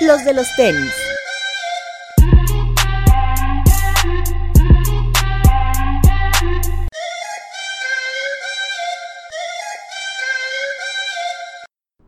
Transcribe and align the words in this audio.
los 0.00 0.24
de 0.24 0.32
los 0.32 0.46
tenis. 0.56 0.92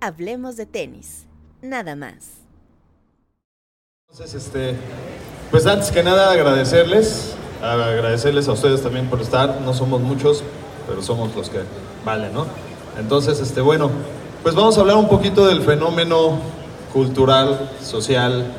Hablemos 0.00 0.56
de 0.56 0.66
tenis, 0.66 1.26
nada 1.62 1.94
más. 1.96 2.14
Entonces, 4.10 4.46
este, 4.46 4.76
pues 5.50 5.66
antes 5.66 5.90
que 5.90 6.02
nada 6.02 6.30
agradecerles, 6.32 7.34
agradecerles 7.62 8.48
a 8.48 8.52
ustedes 8.52 8.82
también 8.82 9.10
por 9.10 9.20
estar. 9.20 9.60
No 9.60 9.74
somos 9.74 10.00
muchos, 10.00 10.42
pero 10.86 11.02
somos 11.02 11.34
los 11.34 11.50
que 11.50 11.60
valen, 12.04 12.32
¿no? 12.32 12.46
Entonces, 12.98 13.40
este, 13.40 13.60
bueno, 13.60 13.90
pues 14.42 14.54
vamos 14.54 14.78
a 14.78 14.80
hablar 14.80 14.96
un 14.96 15.08
poquito 15.08 15.46
del 15.46 15.62
fenómeno 15.62 16.59
cultural, 16.92 17.70
social, 17.80 18.52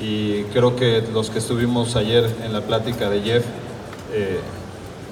y 0.00 0.42
creo 0.44 0.76
que 0.76 1.02
los 1.12 1.30
que 1.30 1.38
estuvimos 1.38 1.96
ayer 1.96 2.24
en 2.44 2.52
la 2.52 2.60
plática 2.62 3.10
de 3.10 3.20
Jeff 3.20 3.46
eh, 4.12 4.38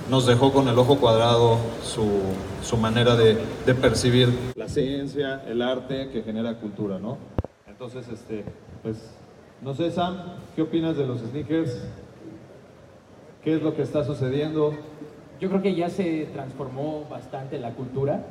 nos 0.08 0.26
dejó 0.26 0.52
con 0.52 0.68
el 0.68 0.78
ojo 0.78 0.98
cuadrado 0.98 1.58
su, 1.82 2.08
su 2.62 2.76
manera 2.76 3.16
de, 3.16 3.36
de, 3.66 3.74
percibir 3.74 4.28
la 4.54 4.68
ciencia, 4.68 5.42
el 5.46 5.60
arte 5.60 6.10
que 6.10 6.22
genera 6.22 6.54
cultura, 6.54 6.98
¿no? 6.98 7.18
Entonces, 7.66 8.08
este, 8.08 8.44
pues, 8.82 8.96
no 9.60 9.74
sé, 9.74 9.90
Sam, 9.90 10.16
¿qué 10.54 10.62
opinas 10.62 10.96
de 10.96 11.06
los 11.06 11.20
sneakers? 11.20 11.82
¿Qué 13.42 13.56
es 13.56 13.62
lo 13.62 13.74
que 13.74 13.82
está 13.82 14.04
sucediendo? 14.04 14.74
Yo 15.40 15.48
creo 15.48 15.62
que 15.62 15.74
ya 15.74 15.90
se 15.90 16.28
transformó 16.32 17.06
bastante 17.10 17.58
la 17.58 17.72
cultura. 17.74 18.24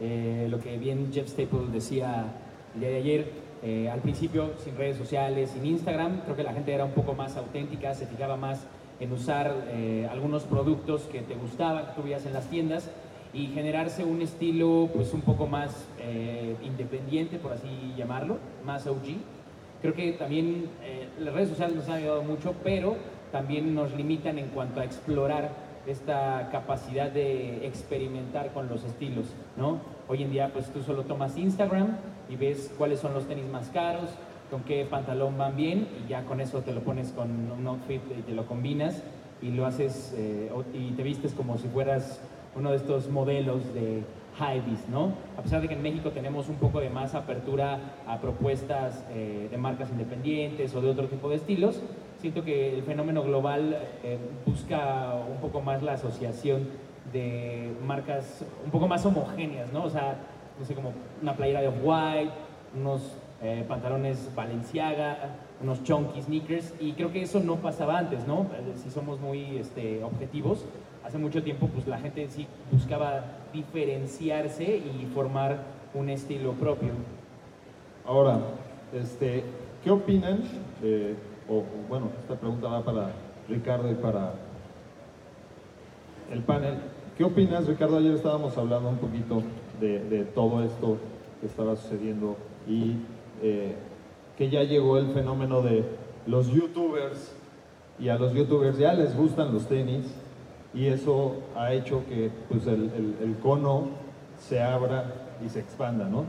Eh, 0.00 0.48
lo 0.50 0.58
que 0.60 0.78
bien 0.78 1.10
Jeff 1.12 1.28
Staples 1.28 1.72
decía 1.72 2.32
el 2.74 2.80
día 2.80 2.88
de 2.88 2.96
ayer, 2.96 3.32
eh, 3.62 3.90
al 3.90 4.00
principio 4.00 4.52
sin 4.64 4.76
redes 4.76 4.96
sociales, 4.96 5.50
sin 5.50 5.66
Instagram, 5.66 6.22
creo 6.22 6.34
que 6.34 6.42
la 6.42 6.54
gente 6.54 6.72
era 6.72 6.84
un 6.84 6.92
poco 6.92 7.12
más 7.12 7.36
auténtica, 7.36 7.94
se 7.94 8.06
fijaba 8.06 8.36
más 8.36 8.66
en 9.00 9.12
usar 9.12 9.54
eh, 9.68 10.08
algunos 10.10 10.44
productos 10.44 11.02
que 11.02 11.20
te 11.20 11.34
gustaban, 11.34 11.86
que 11.86 11.92
tú 11.92 12.06
en 12.06 12.32
las 12.32 12.46
tiendas 12.48 12.90
y 13.34 13.48
generarse 13.48 14.04
un 14.04 14.22
estilo 14.22 14.88
pues 14.94 15.12
un 15.12 15.20
poco 15.20 15.46
más 15.46 15.86
eh, 16.00 16.56
independiente, 16.62 17.38
por 17.38 17.52
así 17.52 17.68
llamarlo, 17.96 18.38
más 18.64 18.86
OG. 18.86 19.16
Creo 19.82 19.94
que 19.94 20.12
también 20.12 20.68
las 21.18 21.32
redes 21.32 21.48
sociales 21.48 21.74
nos 21.74 21.88
han 21.88 21.96
ayudado 21.96 22.22
mucho, 22.22 22.54
pero 22.62 22.96
también 23.32 23.74
nos 23.74 23.94
limitan 23.94 24.38
en 24.38 24.48
cuanto 24.48 24.80
a 24.80 24.84
explorar 24.84 25.50
esta 25.86 26.50
capacidad 26.52 27.10
de 27.10 27.66
experimentar 27.66 28.52
con 28.52 28.68
los 28.68 28.84
estilos, 28.84 29.26
¿no? 29.56 29.80
Hoy 30.08 30.22
en 30.22 30.32
día 30.32 30.50
pues 30.52 30.70
tú 30.70 30.82
solo 30.82 31.04
tomas 31.04 31.38
Instagram 31.38 31.96
y 32.30 32.36
ves 32.36 32.72
cuáles 32.78 33.00
son 33.00 33.12
los 33.12 33.26
tenis 33.26 33.46
más 33.50 33.68
caros, 33.68 34.10
con 34.50 34.62
qué 34.62 34.84
pantalón 34.84 35.36
van 35.36 35.56
bien 35.56 35.86
y 36.04 36.08
ya 36.08 36.24
con 36.24 36.40
eso 36.40 36.60
te 36.60 36.72
lo 36.72 36.80
pones 36.80 37.12
con 37.12 37.30
un 37.52 37.66
outfit 37.66 38.00
y 38.18 38.22
te 38.22 38.32
lo 38.32 38.46
combinas 38.46 39.02
y 39.42 39.50
lo 39.50 39.66
haces 39.66 40.14
eh, 40.16 40.50
y 40.74 40.90
te 40.92 41.02
vistes 41.02 41.32
como 41.32 41.58
si 41.58 41.68
fueras 41.68 42.20
uno 42.56 42.70
de 42.70 42.76
estos 42.76 43.08
modelos 43.08 43.74
de 43.74 44.02
Hypebeast, 44.38 44.88
¿no? 44.88 45.12
A 45.38 45.42
pesar 45.42 45.60
de 45.60 45.68
que 45.68 45.74
en 45.74 45.82
México 45.82 46.10
tenemos 46.10 46.48
un 46.48 46.56
poco 46.56 46.80
de 46.80 46.90
más 46.90 47.14
apertura 47.14 47.78
a 48.06 48.20
propuestas 48.20 49.04
eh, 49.10 49.48
de 49.50 49.58
marcas 49.58 49.90
independientes 49.90 50.74
o 50.74 50.80
de 50.80 50.90
otro 50.90 51.06
tipo 51.06 51.28
de 51.28 51.36
estilos, 51.36 51.80
siento 52.20 52.44
que 52.44 52.74
el 52.74 52.82
fenómeno 52.82 53.22
global 53.22 53.78
eh, 54.02 54.18
busca 54.46 55.14
un 55.30 55.40
poco 55.40 55.60
más 55.60 55.82
la 55.82 55.92
asociación 55.92 56.68
de 57.12 57.72
marcas 57.84 58.44
un 58.64 58.70
poco 58.70 58.86
más 58.88 59.04
homogéneas, 59.04 59.72
¿no? 59.72 59.84
O 59.84 59.90
sea, 59.90 60.16
no 60.60 60.66
sé, 60.66 60.74
como 60.74 60.92
una 61.22 61.34
playera 61.34 61.62
de 61.62 61.68
white 61.68 62.32
unos 62.78 63.00
eh, 63.42 63.64
pantalones 63.66 64.30
Balenciaga, 64.34 65.30
unos 65.62 65.82
chunky 65.82 66.22
sneakers, 66.22 66.74
y 66.78 66.92
creo 66.92 67.12
que 67.12 67.22
eso 67.22 67.40
no 67.40 67.56
pasaba 67.56 67.98
antes, 67.98 68.26
¿no? 68.26 68.42
Eh, 68.42 68.74
si 68.76 68.90
somos 68.90 69.18
muy 69.20 69.56
este, 69.56 70.04
objetivos, 70.04 70.64
hace 71.04 71.18
mucho 71.18 71.42
tiempo 71.42 71.68
pues 71.68 71.86
la 71.86 71.98
gente 71.98 72.28
sí 72.28 72.46
buscaba 72.70 73.24
diferenciarse 73.52 74.76
y 74.76 75.08
formar 75.14 75.58
un 75.94 76.10
estilo 76.10 76.52
propio. 76.52 76.90
Ahora, 78.06 78.38
este, 78.92 79.42
¿qué 79.82 79.90
opinan? 79.90 80.42
Eh, 80.82 81.14
o, 81.48 81.64
bueno, 81.88 82.08
esta 82.22 82.36
pregunta 82.36 82.68
va 82.68 82.84
para 82.84 83.10
Ricardo 83.48 83.90
y 83.90 83.94
para 83.94 84.34
el 86.30 86.42
panel. 86.42 86.74
¿Qué 87.16 87.24
opinas, 87.24 87.66
Ricardo? 87.66 87.98
Ayer 87.98 88.14
estábamos 88.14 88.56
hablando 88.56 88.88
un 88.88 88.98
poquito 88.98 89.42
de, 89.80 90.24
todo 90.34 90.62
esto 90.62 90.98
que 91.40 91.46
estaba 91.46 91.76
sucediendo 91.76 92.36
y 92.68 92.96
eh, 93.42 93.74
que 94.36 94.50
ya 94.50 94.62
llegó 94.62 94.98
el 94.98 95.08
fenómeno 95.08 95.62
de 95.62 95.84
los 96.26 96.48
youtubers 96.48 97.34
y 97.98 98.08
a 98.08 98.16
los 98.16 98.32
youtubers 98.34 98.78
ya 98.78 98.92
les 98.92 99.16
gustan 99.16 99.52
los 99.52 99.66
tenis 99.66 100.06
y 100.72 100.86
eso 100.86 101.36
ha 101.56 101.72
hecho 101.72 102.04
que 102.08 102.30
pues, 102.48 102.66
el, 102.66 103.36
cono 103.42 103.88
se 104.38 104.62
abra 104.62 105.12
y 105.44 105.48
se 105.48 105.60
expanda, 105.60 106.06
¿no? 106.06 106.24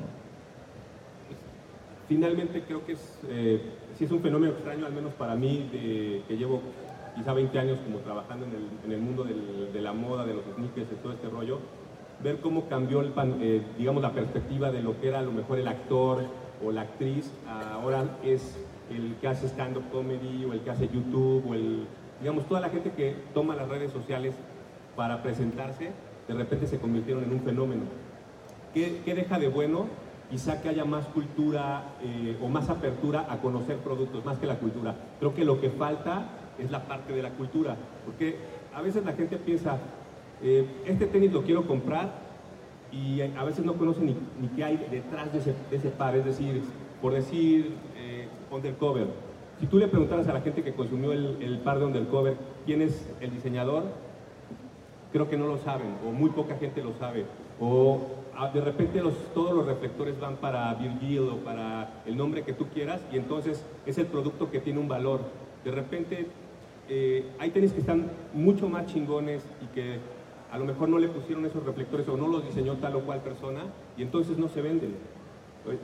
Finalmente 2.07 2.63
creo 2.63 2.85
que 2.85 2.93
es, 2.93 3.19
eh, 3.29 3.61
es 3.99 4.11
un 4.11 4.21
fenómeno 4.21 4.53
extraño, 4.53 4.85
al 4.85 4.93
menos 4.93 5.13
para 5.13 5.35
mí, 5.35 5.69
de, 5.71 6.23
que 6.27 6.37
llevo 6.37 6.61
quizá 7.15 7.33
20 7.33 7.59
años 7.59 7.79
como 7.79 7.99
trabajando 7.99 8.45
en 8.45 8.51
el, 8.53 8.67
en 8.85 8.91
el 8.91 8.99
mundo 8.99 9.23
de 9.23 9.81
la 9.81 9.93
moda, 9.93 10.25
de 10.25 10.33
los 10.33 10.43
sneakers, 10.55 10.89
de 10.89 10.95
todo 10.97 11.13
este 11.13 11.29
rollo, 11.29 11.59
ver 12.23 12.39
cómo 12.39 12.67
cambió, 12.67 13.01
el, 13.01 13.13
eh, 13.41 13.61
digamos, 13.77 14.01
la 14.01 14.11
perspectiva 14.11 14.71
de 14.71 14.81
lo 14.81 14.99
que 14.99 15.07
era 15.07 15.19
a 15.19 15.23
lo 15.23 15.31
mejor 15.31 15.59
el 15.59 15.67
actor 15.67 16.25
o 16.63 16.71
la 16.71 16.81
actriz, 16.81 17.31
ahora 17.73 18.03
es 18.23 18.55
el 18.91 19.15
que 19.19 19.27
hace 19.27 19.47
stand-up 19.47 19.83
comedy 19.91 20.45
o 20.45 20.53
el 20.53 20.59
que 20.61 20.69
hace 20.69 20.87
YouTube 20.87 21.43
o 21.49 21.53
el, 21.53 21.87
digamos, 22.19 22.45
toda 22.47 22.61
la 22.61 22.69
gente 22.69 22.91
que 22.91 23.15
toma 23.33 23.55
las 23.55 23.67
redes 23.67 23.91
sociales 23.91 24.35
para 24.95 25.23
presentarse, 25.23 25.91
de 26.27 26.33
repente 26.33 26.67
se 26.67 26.79
convirtieron 26.79 27.23
en 27.23 27.31
un 27.31 27.41
fenómeno. 27.41 27.81
¿Qué, 28.73 29.01
qué 29.03 29.15
deja 29.15 29.39
de 29.39 29.47
bueno? 29.47 29.87
Quizá 30.29 30.61
que 30.61 30.69
haya 30.69 30.85
más 30.85 31.05
cultura 31.07 31.95
eh, 32.01 32.37
o 32.41 32.47
más 32.47 32.69
apertura 32.69 33.25
a 33.29 33.37
conocer 33.37 33.77
productos, 33.77 34.23
más 34.23 34.37
que 34.37 34.45
la 34.45 34.59
cultura. 34.59 34.95
Creo 35.19 35.33
que 35.33 35.43
lo 35.43 35.59
que 35.59 35.69
falta 35.71 36.29
es 36.57 36.71
la 36.71 36.85
parte 36.85 37.13
de 37.13 37.21
la 37.21 37.31
cultura, 37.31 37.75
porque 38.05 38.37
a 38.73 38.81
veces 38.81 39.03
la 39.03 39.13
gente 39.13 39.37
piensa, 39.37 39.77
eh, 40.43 40.65
este 40.85 41.07
tenis 41.07 41.31
lo 41.31 41.43
quiero 41.43 41.67
comprar 41.67 42.11
y 42.91 43.21
a 43.21 43.43
veces 43.43 43.63
no 43.63 43.75
conoce 43.75 44.01
ni, 44.01 44.15
qué 44.55 44.63
hay 44.63 44.77
detrás 44.91 45.31
de 45.31 45.39
ese, 45.39 45.89
par, 45.89 46.15
es 46.15 46.25
decir, 46.25 46.61
por 47.01 47.13
decir 47.13 47.71
eh, 47.95 48.27
undercover. 48.51 49.07
Si 49.59 49.67
tú 49.67 49.77
le 49.77 49.87
preguntaras 49.87 50.27
a 50.27 50.33
la 50.33 50.41
gente 50.41 50.63
que 50.63 50.73
consumió 50.73 51.13
el, 51.13 51.59
par 51.63 51.79
de 51.79 51.85
undercover 51.85 52.35
quién 52.65 52.81
es 52.81 53.07
el 53.21 53.31
diseñador, 53.31 53.83
creo 55.13 55.29
que 55.29 55.37
no 55.37 55.47
lo 55.47 55.57
saben, 55.57 55.95
o 56.05 56.11
muy 56.11 56.31
poca 56.31 56.55
gente 56.57 56.83
lo 56.83 56.93
sabe, 56.93 57.25
o 57.59 57.99
de 58.53 58.61
repente 58.61 59.01
todos 59.35 59.53
los 59.53 59.65
reflectores 59.65 60.19
van 60.19 60.37
para 60.37 60.73
Virgil 60.73 61.29
o 61.29 61.35
para 61.37 62.01
el 62.05 62.17
nombre 62.17 62.43
que 62.43 62.53
tú 62.53 62.65
quieras, 62.73 63.01
y 63.13 63.17
entonces 63.17 63.63
es 63.85 63.97
el 63.99 64.07
producto 64.07 64.49
que 64.49 64.59
tiene 64.59 64.79
un 64.79 64.87
valor. 64.87 65.21
De 65.63 65.69
repente 65.69 66.25
eh, 66.89 67.23
hay 67.39 67.51
tenis 67.51 67.71
que 67.71 67.81
están 67.81 68.09
mucho 68.33 68.67
más 68.67 68.87
chingones 68.87 69.43
y 69.61 69.67
que 69.75 69.99
a 70.51 70.57
lo 70.57 70.65
mejor 70.65 70.89
no 70.89 70.99
le 70.99 71.07
pusieron 71.07 71.45
esos 71.45 71.65
reflectores 71.65 72.07
o 72.09 72.17
no 72.17 72.27
los 72.27 72.45
diseñó 72.45 72.75
tal 72.75 72.97
o 72.97 73.01
cual 73.01 73.21
persona 73.21 73.61
y 73.97 74.01
entonces 74.01 74.37
no 74.37 74.49
se 74.49 74.61
venden. 74.61 74.95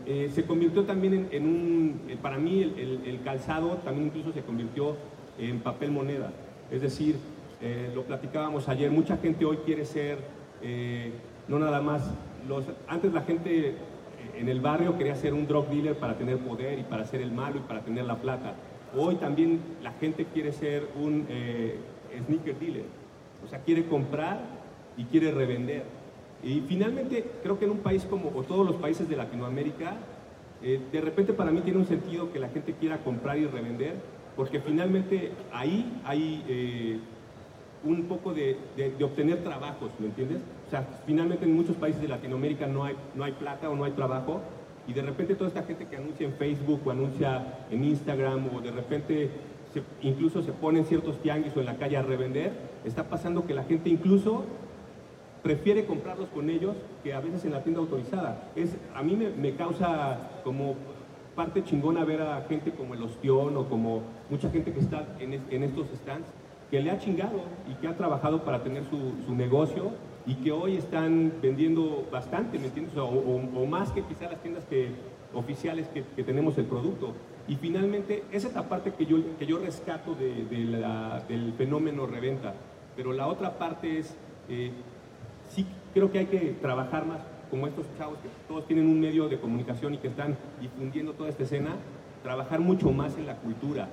Eh, 0.05 0.29
se 0.33 0.43
convirtió 0.43 0.83
también 0.83 1.29
en, 1.31 1.45
un, 1.45 2.01
eh, 2.09 2.17
para 2.21 2.37
mí 2.37 2.63
el, 2.63 3.19
calzado 3.23 3.77
también 3.77 4.07
incluso 4.07 4.33
se 4.33 4.41
convirtió 4.41 4.95
en 5.39 5.59
papel 5.59 5.91
moneda. 5.91 6.31
Es 6.69 6.81
decir, 6.81 7.15
eh, 7.61 7.91
lo 7.95 8.03
platicábamos 8.03 8.67
ayer, 8.67 8.91
mucha 8.91 9.17
gente 9.17 9.45
hoy 9.45 9.57
quiere 9.57 9.85
ser, 9.85 10.17
no 11.47 11.59
nada 11.59 11.81
más, 11.81 12.11
los, 12.47 12.65
antes 12.87 13.13
la 13.13 13.21
gente 13.21 13.75
en 14.35 14.49
el 14.49 14.59
barrio 14.59 14.97
quería 14.97 15.15
ser 15.15 15.33
un 15.33 15.47
drug 15.47 15.67
dealer 15.69 15.95
para 15.95 16.17
tener 16.17 16.39
poder 16.39 16.79
y 16.79 16.83
para 16.83 17.05
ser 17.05 17.21
el 17.21 17.31
malo 17.31 17.57
y 17.57 17.61
para 17.61 17.81
tener 17.81 18.05
la 18.05 18.17
plata. 18.17 18.55
Hoy 18.97 19.15
también 19.15 19.61
la 19.81 19.91
gente 19.93 20.25
quiere 20.25 20.51
ser 20.51 20.87
un 20.99 21.25
sneaker 22.25 22.59
dealer, 22.59 22.85
o 23.45 23.47
sea, 23.47 23.59
quiere 23.59 23.85
comprar 23.85 24.56
y 24.97 25.05
quiere 25.05 25.31
revender. 25.31 25.83
Y 26.43 26.61
finalmente, 26.67 27.25
creo 27.41 27.57
que 27.57 27.65
en 27.65 27.71
un 27.71 27.79
país 27.79 28.05
como 28.05 28.31
o 28.35 28.43
todos 28.43 28.65
los 28.65 28.75
países 28.75 29.07
de 29.07 29.15
Latinoamérica, 29.15 29.97
eh, 30.61 30.79
de 30.91 31.01
repente 31.01 31.33
para 31.33 31.51
mí 31.51 31.61
tiene 31.61 31.79
un 31.79 31.85
sentido 31.85 32.31
que 32.31 32.39
la 32.39 32.49
gente 32.49 32.73
quiera 32.73 32.97
comprar 32.97 33.37
y 33.37 33.45
revender, 33.45 33.95
porque 34.35 34.59
finalmente 34.59 35.31
ahí 35.51 35.99
hay 36.03 36.43
eh, 36.47 36.99
un 37.83 38.03
poco 38.03 38.33
de, 38.33 38.57
de, 38.75 38.91
de, 38.91 39.03
obtener 39.03 39.43
trabajos, 39.43 39.91
¿me 39.99 40.07
entiendes? 40.07 40.41
O 40.67 40.69
sea, 40.69 40.87
finalmente 41.05 41.45
en 41.45 41.55
muchos 41.55 41.75
países 41.75 42.01
de 42.01 42.07
Latinoamérica 42.07 42.67
no 42.67 42.83
hay, 42.83 42.95
no 43.15 43.23
hay 43.23 43.31
plata 43.33 43.69
o 43.69 43.75
no 43.75 43.83
hay 43.83 43.91
trabajo, 43.91 44.41
y 44.87 44.93
de 44.93 45.01
repente 45.01 45.35
toda 45.35 45.49
esta 45.49 45.63
gente 45.63 45.85
que 45.85 45.97
anuncia 45.97 46.25
en 46.25 46.33
Facebook 46.33 46.81
o 46.85 46.91
anuncia 46.91 47.65
en 47.69 47.83
Instagram 47.83 48.47
o 48.55 48.61
de 48.61 48.71
repente 48.71 49.29
se, 49.73 49.83
incluso 50.01 50.41
se 50.41 50.53
pone 50.53 50.79
en 50.79 50.85
ciertos 50.85 51.21
tianguis 51.21 51.55
o 51.57 51.59
en 51.59 51.65
la 51.65 51.75
calle 51.75 51.97
a 51.97 52.01
revender, 52.01 52.53
está 52.85 53.03
pasando 53.03 53.45
que 53.45 53.53
la 53.53 53.63
gente 53.63 53.89
incluso 53.89 54.45
prefiere 55.43 55.85
comprarlos 55.85 56.29
con 56.29 56.49
ellos 56.49 56.75
que 57.03 57.13
a 57.13 57.19
veces 57.19 57.45
en 57.45 57.51
la 57.51 57.63
tienda 57.63 57.81
autorizada. 57.81 58.49
Es, 58.55 58.75
a 58.95 59.03
mí 59.03 59.15
me, 59.15 59.29
me 59.29 59.55
causa 59.55 60.17
como 60.43 60.75
parte 61.35 61.63
chingona 61.63 62.03
ver 62.03 62.21
a 62.21 62.45
gente 62.49 62.71
como 62.71 62.95
el 62.95 63.03
Ostión 63.03 63.55
o 63.55 63.69
como 63.69 64.01
mucha 64.29 64.49
gente 64.49 64.73
que 64.73 64.79
está 64.79 65.05
en, 65.19 65.33
en 65.49 65.63
estos 65.63 65.87
stands 65.95 66.27
que 66.69 66.81
le 66.81 66.91
ha 66.91 66.99
chingado 66.99 67.41
y 67.69 67.75
que 67.75 67.87
ha 67.87 67.95
trabajado 67.95 68.43
para 68.43 68.63
tener 68.63 68.83
su, 68.85 69.33
negocio 69.33 69.91
y 70.25 70.35
que 70.35 70.51
hoy 70.51 70.75
están 70.75 71.31
vendiendo 71.41 72.05
bastante, 72.11 72.59
¿me 72.59 72.67
entiendes? 72.67 72.97
O, 72.97 73.65
más 73.65 73.91
que 73.91 74.01
quizás 74.03 74.31
las 74.31 74.41
tiendas 74.41 74.65
que, 74.65 74.89
oficiales 75.33 75.87
que, 75.89 76.23
tenemos 76.23 76.57
el 76.57 76.65
producto. 76.65 77.13
Y 77.47 77.55
finalmente, 77.55 78.23
esa 78.31 78.49
es 78.49 78.55
la 78.55 78.67
parte 78.67 78.91
que 78.91 79.05
yo, 79.05 79.17
que 79.39 79.45
yo 79.45 79.59
rescato 79.59 80.15
de, 80.15 80.43
del 81.29 81.53
fenómeno 81.53 82.05
reventa. 82.05 82.53
Pero 82.97 83.13
la 83.13 83.27
otra 83.27 83.57
parte 83.57 83.99
es, 83.99 84.17
eh, 84.49 84.71
creo 85.93 86.11
que 86.11 86.19
hay 86.19 86.25
que 86.25 86.55
trabajar 86.61 87.05
más 87.05 87.19
como 87.49 87.67
estos 87.67 87.85
chavos 87.97 88.17
que 88.19 88.29
todos 88.47 88.67
tienen 88.67 88.87
un 88.87 88.99
medio 88.99 89.29
de 89.29 89.39
comunicación 89.39 89.93
y 89.93 89.97
que 89.97 90.09
están 90.09 90.37
difundiendo 90.59 91.13
toda 91.13 91.29
esta 91.29 91.43
escena, 91.43 91.75
trabajar 92.23 92.59
mucho 92.59 92.91
más 92.91 93.17
en 93.17 93.25
la 93.25 93.35
cultura, 93.37 93.87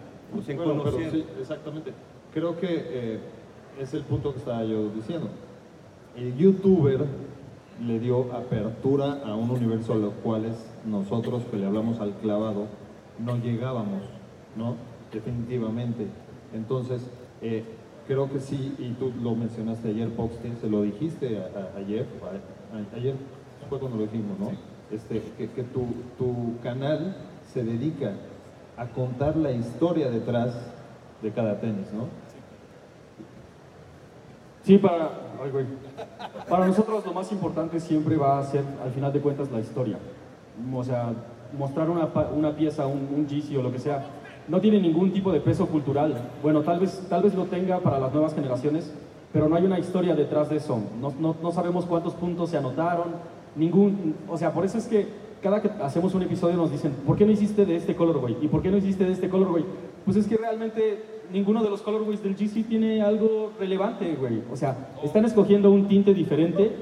sea, 0.44 0.54
en 0.54 0.60
conocer. 0.60 1.10
sí, 1.10 1.24
exactamente 1.40 1.92
creo 2.34 2.58
que 2.58 2.68
eh, 2.68 3.18
es 3.80 3.94
el 3.94 4.02
punto 4.02 4.32
que 4.32 4.40
estaba 4.40 4.64
yo 4.64 4.90
diciendo. 4.90 5.28
El 6.16 6.36
youtuber 6.36 7.06
le 7.84 7.98
dio 8.00 8.32
apertura 8.32 9.20
a 9.24 9.34
un 9.34 9.50
universo 9.50 9.94
a 9.94 9.96
los 9.96 10.12
cuales 10.14 10.52
nosotros 10.84 11.44
que 11.50 11.56
le 11.56 11.66
hablamos 11.66 12.00
al 12.00 12.12
clavado 12.14 12.66
no 13.18 13.36
llegábamos, 13.38 14.02
¿no? 14.56 14.74
Definitivamente. 15.12 16.06
Entonces, 16.52 17.08
eh, 17.40 17.64
creo 18.06 18.30
que 18.30 18.40
sí, 18.40 18.74
y 18.78 18.92
tú 18.92 19.12
lo 19.22 19.34
mencionaste 19.34 19.88
ayer, 19.88 20.10
Poxte, 20.10 20.52
se 20.60 20.68
lo 20.68 20.82
dijiste 20.82 21.42
ayer, 21.76 22.06
ayer 22.94 23.14
fue 23.68 23.78
cuando 23.78 23.98
lo 23.98 24.04
dijimos, 24.04 24.38
¿no? 24.38 24.52
Este, 24.90 25.22
que, 25.38 25.50
que 25.50 25.62
tu, 25.64 25.86
tu 26.18 26.58
canal 26.62 27.16
se 27.52 27.64
dedica 27.64 28.12
a 28.76 28.86
contar 28.86 29.36
la 29.36 29.52
historia 29.52 30.10
detrás 30.10 30.54
de 31.22 31.30
cada 31.30 31.58
tenis, 31.60 31.92
¿no? 31.92 32.08
Sí, 34.62 34.78
para, 34.78 35.10
para 36.48 36.66
nosotros 36.66 37.04
lo 37.04 37.12
más 37.12 37.30
importante 37.32 37.78
siempre 37.80 38.16
va 38.16 38.38
a 38.38 38.44
ser, 38.44 38.64
al 38.82 38.90
final 38.92 39.12
de 39.12 39.20
cuentas, 39.20 39.50
la 39.50 39.60
historia. 39.60 39.98
O 40.72 40.82
sea, 40.82 41.12
mostrar 41.56 41.90
una, 41.90 42.08
una 42.34 42.56
pieza, 42.56 42.86
un, 42.86 43.08
un 43.14 43.26
GC 43.26 43.58
o 43.58 43.62
lo 43.62 43.70
que 43.70 43.78
sea, 43.78 44.04
no 44.48 44.60
tiene 44.60 44.80
ningún 44.80 45.12
tipo 45.12 45.32
de 45.32 45.40
peso 45.40 45.66
cultural. 45.66 46.14
Bueno, 46.42 46.62
tal 46.62 46.80
vez, 46.80 47.06
tal 47.08 47.22
vez 47.22 47.34
lo 47.34 47.44
tenga 47.44 47.78
para 47.80 47.98
las 47.98 48.12
nuevas 48.12 48.34
generaciones, 48.34 48.92
pero 49.32 49.48
no 49.48 49.56
hay 49.56 49.64
una 49.64 49.78
historia 49.78 50.14
detrás 50.14 50.48
de 50.50 50.56
eso. 50.56 50.80
No, 51.00 51.12
no, 51.18 51.36
no 51.42 51.52
sabemos 51.52 51.86
cuántos 51.86 52.14
puntos 52.14 52.50
se 52.50 52.56
anotaron, 52.56 53.06
ningún... 53.56 54.14
O 54.28 54.38
sea, 54.38 54.52
por 54.52 54.64
eso 54.64 54.78
es 54.78 54.86
que 54.86 55.06
cada 55.42 55.60
que 55.60 55.68
hacemos 55.82 56.14
un 56.14 56.22
episodio 56.22 56.56
nos 56.56 56.70
dicen, 56.70 56.92
¿por 57.06 57.16
qué 57.16 57.26
no 57.26 57.32
hiciste 57.32 57.66
de 57.66 57.76
este 57.76 57.94
colorway? 57.94 58.36
¿Y 58.40 58.48
por 58.48 58.62
qué 58.62 58.70
no 58.70 58.76
hiciste 58.76 59.04
de 59.04 59.12
este 59.12 59.28
colorway? 59.28 59.64
Pues 60.04 60.16
es 60.16 60.26
que 60.26 60.36
realmente 60.36 61.02
ninguno 61.32 61.62
de 61.62 61.70
los 61.70 61.82
colorways 61.82 62.22
del 62.22 62.34
GC 62.34 62.66
tiene 62.68 63.02
algo 63.02 63.52
relevante, 63.58 64.14
güey. 64.14 64.42
O 64.50 64.56
sea, 64.56 64.76
están 65.02 65.24
escogiendo 65.24 65.70
un 65.70 65.88
tinte 65.88 66.14
diferente. 66.14 66.72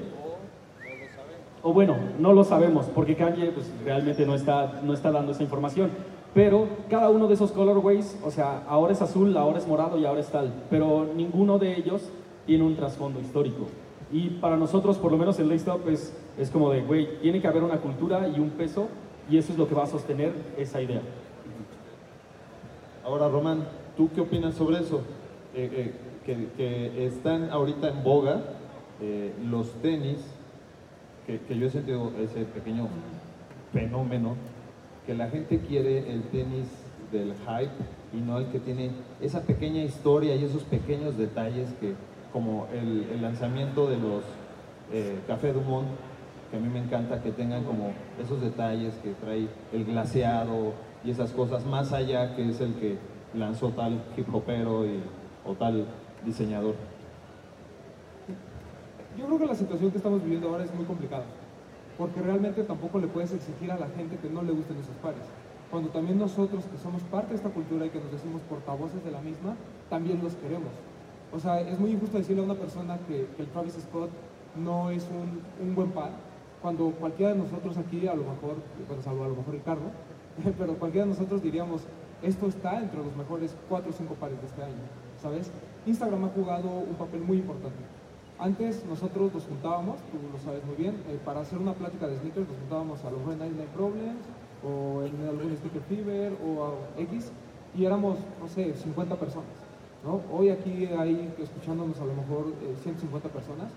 O 1.61 1.73
bueno, 1.73 1.95
no 2.19 2.33
lo 2.33 2.43
sabemos, 2.43 2.85
porque 2.87 3.15
Kanye 3.15 3.51
pues, 3.51 3.71
realmente 3.83 4.25
no 4.25 4.35
está, 4.35 4.81
no 4.83 4.93
está 4.93 5.11
dando 5.11 5.31
esa 5.31 5.43
información. 5.43 5.89
Pero 6.33 6.67
cada 6.89 7.09
uno 7.09 7.27
de 7.27 7.35
esos 7.35 7.51
colorways, 7.51 8.17
o 8.23 8.31
sea, 8.31 8.63
ahora 8.67 8.93
es 8.93 9.01
azul, 9.01 9.35
ahora 9.37 9.59
es 9.59 9.67
morado 9.67 9.99
y 9.99 10.05
ahora 10.05 10.21
es 10.21 10.29
tal. 10.29 10.51
Pero 10.69 11.07
ninguno 11.15 11.59
de 11.59 11.77
ellos 11.77 12.09
tiene 12.47 12.63
un 12.63 12.75
trasfondo 12.75 13.19
histórico. 13.19 13.67
Y 14.11 14.29
para 14.29 14.57
nosotros, 14.57 14.97
por 14.97 15.11
lo 15.11 15.17
menos 15.17 15.39
el 15.39 15.49
Lace 15.49 15.71
es, 15.87 16.13
es 16.37 16.49
como 16.49 16.71
de, 16.71 16.81
güey, 16.81 17.19
tiene 17.19 17.39
que 17.39 17.47
haber 17.47 17.63
una 17.63 17.77
cultura 17.77 18.27
y 18.27 18.39
un 18.39 18.51
peso, 18.51 18.87
y 19.29 19.37
eso 19.37 19.51
es 19.51 19.57
lo 19.57 19.67
que 19.67 19.75
va 19.75 19.83
a 19.83 19.87
sostener 19.87 20.33
esa 20.57 20.81
idea. 20.81 21.01
Ahora, 23.05 23.27
Román, 23.27 23.65
¿tú 23.95 24.09
qué 24.13 24.21
opinas 24.21 24.55
sobre 24.55 24.79
eso? 24.79 25.01
Eh, 25.55 25.93
eh, 26.25 26.49
que, 26.57 27.05
están 27.05 27.49
ahorita 27.49 27.89
en 27.89 28.03
boga 28.03 28.41
eh, 29.01 29.33
los 29.45 29.71
tenis, 29.81 30.17
que, 31.27 31.39
que 31.39 31.57
yo 31.57 31.67
he 31.67 31.69
sentido 31.69 32.11
ese 32.19 32.45
pequeño 32.45 32.87
fenómeno, 33.71 34.35
que 35.05 35.13
la 35.13 35.29
gente 35.29 35.59
quiere 35.59 36.11
el 36.11 36.23
tenis 36.23 36.67
del 37.11 37.33
hype 37.33 37.71
y 38.13 38.17
no 38.17 38.39
el 38.39 38.47
que 38.47 38.59
tiene 38.59 38.91
esa 39.21 39.41
pequeña 39.41 39.83
historia 39.83 40.35
y 40.35 40.43
esos 40.43 40.63
pequeños 40.63 41.17
detalles 41.17 41.69
que 41.79 41.93
como 42.31 42.67
el, 42.73 43.21
lanzamiento 43.21 43.87
de 43.87 43.97
los 43.97 44.23
eh, 44.91 45.19
Café 45.27 45.53
Dumont, 45.53 45.87
que 46.49 46.57
a 46.57 46.59
mí 46.59 46.67
me 46.67 46.79
encanta 46.79 47.21
que 47.21 47.31
tengan 47.31 47.63
como 47.63 47.91
esos 48.21 48.41
detalles 48.41 48.95
que 49.03 49.11
trae 49.13 49.47
el 49.71 49.85
glaseado 49.85 50.73
y 51.05 51.11
esas 51.11 51.31
cosas, 51.31 51.65
más 51.65 51.93
allá 51.93 52.35
que 52.35 52.49
es 52.49 52.59
el 52.59 52.73
que 52.75 52.97
lanzó 53.35 53.69
tal 53.69 54.03
hip 54.17 54.33
hopero 54.33 54.83
o 55.45 55.53
tal 55.53 55.85
diseñador. 56.25 56.75
Yo 59.17 59.25
creo 59.27 59.39
que 59.39 59.45
la 59.45 59.55
situación 59.55 59.91
que 59.91 59.97
estamos 59.97 60.23
viviendo 60.23 60.49
ahora 60.49 60.63
es 60.63 60.73
muy 60.73 60.85
complicada, 60.85 61.23
porque 61.97 62.21
realmente 62.21 62.63
tampoco 62.63 62.99
le 62.99 63.07
puedes 63.07 63.33
exigir 63.33 63.71
a 63.71 63.79
la 63.79 63.87
gente 63.89 64.17
que 64.17 64.29
no 64.29 64.41
le 64.41 64.51
gusten 64.51 64.77
esos 64.77 64.95
pares, 64.97 65.23
cuando 65.69 65.89
también 65.89 66.19
nosotros 66.19 66.65
que 66.65 66.77
somos 66.77 67.01
parte 67.03 67.29
de 67.29 67.35
esta 67.35 67.49
cultura 67.49 67.85
y 67.85 67.89
que 67.89 67.99
nos 67.99 68.11
decimos 68.11 68.41
portavoces 68.49 69.03
de 69.03 69.11
la 69.11 69.21
misma, 69.21 69.55
también 69.89 70.21
los 70.23 70.35
queremos. 70.35 70.71
O 71.31 71.39
sea, 71.39 71.59
es 71.61 71.79
muy 71.79 71.91
injusto 71.91 72.17
decirle 72.17 72.43
a 72.43 72.45
una 72.45 72.55
persona 72.55 72.99
que, 73.07 73.27
el 73.39 73.47
Travis 73.47 73.73
Scott 73.73 74.11
no 74.55 74.91
es 74.91 75.07
un, 75.59 75.73
buen 75.73 75.91
par, 75.91 76.11
cuando 76.61 76.91
cualquiera 76.91 77.33
de 77.33 77.39
nosotros 77.39 77.75
aquí, 77.77 78.07
a 78.07 78.13
lo 78.13 78.23
mejor, 78.23 78.57
bueno, 78.87 79.01
salvo 79.01 79.23
a 79.23 79.27
lo 79.29 79.35
mejor 79.35 79.53
Ricardo, 79.55 79.89
pero 80.57 80.75
cualquiera 80.75 81.05
de 81.05 81.13
nosotros 81.13 81.41
diríamos, 81.41 81.81
esto 82.21 82.47
está 82.47 82.79
entre 82.79 82.99
los 82.99 83.15
mejores 83.15 83.55
4 83.67 83.89
o 83.89 83.93
5 83.93 84.13
pares 84.15 84.39
de 84.39 84.47
este 84.47 84.63
año, 84.63 84.83
¿sabes? 85.21 85.51
Instagram 85.85 86.25
ha 86.25 86.29
jugado 86.29 86.69
un 86.69 86.95
papel 86.95 87.21
muy 87.21 87.37
importante. 87.37 87.79
Antes 88.39 88.83
nosotros 88.85 89.33
nos 89.33 89.45
juntábamos, 89.45 89.97
tú 90.11 90.17
lo 90.31 90.39
sabes 90.39 90.65
muy 90.65 90.75
bien, 90.75 90.95
eh, 91.07 91.19
para 91.23 91.41
hacer 91.41 91.59
una 91.59 91.73
plática 91.73 92.07
de 92.07 92.17
sneakers 92.17 92.47
nos 92.47 92.57
juntábamos 92.57 93.05
a 93.05 93.11
los 93.11 93.23
Red 93.25 93.37
Night 93.37 93.69
Problems 93.69 94.25
o 94.63 95.03
en 95.03 95.27
algún 95.27 95.55
Sneaker 95.55 95.81
Fever 95.87 96.33
o 96.45 96.65
a 96.65 97.01
X 97.01 97.31
y 97.75 97.85
éramos, 97.85 98.17
no 98.39 98.47
sé, 98.47 98.73
50 98.73 99.15
personas. 99.15 99.49
Hoy 100.31 100.49
aquí 100.49 100.85
hay 100.97 101.33
escuchándonos 101.39 101.97
a 101.99 102.05
lo 102.05 102.13
mejor 102.13 102.53
150 102.81 103.27
eh, 103.27 103.31
personas, 103.31 103.71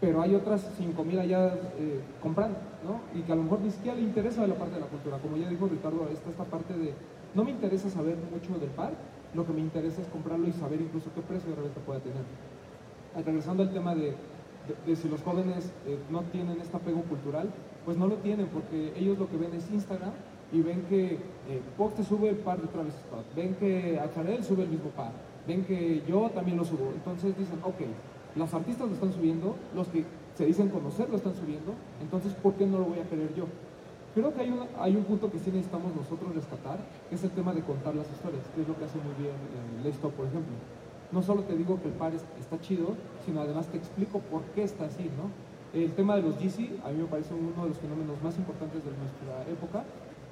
pero 0.00 0.20
hay 0.20 0.34
otras 0.34 0.68
5.000 0.78 1.18
allá 1.18 1.54
eh, 1.78 2.00
comprando, 2.20 2.58
¿no? 2.84 3.00
Y 3.18 3.22
que 3.22 3.32
a 3.32 3.36
lo 3.36 3.44
mejor 3.44 3.60
ni 3.60 3.70
siquiera 3.70 3.96
le 3.96 4.02
interesa 4.02 4.42
de 4.42 4.48
la 4.48 4.54
parte 4.54 4.74
de 4.74 4.80
la 4.80 4.86
cultura. 4.86 5.16
Como 5.18 5.36
ya 5.36 5.48
dijo 5.48 5.66
Ricardo, 5.68 6.08
está 6.12 6.28
esta 6.28 6.44
parte 6.44 6.74
de, 6.74 6.92
no 7.34 7.44
me 7.44 7.52
interesa 7.52 7.88
saber 7.88 8.16
mucho 8.30 8.58
del 8.58 8.70
par, 8.70 8.92
lo 9.32 9.46
que 9.46 9.52
me 9.52 9.60
interesa 9.60 10.02
es 10.02 10.08
comprarlo 10.08 10.46
y 10.46 10.52
saber 10.52 10.80
incluso 10.80 11.08
qué 11.14 11.22
precio 11.22 11.50
de 11.50 11.56
reventa 11.56 11.80
puede 11.80 12.00
tener. 12.00 12.24
Regresando 13.24 13.62
al 13.62 13.72
tema 13.72 13.94
de, 13.94 14.14
si 14.94 15.08
los 15.08 15.22
jóvenes 15.22 15.72
eh, 15.86 15.98
no 16.10 16.22
tienen 16.32 16.60
este 16.60 16.76
apego 16.76 17.02
cultural, 17.02 17.50
pues 17.84 17.96
no 17.96 18.06
lo 18.06 18.16
tienen 18.16 18.46
porque 18.46 18.92
ellos 18.96 19.18
lo 19.18 19.28
que 19.28 19.36
ven 19.36 19.54
es 19.54 19.70
Instagram 19.70 20.12
y 20.52 20.60
ven 20.60 20.82
que 20.88 21.14
eh, 21.48 21.62
te 21.96 22.04
sube 22.04 22.28
el 22.28 22.36
par 22.36 22.60
de 22.60 22.68
Travis 22.68 22.94
Scott, 23.06 23.24
ven 23.34 23.54
que 23.56 24.00
Chanel 24.14 24.44
sube 24.44 24.62
el 24.64 24.68
mismo 24.68 24.90
par, 24.90 25.12
ven 25.46 25.64
que 25.64 26.02
yo 26.06 26.30
también 26.30 26.56
lo 26.56 26.64
subo. 26.64 26.92
Entonces 26.94 27.36
dicen, 27.36 27.58
ok, 27.62 27.80
los 28.36 28.52
artistas 28.54 28.88
lo 28.88 28.94
están 28.94 29.12
subiendo, 29.12 29.56
los 29.74 29.88
que 29.88 30.04
se 30.34 30.46
dicen 30.46 30.68
conocer 30.68 31.08
lo 31.10 31.16
están 31.16 31.34
subiendo, 31.34 31.74
entonces 32.00 32.32
¿por 32.34 32.54
qué 32.54 32.66
no 32.66 32.78
lo 32.78 32.84
voy 32.84 32.98
a 33.00 33.08
querer 33.08 33.34
yo? 33.34 33.46
Creo 34.14 34.34
que 34.34 34.42
hay, 34.42 34.54
hay 34.78 34.96
un 34.96 35.04
punto 35.04 35.30
que 35.30 35.38
sí 35.38 35.50
necesitamos 35.50 35.94
nosotros 35.96 36.34
rescatar, 36.34 36.78
que 37.08 37.14
es 37.14 37.24
el 37.24 37.30
tema 37.30 37.54
de 37.54 37.62
contar 37.62 37.94
las 37.94 38.10
historias, 38.10 38.42
que 38.54 38.60
es 38.60 38.68
lo 38.68 38.76
que 38.76 38.84
hace 38.84 38.98
muy 38.98 39.14
bien 39.16 39.32
eh, 39.32 39.84
Lesto, 39.84 40.10
por 40.10 40.26
ejemplo. 40.26 40.52
No 41.12 41.22
solo 41.22 41.42
te 41.42 41.56
digo 41.56 41.80
que 41.80 41.88
el 41.88 41.94
par 41.94 42.12
está 42.14 42.60
chido, 42.60 42.96
sino 43.24 43.42
además 43.42 43.66
te 43.66 43.76
explico 43.76 44.20
por 44.20 44.42
qué 44.54 44.62
está 44.62 44.86
así, 44.86 45.04
¿no? 45.04 45.30
El 45.78 45.92
tema 45.92 46.16
de 46.16 46.22
los 46.22 46.36
GC 46.36 46.80
a 46.84 46.90
mí 46.90 46.98
me 46.98 47.04
parece 47.04 47.32
uno 47.34 47.62
de 47.62 47.68
los 47.68 47.78
fenómenos 47.78 48.22
más 48.22 48.36
importantes 48.36 48.82
de 48.84 48.90
nuestra 48.90 49.50
época, 49.50 49.84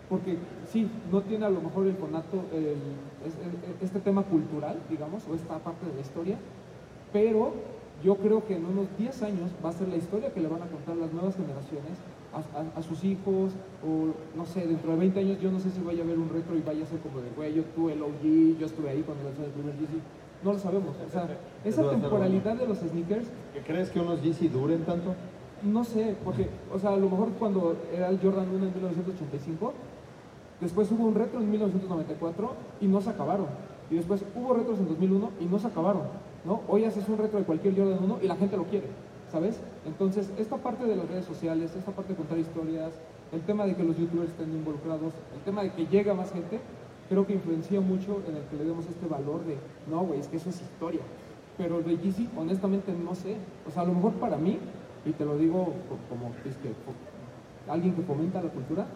porque 0.08 0.36
sí, 0.66 0.90
no 1.10 1.22
tiene 1.22 1.46
a 1.46 1.50
lo 1.50 1.60
mejor 1.60 1.86
el 1.86 1.96
conato, 1.96 2.42
este 3.80 4.00
tema 4.00 4.22
cultural, 4.24 4.76
digamos, 4.90 5.22
o 5.30 5.34
esta 5.34 5.58
parte 5.58 5.86
de 5.86 5.94
la 5.94 6.00
historia, 6.00 6.36
pero 7.12 7.52
yo 8.02 8.16
creo 8.16 8.44
que 8.46 8.56
en 8.56 8.64
unos 8.64 8.86
10 8.98 9.22
años 9.22 9.50
va 9.64 9.70
a 9.70 9.72
ser 9.72 9.88
la 9.88 9.96
historia 9.96 10.32
que 10.32 10.40
le 10.40 10.48
van 10.48 10.62
a 10.62 10.66
contar 10.66 10.96
las 10.96 11.12
nuevas 11.12 11.36
generaciones 11.36 11.98
a, 12.32 12.82
sus 12.82 13.04
hijos, 13.04 13.52
o 13.84 14.14
no 14.36 14.46
sé, 14.46 14.66
dentro 14.66 14.92
de 14.92 14.98
20 14.98 15.20
años 15.20 15.40
yo 15.40 15.50
no 15.50 15.58
sé 15.58 15.70
si 15.70 15.80
vaya 15.80 16.02
a 16.02 16.04
haber 16.04 16.18
un 16.18 16.28
retro 16.28 16.56
y 16.56 16.60
vaya 16.60 16.84
a 16.84 16.86
ser 16.86 17.00
como 17.00 17.20
de, 17.20 17.30
güey, 17.30 17.54
yo 17.54 17.64
tuve 17.74 17.94
el 17.94 18.02
OG, 18.02 18.58
yo 18.58 18.66
estuve 18.66 18.90
ahí 18.90 19.02
cuando 19.02 19.24
lanzó 19.24 19.44
el 19.44 19.50
primer 19.50 19.74
GC. 19.74 20.19
No 20.42 20.52
lo 20.52 20.58
sabemos. 20.58 20.96
O 21.06 21.10
sea, 21.10 21.28
esa 21.64 21.88
temporalidad 21.90 22.56
de 22.56 22.66
los 22.66 22.78
sneakers. 22.78 23.26
¿Qué 23.52 23.60
crees 23.60 23.90
que 23.90 24.00
unos 24.00 24.20
GC 24.20 24.50
duren 24.50 24.84
tanto? 24.84 25.14
No 25.62 25.84
sé, 25.84 26.16
porque, 26.24 26.48
o 26.72 26.78
sea, 26.78 26.90
a 26.90 26.96
lo 26.96 27.10
mejor 27.10 27.28
cuando 27.38 27.76
era 27.94 28.08
el 28.08 28.18
Jordan 28.18 28.48
1 28.48 28.66
en 28.66 28.74
1985, 28.74 29.74
Después 30.60 30.92
hubo 30.92 31.06
un 31.06 31.14
retro 31.14 31.40
en 31.40 31.50
1994 31.50 32.52
y 32.82 32.86
no 32.86 33.00
se 33.00 33.10
acabaron. 33.10 33.46
Y 33.90 33.94
después 33.94 34.22
hubo 34.36 34.52
retros 34.52 34.78
en 34.78 34.88
2001 34.88 35.30
y 35.40 35.46
no 35.46 35.58
se 35.58 35.66
acabaron. 35.66 36.02
¿no? 36.44 36.60
Hoy 36.68 36.84
haces 36.84 37.08
un 37.08 37.16
retro 37.16 37.38
de 37.38 37.46
cualquier 37.46 37.74
Jordan 37.76 37.98
1 38.02 38.18
y 38.22 38.26
la 38.26 38.36
gente 38.36 38.56
lo 38.56 38.64
quiere, 38.64 38.86
¿sabes? 39.32 39.58
Entonces, 39.86 40.30
esta 40.38 40.58
parte 40.58 40.84
de 40.84 40.96
las 40.96 41.08
redes 41.08 41.24
sociales, 41.24 41.74
esta 41.76 41.92
parte 41.92 42.12
de 42.12 42.16
contar 42.18 42.38
historias, 42.38 42.92
el 43.32 43.40
tema 43.42 43.64
de 43.64 43.74
que 43.74 43.84
los 43.84 43.96
youtubers 43.96 44.30
estén 44.30 44.52
involucrados, 44.52 45.14
el 45.34 45.40
tema 45.44 45.62
de 45.62 45.72
que 45.72 45.86
llega 45.86 46.12
más 46.12 46.30
gente, 46.30 46.60
creo 47.10 47.26
que 47.26 47.34
influencia 47.34 47.80
mucho 47.80 48.22
en 48.28 48.36
el 48.36 48.44
que 48.44 48.56
le 48.56 48.64
demos 48.64 48.86
este 48.86 49.06
valor 49.08 49.44
de, 49.44 49.56
no, 49.90 50.02
güey, 50.06 50.20
es 50.20 50.28
que 50.28 50.36
eso 50.36 50.48
es 50.48 50.62
historia. 50.62 51.00
Pero 51.58 51.80
el 51.80 51.84
de 51.84 51.98
Yeezy, 51.98 52.28
honestamente, 52.36 52.92
no 52.92 53.16
sé. 53.16 53.36
O 53.66 53.70
sea, 53.70 53.82
a 53.82 53.84
lo 53.84 53.94
mejor 53.94 54.12
para 54.12 54.36
mí, 54.36 54.58
y 55.04 55.10
te 55.10 55.24
lo 55.24 55.36
digo 55.36 55.74
como 56.08 56.30
alguien 57.68 57.94
que 57.94 58.02
fomenta 58.02 58.40
la 58.40 58.48
cultura, 58.48 58.86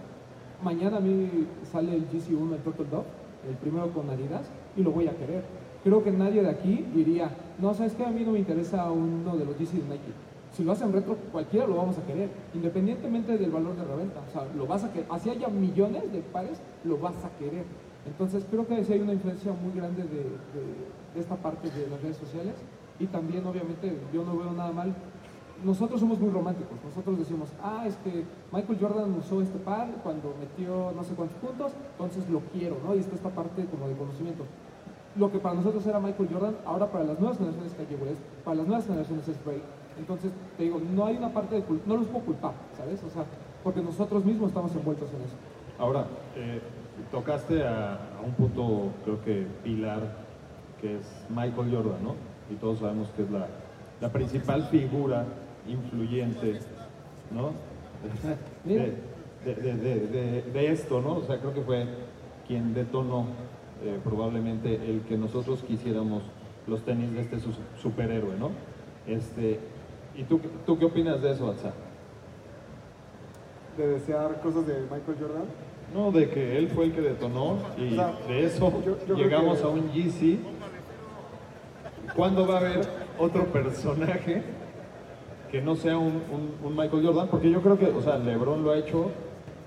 mañana 0.63 0.99
a 0.99 1.01
mí 1.01 1.29
sale 1.71 1.93
el 1.93 2.09
GC1, 2.09 2.55
el 2.55 2.63
Total 2.63 2.89
Dog, 2.89 3.05
el 3.49 3.57
primero 3.57 3.91
con 3.91 4.09
Adidas, 4.09 4.47
y 4.77 4.83
lo 4.83 4.93
voy 4.93 5.09
a 5.09 5.17
querer. 5.17 5.43
Creo 5.83 6.03
que 6.05 6.13
nadie 6.13 6.41
de 6.41 6.51
aquí 6.51 6.87
diría, 6.95 7.31
no, 7.59 7.75
sabes 7.75 7.95
que 7.95 8.05
a 8.05 8.11
mí 8.11 8.23
no 8.25 8.31
me 8.31 8.39
interesa 8.39 8.91
uno 8.93 9.37
de 9.37 9.45
los 9.45 9.57
GC 9.59 9.73
de 9.73 9.89
Nike. 9.89 10.13
Si 10.53 10.63
lo 10.63 10.71
hacen 10.71 10.93
retro, 10.93 11.17
cualquiera 11.33 11.67
lo 11.67 11.75
vamos 11.75 11.99
a 11.99 12.07
querer, 12.07 12.29
independientemente 12.55 13.37
del 13.37 13.51
valor 13.51 13.75
de 13.75 13.85
reventa. 13.85 14.21
O 14.29 14.33
sea, 14.33 14.47
lo 14.57 14.69
vas 14.69 14.85
a 14.85 14.93
querer. 14.93 15.07
Así 15.11 15.29
haya 15.31 15.49
millones 15.49 16.13
de 16.13 16.21
pares, 16.21 16.61
lo 16.85 16.97
vas 16.99 17.17
a 17.25 17.37
querer. 17.41 17.65
Entonces, 18.07 18.45
creo 18.51 18.67
que 18.67 18.85
sí 18.85 18.93
hay 18.93 19.01
una 19.01 19.13
influencia 19.15 19.53
muy 19.53 19.73
grande 19.75 20.03
de, 20.05 21.21
esta 21.21 21.37
parte 21.37 21.71
de 21.71 21.89
las 21.89 22.03
redes 22.03 22.17
sociales. 22.17 22.55
Y 22.99 23.07
también, 23.07 23.45
obviamente, 23.47 23.97
yo 24.13 24.25
no 24.25 24.37
veo 24.37 24.53
nada 24.53 24.73
mal 24.73 24.95
nosotros 25.63 26.01
somos 26.01 26.19
muy 26.19 26.31
románticos. 26.31 26.77
Nosotros 26.85 27.19
decimos, 27.19 27.49
ah, 27.63 27.85
es 27.87 27.97
que 27.99 28.25
Michael 28.53 28.79
Jordan 28.81 29.15
usó 29.15 29.41
este 29.41 29.59
par 29.59 29.89
cuando 30.03 30.35
metió 30.39 30.93
no 30.95 31.05
sé 31.05 31.15
cuántos 31.15 31.39
puntos, 31.39 31.73
entonces 31.93 32.29
lo 32.29 32.41
quiero, 32.53 32.77
¿no? 32.85 32.95
Y 32.95 32.99
está 32.99 33.15
esta 33.15 33.31
parte 33.31 33.65
como 33.67 33.89
de 33.89 33.95
conocimiento. 33.95 34.45
Lo 35.17 35.31
que 35.31 35.39
para 35.39 35.55
nosotros 35.55 35.87
era 35.87 36.01
Michael 36.01 36.29
Jordan, 36.33 36.57
ahora 36.67 36.91
para 36.91 37.05
las 37.05 37.21
nuevas 37.21 37.39
generaciones 37.39 37.73
Kanye 37.75 37.97
West, 37.97 38.21
para 38.45 38.57
las 38.57 38.67
nuevas 38.67 38.87
generaciones 38.87 39.29
es 39.29 39.45
Drake. 39.45 39.63
Entonces, 39.99 40.33
te 40.57 40.65
digo, 40.65 40.81
no 40.93 41.07
hay 41.07 41.17
una 41.17 41.33
parte 41.33 41.55
de 41.55 41.63
culpa, 41.63 41.85
no 41.87 41.97
los 41.97 42.09
puedo 42.09 42.25
culpar, 42.25 42.53
¿sabes? 42.77 43.03
O 43.05 43.11
sea, 43.11 43.25
porque 43.63 43.81
nosotros 43.81 44.25
mismos 44.25 44.49
estamos 44.49 44.75
envueltos 44.75 45.09
en 45.11 45.23
eso. 45.23 45.37
Ahora, 45.79 46.07
eh, 46.35 46.61
tocaste 47.11 47.67
a, 47.67 47.99
un 48.25 48.33
punto, 48.33 48.93
creo 49.05 49.23
que 49.23 49.47
pilar, 49.63 50.01
que 50.81 50.99
es 50.99 51.27
Michael 51.29 51.75
Jordan, 51.75 52.03
¿no? 52.03 52.15
Y 52.51 52.55
todos 52.57 52.79
sabemos 52.79 53.09
que 53.17 53.23
es 53.23 53.31
la, 53.31 53.49
la 54.01 54.13
principal 54.13 54.65
figura 54.65 55.25
influyente, 55.67 56.61
¿no? 57.31 57.53
De, 58.65 60.73
esto, 60.73 61.03
¿no? 61.03 61.17
O 61.17 61.23
sea, 61.23 61.39
creo 61.39 61.53
que 61.53 61.61
fue 61.61 61.87
quien 62.47 62.73
detonó 62.73 63.27
eh, 63.83 64.01
probablemente 64.03 64.75
el 64.75 65.03
que 65.03 65.19
nosotros 65.19 65.63
quisiéramos 65.63 66.23
los 66.67 66.83
tenis 66.83 67.13
de 67.13 67.21
este 67.21 67.39
superhéroe, 67.77 68.39
¿no? 68.39 68.51
Este, 69.07 69.61
¿Y 70.17 70.25
tú, 70.25 70.41
tú 70.65 70.79
qué 70.79 70.87
opinas 70.87 71.21
de 71.21 71.33
eso, 71.33 71.51
Alza? 71.51 71.73
¿De 73.77 73.87
desear 73.87 74.41
cosas 74.41 74.67
de 74.67 74.81
Michael 74.83 75.19
Jordan? 75.21 75.45
No, 75.93 76.11
de 76.11 76.29
que 76.29 76.59
él 76.59 76.69
fue 76.69 76.87
el 76.87 76.93
que 76.93 77.01
detonó 77.01 77.59
y 77.77 77.97
de 78.33 78.47
eso 78.47 78.73
llegamos 79.17 79.63
a 79.63 79.69
un 79.69 79.91
GC. 79.93 80.39
¿Cuándo 82.17 82.47
va 82.47 82.55
a 82.55 82.59
haber 82.59 82.89
otro 83.19 83.45
personaje 83.47 84.43
que 85.51 85.63
no 85.63 85.77
sea 85.77 85.97
un, 85.99 86.21
Michael 86.77 87.07
Jordan, 87.07 87.29
porque 87.29 87.49
yo 87.49 87.63
creo 87.63 87.79
que, 87.79 87.87
o 87.87 88.03
sea, 88.03 88.19
LeBron 88.19 88.65
lo 88.65 88.73
ha 88.73 88.77
hecho, 88.77 89.13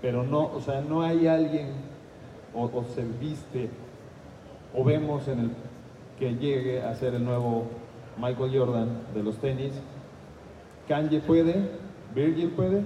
pero 0.01 0.23
no, 0.23 0.51
o 0.53 0.59
sea, 0.59 0.81
no 0.81 1.01
hay 1.01 1.27
alguien 1.27 1.69
o, 2.53 2.69
se 2.93 3.03
viste 3.03 3.69
o 4.75 4.83
vemos 4.83 5.27
en 5.29 5.39
el 5.39 5.51
que 6.19 6.35
llegue 6.35 6.81
a 6.81 6.93
ser 6.95 7.13
el 7.13 7.23
nuevo 7.23 7.67
Michael 8.17 8.51
Jordan 8.53 8.89
de 9.13 9.23
los 9.23 9.37
tenis. 9.37 9.73
Kanye 10.89 11.19
puede, 11.19 11.69
Virgil 12.13 12.49
puede. 12.49 12.81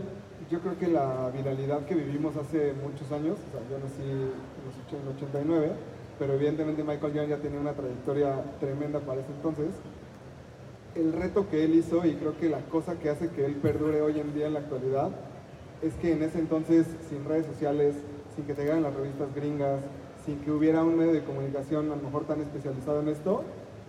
Yo 0.52 0.60
creo 0.60 0.78
que 0.78 0.88
la 0.88 1.32
viralidad 1.34 1.86
que 1.86 1.96
vivimos 1.96 2.36
hace 2.36 2.74
muchos 2.74 3.10
años, 3.12 3.38
o 3.40 3.52
sea, 3.52 3.62
yo 3.70 3.80
nací 3.80 4.04
en 4.04 5.02
el 5.02 5.16
89, 5.16 5.72
pero 6.20 6.34
evidentemente 6.34 6.84
Michael 6.84 7.14
Jordan 7.14 7.30
ya 7.30 7.38
tenía 7.38 7.60
una 7.60 7.72
trayectoria 7.72 8.44
tremenda 8.60 9.00
para 9.00 9.22
ese 9.22 9.32
entonces 9.32 9.70
el 10.96 11.14
reto 11.14 11.48
que 11.50 11.64
él 11.64 11.76
hizo 11.76 12.06
y 12.06 12.16
creo 12.16 12.38
que 12.38 12.50
la 12.50 12.60
cosa 12.66 12.96
que 13.00 13.10
hace 13.10 13.30
que 13.30 13.46
él 13.46 13.56
perdure 13.56 14.02
hoy 14.02 14.20
en 14.20 14.34
día 14.34 14.48
en 14.48 14.54
la 14.54 14.60
actualidad 14.60 15.10
es 15.82 15.94
que 15.96 16.12
en 16.12 16.22
ese 16.22 16.40
entonces, 16.40 16.86
sin 17.10 17.26
redes 17.26 17.46
sociales, 17.46 17.96
sin 18.36 18.46
que 18.46 18.54
llegaran 18.54 18.84
las 18.84 18.94
revistas 18.94 19.34
gringas, 19.34 19.82
sin 20.26 20.40
que 20.40 20.52
hubiera 20.52 20.84
un 20.84 20.98
medio 20.98 21.14
de 21.14 21.24
comunicación 21.24 21.92
a 21.92 21.96
lo 21.96 22.04
mejor 22.04 22.26
tan 22.26 22.42
especializado 22.42 23.00
en 23.00 23.08
esto, 23.08 23.44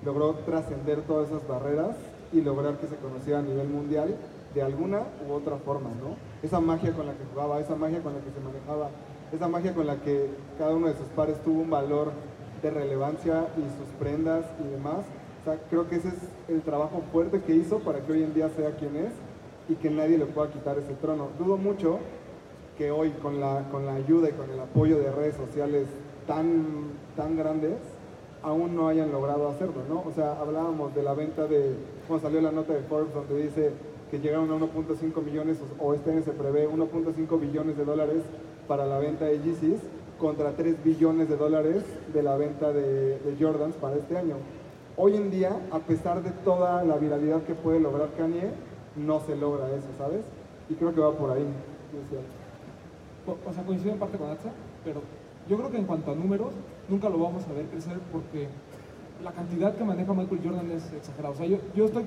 logró 0.04 0.34
trascender 0.46 1.02
todas 1.02 1.28
esas 1.28 1.46
barreras 1.46 1.96
y 2.32 2.40
lograr 2.40 2.78
que 2.78 2.86
se 2.86 2.96
conociera 2.96 3.40
a 3.40 3.42
nivel 3.42 3.68
mundial 3.68 4.14
de 4.54 4.62
alguna 4.62 5.02
u 5.28 5.32
otra 5.32 5.56
forma, 5.56 5.90
¿no? 5.90 6.31
Esa 6.42 6.60
magia 6.60 6.92
con 6.92 7.06
la 7.06 7.12
que 7.12 7.24
jugaba, 7.32 7.60
esa 7.60 7.76
magia 7.76 8.02
con 8.02 8.14
la 8.14 8.20
que 8.20 8.30
se 8.30 8.40
manejaba, 8.40 8.90
esa 9.32 9.48
magia 9.48 9.74
con 9.74 9.86
la 9.86 9.96
que 9.96 10.28
cada 10.58 10.74
uno 10.74 10.88
de 10.88 10.94
sus 10.94 11.06
pares 11.08 11.40
tuvo 11.42 11.62
un 11.62 11.70
valor 11.70 12.12
de 12.62 12.70
relevancia 12.70 13.46
y 13.56 13.62
sus 13.78 13.94
prendas 13.98 14.44
y 14.60 14.68
demás, 14.70 15.04
creo 15.70 15.88
que 15.88 15.96
ese 15.96 16.08
es 16.08 16.14
el 16.48 16.62
trabajo 16.62 17.02
fuerte 17.12 17.40
que 17.40 17.54
hizo 17.54 17.80
para 17.80 18.00
que 18.00 18.12
hoy 18.12 18.22
en 18.22 18.34
día 18.34 18.48
sea 18.50 18.76
quien 18.76 18.96
es 18.96 19.12
y 19.68 19.74
que 19.74 19.90
nadie 19.90 20.18
le 20.18 20.26
pueda 20.26 20.50
quitar 20.50 20.78
ese 20.78 20.94
trono. 20.94 21.28
Dudo 21.38 21.56
mucho 21.56 21.98
que 22.76 22.90
hoy 22.90 23.10
con 23.22 23.40
la, 23.40 23.68
con 23.70 23.86
la 23.86 23.94
ayuda 23.94 24.28
y 24.28 24.32
con 24.32 24.50
el 24.50 24.60
apoyo 24.60 24.98
de 24.98 25.10
redes 25.10 25.36
sociales 25.36 25.86
tan, 26.26 26.90
tan 27.16 27.36
grandes, 27.36 27.78
aún 28.42 28.74
no 28.74 28.88
hayan 28.88 29.12
logrado 29.12 29.48
hacerlo, 29.48 29.82
¿no? 29.88 30.02
O 30.06 30.12
sea, 30.12 30.32
hablábamos 30.40 30.94
de 30.94 31.02
la 31.02 31.14
venta 31.14 31.46
de, 31.46 31.74
como 32.06 32.18
salió 32.20 32.40
la 32.40 32.52
nota 32.52 32.72
de 32.72 32.82
Forbes 32.82 33.14
donde 33.14 33.42
dice 33.42 33.70
que 34.12 34.18
llegaron 34.18 34.50
a 34.50 34.56
1.5 34.56 35.24
millones, 35.24 35.56
o 35.78 35.94
este 35.94 36.10
año 36.10 36.20
se 36.22 36.32
prevé 36.32 36.68
1.5 36.68 37.40
billones 37.40 37.78
de 37.78 37.84
dólares 37.86 38.22
para 38.68 38.84
la 38.84 38.98
venta 38.98 39.24
de 39.24 39.40
Yeezys 39.40 39.80
contra 40.18 40.52
3 40.52 40.84
billones 40.84 41.30
de 41.30 41.36
dólares 41.38 41.82
de 42.12 42.22
la 42.22 42.36
venta 42.36 42.74
de, 42.74 43.34
Jordans 43.40 43.74
para 43.76 43.96
este 43.96 44.18
año. 44.18 44.34
Hoy 44.98 45.16
en 45.16 45.30
día, 45.30 45.58
a 45.70 45.78
pesar 45.78 46.22
de 46.22 46.30
toda 46.44 46.84
la 46.84 46.96
viralidad 46.96 47.42
que 47.44 47.54
puede 47.54 47.80
lograr 47.80 48.10
Kanye, 48.18 48.50
no 48.96 49.18
se 49.20 49.34
logra 49.34 49.70
eso, 49.70 49.88
¿sabes? 49.96 50.26
Y 50.68 50.74
creo 50.74 50.94
que 50.94 51.00
va 51.00 51.12
por 51.16 51.30
ahí. 51.30 51.46
O 53.46 53.52
sea, 53.54 53.64
coincido 53.64 53.94
en 53.94 53.98
parte 53.98 54.18
con 54.18 54.28
Atza, 54.28 54.50
pero 54.84 55.00
yo 55.48 55.56
creo 55.56 55.70
que 55.70 55.78
en 55.78 55.86
cuanto 55.86 56.12
a 56.12 56.14
números, 56.14 56.52
nunca 56.86 57.08
lo 57.08 57.16
vamos 57.16 57.44
a 57.48 57.52
ver 57.54 57.64
crecer 57.64 57.96
porque 58.12 58.48
la 59.24 59.32
cantidad 59.32 59.74
que 59.74 59.84
maneja 59.84 60.12
Michael 60.12 60.40
Jordan 60.44 60.70
es 60.70 60.92
exagerada. 60.92 61.30
O 61.32 61.34
sea, 61.34 61.46
yo, 61.46 61.56
yo 61.74 61.86
estoy 61.86 62.04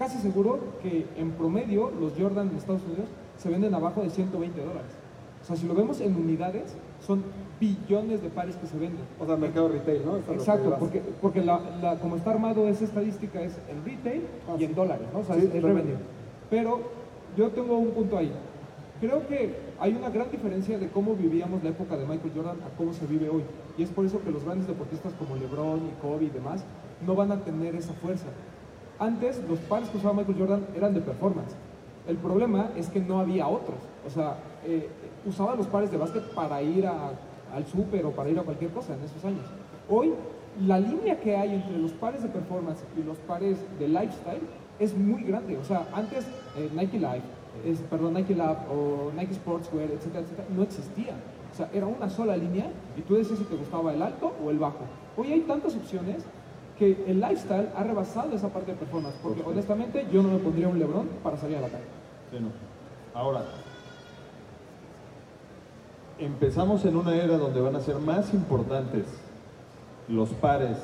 casi 0.00 0.16
seguro 0.16 0.58
que 0.82 1.06
en 1.18 1.32
promedio 1.32 1.92
los 2.00 2.14
Jordan 2.18 2.48
en 2.48 2.56
Estados 2.56 2.82
Unidos 2.84 3.04
se 3.36 3.50
venden 3.50 3.74
abajo 3.74 4.00
de 4.00 4.08
120 4.08 4.58
dólares. 4.58 4.92
O 5.42 5.44
sea, 5.44 5.56
si 5.56 5.66
lo 5.66 5.74
vemos 5.74 6.00
en 6.00 6.16
unidades, 6.16 6.74
son 7.06 7.22
billones 7.60 8.22
de 8.22 8.30
pares 8.30 8.56
que 8.56 8.66
se 8.66 8.78
venden. 8.78 9.02
O 9.18 9.26
sea, 9.26 9.36
mercado 9.36 9.68
retail, 9.68 10.00
¿no? 10.06 10.16
Exacto, 10.32 10.74
porque, 10.78 11.02
porque 11.20 11.42
la, 11.44 11.98
como 12.00 12.16
está 12.16 12.30
armado 12.30 12.66
esa 12.66 12.84
estadística 12.84 13.42
es 13.42 13.58
en 13.68 13.84
retail 13.84 14.22
ah, 14.48 14.56
y 14.58 14.64
en 14.64 14.74
dólares, 14.74 15.06
¿no? 15.12 15.18
O 15.18 15.24
sea, 15.24 15.36
es, 15.36 15.52
revenue. 15.52 15.98
Pero 16.48 16.80
yo 17.36 17.50
tengo 17.50 17.76
un 17.76 17.90
punto 17.90 18.16
ahí. 18.16 18.32
Creo 19.02 19.26
que 19.28 19.54
hay 19.78 19.92
una 19.92 20.08
gran 20.08 20.30
diferencia 20.30 20.78
de 20.78 20.88
cómo 20.88 21.14
vivíamos 21.14 21.62
la 21.62 21.70
época 21.70 21.98
de 21.98 22.06
Michael 22.06 22.32
Jordan 22.34 22.56
a 22.56 22.76
cómo 22.78 22.94
se 22.94 23.06
vive 23.06 23.28
hoy. 23.28 23.42
Y 23.76 23.82
es 23.82 23.90
por 23.90 24.06
eso 24.06 24.22
que 24.24 24.30
los 24.30 24.44
grandes 24.44 24.66
deportistas 24.66 25.12
como 25.18 25.36
LeBron 25.36 25.80
y 25.88 26.00
Kobe 26.00 26.24
y 26.24 26.30
demás 26.30 26.64
no 27.06 27.14
van 27.14 27.32
a 27.32 27.44
tener 27.44 27.74
esa 27.74 27.92
fuerza. 27.92 28.26
Antes 29.00 29.42
los 29.48 29.58
pares 29.60 29.88
que 29.88 29.96
usaba 29.96 30.12
Michael 30.12 30.38
Jordan 30.38 30.66
eran 30.76 30.92
de 30.92 31.00
performance. 31.00 31.54
El 32.06 32.18
problema 32.18 32.68
es 32.76 32.90
que 32.90 33.00
no 33.00 33.18
había 33.18 33.48
otros. 33.48 33.78
O 34.06 34.10
sea, 34.10 34.36
eh, 34.66 34.90
usaba 35.24 35.56
los 35.56 35.66
pares 35.66 35.90
de 35.90 35.96
básquet 35.96 36.22
para 36.34 36.60
ir 36.60 36.86
al 36.86 37.66
súper 37.66 38.04
o 38.04 38.10
para 38.10 38.28
ir 38.28 38.38
a 38.38 38.42
cualquier 38.42 38.70
cosa 38.70 38.94
en 38.94 39.02
esos 39.02 39.24
años. 39.24 39.46
Hoy, 39.88 40.12
la 40.66 40.78
línea 40.78 41.18
que 41.18 41.34
hay 41.34 41.54
entre 41.54 41.78
los 41.78 41.92
pares 41.92 42.22
de 42.22 42.28
performance 42.28 42.84
y 42.94 43.02
los 43.02 43.16
pares 43.18 43.56
de 43.78 43.88
lifestyle 43.88 44.42
es 44.78 44.94
muy 44.94 45.22
grande. 45.22 45.56
O 45.56 45.64
sea, 45.64 45.88
antes 45.94 46.26
eh, 46.58 46.68
Nike 46.74 46.98
Life, 46.98 47.22
es, 47.64 47.80
perdón, 47.80 48.14
Nike 48.14 48.34
Lab 48.34 48.58
o 48.70 49.12
Nike 49.16 49.32
Sportswear, 49.32 49.90
etcétera, 49.90 50.24
etcétera, 50.24 50.48
no 50.54 50.62
existía. 50.62 51.14
O 51.52 51.56
sea, 51.56 51.70
era 51.72 51.86
una 51.86 52.10
sola 52.10 52.36
línea 52.36 52.66
y 52.98 53.00
tú 53.00 53.14
decías 53.14 53.38
si 53.38 53.46
te 53.46 53.56
gustaba 53.56 53.94
el 53.94 54.02
alto 54.02 54.34
o 54.44 54.50
el 54.50 54.58
bajo. 54.58 54.84
Hoy 55.16 55.32
hay 55.32 55.40
tantas 55.40 55.74
opciones 55.74 56.24
que 56.80 57.04
el 57.06 57.20
lifestyle 57.20 57.68
ha 57.76 57.84
rebasado 57.84 58.34
esa 58.34 58.48
parte 58.48 58.72
de 58.72 58.78
performance. 58.78 59.14
Porque 59.22 59.42
honestamente 59.44 60.06
yo 60.10 60.22
no 60.22 60.30
me 60.30 60.38
pondría 60.38 60.66
un 60.66 60.78
Lebron 60.78 61.08
para 61.22 61.36
salir 61.36 61.58
a 61.58 61.60
la 61.60 61.68
calle. 61.68 61.84
Ahora, 63.12 63.44
empezamos 66.18 66.82
en 66.86 66.96
una 66.96 67.14
era 67.14 67.36
donde 67.36 67.60
van 67.60 67.76
a 67.76 67.80
ser 67.80 67.96
más 67.96 68.32
importantes 68.32 69.04
los 70.08 70.30
pares 70.30 70.78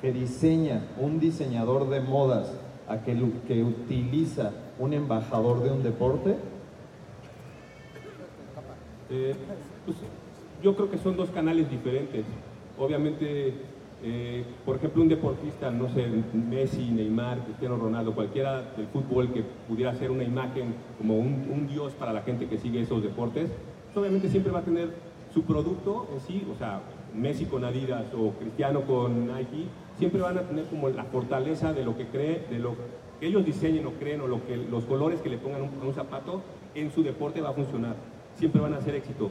que 0.00 0.12
diseña 0.12 0.86
un 1.00 1.18
diseñador 1.18 1.90
de 1.90 2.00
modas 2.00 2.52
a 2.88 2.98
que, 2.98 3.16
que 3.48 3.64
utiliza 3.64 4.52
un 4.78 4.92
embajador 4.92 5.60
de 5.64 5.70
un 5.72 5.82
deporte? 5.82 6.36
Eh, 9.10 9.34
pues, 9.84 9.96
yo 10.62 10.76
creo 10.76 10.88
que 10.88 10.98
son 10.98 11.16
dos 11.16 11.30
canales 11.30 11.68
diferentes. 11.68 12.24
Obviamente 12.78 13.73
eh, 14.06 14.44
por 14.66 14.76
ejemplo, 14.76 15.02
un 15.02 15.08
deportista, 15.08 15.70
no 15.70 15.88
sé, 15.88 16.06
Messi, 16.34 16.90
Neymar, 16.90 17.38
Cristiano 17.38 17.78
Ronaldo, 17.78 18.14
cualquiera 18.14 18.60
del 18.76 18.86
fútbol 18.88 19.32
que 19.32 19.42
pudiera 19.66 19.94
ser 19.94 20.10
una 20.10 20.24
imagen 20.24 20.74
como 20.98 21.16
un, 21.18 21.66
dios 21.66 21.94
para 21.94 22.12
la 22.12 22.20
gente 22.20 22.46
que 22.46 22.58
sigue 22.58 22.82
esos 22.82 23.02
deportes, 23.02 23.48
pues, 23.86 23.96
obviamente 23.96 24.28
siempre 24.28 24.52
va 24.52 24.58
a 24.58 24.62
tener 24.62 24.90
su 25.32 25.44
producto 25.44 26.06
en 26.12 26.20
sí, 26.20 26.46
o 26.52 26.58
sea, 26.58 26.82
Messi 27.14 27.46
con 27.46 27.64
Adidas 27.64 28.04
o 28.12 28.32
Cristiano 28.32 28.82
con 28.82 29.26
Nike, 29.26 29.68
siempre 29.98 30.20
van 30.20 30.36
a 30.36 30.42
tener 30.42 30.66
como 30.66 30.90
la 30.90 31.04
fortaleza 31.04 31.72
de 31.72 31.82
lo 31.82 31.96
que 31.96 32.06
cree, 32.08 32.44
de 32.50 32.58
lo 32.58 32.74
que 33.18 33.26
ellos 33.26 33.42
diseñen 33.46 33.86
o 33.86 33.92
creen 33.92 34.20
o 34.20 34.26
lo 34.26 34.44
que, 34.44 34.58
los 34.58 34.84
colores 34.84 35.22
que 35.22 35.30
le 35.30 35.38
pongan 35.38 35.62
a 35.62 35.64
un, 35.64 35.70
un 35.82 35.94
zapato 35.94 36.42
en 36.74 36.92
su 36.92 37.02
deporte 37.02 37.40
va 37.40 37.50
a 37.50 37.54
funcionar, 37.54 37.96
siempre 38.36 38.60
van 38.60 38.74
a 38.74 38.82
ser 38.82 38.96
éxito. 38.96 39.30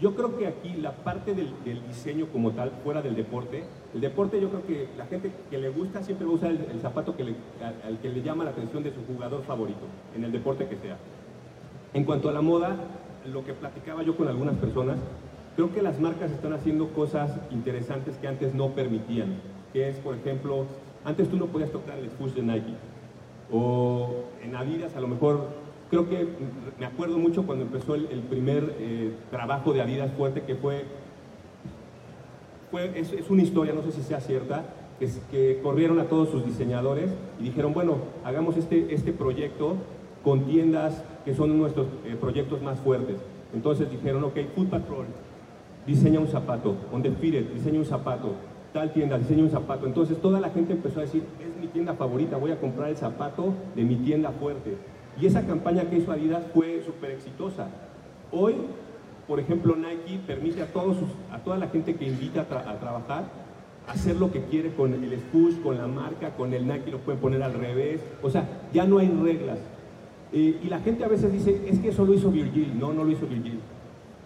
Yo 0.00 0.14
creo 0.14 0.38
que 0.38 0.46
aquí 0.46 0.74
la 0.74 0.92
parte 0.92 1.34
del, 1.34 1.52
diseño 1.88 2.26
como 2.32 2.52
tal, 2.52 2.70
fuera 2.84 3.02
del 3.02 3.16
deporte, 3.16 3.64
el 3.94 4.00
deporte 4.00 4.40
yo 4.40 4.48
creo 4.48 4.64
que 4.64 4.88
la 4.96 5.06
gente 5.06 5.32
que 5.50 5.58
le 5.58 5.70
gusta 5.70 6.02
siempre 6.04 6.24
va 6.24 6.32
a 6.32 6.36
usar 6.36 6.52
el, 6.52 6.80
zapato 6.80 7.16
que 7.16 7.24
le, 7.24 7.34
al, 7.60 7.74
al, 7.84 7.98
que 7.98 8.08
le 8.08 8.22
llama 8.22 8.44
la 8.44 8.50
atención 8.50 8.84
de 8.84 8.92
su 8.92 9.04
jugador 9.04 9.42
favorito, 9.42 9.86
en 10.14 10.22
el 10.22 10.30
deporte 10.30 10.68
que 10.68 10.76
sea. 10.76 10.96
En 11.94 12.04
cuanto 12.04 12.28
a 12.28 12.32
la 12.32 12.42
moda, 12.42 12.76
lo 13.32 13.44
que 13.44 13.54
platicaba 13.54 14.04
yo 14.04 14.16
con 14.16 14.28
algunas 14.28 14.54
personas, 14.56 14.98
creo 15.56 15.72
que 15.72 15.82
las 15.82 15.98
marcas 15.98 16.30
están 16.30 16.52
haciendo 16.52 16.90
cosas 16.90 17.36
interesantes 17.50 18.16
que 18.18 18.28
antes 18.28 18.54
no 18.54 18.68
permitían, 18.70 19.40
que 19.72 19.88
es, 19.88 19.96
por 19.96 20.14
ejemplo, 20.14 20.66
antes 21.04 21.28
tú 21.28 21.36
no 21.36 21.46
podías 21.46 21.72
tocar 21.72 21.98
el 21.98 22.08
swoosh 22.10 22.34
de 22.34 22.42
Nike, 22.42 22.74
o 23.50 24.10
en 24.44 24.54
Adidas 24.54 24.94
a 24.94 25.00
lo 25.00 25.08
mejor 25.08 25.48
creo 25.90 26.08
que 26.08 26.26
me 26.78 26.86
acuerdo 26.86 27.18
mucho 27.18 27.44
cuando 27.44 27.64
empezó 27.64 27.94
el, 27.94 28.06
primer 28.28 28.74
eh, 28.78 29.12
trabajo 29.30 29.72
de 29.72 29.82
Adidas 29.82 30.12
fuerte, 30.12 30.42
que 30.42 30.54
fue, 30.54 30.84
es, 32.94 33.30
una 33.30 33.42
historia, 33.42 33.72
no 33.72 33.82
sé 33.82 33.92
si 33.92 34.02
sea 34.02 34.20
cierta, 34.20 34.64
que, 34.98 35.60
corrieron 35.62 36.00
a 36.00 36.04
todos 36.04 36.30
sus 36.30 36.44
diseñadores 36.44 37.10
y 37.40 37.44
dijeron, 37.44 37.72
bueno, 37.72 37.96
hagamos 38.24 38.56
este, 38.56 38.94
este 38.94 39.12
proyecto 39.12 39.76
con 40.22 40.44
tiendas 40.44 41.02
que 41.24 41.34
son 41.34 41.56
nuestros 41.56 41.86
eh, 42.04 42.16
proyectos 42.20 42.60
más 42.62 42.78
fuertes. 42.80 43.16
Entonces 43.54 43.90
dijeron, 43.90 44.24
ok, 44.24 44.36
Food 44.54 44.68
Patrol, 44.68 45.06
diseña 45.86 46.20
un 46.20 46.28
zapato, 46.28 46.74
On 46.92 47.02
the 47.02 47.10
diseña 47.10 47.78
un 47.78 47.86
zapato, 47.86 48.32
tal 48.72 48.92
tienda, 48.92 49.16
diseña 49.16 49.42
un 49.42 49.50
zapato. 49.50 49.86
Entonces 49.86 50.20
toda 50.20 50.38
la 50.40 50.50
gente 50.50 50.74
empezó 50.74 51.00
a 51.00 51.02
decir, 51.02 51.22
es 51.40 51.60
mi 51.60 51.68
tienda 51.68 51.94
favorita, 51.94 52.36
voy 52.36 52.50
a 52.50 52.60
comprar 52.60 52.90
el 52.90 52.96
zapato 52.96 53.54
de 53.74 53.84
mi 53.84 53.96
tienda 53.96 54.30
fuerte. 54.32 54.76
Y 55.20 55.26
esa 55.26 55.46
campaña 55.46 55.84
que 55.84 55.98
hizo 55.98 56.12
Adidas 56.12 56.44
fue 56.54 56.82
súper 56.84 57.12
exitosa. 57.12 57.68
Hoy, 58.30 58.54
por 59.26 59.40
ejemplo, 59.40 59.74
Nike 59.74 60.20
permite 60.26 60.62
a, 60.62 60.66
todos 60.66 60.96
a 61.32 61.38
toda 61.38 61.58
la 61.58 61.68
gente 61.68 61.94
que 61.94 62.06
invita 62.06 62.46
a, 62.50 62.70
a, 62.70 62.78
trabajar 62.78 63.24
hacer 63.88 64.16
lo 64.16 64.30
que 64.30 64.42
quiere 64.44 64.70
con 64.72 64.92
el 64.92 65.18
spush, 65.18 65.60
con 65.62 65.78
la 65.78 65.86
marca, 65.86 66.30
con 66.36 66.52
el 66.52 66.66
Nike 66.66 66.90
lo 66.90 66.98
pueden 66.98 67.20
poner 67.20 67.42
al 67.42 67.54
revés. 67.54 68.00
O 68.22 68.30
sea, 68.30 68.46
ya 68.72 68.86
no 68.86 68.98
hay 68.98 69.08
reglas. 69.08 69.58
Eh, 70.32 70.60
y 70.62 70.68
la 70.68 70.80
gente 70.80 71.04
a 71.04 71.08
veces 71.08 71.32
dice, 71.32 71.62
es 71.66 71.78
que 71.78 71.88
eso 71.88 72.04
lo 72.04 72.14
hizo 72.14 72.30
Virgil. 72.30 72.78
No, 72.78 72.92
no 72.92 73.04
lo 73.04 73.10
hizo 73.10 73.26
Virgil. 73.26 73.60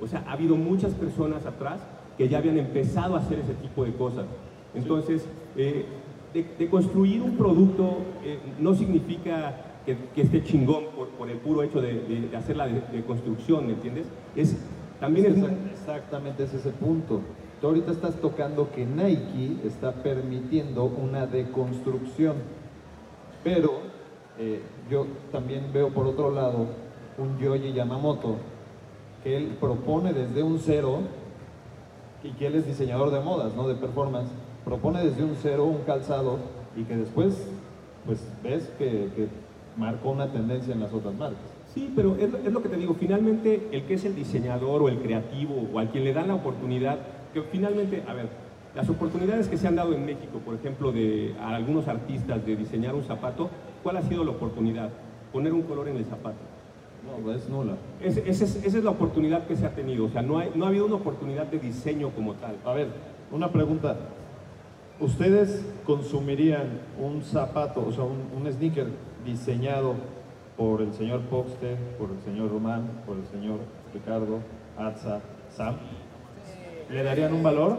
O 0.00 0.06
sea, 0.06 0.24
ha 0.26 0.32
habido 0.32 0.56
muchas 0.56 0.92
personas 0.94 1.46
atrás 1.46 1.80
que 2.18 2.28
ya 2.28 2.38
habían 2.38 2.58
empezado 2.58 3.14
a 3.14 3.20
hacer 3.20 3.38
ese 3.38 3.54
tipo 3.54 3.84
de 3.84 3.92
cosas. 3.92 4.26
Entonces, 4.74 5.24
eh, 5.56 5.84
de, 6.34 6.46
de, 6.58 6.68
construir 6.68 7.22
un 7.22 7.36
producto 7.36 7.98
eh, 8.24 8.38
no 8.58 8.74
significa 8.74 9.54
que, 9.84 9.96
que, 10.14 10.22
esté 10.22 10.44
chingón 10.44 10.84
por, 11.18 11.30
el 11.30 11.38
puro 11.38 11.62
hecho 11.62 11.80
de, 11.80 12.30
hacer 12.36 12.56
la 12.56 12.66
de, 12.66 13.04
construcción, 13.06 13.66
¿me 13.66 13.74
entiendes? 13.74 14.06
Es, 14.36 14.56
también 15.00 15.26
exactamente 15.72 16.44
ese 16.44 16.58
es 16.58 16.66
el 16.66 16.74
punto. 16.74 17.20
Tú 17.60 17.68
ahorita 17.68 17.92
estás 17.92 18.16
tocando 18.16 18.70
que 18.72 18.84
Nike 18.84 19.66
está 19.66 19.92
permitiendo 19.92 20.84
una 20.84 21.26
deconstrucción, 21.26 22.36
pero 23.44 23.80
eh, 24.38 24.60
yo 24.90 25.06
también 25.30 25.72
veo 25.72 25.90
por 25.90 26.06
otro 26.06 26.30
lado 26.30 26.66
un 27.18 27.38
Yoji 27.38 27.72
Yamamoto, 27.72 28.36
que 29.22 29.36
él 29.36 29.56
propone 29.60 30.12
desde 30.12 30.42
un 30.42 30.58
cero, 30.58 31.00
y 32.24 32.30
que 32.32 32.46
él 32.46 32.54
es 32.54 32.66
diseñador 32.66 33.10
de 33.10 33.20
modas, 33.20 33.54
no 33.54 33.66
de 33.66 33.74
performance, 33.74 34.30
propone 34.64 35.04
desde 35.04 35.24
un 35.24 35.36
cero 35.40 35.64
un 35.64 35.78
calzado 35.78 36.38
y 36.76 36.84
que 36.84 36.96
después, 36.96 37.48
pues 38.06 38.24
ves 38.42 38.70
que 38.78 39.08
marcó 39.76 40.10
una 40.10 40.30
tendencia 40.30 40.74
en 40.74 40.80
las 40.80 40.92
otras 40.92 41.14
marcas. 41.14 41.40
Sí, 41.74 41.90
pero 41.96 42.16
es, 42.16 42.32
es, 42.44 42.52
lo 42.52 42.62
que 42.62 42.68
te 42.68 42.76
digo, 42.76 42.94
finalmente 42.94 43.68
el 43.72 43.84
que 43.84 43.94
es 43.94 44.04
el 44.04 44.14
diseñador 44.14 44.82
o 44.82 44.88
el 44.88 44.98
creativo 44.98 45.68
o 45.72 45.78
al 45.78 45.90
quien 45.90 46.04
le 46.04 46.12
dan 46.12 46.28
la 46.28 46.34
oportunidad, 46.34 46.98
que 47.32 47.42
finalmente, 47.42 48.02
a 48.06 48.12
ver, 48.12 48.28
las 48.74 48.88
oportunidades 48.88 49.48
que 49.48 49.56
se 49.56 49.68
han 49.68 49.76
dado 49.76 49.94
en 49.94 50.04
México, 50.04 50.38
por 50.44 50.54
ejemplo, 50.54 50.92
de 50.92 51.34
a 51.40 51.54
algunos 51.54 51.88
artistas 51.88 52.44
de 52.44 52.56
diseñar 52.56 52.94
un 52.94 53.04
zapato, 53.04 53.50
¿cuál 53.82 53.96
ha 53.96 54.02
sido 54.02 54.24
la 54.24 54.32
oportunidad? 54.32 54.90
Poner 55.32 55.52
un 55.52 55.62
color 55.62 55.88
en 55.88 55.96
el 55.96 56.04
zapato. 56.04 56.38
No, 57.24 57.32
es 57.32 57.48
nula. 57.48 57.74
Es, 58.00 58.18
esa, 58.18 58.44
es, 58.44 58.56
esa 58.64 58.78
es 58.78 58.84
la 58.84 58.90
oportunidad 58.90 59.46
que 59.46 59.56
se 59.56 59.66
ha 59.66 59.74
tenido, 59.74 60.04
o 60.04 60.08
sea, 60.08 60.22
no, 60.22 60.38
hay, 60.38 60.52
no 60.54 60.66
ha 60.66 60.68
habido 60.68 60.86
una 60.86 60.96
oportunidad 60.96 61.46
de 61.46 61.58
diseño 61.58 62.10
como 62.10 62.34
tal. 62.34 62.56
A 62.64 62.72
ver, 62.72 62.88
una 63.30 63.50
pregunta. 63.50 63.96
¿Ustedes 65.00 65.64
consumirían 65.84 66.78
un 67.00 67.22
zapato, 67.22 67.84
o 67.84 67.92
sea, 67.92 68.04
un, 68.04 68.20
un 68.36 68.52
sneaker 68.52 68.86
diseñado 69.24 69.94
por 70.56 70.82
el 70.82 70.92
señor 70.92 71.20
Poxte, 71.22 71.76
por 71.98 72.10
el 72.10 72.20
señor 72.22 72.50
Román, 72.50 73.02
por 73.06 73.16
el 73.16 73.26
señor 73.26 73.60
Ricardo, 73.94 74.40
Atza, 74.76 75.20
Sam? 75.50 75.76
¿Le 76.90 77.02
darían 77.02 77.32
un 77.32 77.42
valor? 77.42 77.78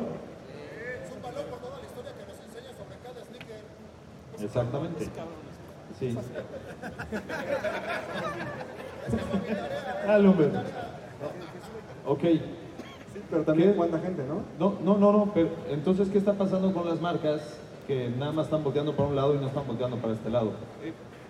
Es 1.04 1.12
un 1.16 1.22
valor 1.22 1.46
por 1.46 1.60
toda 1.60 1.78
la 1.80 1.86
historia 1.86 2.12
que 2.14 2.26
nos 2.26 2.40
enseña 2.40 2.74
sobre 2.74 2.98
cada 3.04 3.24
sneaker. 3.26 3.64
Exactamente. 4.44 5.10
Sí. 6.00 6.18
ah, 10.08 10.18
Lumber. 10.18 10.52
Ok. 12.06 12.22
Sí, 12.22 13.22
pero 13.30 13.44
también 13.44 13.74
cuánta 13.74 14.00
gente, 14.00 14.24
¿no? 14.28 14.42
No, 14.60 14.80
no, 14.84 14.98
no, 14.98 15.12
no, 15.12 15.32
pero 15.34 15.50
entonces, 15.70 16.10
¿qué 16.10 16.18
está 16.18 16.34
pasando 16.34 16.74
con 16.74 16.88
las 16.88 17.00
marcas 17.00 17.60
que 17.86 18.10
nada 18.10 18.32
más 18.32 18.46
están 18.48 18.64
volteando 18.64 18.96
para 18.96 19.10
un 19.10 19.16
lado 19.16 19.36
y 19.36 19.38
no 19.38 19.48
están 19.48 19.68
volteando 19.68 19.98
para 19.98 20.14
este 20.14 20.30
lado? 20.32 20.54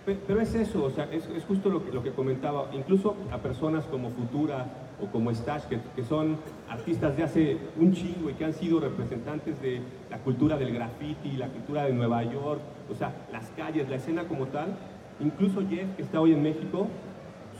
Pero 0.06 0.42
es 0.42 0.54
eso, 0.54 0.84
o 0.84 0.89
sea, 0.89 1.06
es, 1.13 1.26
es 1.30 1.46
justo 1.46 1.70
lo 1.70 1.86
que, 1.86 1.94
lo 1.94 2.04
que, 2.04 2.12
comentaba, 2.12 2.70
incluso 2.74 3.16
a 3.32 3.38
personas 3.38 3.86
como 3.86 4.10
Futura 4.10 4.66
o 5.02 5.08
como 5.08 5.34
Stash, 5.34 5.63
que, 5.63 5.80
que, 5.96 6.04
son 6.04 6.38
artistas 6.70 7.16
de 7.16 7.24
hace 7.24 7.58
un 7.80 7.94
chingo 7.94 8.30
y 8.30 8.34
que 8.34 8.44
han 8.44 8.54
sido 8.54 8.82
representantes 8.82 9.62
de 9.62 9.82
la 10.10 10.18
cultura 10.18 10.58
del 10.58 10.74
graffiti, 10.74 11.38
la 11.38 11.48
cultura 11.48 11.86
de 11.86 11.94
Nueva 11.94 12.22
York, 12.24 12.60
o 12.92 12.96
sea, 12.96 13.13
las 13.32 13.50
calles, 13.52 13.88
la 13.89 13.96
escena 13.96 14.26
como 14.26 14.48
tal, 14.48 14.76
incluso 15.22 15.62
Jeff, 15.70 15.96
que 15.96 16.02
está 16.02 16.20
hoy 16.20 16.34
en 16.34 16.44
México, 16.44 16.88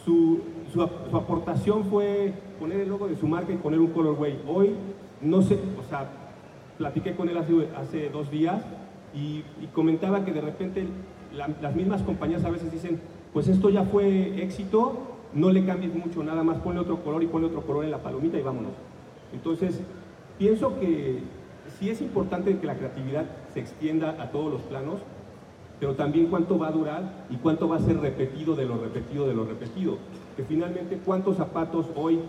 su, 0.04 0.42
su, 0.74 0.86
su 1.10 1.18
aportación 1.18 1.86
fue 1.86 2.34
poner 2.60 2.82
el 2.82 2.90
logo 2.90 3.08
de 3.08 3.16
su 3.16 3.26
marca 3.26 3.54
y 3.54 3.58
poner 3.58 3.80
un 3.80 3.88
colorway. 3.88 4.42
Hoy, 4.48 4.72
no 5.22 5.42
sé, 5.42 5.58
o 5.80 5.84
sea, 5.88 6.10
platiqué 6.78 7.16
con 7.16 7.30
él 7.30 7.38
hace, 7.38 7.54
hace 7.78 8.10
dos 8.10 8.30
días 8.30 8.62
y, 9.14 9.44
y 9.62 9.68
comentaba 9.74 10.26
que 10.26 10.34
de 10.34 10.42
repente 10.42 10.88
la, 11.36 11.50
las 11.62 11.76
mismas 11.76 12.02
compañías 12.02 12.44
a 12.46 12.50
veces 12.50 12.72
dicen, 12.72 13.00
pues 13.34 13.48
esto 13.48 13.70
ya 13.70 13.84
fue 13.84 14.42
éxito, 14.44 15.14
no 15.34 15.52
le 15.52 15.66
cambies 15.66 15.94
mucho, 15.96 16.24
nada 16.24 16.44
más 16.44 16.58
ponle 16.60 16.80
otro 16.80 17.04
color 17.04 17.24
y 17.24 17.28
ponle 17.28 17.48
otro 17.48 17.62
color 17.62 17.86
en 17.86 17.92
la 17.92 17.98
palomita 17.98 18.38
y 18.38 18.42
vámonos. 18.42 18.74
Entonces, 19.34 19.80
pienso 20.38 20.80
que 20.80 21.20
sí 21.80 21.90
es 21.90 22.02
importante 22.02 22.58
que 22.58 22.68
la 22.68 22.76
creatividad 22.76 23.26
se 23.54 23.60
extienda 23.60 24.22
a 24.22 24.30
todos 24.32 24.52
los 24.52 24.62
planos, 24.62 25.00
pero 25.80 25.96
también 25.96 26.28
cuánto 26.28 26.58
va 26.58 26.68
a 26.68 26.72
durar 26.72 27.26
y 27.30 27.38
cuánto 27.38 27.68
va 27.68 27.78
a 27.78 27.80
ser 27.80 28.00
repetido 28.00 28.56
de 28.56 28.66
lo 28.66 28.78
repetido 28.78 29.28
de 29.28 29.34
lo 29.34 29.46
repetido. 29.46 29.98
Que 30.38 30.44
finalmente 30.44 31.00
cuántos 31.04 31.38
zapatos 31.38 31.88
hoy 31.96 32.20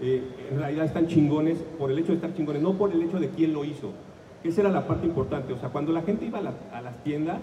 eh, 0.00 0.22
en 0.50 0.58
realidad 0.58 0.86
están 0.86 1.06
chingones 1.06 1.58
por 1.78 1.90
el 1.90 1.98
hecho 1.98 2.08
de 2.08 2.14
estar 2.14 2.34
chingones, 2.34 2.62
no 2.62 2.74
por 2.74 2.92
el 2.92 3.02
hecho 3.02 3.18
de 3.18 3.28
quién 3.30 3.52
lo 3.52 3.64
hizo. 3.64 3.90
Esa 4.42 4.62
era 4.62 4.70
la 4.70 4.86
parte 4.86 5.06
importante. 5.06 5.52
O 5.52 5.58
sea, 5.58 5.70
cuando 5.70 5.92
la 5.92 6.02
gente 6.02 6.24
iba 6.24 6.38
a, 6.38 6.42
la, 6.42 6.54
a 6.72 6.80
las 6.82 7.02
tiendas, 7.02 7.40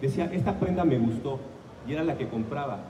decía, 0.00 0.30
esta 0.32 0.58
prenda 0.58 0.84
me 0.84 0.98
gustó 0.98 1.38
y 1.86 1.92
era 1.92 2.04
la 2.04 2.16
que 2.16 2.28
compraba. 2.28 2.80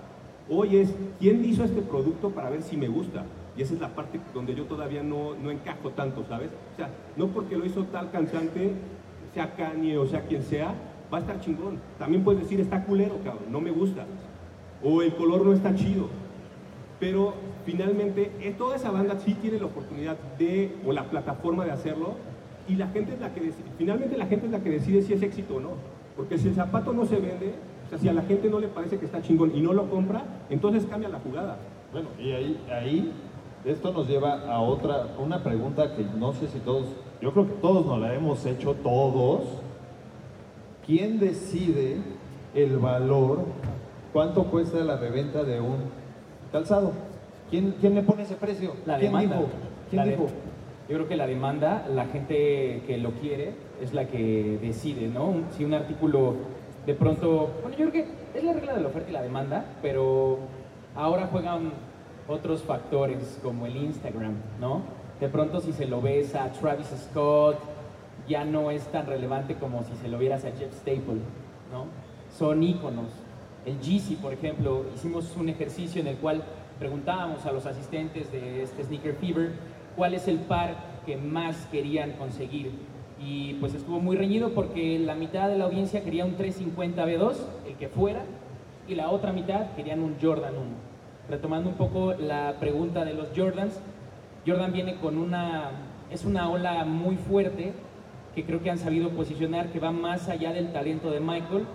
Hoy 0.51 0.77
es, 0.77 0.95
¿quién 1.19 1.45
hizo 1.45 1.65
este 1.65 1.83
producto 1.83 2.31
para 2.31 2.51
ver 2.51 2.63
si 2.63 2.77
me 2.77 2.89
gusta? 2.89 3.25
Y 3.57 3.63
esa 3.63 3.75
es 3.75 3.81
la 3.81 3.89
parte 3.89 4.21
donde 4.33 4.55
yo 4.55 4.65
todavía 4.65 5.03
no, 5.03 5.35
no 5.35 5.51
encajo 5.51 5.91
tanto, 5.91 6.25
¿sabes? 6.29 6.51
O 6.73 6.77
sea, 6.77 6.91
no 7.17 7.29
porque 7.29 7.57
lo 7.57 7.67
hizo 7.67 7.85
tal 7.85 8.11
cantante, 8.11 8.73
sea 9.35 9.55
Kanye 9.55 9.99
o 9.99 10.07
sea 10.07 10.23
quien 10.23 10.43
sea, 10.43 10.75
va 11.13 11.19
a 11.19 11.21
estar 11.21 11.41
chingón. 11.41 11.79
También 11.99 12.25
puedes 12.25 12.43
decir, 12.43 12.61
está 12.61 12.85
culero, 12.85 13.19
cabrón, 13.25 13.51
no 13.51 13.61
me 13.61 13.71
gusta. 13.71 14.07
O 14.83 15.03
el 15.03 15.15
color 15.15 15.45
no 15.45 15.53
está 15.53 15.75
chido. 15.75 16.09
Pero 17.01 17.35
finalmente, 17.65 18.33
eh, 18.41 18.55
toda 18.57 18.77
esa 18.77 18.91
banda 18.91 19.19
sí 19.19 19.35
tiene 19.35 19.59
la 19.59 19.67
oportunidad 19.67 20.17
de, 20.39 20.75
o 20.87 20.93
la 20.93 21.05
plataforma 21.11 21.65
de 21.65 21.73
hacerlo, 21.73 22.15
y 22.69 22.77
la 22.77 22.89
gente 22.89 23.15
es 23.15 23.21
la 23.21 23.33
que 23.33 23.41
decide, 23.41 23.65
finalmente 23.79 24.17
la 24.17 24.27
gente 24.27 24.47
es 24.47 24.53
la 24.53 24.61
que 24.61 24.71
decide 24.71 25.03
si 25.03 25.15
es 25.15 25.23
éxito 25.23 25.57
o 25.57 25.61
no. 25.61 25.71
Porque 26.19 26.37
si 26.37 26.49
el 26.49 26.55
zapato 26.55 26.93
no 26.93 27.07
se 27.07 27.15
vende, 27.17 27.55
o 27.87 27.89
sea, 27.89 27.99
si 27.99 28.09
a 28.09 28.13
la 28.13 28.23
gente 28.23 28.51
no 28.51 28.59
le 28.61 28.69
parece 28.69 28.99
que 28.99 29.07
está 29.07 29.23
chingón 29.23 29.57
y 29.57 29.61
no 29.63 29.73
lo 29.73 29.89
compra, 29.89 30.25
entonces 30.51 30.85
cambia 30.85 31.09
la 31.09 31.21
jugada. 31.21 31.57
Bueno, 31.93 32.09
y 32.19 32.33
ahí, 32.33 32.61
ahí 32.71 33.13
Esto 33.65 33.93
nos 33.93 34.07
lleva 34.09 34.43
a 34.53 34.61
otra, 34.61 35.07
una 35.19 35.43
pregunta 35.43 35.95
que 35.97 36.05
no 36.19 36.33
sé 36.35 36.47
si 36.49 36.59
todos, 36.61 36.87
yo 37.23 37.33
creo 37.33 37.47
que 37.47 37.55
todos 37.55 37.87
nos 37.87 37.99
la 38.01 38.15
hemos 38.15 38.45
hecho 38.47 38.75
todos. 38.75 39.41
¿Quién 40.87 41.19
decide 41.19 41.97
el 42.55 42.79
valor, 42.79 43.41
cuánto 44.13 44.45
cuesta 44.45 44.79
la 44.79 44.97
reventa 44.97 45.45
de 45.45 45.61
un 45.61 45.77
calzado? 46.53 46.93
¿Quién, 47.51 47.75
quién 47.81 47.95
le 47.95 48.03
pone 48.03 48.23
ese 48.23 48.35
precio? 48.37 48.75
La 48.87 48.99
¿Quién 48.99 49.13
demanda. 49.13 49.37
dijo? 49.37 49.49
¿Quién 49.91 49.97
La 50.01 50.05
de- 50.05 50.11
dijo? 50.13 50.27
Yo 50.89 50.95
creo 50.97 51.09
que 51.09 51.17
la 51.17 51.27
demanda, 51.27 51.87
la 51.95 52.07
gente 52.07 52.83
que 52.87 52.99
lo 52.99 53.11
quiere 53.13 53.53
es 53.81 53.95
la 53.95 54.07
que 54.07 54.59
decide, 54.61 55.09
¿no? 55.09 55.35
Si 55.57 55.65
un 55.65 55.75
artículo 55.75 56.35
de 56.87 56.95
pronto, 56.95 57.51
bueno, 57.63 57.77
yo 57.77 57.91
creo 57.91 58.05
que 58.05 58.39
es 58.39 58.45
la 58.45 58.53
regla 58.53 58.75
de 58.75 58.81
la 58.81 58.89
oferta 58.89 59.11
y 59.11 59.13
la 59.13 59.23
demanda, 59.23 59.65
pero 59.83 60.39
ahora 60.95 61.27
juegan 61.27 61.73
otros 62.27 62.63
factores 62.63 63.39
como 63.43 63.67
el 63.67 63.77
Instagram, 63.77 64.35
¿no? 64.61 64.83
De 65.21 65.29
pronto 65.29 65.61
si 65.61 65.73
se 65.73 65.87
lo 65.87 66.01
ves 66.01 66.35
a 66.35 66.51
Travis 66.53 66.89
Scott, 67.11 67.59
ya 68.29 68.45
no 68.45 68.71
es 68.71 68.85
tan 68.89 69.07
relevante 69.07 69.55
como 69.55 69.83
si 69.83 69.95
se 69.97 70.09
lo 70.09 70.19
vieras 70.19 70.45
a 70.45 70.51
Jeff 70.53 70.73
Staple, 70.73 71.21
¿no? 71.73 71.87
Son 72.37 72.63
íconos. 72.63 73.11
El 73.65 73.81
Yeezy, 73.81 74.17
por 74.17 74.33
ejemplo, 74.33 74.85
hicimos 74.95 75.37
un 75.37 75.49
ejercicio 75.49 76.01
en 76.01 76.09
el 76.09 76.17
cual 76.17 76.43
preguntábamos 76.79 77.45
a 77.47 77.53
los 77.53 77.67
asistentes 77.67 78.31
de 78.31 78.63
este 78.63 78.85
Sneaker 78.85 79.15
Fever 79.15 79.53
cuál 79.97 80.15
es 80.15 80.29
el 80.29 80.39
par 80.39 80.77
que 81.05 81.17
más 81.17 81.67
querían 81.73 82.13
conseguir. 82.13 82.71
Y 83.21 83.55
pues 83.55 83.75
estuvo 83.75 84.01
muy 84.01 84.17
reñido 84.17 84.51
porque 84.51 84.99
la 84.99 85.15
mitad 85.15 85.49
de 85.49 85.59
la 85.59 85.65
audiencia 85.65 86.05
quería 86.05 86.25
un 86.25 86.37
350 86.37 87.05
B2, 87.07 87.35
el 87.67 87.75
que 87.75 87.89
fuera, 87.89 88.23
y 88.87 88.95
la 88.95 89.11
otra 89.11 89.33
mitad 89.33 89.73
querían 89.77 90.03
un 90.03 90.17
Jordan 90.21 90.55
1. 90.55 90.65
Retomando 91.29 91.71
un 91.71 91.77
poco 91.77 92.15
la 92.15 92.55
pregunta 92.59 93.05
de 93.05 93.15
los 93.15 93.29
Jordans, 93.37 93.81
Jordan 94.47 94.73
viene 94.73 94.97
con 94.97 95.19
una, 95.19 95.71
es 96.11 96.25
una 96.25 96.49
ola 96.49 96.85
muy 96.85 97.17
fuerte 97.17 97.73
que 98.35 98.45
creo 98.45 98.63
que 98.63 98.71
han 98.71 98.79
sabido 98.79 99.11
posicionar, 99.11 99.71
que 99.71 99.81
va 99.81 99.91
más 99.91 100.29
allá 100.29 100.53
del 100.53 100.73
talento 100.73 101.11
de 101.11 101.21
Michael, 101.21 101.67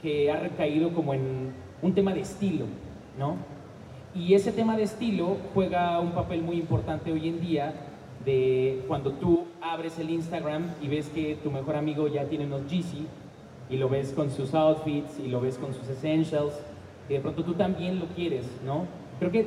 que 0.00 0.30
ha 0.30 0.36
recaído 0.36 0.94
como 0.94 1.14
en 1.14 1.52
un 1.82 1.94
tema 1.94 2.14
de 2.14 2.20
estilo, 2.20 2.66
¿no? 3.18 3.36
Y 4.14 4.34
ese 4.34 4.52
tema 4.52 4.76
de 4.76 4.84
estilo 4.84 5.36
juega 5.52 6.00
un 6.00 6.12
papel 6.12 6.42
muy 6.42 6.56
importante 6.56 7.12
hoy 7.12 7.28
en 7.28 7.40
día 7.40 7.74
de 8.24 8.84
cuando 8.86 9.12
tú 9.12 9.46
abres 9.62 9.98
el 9.98 10.10
Instagram 10.10 10.66
y 10.82 10.88
ves 10.88 11.08
que 11.08 11.36
tu 11.42 11.50
mejor 11.50 11.76
amigo 11.76 12.08
ya 12.08 12.24
tiene 12.24 12.46
unos 12.46 12.68
Yeezy 12.70 13.06
y 13.70 13.76
lo 13.76 13.88
ves 13.88 14.12
con 14.12 14.30
sus 14.30 14.54
outfits 14.54 15.18
y 15.18 15.28
lo 15.28 15.40
ves 15.40 15.56
con 15.56 15.72
sus 15.72 15.88
essentials 15.88 16.54
y 17.08 17.14
de 17.14 17.20
pronto 17.20 17.44
tú 17.44 17.54
también 17.54 17.98
lo 17.98 18.06
quieres, 18.06 18.46
¿no? 18.64 18.86
Creo 19.18 19.30
que 19.30 19.40
eh, 19.40 19.46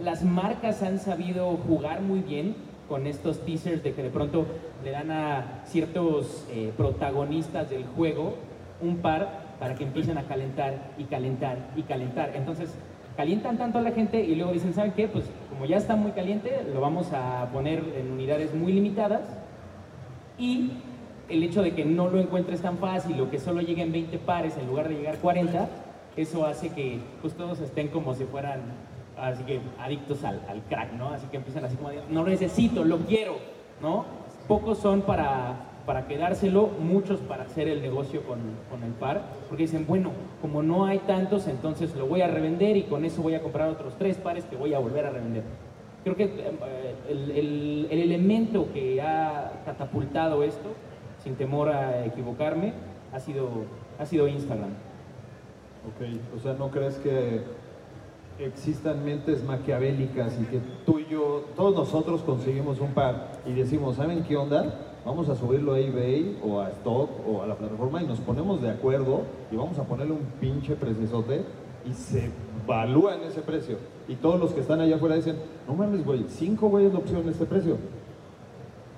las 0.00 0.24
marcas 0.24 0.82
han 0.82 0.98
sabido 0.98 1.56
jugar 1.56 2.00
muy 2.00 2.20
bien 2.20 2.54
con 2.88 3.06
estos 3.06 3.44
teasers 3.44 3.82
de 3.82 3.92
que 3.92 4.02
de 4.02 4.10
pronto 4.10 4.46
le 4.82 4.90
dan 4.90 5.10
a 5.10 5.62
ciertos 5.66 6.46
eh, 6.50 6.72
protagonistas 6.76 7.68
del 7.70 7.84
juego 7.84 8.34
un 8.80 8.98
par 8.98 9.46
para 9.58 9.74
que 9.74 9.84
empiecen 9.84 10.18
a 10.18 10.22
calentar 10.24 10.92
y 10.96 11.04
calentar 11.04 11.58
y 11.76 11.82
calentar. 11.82 12.32
Entonces, 12.34 12.74
calientan 13.18 13.58
tanto 13.58 13.78
a 13.78 13.82
la 13.82 13.90
gente 13.90 14.22
y 14.22 14.36
luego 14.36 14.52
dicen, 14.52 14.72
¿saben 14.72 14.92
qué? 14.92 15.08
Pues 15.08 15.24
como 15.50 15.66
ya 15.66 15.76
está 15.76 15.96
muy 15.96 16.12
caliente, 16.12 16.64
lo 16.72 16.80
vamos 16.80 17.12
a 17.12 17.48
poner 17.52 17.82
en 17.96 18.12
unidades 18.12 18.54
muy 18.54 18.72
limitadas 18.72 19.22
y 20.38 20.70
el 21.28 21.42
hecho 21.42 21.62
de 21.62 21.74
que 21.74 21.84
no 21.84 22.08
lo 22.08 22.20
encuentres 22.20 22.62
tan 22.62 22.78
fácil 22.78 23.20
o 23.20 23.28
que 23.28 23.40
solo 23.40 23.60
lleguen 23.60 23.90
20 23.90 24.20
pares 24.20 24.56
en 24.56 24.68
lugar 24.68 24.88
de 24.88 24.94
llegar 24.94 25.18
40, 25.18 25.68
eso 26.16 26.46
hace 26.46 26.68
que 26.68 27.00
pues 27.20 27.34
todos 27.34 27.58
estén 27.58 27.88
como 27.88 28.14
si 28.14 28.22
fueran 28.22 28.60
así 29.20 29.42
que 29.42 29.58
adictos 29.80 30.22
al, 30.22 30.40
al 30.48 30.62
crack, 30.68 30.92
¿no? 30.92 31.08
Así 31.08 31.26
que 31.26 31.38
empiezan 31.38 31.64
así 31.64 31.74
como, 31.74 31.90
de, 31.90 32.00
no 32.08 32.22
necesito, 32.22 32.84
lo 32.84 32.98
quiero, 32.98 33.38
¿no? 33.82 34.04
Pocos 34.46 34.78
son 34.78 35.02
para, 35.02 35.56
para 35.88 36.06
quedárselo, 36.06 36.68
muchos 36.80 37.18
para 37.20 37.44
hacer 37.44 37.66
el 37.66 37.80
negocio 37.80 38.22
con, 38.24 38.38
con 38.70 38.82
el 38.82 38.92
par, 38.92 39.22
porque 39.48 39.62
dicen, 39.62 39.86
bueno, 39.88 40.10
como 40.42 40.62
no 40.62 40.84
hay 40.84 40.98
tantos, 40.98 41.48
entonces 41.48 41.96
lo 41.96 42.06
voy 42.06 42.20
a 42.20 42.26
revender 42.28 42.76
y 42.76 42.82
con 42.82 43.06
eso 43.06 43.22
voy 43.22 43.34
a 43.34 43.40
comprar 43.40 43.70
otros 43.70 43.94
tres 43.98 44.18
pares 44.18 44.44
que 44.44 44.54
voy 44.56 44.74
a 44.74 44.78
volver 44.80 45.06
a 45.06 45.10
revender. 45.10 45.44
Creo 46.04 46.14
que 46.14 46.24
eh, 46.24 46.94
el, 47.08 47.30
el- 47.30 47.88
el 47.90 48.00
elemento 48.02 48.66
que 48.74 49.00
ha 49.00 49.62
catapultado 49.64 50.42
esto, 50.42 50.68
sin 51.24 51.36
temor 51.36 51.70
a 51.70 52.04
equivocarme, 52.04 52.74
ha 53.14 53.18
sido, 53.18 53.48
ha 53.98 54.04
sido 54.04 54.28
Instagram. 54.28 54.68
Ok, 55.88 56.20
o 56.36 56.38
sea, 56.40 56.52
¿no 56.52 56.70
crees 56.70 56.96
que 56.98 57.40
existan 58.38 59.02
mentes 59.06 59.42
maquiavélicas 59.42 60.38
y 60.38 60.44
que 60.44 60.60
tú 60.84 60.98
y 60.98 61.06
yo, 61.06 61.46
todos 61.56 61.74
nosotros 61.74 62.20
conseguimos 62.20 62.78
un 62.78 62.92
par 62.92 63.32
y 63.46 63.52
decimos, 63.54 63.96
¿saben 63.96 64.22
qué 64.24 64.36
onda? 64.36 64.74
Vamos 65.04 65.28
a 65.28 65.36
subirlo 65.36 65.74
a 65.74 65.80
eBay 65.80 66.38
o 66.42 66.60
a 66.60 66.68
Stock 66.70 67.10
o 67.26 67.42
a 67.42 67.46
la 67.46 67.54
plataforma 67.54 68.02
y 68.02 68.06
nos 68.06 68.18
ponemos 68.20 68.60
de 68.60 68.70
acuerdo 68.70 69.22
y 69.50 69.56
vamos 69.56 69.78
a 69.78 69.84
ponerle 69.84 70.12
un 70.12 70.26
pinche 70.40 70.74
preciosote 70.74 71.42
y 71.88 71.94
se 71.94 72.30
evalúa 72.64 73.14
en 73.14 73.22
ese 73.22 73.40
precio. 73.40 73.78
Y 74.08 74.16
todos 74.16 74.38
los 74.40 74.52
que 74.52 74.60
están 74.60 74.80
allá 74.80 74.96
afuera 74.96 75.14
dicen, 75.14 75.36
no 75.66 75.74
mames, 75.74 76.04
güey, 76.04 76.24
cinco 76.28 76.68
güeyes 76.68 76.92
lo 76.92 77.00
pusieron 77.00 77.24
en 77.24 77.32
este 77.32 77.46
precio. 77.46 77.76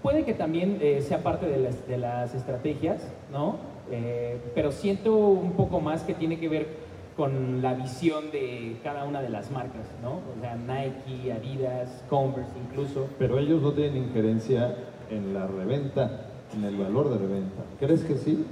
Puede 0.03 0.25
que 0.25 0.33
también 0.35 0.79
eh, 0.81 1.03
sea 1.03 1.23
parte 1.23 1.47
de 1.47 1.59
las, 1.59 1.87
de 1.87 1.99
las 1.99 2.35
estrategias, 2.35 3.07
¿no? 3.31 3.57
Eh, 3.91 4.41
pero 4.55 4.73
siento 4.73 5.15
un 5.15 5.53
poco 5.53 5.81
más 5.81 6.03
que 6.03 6.15
tiene 6.15 6.39
que 6.39 6.49
ver 6.49 6.91
con 7.17 7.61
la 7.61 7.75
visión 7.75 8.31
de 8.31 8.79
cada 8.83 9.05
una 9.05 9.21
de 9.21 9.29
las 9.29 9.51
marcas, 9.51 9.87
¿no? 10.03 10.21
O 10.37 10.41
sea, 10.41 10.57
Nike, 10.57 11.33
Adidas, 11.33 12.03
Converse 12.09 12.53
incluso. 12.59 13.09
Pero 13.19 13.39
ellos 13.39 13.61
no 13.61 13.73
tienen 13.73 14.05
injerencia 14.05 14.75
en 15.11 15.35
la 15.35 15.47
reventa, 15.47 16.27
en 16.55 16.65
el 16.65 16.77
valor 16.77 17.11
de 17.11 17.19
reventa. 17.19 17.63
¿Crees 17.79 18.03
que 18.03 18.17
sí? 18.17 18.45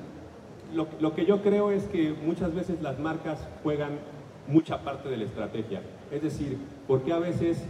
Lo, 0.74 0.86
lo 1.00 1.14
que 1.14 1.24
yo 1.24 1.42
creo 1.42 1.70
es 1.70 1.84
que 1.84 2.14
muchas 2.24 2.54
veces 2.54 2.82
las 2.82 2.98
marcas 2.98 3.38
juegan 3.62 3.92
mucha 4.46 4.82
parte 4.82 5.08
de 5.08 5.16
la 5.16 5.24
estrategia. 5.24 5.80
Es 6.10 6.22
decir, 6.22 6.58
porque 6.86 7.12
a 7.12 7.18
veces 7.18 7.62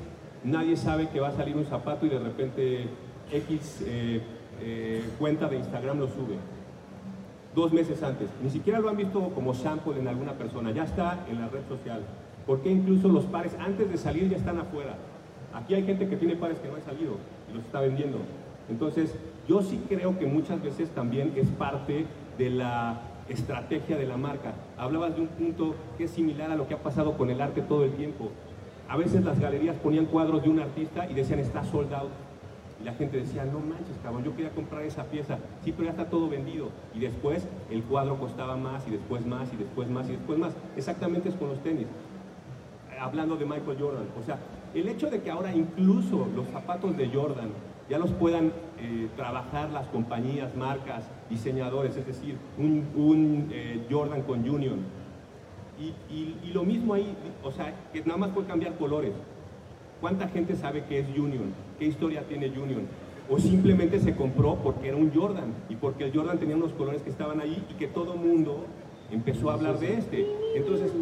nadie 0.45 0.77
sabe 0.77 1.09
que 1.09 1.21
va 1.21 1.29
a 1.29 1.37
salir 1.37 1.57
un 1.57 1.67
zapato 1.67 2.07
y 2.07 2.09
de 2.09 2.19
repente 2.19 2.87
X 3.33 3.83
eh, 3.87 4.21
eh, 4.61 5.05
cuenta 5.19 5.49
de 5.49 5.59
Instagram 5.59 5.99
lo 5.99 6.07
sube. 6.09 6.37
Dos 7.55 7.73
meses 7.73 8.03
antes. 8.03 8.29
Ni 8.43 8.51
siquiera 8.51 8.79
lo 8.79 8.89
han 8.89 8.97
visto 8.97 9.31
como 9.35 9.55
sample 9.55 9.99
en 9.99 10.09
alguna 10.09 10.33
persona. 10.33 10.71
Ya 10.71 10.85
está 10.85 11.25
en 11.29 11.41
la 11.41 11.49
red 11.49 11.63
social. 11.69 12.03
Porque 12.47 12.71
incluso 12.71 13.09
los 13.09 13.25
pares 13.25 13.55
antes 13.59 13.91
de 13.91 13.97
salir 13.99 14.29
ya 14.31 14.37
están 14.37 14.59
afuera. 14.59 14.95
Aquí 15.53 15.75
hay 15.75 15.85
gente 15.85 16.09
que 16.09 16.17
tiene 16.17 16.37
pares 16.37 16.59
que 16.59 16.69
no 16.69 16.77
han 16.77 16.83
salido 16.83 17.15
y 17.51 17.57
los 17.57 17.65
está 17.65 17.81
vendiendo. 17.81 18.19
Entonces, 18.69 19.15
yo 19.49 19.63
sí 19.63 19.81
creo 19.89 20.19
que 20.19 20.27
muchas 20.27 20.63
veces 20.63 20.91
también 20.91 21.33
es 21.37 21.49
parte 21.49 22.07
de 22.37 22.51
la 22.51 23.01
estrategia 23.29 23.97
de 23.97 24.07
la 24.07 24.17
marca. 24.17 24.53
Hablabas 24.77 25.15
de 25.15 25.23
un 25.23 25.29
punto 25.29 25.75
que 25.97 26.05
es 26.05 26.11
similar 26.11 26.51
a 26.51 26.57
lo 26.57 26.69
que 26.69 26.75
ha 26.75 26.83
pasado 26.83 27.17
con 27.17 27.31
el 27.31 27.41
arte 27.41 27.63
todo 27.63 27.85
el 27.85 27.93
tiempo. 27.93 28.31
A 28.89 28.97
veces 28.97 29.25
las 29.25 29.39
galerías 29.39 29.77
ponían 29.77 30.07
cuadros 30.07 30.43
de 30.43 30.49
un 30.49 30.61
artista 30.61 31.11
y 31.11 31.15
decían 31.15 31.39
está 31.41 31.65
sold 31.65 31.93
out. 31.93 32.11
Y 32.81 32.85
la 32.85 32.95
gente 32.95 33.17
decía, 33.17 33.45
no 33.45 33.59
manches, 33.59 33.97
cabrón, 34.03 34.23
yo 34.23 34.35
quería 34.37 34.51
comprar 34.51 34.83
esa 34.83 35.05
pieza. 35.05 35.39
Sí, 35.65 35.73
pero 35.73 35.85
ya 35.85 35.91
está 35.91 36.09
todo 36.09 36.29
vendido. 36.29 36.69
Y 36.95 37.01
después 37.01 37.47
el 37.71 37.83
cuadro 37.83 38.19
costaba 38.19 38.57
más 38.57 38.87
y 38.87 38.93
después 38.93 39.27
más 39.27 39.53
y 39.53 39.57
después 39.57 39.91
más 39.91 40.09
y 40.09 40.13
después 40.13 40.39
más. 40.39 40.55
Exactamente 40.77 41.29
es 41.29 41.35
con 41.35 41.49
los 41.49 41.63
tenis. 41.63 41.87
Hablando 43.01 43.37
de 43.37 43.45
Michael 43.45 43.77
Jordan. 43.79 44.07
O 44.21 44.25
sea, 44.25 44.39
el 44.75 44.89
hecho 44.89 45.11
de 45.11 45.21
que 45.21 45.31
ahora 45.31 45.55
incluso 45.55 46.29
los 46.35 46.47
zapatos 46.49 46.97
de 46.97 47.09
Jordan 47.09 47.51
ya 47.89 47.99
los 47.99 48.11
puedan 48.13 48.53
eh, 48.81 49.09
trabajar 49.17 49.71
las 49.71 49.87
compañías, 49.89 50.55
marcas, 50.57 51.05
diseñadores, 51.31 51.97
es 51.97 52.07
decir, 52.07 52.37
un, 52.59 52.87
un, 52.95 53.49
eh, 53.53 53.87
Jordan 53.91 54.23
con 54.23 54.49
Union. 54.49 54.79
Y, 55.81 55.95
y- 56.13 56.37
y 56.45 56.53
lo 56.53 56.65
mismo 56.65 56.95
ahí, 56.95 57.15
o 57.43 57.51
sea, 57.53 57.73
que 57.93 58.01
nada 58.05 58.17
más 58.19 58.31
fue 58.33 58.45
cambiar 58.45 58.75
colores. 58.77 59.13
¿Cuánta 60.01 60.29
gente 60.29 60.55
sabe 60.55 60.85
qué 60.89 61.01
es 61.01 61.09
Union? 61.09 61.53
¿Qué 61.79 61.87
historia 61.87 62.23
tiene 62.29 62.47
Union? 62.49 62.87
O 63.31 63.39
simplemente 63.39 63.99
se 64.01 64.15
compró 64.17 64.57
porque 64.57 64.89
era 64.89 64.97
un 64.97 65.13
Jordan 65.15 65.53
y 65.69 65.77
porque 65.77 66.05
el 66.05 66.15
Jordan 66.15 66.39
tenía 66.39 66.57
unos 66.57 66.73
colores 66.73 67.03
que 67.03 67.11
estaban 67.11 67.41
ahí 67.41 67.65
y 67.71 67.75
que 67.75 67.87
todo 67.89 68.17
mundo 68.17 68.65
empezó 69.11 69.51
a 69.51 69.55
hablar 69.55 69.79
de 69.79 69.95
este. 69.99 70.27
Entonces, 70.57 70.93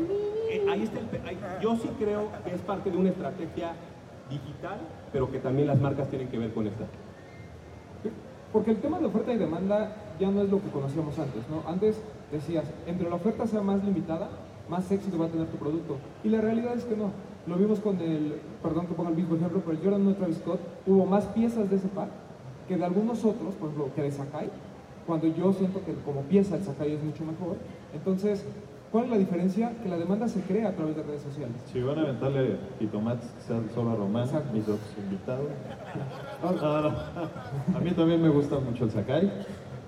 eh, 0.51 0.65
ahí 0.71 0.83
está 0.83 1.01
el 1.01 1.07
ahí- 1.27 1.39
yo 1.63 1.77
sí 1.77 1.89
creo 1.99 2.29
que 2.45 2.55
es 2.55 2.61
parte 2.63 2.91
de 2.91 2.97
una 2.97 3.11
estrategia 3.11 3.73
digital, 4.29 4.79
pero 5.17 5.33
que 5.33 5.39
también 5.39 5.67
las 5.67 5.81
marcas 5.81 6.11
tienen 6.11 6.29
que 6.29 6.37
ver 6.37 6.53
con 6.53 6.67
esta. 6.67 6.85
Porque 8.53 8.73
el 8.73 8.77
tema 8.83 8.99
de 8.99 9.07
oferta 9.07 9.33
y 9.33 9.39
demanda 9.39 9.97
ya 10.21 10.31
no 10.31 10.43
es 10.43 10.51
lo 10.51 10.61
que 10.61 10.69
conocíamos 10.69 11.19
antes, 11.19 11.43
¿no? 11.49 11.67
Antes 11.67 12.03
decías, 12.31 12.67
entre 12.87 13.09
la 13.09 13.15
oferta 13.15 13.47
sea 13.47 13.63
más 13.63 13.83
limitada, 13.83 14.29
más 14.69 14.93
éxito 14.93 15.17
va 15.17 15.25
a 15.25 15.29
tener 15.29 15.47
tu 15.47 15.57
producto. 15.57 15.97
Y 16.23 16.29
la 16.29 16.43
realidad 16.43 16.75
es 16.77 16.85
que 16.85 16.95
no. 16.99 17.13
Lo 17.47 17.57
vimos 17.57 17.81
con 17.81 17.99
el, 17.99 18.35
perdón 18.63 18.89
que 18.89 18.93
ponga 18.93 19.09
el 19.09 19.17
mismo 19.17 19.37
ejemplo, 19.37 19.63
pero 19.65 19.73
el 19.73 19.83
Jordan 19.83 20.03
1 20.03 20.11
de 20.11 20.17
Travis 20.17 20.37
Scott, 20.37 20.61
hubo 20.87 21.07
más 21.07 21.25
piezas 21.29 21.71
de 21.71 21.77
ese 21.77 21.89
par 21.89 22.09
que 22.69 22.77
de 22.77 22.85
algunos 22.85 23.25
otros, 23.25 23.55
por 23.55 23.71
ejemplo, 23.71 23.95
que 23.95 24.03
de 24.03 24.13
Sakai, 24.13 24.51
cuando 25.07 25.29
yo 25.29 25.51
siento 25.55 25.83
que 25.83 25.95
como 26.05 26.21
pieza 26.25 26.57
el 26.57 26.63
Sakai 26.63 26.93
es 26.93 27.03
mucho 27.03 27.25
mejor. 27.25 27.57
Entonces, 27.95 28.45
¿Cuál 28.93 29.05
es 29.05 29.11
la 29.11 29.19
diferencia? 29.19 29.73
Que 29.83 29.89
la 29.89 29.97
demanda 29.99 30.29
se 30.29 30.41
crea 30.43 30.69
a 30.69 30.73
través 30.73 30.97
de 30.97 31.03
redes 31.03 31.23
sociales. 31.23 31.57
Si 31.73 31.81
van 31.83 31.99
a 31.99 32.03
aventarle 32.03 32.57
jitomates, 32.79 33.29
que 33.31 33.41
sea 33.43 33.61
solo 33.75 33.91
a 33.91 33.97
Román, 33.97 34.25
Exacto. 34.25 34.53
mis 34.53 34.63
otros 34.63 34.81
invitados. 34.99 35.47
No, 36.43 36.53
no, 36.53 36.91
no. 36.91 36.97
A 37.77 37.81
mí 37.81 37.91
también 37.93 38.23
me 38.23 38.29
gusta 38.29 38.59
mucho 38.59 38.85
el 38.85 38.91
Sakai. 38.91 39.31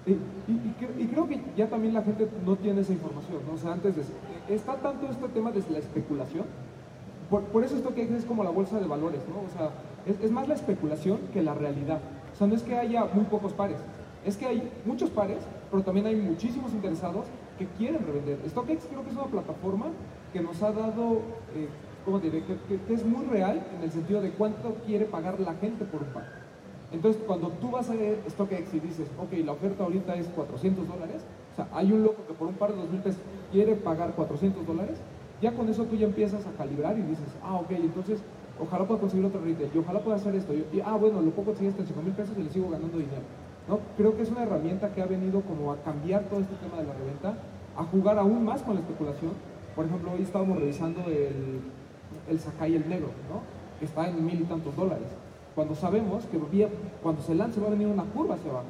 Y, 0.06 0.12
y- 0.12 0.74
y 0.98 1.06
creo 1.06 1.28
que 1.28 1.40
ya 1.56 1.68
también 1.68 1.94
la 1.94 2.02
gente 2.02 2.28
no 2.44 2.56
tiene 2.56 2.80
esa 2.80 2.92
información, 2.92 3.38
¿no? 3.46 3.54
O 3.54 3.58
sea, 3.58 3.72
antes 3.72 3.94
de... 3.96 4.02
Está 4.54 4.76
tanto 4.76 5.06
este 5.10 5.28
tema 5.28 5.52
de 5.52 5.62
la 5.70 5.78
especulación, 5.78 6.44
por, 7.30 7.42
por 7.44 7.62
eso 7.62 7.76
esto 7.76 7.94
que 7.94 8.02
es 8.02 8.24
como 8.24 8.42
la 8.42 8.50
bolsa 8.50 8.80
de 8.80 8.86
valores, 8.86 9.20
¿no? 9.28 9.36
O 9.40 9.56
sea, 9.56 9.70
es, 10.06 10.18
es 10.24 10.30
más 10.30 10.48
la 10.48 10.54
especulación 10.54 11.18
que 11.32 11.42
la 11.42 11.54
realidad. 11.54 12.00
O 12.32 12.36
sea, 12.36 12.46
no 12.46 12.54
es 12.54 12.62
que 12.62 12.74
haya 12.76 13.04
muy 13.12 13.24
pocos 13.24 13.52
pares, 13.52 13.78
es 14.24 14.36
que 14.38 14.46
hay 14.46 14.70
muchos 14.86 15.10
pares, 15.10 15.38
pero 15.70 15.82
también 15.82 16.06
hay 16.06 16.16
muchísimos 16.16 16.72
interesados 16.72 17.26
que 17.58 17.66
quieren 17.76 18.04
revender. 18.06 18.38
StockX 18.48 18.86
creo 18.86 19.02
que 19.02 19.10
es 19.10 19.16
una 19.16 19.26
plataforma 19.26 19.86
que 20.32 20.40
nos 20.40 20.62
ha 20.62 20.72
dado, 20.72 21.20
eh, 21.54 21.68
¿cómo 22.04 22.18
diré? 22.20 22.42
Que, 22.44 22.94
es 22.94 23.04
muy 23.04 23.26
real 23.26 23.62
en 23.76 23.82
el 23.82 23.90
sentido 23.90 24.20
de 24.20 24.30
cuánto 24.30 24.74
quiere 24.86 25.04
pagar 25.04 25.38
la 25.40 25.54
gente 25.54 25.84
por 25.84 26.02
un 26.02 26.08
par. 26.08 26.24
Entonces, 26.90 27.20
cuando 27.26 27.48
tú 27.60 27.70
vas 27.70 27.90
a 27.90 27.94
StockX 28.30 28.72
y 28.74 28.80
dices, 28.80 29.08
ok, 29.18 29.44
la 29.44 29.52
oferta 29.52 29.84
ahorita 29.84 30.14
es 30.14 30.26
400 30.28 30.88
dólares, 30.88 31.22
o 31.52 31.56
sea, 31.56 31.68
hay 31.72 31.92
un 31.92 32.02
loco 32.02 32.24
que 32.26 32.32
por 32.32 32.48
un 32.48 32.54
par 32.54 32.72
de 32.72 32.76
dos 32.76 32.90
mil 32.90 33.02
pesos 33.02 33.20
quiere 33.52 33.74
pagar 33.74 34.12
400 34.14 34.66
dólares, 34.66 34.98
ya 35.42 35.52
con 35.52 35.68
eso 35.68 35.84
tú 35.84 35.96
ya 35.96 36.06
empiezas 36.06 36.46
a 36.46 36.52
calibrar 36.52 36.98
y 36.98 37.02
dices, 37.02 37.28
ah, 37.42 37.56
ok, 37.56 37.70
entonces 37.72 38.20
ojalá 38.58 38.86
pueda 38.86 39.00
conseguir 39.00 39.26
otro 39.26 39.40
retail, 39.40 39.70
y 39.74 39.78
ojalá 39.78 40.00
pueda 40.00 40.16
hacer 40.16 40.34
esto, 40.34 40.54
y, 40.54 40.80
ah, 40.80 40.96
bueno, 40.96 41.20
lo 41.20 41.30
puedo 41.30 41.48
conseguir 41.48 41.70
hasta 41.70 41.82
en 41.82 41.88
5 41.88 42.02
mil 42.02 42.12
pesos 42.14 42.36
y 42.38 42.42
le 42.42 42.50
sigo 42.50 42.70
ganando 42.70 42.96
dinero. 42.96 43.22
¿No? 43.68 43.80
Creo 43.96 44.16
que 44.16 44.22
es 44.22 44.30
una 44.30 44.42
herramienta 44.42 44.92
que 44.94 45.02
ha 45.02 45.06
venido 45.06 45.42
como 45.42 45.72
a 45.72 45.76
cambiar 45.82 46.22
todo 46.24 46.40
este 46.40 46.54
tema 46.56 46.78
de 46.80 46.86
la 46.86 46.94
reventa, 46.94 47.34
a 47.76 47.84
jugar 47.84 48.18
aún 48.18 48.44
más 48.44 48.62
con 48.62 48.74
la 48.74 48.80
especulación. 48.80 49.32
Por 49.76 49.84
ejemplo, 49.86 50.10
hoy 50.12 50.22
estábamos 50.22 50.58
revisando 50.58 51.00
el, 51.06 51.60
el 52.28 52.40
Sakai 52.40 52.74
el 52.74 52.88
negro, 52.88 53.08
¿no? 53.30 53.40
que 53.78 53.84
está 53.84 54.08
en 54.08 54.24
mil 54.24 54.40
y 54.40 54.44
tantos 54.44 54.74
dólares. 54.74 55.06
Cuando 55.54 55.74
sabemos 55.74 56.24
que 56.26 56.38
cuando 57.02 57.22
se 57.22 57.34
lance 57.34 57.60
va 57.60 57.66
a 57.68 57.70
venir 57.70 57.86
una 57.88 58.04
curva 58.04 58.34
hacia 58.34 58.50
abajo. 58.50 58.66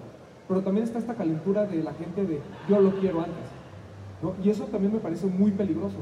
Pero 0.49 0.63
también 0.63 0.85
está 0.85 0.99
esta 0.99 1.15
calentura 1.15 1.67
de 1.67 1.83
la 1.83 1.93
gente 1.95 2.25
de 2.27 2.41
yo 2.69 2.81
lo 2.81 2.91
quiero 2.99 3.19
antes. 3.21 3.45
¿no? 4.23 4.33
Y 4.43 4.51
eso 4.51 4.65
también 4.65 4.93
me 4.93 4.99
parece 4.99 5.27
muy 5.27 5.51
peligroso, 5.53 5.97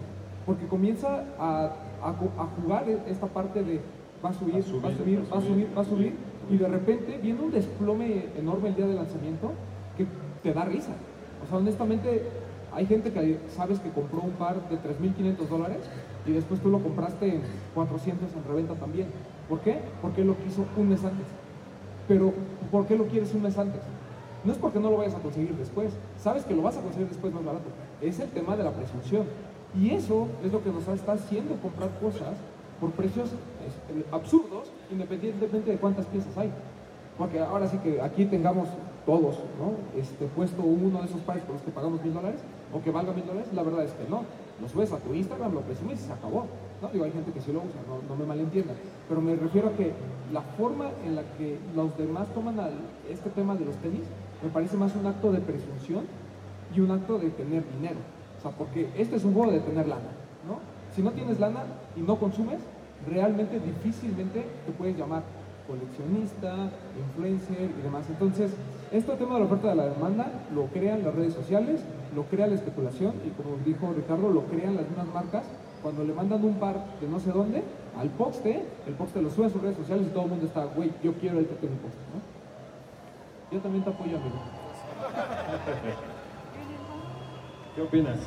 porque 0.47 0.67
comienza 0.67 1.25
a, 1.39 1.67
a 2.03 2.09
ju- 2.15 2.31
a 2.39 2.47
jugar 2.61 2.85
esta 3.09 3.27
parte 3.27 3.63
de 3.63 3.81
va 4.25 4.31
a 4.31 4.33
subir, 4.33 4.55
va 4.55 4.89
a 4.89 4.93
subir, 4.97 5.19
va 5.33 5.39
a 5.39 5.41
subir, 5.43 5.69
va 5.77 5.83
a 5.83 5.85
subir, 5.85 6.15
y 6.51 6.57
de 6.57 6.69
repente 6.69 7.19
viene 7.23 7.41
un 7.41 7.51
desplome 7.51 8.27
enorme 8.37 8.69
el 8.69 8.77
día 8.77 8.87
del 8.87 8.97
lanzamiento 8.97 9.53
que 9.97 10.07
te 10.43 10.53
da 10.53 10.65
risa. 10.65 10.93
O 11.45 11.49
sea, 11.49 11.59
honestamente, 11.59 12.23
hay 12.73 12.87
gente 12.87 13.13
que 13.13 13.39
sabes 13.55 13.81
que 13.81 13.91
compró 13.91 14.21
un 14.21 14.33
par 14.33 14.69
de 14.69 14.77
3.500 14.77 15.49
dólares 15.49 15.79
y 16.27 16.33
después 16.33 16.61
tú 16.61 16.69
lo 16.69 16.79
compraste 16.81 17.37
en 17.37 17.43
400 17.75 18.29
en 18.33 18.45
reventa 18.45 18.75
también. 18.75 19.09
¿Por 19.49 19.61
qué? 19.61 19.79
Porque 20.03 20.25
lo 20.25 20.37
quiso 20.39 20.65
un 20.77 20.89
mes 20.89 21.05
antes. 21.05 21.27
Pero, 22.09 22.33
¿por 22.71 22.87
qué 22.87 22.97
lo 22.97 23.07
quieres 23.07 23.33
un 23.35 23.43
mes 23.43 23.57
antes? 23.59 23.81
No 24.45 24.53
es 24.53 24.59
porque 24.59 24.79
no 24.79 24.91
lo 24.91 24.99
vayas 24.99 25.15
a 25.15 25.19
conseguir 25.19 25.55
después. 25.57 25.93
Sabes 26.19 26.45
que 26.45 26.55
lo 26.55 26.63
vas 26.63 26.77
a 26.77 26.81
conseguir 26.81 27.09
después 27.09 27.33
más 27.33 27.45
barato. 27.45 27.67
Es 28.01 28.21
el 28.21 28.29
tema 28.29 28.57
de 28.57 28.63
la 28.63 28.73
presunción. 28.73 29.25
Y 29.75 29.91
eso 29.91 30.29
es 30.45 30.53
lo 30.53 30.63
que 30.63 30.71
nos 30.71 30.87
está 30.89 31.13
haciendo 31.13 31.57
comprar 31.57 31.91
cosas 32.01 32.37
por 32.81 32.91
precios 32.93 33.31
eh, 33.31 34.05
absurdos, 34.13 34.71
independientemente 34.91 35.71
de 35.71 35.77
cuántas 35.79 36.07
piezas 36.07 36.37
hay. 36.37 36.51
Porque 37.19 37.41
ahora 37.41 37.67
sí 37.67 37.79
que 37.79 38.01
aquí 38.01 38.27
tengamos 38.27 38.69
todos, 39.07 39.37
¿no? 39.59 39.99
Este, 39.99 40.27
puesto 40.27 40.63
uno 40.63 41.01
de 41.01 41.07
esos 41.07 41.21
pares 41.23 41.45
por 41.45 41.55
los 41.55 41.63
que 41.63 41.71
pagamos 41.71 42.03
mil 42.03 42.13
dólares, 42.13 42.41
o 42.73 42.83
que 42.83 42.91
valga 42.91 43.13
mil 43.13 43.25
dólares, 43.25 43.49
la 43.55 43.63
verdad 43.63 43.85
es 43.85 43.93
que 43.93 44.09
no. 44.11 44.25
Lo 44.61 44.69
subes 44.69 44.93
a 44.93 44.99
tu 44.99 45.15
Instagram, 45.15 45.55
lo 45.55 45.61
presumes 45.61 46.01
y 46.01 46.05
se 46.05 46.13
acabó. 46.13 46.47
¿no? 46.83 46.89
Digo, 46.89 47.05
hay 47.05 47.13
gente 47.13 47.33
que 47.33 47.41
sí 47.41 47.53
lo 47.53 47.61
usa, 47.61 47.79
no, 47.87 48.17
me 48.17 48.27
malentiendan. 48.27 48.77
Pero 49.09 49.21
me 49.21 49.37
refiero 49.37 49.69
a 49.69 49.73
que 49.73 49.93
la 50.33 50.43
forma 50.43 50.91
en 51.07 51.15
la 51.15 51.23
que 51.39 51.59
los 51.75 51.97
demás 51.97 52.27
toman 52.35 52.57
este 53.09 53.31
tema 53.31 53.55
de 53.55 53.65
los 53.65 53.77
tenis, 53.77 54.03
me 54.43 54.51
parece 54.51 54.77
más 54.77 54.95
un 54.97 55.07
acto 55.07 55.33
de 55.33 55.41
presunción 55.41 56.05
y 56.75 56.81
un 56.81 56.91
acto 56.91 57.19
de 57.19 57.31
tener 57.31 57.63
dinero. 57.77 57.97
O 58.39 58.43
sea, 58.43 58.51
porque 58.51 58.89
este 58.97 59.17
es 59.17 59.25
un 59.25 59.33
juego 59.33 59.53
de 59.53 59.61
tener 59.61 59.87
lana, 59.87 60.11
¿no? 60.47 60.59
Si 60.95 61.03
no 61.03 61.13
tienes 61.13 61.39
lana 61.41 61.65
y 61.97 62.01
no 62.01 62.19
consumes, 62.19 62.61
realmente 63.09 63.61
difícilmente 63.61 64.45
te 64.65 64.73
puedes 64.73 64.97
llamar 64.97 65.23
coleccionista, 65.67 66.71
influencer 66.97 67.71
y 67.79 67.83
demás. 67.83 68.07
Entonces, 68.09 68.53
este 68.93 69.13
tema 69.17 69.35
de 69.35 69.41
la 69.41 69.47
oferta 69.47 69.69
de 69.69 69.75
la 69.75 69.87
demanda 69.87 70.31
lo 70.55 70.67
crean 70.67 71.03
las 71.03 71.15
redes 71.15 71.35
sociales, 71.35 71.81
lo 72.15 72.25
crea 72.25 72.47
la 72.47 72.55
especulación 72.55 73.15
y 73.27 73.31
como 73.31 73.57
dijo 73.65 73.93
Ricardo, 73.95 74.31
lo 74.31 74.45
crean 74.45 74.77
las 74.77 74.89
mismas 74.89 75.09
marcas 75.13 75.45
cuando 75.83 76.05
le 76.05 76.13
mandan 76.13 76.45
un 76.45 76.55
par 76.55 76.85
de 77.01 77.09
no 77.09 77.21
sé 77.21 77.33
dónde 77.33 77.63
al 77.99 78.09
poste, 78.11 78.63
el 78.87 78.95
poste 78.95 79.23
lo 79.23 79.31
sube 79.31 79.47
a 79.47 79.51
sus 79.51 79.63
redes 79.63 79.77
sociales 79.77 80.07
y 80.07 80.11
todo 80.11 80.25
el 80.25 80.31
mundo 80.31 80.47
está, 80.47 80.65
güey, 80.65 80.93
yo 81.03 81.13
quiero 81.15 81.39
el 81.39 81.47
que 81.47 81.55
tiene 81.55 81.77
poste, 81.77 81.99
¿no? 82.13 82.21
Yo 83.53 83.61
también 83.61 83.85
te 83.85 83.91
apoyo, 83.91 84.17
amigo. 84.17 84.37
¿Qué 87.75 87.83
opinas? 87.83 88.19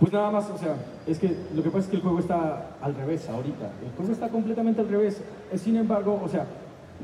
Pues 0.00 0.12
nada 0.12 0.30
más, 0.30 0.48
o 0.50 0.58
sea, 0.58 0.76
es 1.06 1.18
que 1.18 1.34
lo 1.54 1.62
que 1.62 1.70
pasa 1.70 1.84
es 1.84 1.86
que 1.88 1.96
el 1.96 2.02
juego 2.02 2.20
está 2.20 2.76
al 2.80 2.94
revés 2.94 3.28
ahorita. 3.28 3.70
El 3.84 3.90
juego 3.96 4.12
está 4.12 4.28
completamente 4.28 4.80
al 4.80 4.88
revés. 4.88 5.22
Sin 5.56 5.76
embargo, 5.76 6.20
o 6.24 6.28
sea, 6.28 6.46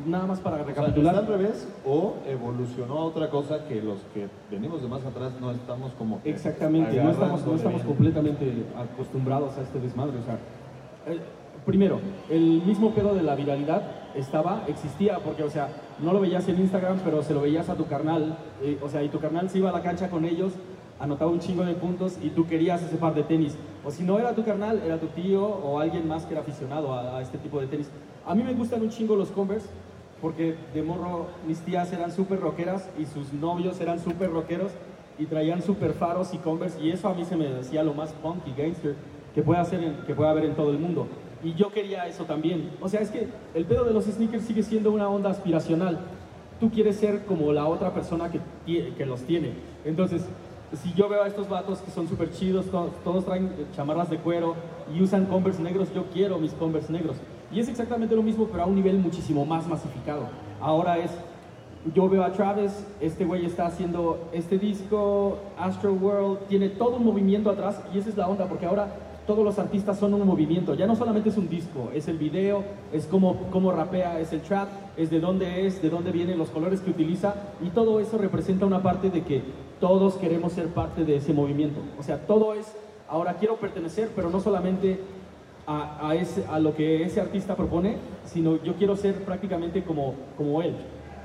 nada 0.07 0.27
más 0.27 0.39
para 0.39 0.57
O 0.57 0.59
sea, 0.59 0.67
recapitular. 0.69 1.15
¿Está 1.15 1.27
al 1.27 1.39
revés 1.39 1.69
o 1.85 2.15
evolucionó 2.27 2.99
a 2.99 3.05
otra 3.05 3.31
cosa 3.31 3.67
que 3.67 3.83
los 3.83 3.99
que 4.13 4.29
venimos 4.51 4.81
de 4.81 4.89
más 4.89 5.05
atrás 5.05 5.33
no 5.41 5.51
estamos 5.51 5.93
como 5.95 6.21
Exactamente, 6.25 7.03
no 7.03 7.11
estamos, 7.11 7.45
no 7.45 7.55
estamos 7.57 7.83
completamente 7.83 8.65
acostumbrados 8.77 9.57
a 9.59 9.63
este 9.63 9.81
desmadre. 9.81 10.19
O 10.19 10.25
sea, 10.25 10.39
primero, 11.65 12.01
el 12.31 12.63
mismo 12.65 12.91
pedo 12.91 13.15
de 13.15 13.23
la 13.23 13.35
viralidad 13.35 13.83
estaba, 14.15 14.65
existía, 14.69 15.19
porque, 15.19 15.43
o 15.43 15.51
sea, 15.51 15.69
no 16.01 16.13
lo 16.13 16.21
veías 16.21 16.47
en 16.49 16.61
Instagram, 16.61 16.99
pero 17.05 17.23
se 17.23 17.35
lo 17.35 17.41
veías 17.41 17.69
a 17.69 17.75
tu 17.75 17.87
carnal. 17.87 18.37
eh, 18.63 18.79
o 18.83 18.89
sea, 18.89 19.03
y 19.03 19.09
tu 19.09 19.19
carnal 19.19 19.51
se 19.51 19.59
iba 19.59 19.71
a 19.71 19.73
la 19.73 19.83
cancha 19.83 20.11
con 20.11 20.25
ellos, 20.25 20.53
anotaba 21.01 21.31
un 21.31 21.41
chingo 21.41 21.65
de 21.65 21.75
puntos 21.75 22.19
y 22.23 22.31
tú 22.31 22.47
querías 22.47 22.83
ese 22.83 22.97
par 22.97 23.15
de 23.15 23.23
tenis. 23.23 23.57
O 23.85 23.91
si 23.91 24.03
no 24.05 24.19
era 24.19 24.35
tu 24.35 24.45
carnal, 24.45 24.81
era 24.85 24.99
tu 24.99 25.07
tío 25.09 25.45
o 25.47 25.79
alguien 25.81 26.07
más 26.09 26.25
que 26.25 26.33
era 26.35 26.41
aficionado 26.43 26.93
a, 26.95 27.19
a 27.19 27.23
este 27.23 27.39
tipo 27.39 27.61
de 27.61 27.67
tenis. 27.67 27.89
A 28.27 28.35
mí 28.35 28.43
me 28.43 28.55
gustan 28.55 28.81
un 28.83 28.89
chingo 28.91 29.17
los 29.17 29.29
Converse, 29.31 29.67
porque 30.23 30.55
de 30.73 30.83
morro 30.83 31.27
mis 31.47 31.59
tías 31.61 31.93
eran 31.93 32.11
súper 32.11 32.41
rockeras 32.41 32.89
y 32.99 33.05
sus 33.07 33.33
novios 33.35 33.81
eran 33.81 33.99
súper 33.99 34.31
rockeros 34.31 34.73
y 35.19 35.27
traían 35.27 35.63
súper 35.63 35.93
faros 35.93 36.33
y 36.33 36.39
Converse 36.39 36.81
y 36.83 36.91
eso 36.91 37.09
a 37.09 37.15
mí 37.15 37.25
se 37.25 37.37
me 37.37 37.45
decía 37.49 37.83
lo 37.83 37.93
más 37.95 38.13
punk 38.15 38.39
y 38.47 38.61
gangster 38.61 38.95
que 39.35 39.43
puede, 39.43 39.61
hacer 39.61 39.83
en- 39.83 39.97
que 40.07 40.15
puede 40.15 40.31
haber 40.31 40.45
en 40.45 40.55
todo 40.55 40.71
el 40.71 40.79
mundo. 40.79 41.07
Y 41.43 41.53
yo 41.55 41.71
quería 41.71 42.07
eso 42.07 42.25
también. 42.25 42.71
O 42.81 42.89
sea, 42.89 43.01
es 43.01 43.11
que 43.11 43.27
el 43.55 43.67
pedo 43.67 43.85
de 43.85 43.93
los 43.93 44.05
sneakers 44.07 44.45
sigue 44.45 44.63
siendo 44.63 44.91
una 44.93 45.09
onda 45.09 45.29
aspiracional. 45.31 45.99
Tú 46.59 46.71
quieres 46.71 46.97
ser 46.97 47.27
como 47.27 47.53
la 47.53 47.67
otra 47.67 47.93
persona 47.93 48.31
que, 48.31 48.41
que 48.97 49.05
los 49.05 49.21
tiene. 49.23 49.51
Entonces, 49.85 50.25
si 50.77 50.93
yo 50.95 51.09
veo 51.09 51.23
a 51.23 51.27
estos 51.27 51.49
vatos 51.49 51.81
que 51.81 51.91
son 51.91 52.09
súper 52.09 52.31
chidos, 52.33 52.67
to- 52.67 52.91
todos 53.05 53.25
traen 53.25 53.51
chamarras 53.75 54.11
de 54.11 54.19
cuero 54.19 54.55
y 54.95 55.03
usan 55.03 55.27
Converse 55.27 55.63
negros, 55.63 55.93
yo 55.95 56.05
quiero 56.13 56.39
mis 56.39 56.53
Converse 56.53 56.93
negros. 56.93 57.17
Y 57.53 57.61
es 57.61 57.69
exactamente 57.69 58.15
lo 58.17 58.23
mismo, 58.23 58.47
pero 58.51 58.65
a 58.65 58.67
un 58.67 58.75
nivel 58.75 58.99
muchísimo 58.99 59.45
más 59.45 59.67
masificado. 59.69 60.23
Ahora 60.61 60.99
es, 60.99 61.11
yo 61.95 62.09
veo 62.09 62.25
a 62.25 62.33
Travis, 62.33 62.85
este 63.01 63.25
güey 63.25 63.45
está 63.47 63.67
haciendo 63.67 64.29
este 64.33 64.59
disco, 64.59 65.39
Astro 65.59 65.93
World, 65.93 66.39
tiene 66.49 66.69
todo 66.71 66.97
un 66.97 67.05
movimiento 67.05 67.51
atrás 67.51 67.81
y 67.95 67.99
esa 67.99 68.09
es 68.09 68.17
la 68.17 68.27
onda, 68.29 68.47
porque 68.47 68.67
ahora 68.67 68.89
todos 69.27 69.45
los 69.45 69.59
artistas 69.59 69.99
son 69.99 70.15
un 70.15 70.27
movimiento, 70.27 70.75
ya 70.75 70.87
no 70.87 70.97
solamente 70.97 71.31
es 71.31 71.37
un 71.37 71.49
disco, 71.49 71.91
es 71.95 72.09
el 72.09 72.19
video, 72.19 72.63
es 72.93 73.07
cómo, 73.07 73.49
cómo 73.51 73.73
rapea, 73.73 74.21
es 74.21 74.33
el 74.33 74.43
trap, 74.43 74.69
es 74.97 75.11
de 75.11 75.21
dónde 75.21 75.67
es, 75.67 75.81
de 75.81 75.91
dónde 75.91 76.13
vienen 76.13 76.39
los 76.39 76.51
colores 76.51 76.81
que 76.81 76.91
utiliza 76.91 77.35
y 77.65 77.71
todo 77.71 78.01
eso 78.01 78.19
representa 78.19 78.67
una 78.67 78.83
parte 78.83 79.11
de 79.11 79.23
que 79.23 79.43
todos 79.81 80.15
queremos 80.15 80.53
ser 80.53 80.69
parte 80.69 81.05
de 81.05 81.17
ese 81.17 81.33
movimiento. 81.33 81.81
O 81.99 82.03
sea, 82.03 82.27
todo 82.27 82.55
es, 82.55 82.75
ahora 83.09 83.35
quiero 83.35 83.57
pertenecer, 83.57 84.11
pero 84.15 84.31
no 84.31 84.41
solamente 84.41 85.01
a, 85.67 86.09
a 86.09 86.15
ese, 86.15 86.45
a 86.47 86.59
lo 86.59 86.75
que 86.75 87.03
ese 87.05 87.21
artista 87.21 87.57
propone, 87.57 87.97
sino 88.25 88.63
yo 88.63 88.75
quiero 88.75 88.97
ser 88.97 89.25
prácticamente 89.25 89.83
como, 89.85 90.15
como 90.37 90.63
él. 90.63 90.75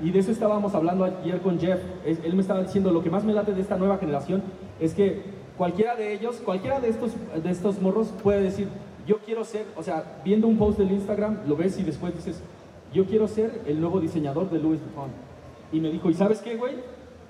Y 0.02 0.10
de 0.10 0.18
eso 0.20 0.30
estábamos 0.30 0.74
hablando 0.74 1.04
ayer 1.04 1.40
con 1.40 1.58
Jeff. 1.60 1.78
Él 2.06 2.34
me 2.34 2.40
estaba 2.40 2.62
diciendo, 2.62 2.90
lo 2.90 3.02
que 3.02 3.10
más 3.10 3.22
me 3.22 3.34
late 3.34 3.52
de 3.52 3.60
esta 3.60 3.76
nueva 3.76 3.98
generación 3.98 4.42
es 4.80 4.94
que 4.94 5.39
cualquiera 5.60 5.94
de 5.94 6.14
ellos, 6.14 6.36
cualquiera 6.42 6.80
de 6.80 6.88
estos, 6.88 7.12
de 7.44 7.50
estos 7.50 7.82
morros 7.82 8.14
puede 8.22 8.40
decir, 8.40 8.66
yo 9.06 9.18
quiero 9.18 9.44
ser, 9.44 9.66
o 9.76 9.82
sea, 9.82 10.22
viendo 10.24 10.48
un 10.48 10.56
post 10.56 10.78
del 10.78 10.90
Instagram, 10.90 11.40
lo 11.46 11.54
ves 11.54 11.78
y 11.78 11.82
después 11.82 12.14
dices, 12.14 12.40
yo 12.94 13.04
quiero 13.04 13.28
ser 13.28 13.60
el 13.66 13.78
nuevo 13.78 14.00
diseñador 14.00 14.48
de 14.48 14.58
Louis 14.58 14.80
Vuitton. 14.80 15.10
Y 15.70 15.80
me 15.80 15.90
dijo, 15.90 16.08
¿y 16.08 16.14
sabes 16.14 16.40
qué, 16.40 16.56
güey? 16.56 16.76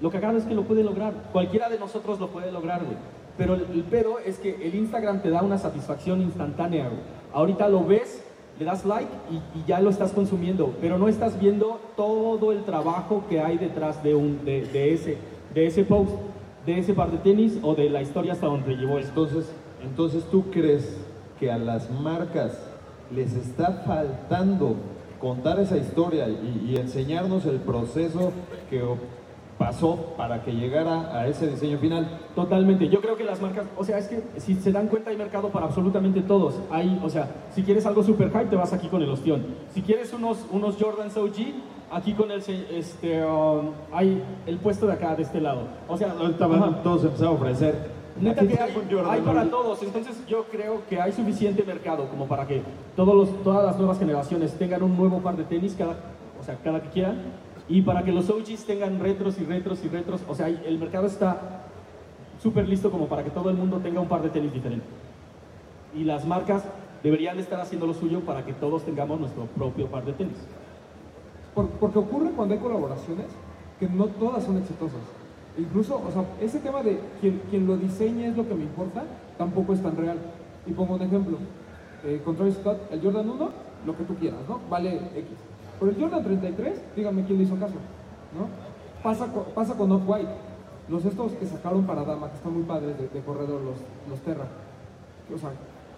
Lo 0.01 0.13
cagado 0.13 0.39
es 0.39 0.45
que 0.45 0.55
lo 0.55 0.63
puede 0.63 0.85
lograr. 0.85 1.13
Cualquiera 1.33 1.69
de 1.69 1.81
nosotros 1.81 2.21
lo 2.21 2.29
puede 2.29 2.53
lograr, 2.53 2.85
güey. 2.85 2.97
Pero 3.37 3.55
el, 3.55 3.83
pedo 3.91 4.21
es 4.21 4.39
que 4.39 4.65
el 4.65 4.77
Instagram 4.77 5.23
te 5.23 5.31
da 5.31 5.43
una 5.43 5.59
satisfacción 5.59 6.23
instantánea, 6.23 6.85
güey. 6.85 7.01
Ahorita 7.33 7.69
lo 7.69 7.85
ves, 7.85 8.23
le 8.61 8.65
das 8.65 8.85
like 8.85 9.11
y, 9.29 9.69
ya 9.69 9.81
lo 9.81 9.91
estás 9.91 10.13
consumiendo, 10.13 10.73
pero 10.81 10.99
no 10.99 11.09
estás 11.09 11.37
viendo 11.41 11.81
todo 11.97 12.53
el 12.53 12.63
trabajo 12.63 13.25
que 13.29 13.41
hay 13.41 13.59
detrás 13.59 14.05
de, 14.05 14.15
un, 14.15 14.45
de 14.45 14.93
ese, 14.95 15.19
de 15.53 15.67
ese 15.67 15.83
post. 15.83 16.13
De 16.67 16.79
ese 16.79 16.95
par 16.95 17.11
de 17.11 17.19
tenis 17.19 17.59
o 17.63 17.75
de 17.75 17.89
la 17.91 18.03
historia 18.03 18.33
hasta 18.33 18.47
donde 18.47 18.77
llevó 18.77 18.99
esto. 18.99 19.25
Entonces, 19.25 19.53
entonces 19.83 20.25
¿tú 20.31 20.51
crees 20.51 20.97
que 21.39 21.51
a 21.51 21.59
las 21.59 21.91
marcas 21.91 22.59
les 23.15 23.35
está 23.35 23.83
faltando 23.87 24.77
contar 25.21 25.59
esa 25.61 25.77
historia 25.77 26.29
y, 26.29 26.71
y 26.71 26.77
enseñarnos 26.77 27.45
el 27.47 27.57
proceso 27.57 28.33
que 28.69 28.83
pasó 29.61 30.15
para 30.17 30.43
que 30.43 30.53
llegara 30.53 31.15
a 31.15 31.27
ese 31.27 31.47
diseño 31.47 31.79
final? 31.79 32.09
Totalmente. 32.35 32.89
Yo 32.89 33.03
creo 33.03 33.17
que 33.17 33.25
las 33.25 33.43
marcas, 33.43 33.67
o 33.77 33.85
sea, 33.85 33.99
es 33.99 34.09
que 34.09 34.23
si 34.39 34.55
se 34.55 34.73
dan 34.73 34.89
cuenta 34.89 35.11
hay 35.11 35.19
mercado 35.19 35.51
para 35.51 35.67
absolutamente 35.67 36.23
todos. 36.23 36.55
Hay, 36.71 36.99
o 37.05 37.11
sea, 37.11 37.29
si 37.55 37.63
quieres 37.63 37.85
algo 37.85 38.03
super 38.03 38.31
hype 38.31 38.47
te 38.47 38.57
vas 38.57 38.73
aquí 38.73 38.89
con 38.89 39.03
el 39.03 39.11
ostión. 39.11 39.45
Si 39.75 39.83
quieres 39.83 40.15
unos 40.15 40.47
unos 40.51 40.77
Jordans 40.77 41.15
OG, 41.17 41.37
aquí 41.91 42.15
con 42.15 42.31
el 42.31 42.43
este 42.71 43.25
um, 43.25 43.71
hay 43.93 44.23
el 44.47 44.59
puesto 44.59 44.87
de 44.87 44.93
acá 44.93 45.15
de 45.15 45.23
este 45.23 45.41
lado. 45.41 45.63
O 45.89 45.97
sea, 45.97 46.13
Ahorita 46.13 46.47
van 46.47 46.83
todos 46.83 47.05
empezaron 47.05 47.35
a 47.35 47.37
ofrecer. 47.37 48.01
Neta 48.21 48.47
que 48.47 48.59
hay, 48.59 48.75
hay 49.09 49.21
para 49.23 49.49
todos, 49.49 49.83
entonces 49.83 50.15
yo 50.27 50.45
creo 50.45 50.83
que 50.91 51.01
hay 51.01 51.11
suficiente 51.11 51.63
mercado 51.63 52.07
como 52.09 52.27
para 52.27 52.47
que 52.47 52.61
todos 52.95 53.15
los, 53.15 53.43
todas 53.43 53.65
las 53.65 53.79
nuevas 53.79 53.99
generaciones 53.99 54.53
tengan 54.59 54.83
un 54.83 54.95
nuevo 54.95 55.21
par 55.21 55.37
de 55.37 55.45
tenis, 55.45 55.75
cada, 55.79 55.93
o 56.39 56.45
sea, 56.45 56.59
cada 56.63 56.83
que 56.83 56.91
quieran, 56.91 57.17
y 57.67 57.81
para 57.81 58.03
que 58.03 58.13
los 58.13 58.29
OGs 58.29 58.67
tengan 58.67 59.01
retros 59.01 59.39
y 59.41 59.45
retros 59.45 59.83
y 59.85 59.89
retros, 59.89 60.21
o 60.29 60.35
sea, 60.35 60.49
el 60.49 60.79
mercado 60.79 61.07
está 61.07 61.63
súper 62.43 62.69
listo 62.69 62.91
como 62.91 63.07
para 63.07 63.25
que 63.25 63.31
todo 63.31 63.49
el 63.49 63.57
mundo 63.57 63.79
tenga 63.79 64.01
un 64.01 64.09
par 64.09 64.23
de 64.23 64.29
tenis 64.29 64.53
diferente. 64.53 64.85
Y 65.95 66.05
las 66.05 66.27
marcas 66.27 66.65
deberían 67.03 67.39
estar 67.39 67.59
haciendo 67.59 67.87
lo 67.87 67.95
suyo 67.95 68.21
para 68.21 68.45
que 68.45 68.53
todos 68.53 68.83
tengamos 68.85 69.19
nuestro 69.19 69.45
propio 69.47 69.87
par 69.87 70.05
de 70.05 70.13
tenis. 70.13 70.37
Por- 71.55 71.69
porque 71.69 71.99
ocurre 71.99 72.31
cuando 72.31 72.55
hay 72.55 72.61
colaboraciones 72.61 73.27
que 73.79 73.89
no 73.89 74.07
todas 74.07 74.45
son 74.45 74.59
exitosas. 74.59 75.01
Incluso, 75.59 75.97
o 75.97 76.11
sea, 76.13 76.25
ese 76.41 76.61
tema 76.61 76.83
de 76.83 77.01
quien, 77.21 77.43
quien 77.51 77.67
lo 77.67 77.77
diseña 77.77 78.29
es 78.29 78.37
lo 78.37 78.47
que 78.49 78.55
me 78.55 78.63
importa, 78.65 79.03
tampoco 79.37 79.73
es 79.73 79.83
tan 79.83 79.97
real. 79.97 80.19
Y 80.67 80.73
pongo 80.73 80.95
un 80.95 81.03
ejemplo. 81.03 81.39
Eh, 82.05 82.21
con 82.25 82.37
Travis 82.37 82.55
Scott, 82.55 82.79
el 82.93 83.03
Jordan 83.03 83.29
1, 83.29 83.51
lo 83.87 83.97
que 83.97 84.05
tú 84.05 84.15
quieras, 84.15 84.41
¿no? 84.49 84.61
Vale 84.71 84.97
X. 84.97 85.27
Pero 85.79 85.91
el 85.93 86.01
Jordan 86.01 86.23
33, 86.23 86.81
dígame 86.97 87.25
quién 87.25 87.39
le 87.39 87.45
hizo 87.45 87.57
caso, 87.57 87.75
¿no? 88.37 88.49
Pasa, 89.03 89.27
pasa 89.55 89.75
con 89.75 89.91
Off-White. 89.93 90.29
Los 90.89 91.05
estos 91.05 91.33
que 91.33 91.47
sacaron 91.47 91.85
para 91.85 92.05
Dama, 92.05 92.29
que 92.29 92.37
están 92.37 92.53
muy 92.55 92.63
padres 92.65 92.97
de, 92.99 93.09
de 93.09 93.21
corredor, 93.21 93.61
los, 93.63 93.77
los 94.09 94.21
Terra. 94.21 94.45
O 95.35 95.39
sea, 95.39 95.51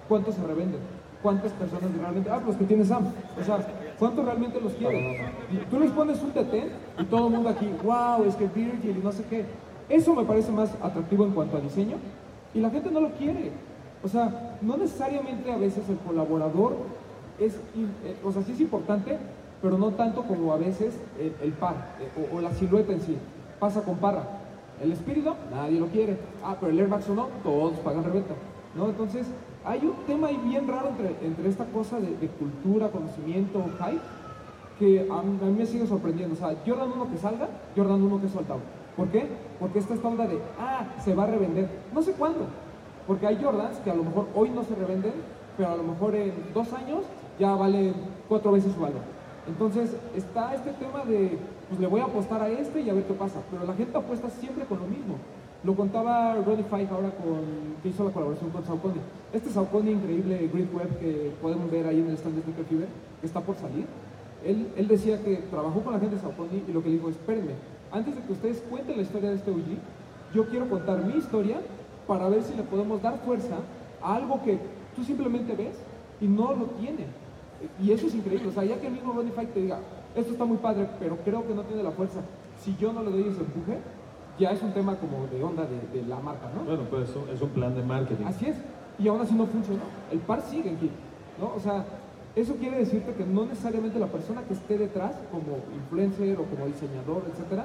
¿cuántos 0.09 0.35
se 0.35 0.43
revenden? 0.47 0.81
¿Cuántas 1.23 1.53
personas 1.53 1.85
realmente? 1.99 2.29
Ah, 2.31 2.41
los 2.45 2.57
que 2.57 2.65
tiene 2.65 2.85
Sam. 2.85 3.07
O 3.41 3.45
sea, 3.45 3.59
¿cuántos 4.03 4.25
realmente 4.25 4.61
los 4.61 4.73
quieren? 4.73 5.31
Tú 5.71 5.79
les 5.79 5.93
pones 5.93 6.21
un 6.21 6.33
TT 6.33 6.55
y 6.99 7.05
todo 7.05 7.29
el 7.29 7.35
mundo 7.35 7.51
aquí, 7.51 7.71
wow, 7.85 8.25
es 8.27 8.35
que 8.35 8.49
Virgil 8.49 8.97
y 8.99 9.01
no 9.01 9.13
sé 9.13 9.23
qué. 9.31 9.45
Eso 9.89 10.13
me 10.13 10.25
parece 10.25 10.51
más 10.51 10.75
atractivo 10.83 11.25
en 11.25 11.31
cuanto 11.31 11.57
a 11.57 11.61
diseño 11.61 11.99
y 12.53 12.59
la 12.59 12.71
gente 12.71 12.91
no 12.91 12.99
lo 12.99 13.11
quiere. 13.13 13.53
O 14.03 14.09
sea, 14.09 14.59
no 14.61 14.77
necesariamente 14.77 15.53
a 15.53 15.57
veces 15.57 15.89
el 15.89 15.99
colaborador 15.99 16.79
es, 17.39 17.55
eh, 17.55 18.17
o 18.25 18.33
sea, 18.33 18.43
sí 18.43 18.51
es 18.51 18.61
importante, 18.61 19.19
pero 19.63 19.79
no 19.79 19.93
tanto 19.93 20.23
como 20.23 20.53
a 20.53 20.57
veces 20.57 20.99
el, 21.41 21.53
par 21.53 21.95
eh, 22.01 22.27
o, 22.33 22.39
o 22.39 22.41
la 22.41 22.53
silueta 22.55 22.93
en 22.93 23.03
sí. 23.03 23.17
Pasa 23.61 23.83
con 23.83 23.99
Parra. 23.99 24.25
El 24.83 24.91
espíritu, 24.91 25.31
nadie 25.53 25.79
lo 25.79 25.87
quiere. 25.87 26.19
Ah, 26.43 26.57
pero 26.59 26.73
el 26.73 26.81
Air 26.81 26.89
Max 26.89 27.09
o 27.09 27.15
no, 27.15 27.29
todos 27.45 27.79
pagan 27.79 28.03
reventa. 28.03 28.35
¿no? 28.75 28.87
Entonces, 28.87 29.29
hay 29.65 29.81
un 29.85 29.95
tema 30.07 30.29
ahí 30.29 30.41
bien 30.45 30.67
raro 30.67 30.89
entre, 30.89 31.27
entre 31.27 31.49
esta 31.49 31.65
cosa 31.67 31.99
de, 32.01 32.29
cultura, 32.29 32.89
conocimiento, 32.89 33.65
hype, 33.79 34.01
que 34.79 35.01
a 35.11 35.23
mí, 35.23 35.39
a 35.41 35.45
mí 35.47 35.53
me 35.53 35.67
sigue 35.67 35.87
sorprendiendo. 35.87 36.35
O 36.35 36.39
sea, 36.39 36.57
Jordan 36.67 36.93
1 36.93 37.11
que 37.11 37.19
salga, 37.19 37.49
Jordan 37.77 38.03
1 38.03 38.21
que 38.21 38.29
soltado. 38.29 38.61
¿Por 38.97 39.09
qué? 39.09 39.27
Porque 39.59 39.79
está 39.79 39.95
esta 39.95 40.09
onda 40.09 40.27
de, 40.27 40.39
ah, 40.59 40.87
se 41.03 41.15
va 41.15 41.25
a 41.25 41.27
revender. 41.27 41.69
No 41.95 42.03
sé 42.03 42.13
cuándo. 42.13 42.47
Porque 43.07 43.27
hay 43.27 43.43
Jordans 43.43 43.79
que 43.79 43.91
a 43.91 43.95
lo 43.95 44.05
mejor 44.05 44.29
hoy 44.35 44.51
no 44.51 44.63
se 44.63 44.75
revenden, 44.75 45.13
pero 45.57 45.71
a 45.71 45.77
lo 45.77 45.83
mejor 45.83 46.15
en 46.15 46.33
dos 46.55 46.73
años 46.73 47.05
ya 47.39 47.55
valen 47.55 47.95
cuatro 48.29 48.53
veces 48.53 48.73
su 48.73 48.81
valor. 48.81 49.01
Entonces 49.47 49.97
está 50.15 50.55
este 50.55 50.71
tema 50.73 51.05
de, 51.05 51.39
pues 51.69 51.81
le 51.81 51.87
voy 51.87 52.01
a 52.01 52.05
apostar 52.05 52.43
a 52.43 52.49
este 52.49 52.81
y 52.81 52.91
a 52.91 52.95
ver 52.95 53.05
qué 53.05 53.15
pasa. 53.15 53.41
Pero 53.51 53.65
la 53.65 53.75
gente 53.75 53.97
apuesta 53.97 54.31
siempre 54.31 54.65
con 54.65 54.79
lo 54.79 54.87
mismo. 54.87 55.17
Lo 55.65 55.77
contaba 55.77 56.35
Ronnie 56.35 56.65
Five 56.65 56.89
ahora 56.91 57.11
con, 57.11 57.77
que 57.83 57.91
hizo 57.91 58.05
la 58.05 58.11
colaboración 58.11 58.51
con 58.51 58.65
Saucony. 58.65 58.99
Este 59.33 59.49
Saucony 59.49 59.93
increíble 59.93 60.51
Grid 60.53 60.67
Web 60.75 60.99
que 60.99 61.33
podemos 61.41 61.71
ver 61.71 61.87
ahí 61.87 62.01
en 62.01 62.09
el 62.09 62.15
stand 62.15 62.35
de 62.35 62.43
Sneaker 62.43 62.65
Fever, 62.65 62.89
que 63.21 63.27
está 63.27 63.41
por 63.41 63.55
salir. 63.55 63.87
Él, 64.45 64.73
él 64.77 64.89
decía 64.89 65.23
que 65.23 65.37
trabajó 65.51 65.81
con 65.81 65.93
la 65.93 66.01
gente 66.01 66.17
de 66.17 66.21
Saucony 66.21 66.65
y 66.67 66.73
lo 66.73 66.83
que 66.83 66.89
le 66.89 66.97
dijo, 66.97 67.11
espérenme, 67.11 67.53
antes 67.93 68.17
de 68.17 68.23
que 68.23 68.33
ustedes 68.33 68.61
cuenten 68.69 68.97
la 68.97 69.03
historia 69.03 69.31
de 69.31 69.37
este 69.37 69.53
OG, 69.53 70.35
yo 70.35 70.47
quiero 70.47 70.69
contar 70.69 71.05
mi 71.05 71.15
historia 71.15 71.59
para 72.09 72.29
ver 72.29 72.43
si 72.43 72.55
le 72.55 72.65
podemos 72.65 73.01
dar 73.01 73.19
fuerza 73.19 73.57
a 74.03 74.17
algo 74.17 74.43
que 74.43 74.59
tú 74.97 75.05
simplemente 75.05 75.55
ves 75.55 75.79
y 76.21 76.27
no 76.27 76.55
lo 76.55 76.67
tiene. 76.81 77.07
Y 77.81 77.93
eso 77.93 78.09
es 78.09 78.15
increíble, 78.17 78.49
o 78.49 78.53
sea, 78.53 78.65
ya 78.65 78.81
que 78.81 78.89
el 78.89 78.95
mismo 78.95 79.13
Ronnie 79.13 79.31
Fight 79.31 79.55
te 79.55 79.61
diga, 79.61 79.79
esto 80.17 80.33
está 80.33 80.45
muy 80.45 80.57
padre, 80.57 80.89
pero 80.99 81.17
creo 81.19 81.47
que 81.47 81.55
no 81.55 81.63
tiene 81.63 81.85
la 81.85 81.93
fuerza, 81.93 82.21
si 82.61 82.77
yo 82.81 82.93
no 82.93 83.05
le 83.05 83.11
doy 83.13 83.29
ese 83.29 83.41
empuje, 83.41 83.79
ya 84.39 84.51
es 84.53 84.63
un 84.63 84.73
tema 84.73 84.97
como 84.97 85.27
de 85.27 85.43
onda 85.43 85.65
de, 85.67 86.01
de 86.01 86.07
la 86.07 86.19
marca, 86.21 86.49
¿no? 86.55 86.65
Bueno, 86.65 86.83
pues 86.91 87.11
es 87.11 87.17
un- 87.17 87.29
es 87.29 87.41
un 87.43 87.51
plan 87.51 87.75
de 87.75 87.83
marketing. 87.83 88.25
Así 88.25 88.47
es, 88.47 88.57
y 88.99 89.09
aún 89.09 89.21
así 89.21 89.35
no 89.35 89.47
funcionó. 89.47 89.83
El 90.11 90.19
par 90.21 90.43
sigue 90.43 90.71
en 90.71 90.79
¿no? 91.41 91.53
O 91.57 91.61
sea, 91.61 91.85
eso 92.35 92.55
quiere 92.57 92.79
decirte 92.79 93.13
que 93.15 93.25
no 93.25 93.45
necesariamente 93.45 93.99
la 93.99 94.07
persona 94.07 94.43
que 94.43 94.55
esté 94.55 94.79
detrás, 94.79 95.13
como 95.31 95.59
influencer 95.75 96.39
o 96.39 96.45
como 96.45 96.67
diseñador, 96.67 97.23
etcétera, 97.31 97.65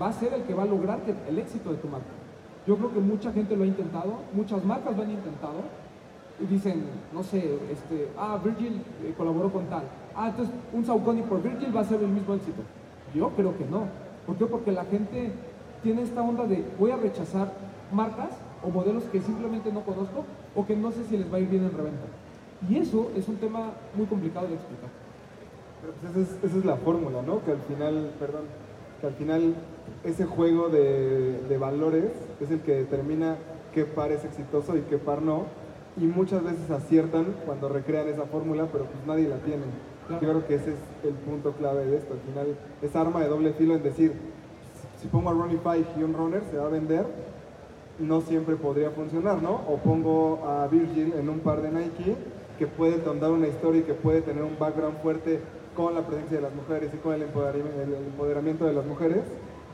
va 0.00 0.08
a 0.08 0.12
ser 0.12 0.32
el 0.34 0.42
que 0.42 0.54
va 0.54 0.62
a 0.62 0.66
lograr 0.66 1.00
que- 1.02 1.14
el 1.28 1.38
éxito 1.38 1.70
de 1.70 1.76
tu 1.76 1.88
marca. 1.88 2.06
Yo 2.66 2.76
creo 2.76 2.92
que 2.92 3.00
mucha 3.00 3.32
gente 3.32 3.56
lo 3.56 3.64
ha 3.64 3.66
intentado, 3.66 4.14
muchas 4.34 4.64
marcas 4.64 4.96
lo 4.96 5.02
han 5.02 5.10
intentado 5.10 5.60
y 6.40 6.46
dicen, 6.46 6.84
no 7.12 7.22
sé, 7.22 7.58
este, 7.70 8.08
ah, 8.18 8.38
Virgil 8.42 8.82
eh, 9.04 9.14
colaboró 9.16 9.50
con 9.50 9.64
tal. 9.66 9.82
Ah, 10.14 10.28
entonces 10.28 10.54
un 10.72 10.84
Saucony 10.84 11.22
por 11.22 11.42
Virgil 11.42 11.74
va 11.74 11.80
a 11.80 11.84
ser 11.84 12.00
el 12.02 12.08
mismo 12.08 12.34
éxito. 12.34 12.62
Yo 13.14 13.30
creo 13.30 13.56
que 13.56 13.64
no. 13.64 13.84
¿Por 14.26 14.36
qué? 14.36 14.44
Porque 14.46 14.70
la 14.72 14.84
gente 14.84 15.32
tiene 15.82 16.02
esta 16.02 16.22
onda 16.22 16.44
de 16.44 16.64
voy 16.78 16.90
a 16.90 16.96
rechazar 16.96 17.52
marcas 17.92 18.30
o 18.62 18.70
modelos 18.70 19.04
que 19.04 19.20
simplemente 19.20 19.72
no 19.72 19.82
conozco 19.82 20.24
o 20.54 20.66
que 20.66 20.76
no 20.76 20.90
sé 20.90 21.04
si 21.04 21.16
les 21.16 21.32
va 21.32 21.36
a 21.36 21.40
ir 21.40 21.48
bien 21.48 21.64
en 21.64 21.76
reventa. 21.76 22.06
Y 22.68 22.76
eso 22.76 23.10
es 23.16 23.28
un 23.28 23.36
tema 23.36 23.70
muy 23.94 24.06
complicado 24.06 24.48
de 24.48 24.54
explicar. 24.54 24.90
Pero 25.80 25.92
pues 25.94 26.10
esa 26.10 26.20
es, 26.20 26.44
esa 26.44 26.58
es 26.58 26.64
la 26.64 26.76
fórmula, 26.76 27.22
¿no? 27.22 27.44
Que 27.44 27.52
al 27.52 27.60
final, 27.60 28.10
perdón, 28.18 28.42
que 29.00 29.06
al 29.06 29.14
final 29.14 29.54
ese 30.04 30.24
juego 30.24 30.68
de, 30.68 31.40
de 31.48 31.58
valores 31.58 32.10
es 32.40 32.50
el 32.50 32.60
que 32.60 32.74
determina 32.74 33.36
qué 33.72 33.84
par 33.84 34.10
es 34.10 34.24
exitoso 34.24 34.76
y 34.76 34.80
qué 34.82 34.98
par 34.98 35.22
no. 35.22 35.44
Y 35.96 36.06
muchas 36.06 36.42
veces 36.42 36.70
aciertan 36.70 37.26
cuando 37.46 37.68
recrean 37.68 38.08
esa 38.08 38.24
fórmula, 38.24 38.68
pero 38.72 38.84
pues 38.84 39.06
nadie 39.06 39.28
la 39.28 39.38
tiene. 39.38 39.64
Yo 40.08 40.18
creo 40.18 40.46
que 40.46 40.54
ese 40.54 40.70
es 40.70 40.78
el 41.04 41.14
punto 41.14 41.52
clave 41.52 41.84
de 41.84 41.98
esto. 41.98 42.14
Al 42.14 42.20
final, 42.20 42.56
esa 42.82 43.00
arma 43.00 43.20
de 43.20 43.28
doble 43.28 43.52
filo 43.52 43.74
en 43.74 43.82
decir, 43.82 44.12
si 45.00 45.08
pongo 45.08 45.30
a 45.30 45.32
Ronnie 45.32 45.58
Five 45.58 45.86
y 45.98 46.02
un 46.02 46.14
runner, 46.14 46.42
se 46.50 46.58
va 46.58 46.66
a 46.66 46.70
vender, 46.70 47.06
no 47.98 48.20
siempre 48.20 48.56
podría 48.56 48.90
funcionar, 48.90 49.42
¿no? 49.42 49.60
O 49.68 49.78
pongo 49.78 50.46
a 50.46 50.66
Virgil 50.68 51.14
en 51.18 51.28
un 51.28 51.40
par 51.40 51.62
de 51.62 51.70
Nike 51.70 52.16
que 52.58 52.66
puede 52.66 53.02
contar 53.02 53.30
una 53.30 53.48
historia 53.48 53.80
y 53.80 53.84
que 53.84 53.94
puede 53.94 54.22
tener 54.22 54.42
un 54.42 54.58
background 54.58 55.00
fuerte 55.00 55.40
con 55.76 55.94
la 55.94 56.02
presencia 56.02 56.38
de 56.38 56.42
las 56.42 56.54
mujeres 56.54 56.90
y 56.92 56.96
con 56.98 57.14
el 57.14 57.22
empoderamiento 57.22 58.66
de 58.66 58.72
las 58.72 58.84
mujeres 58.84 59.22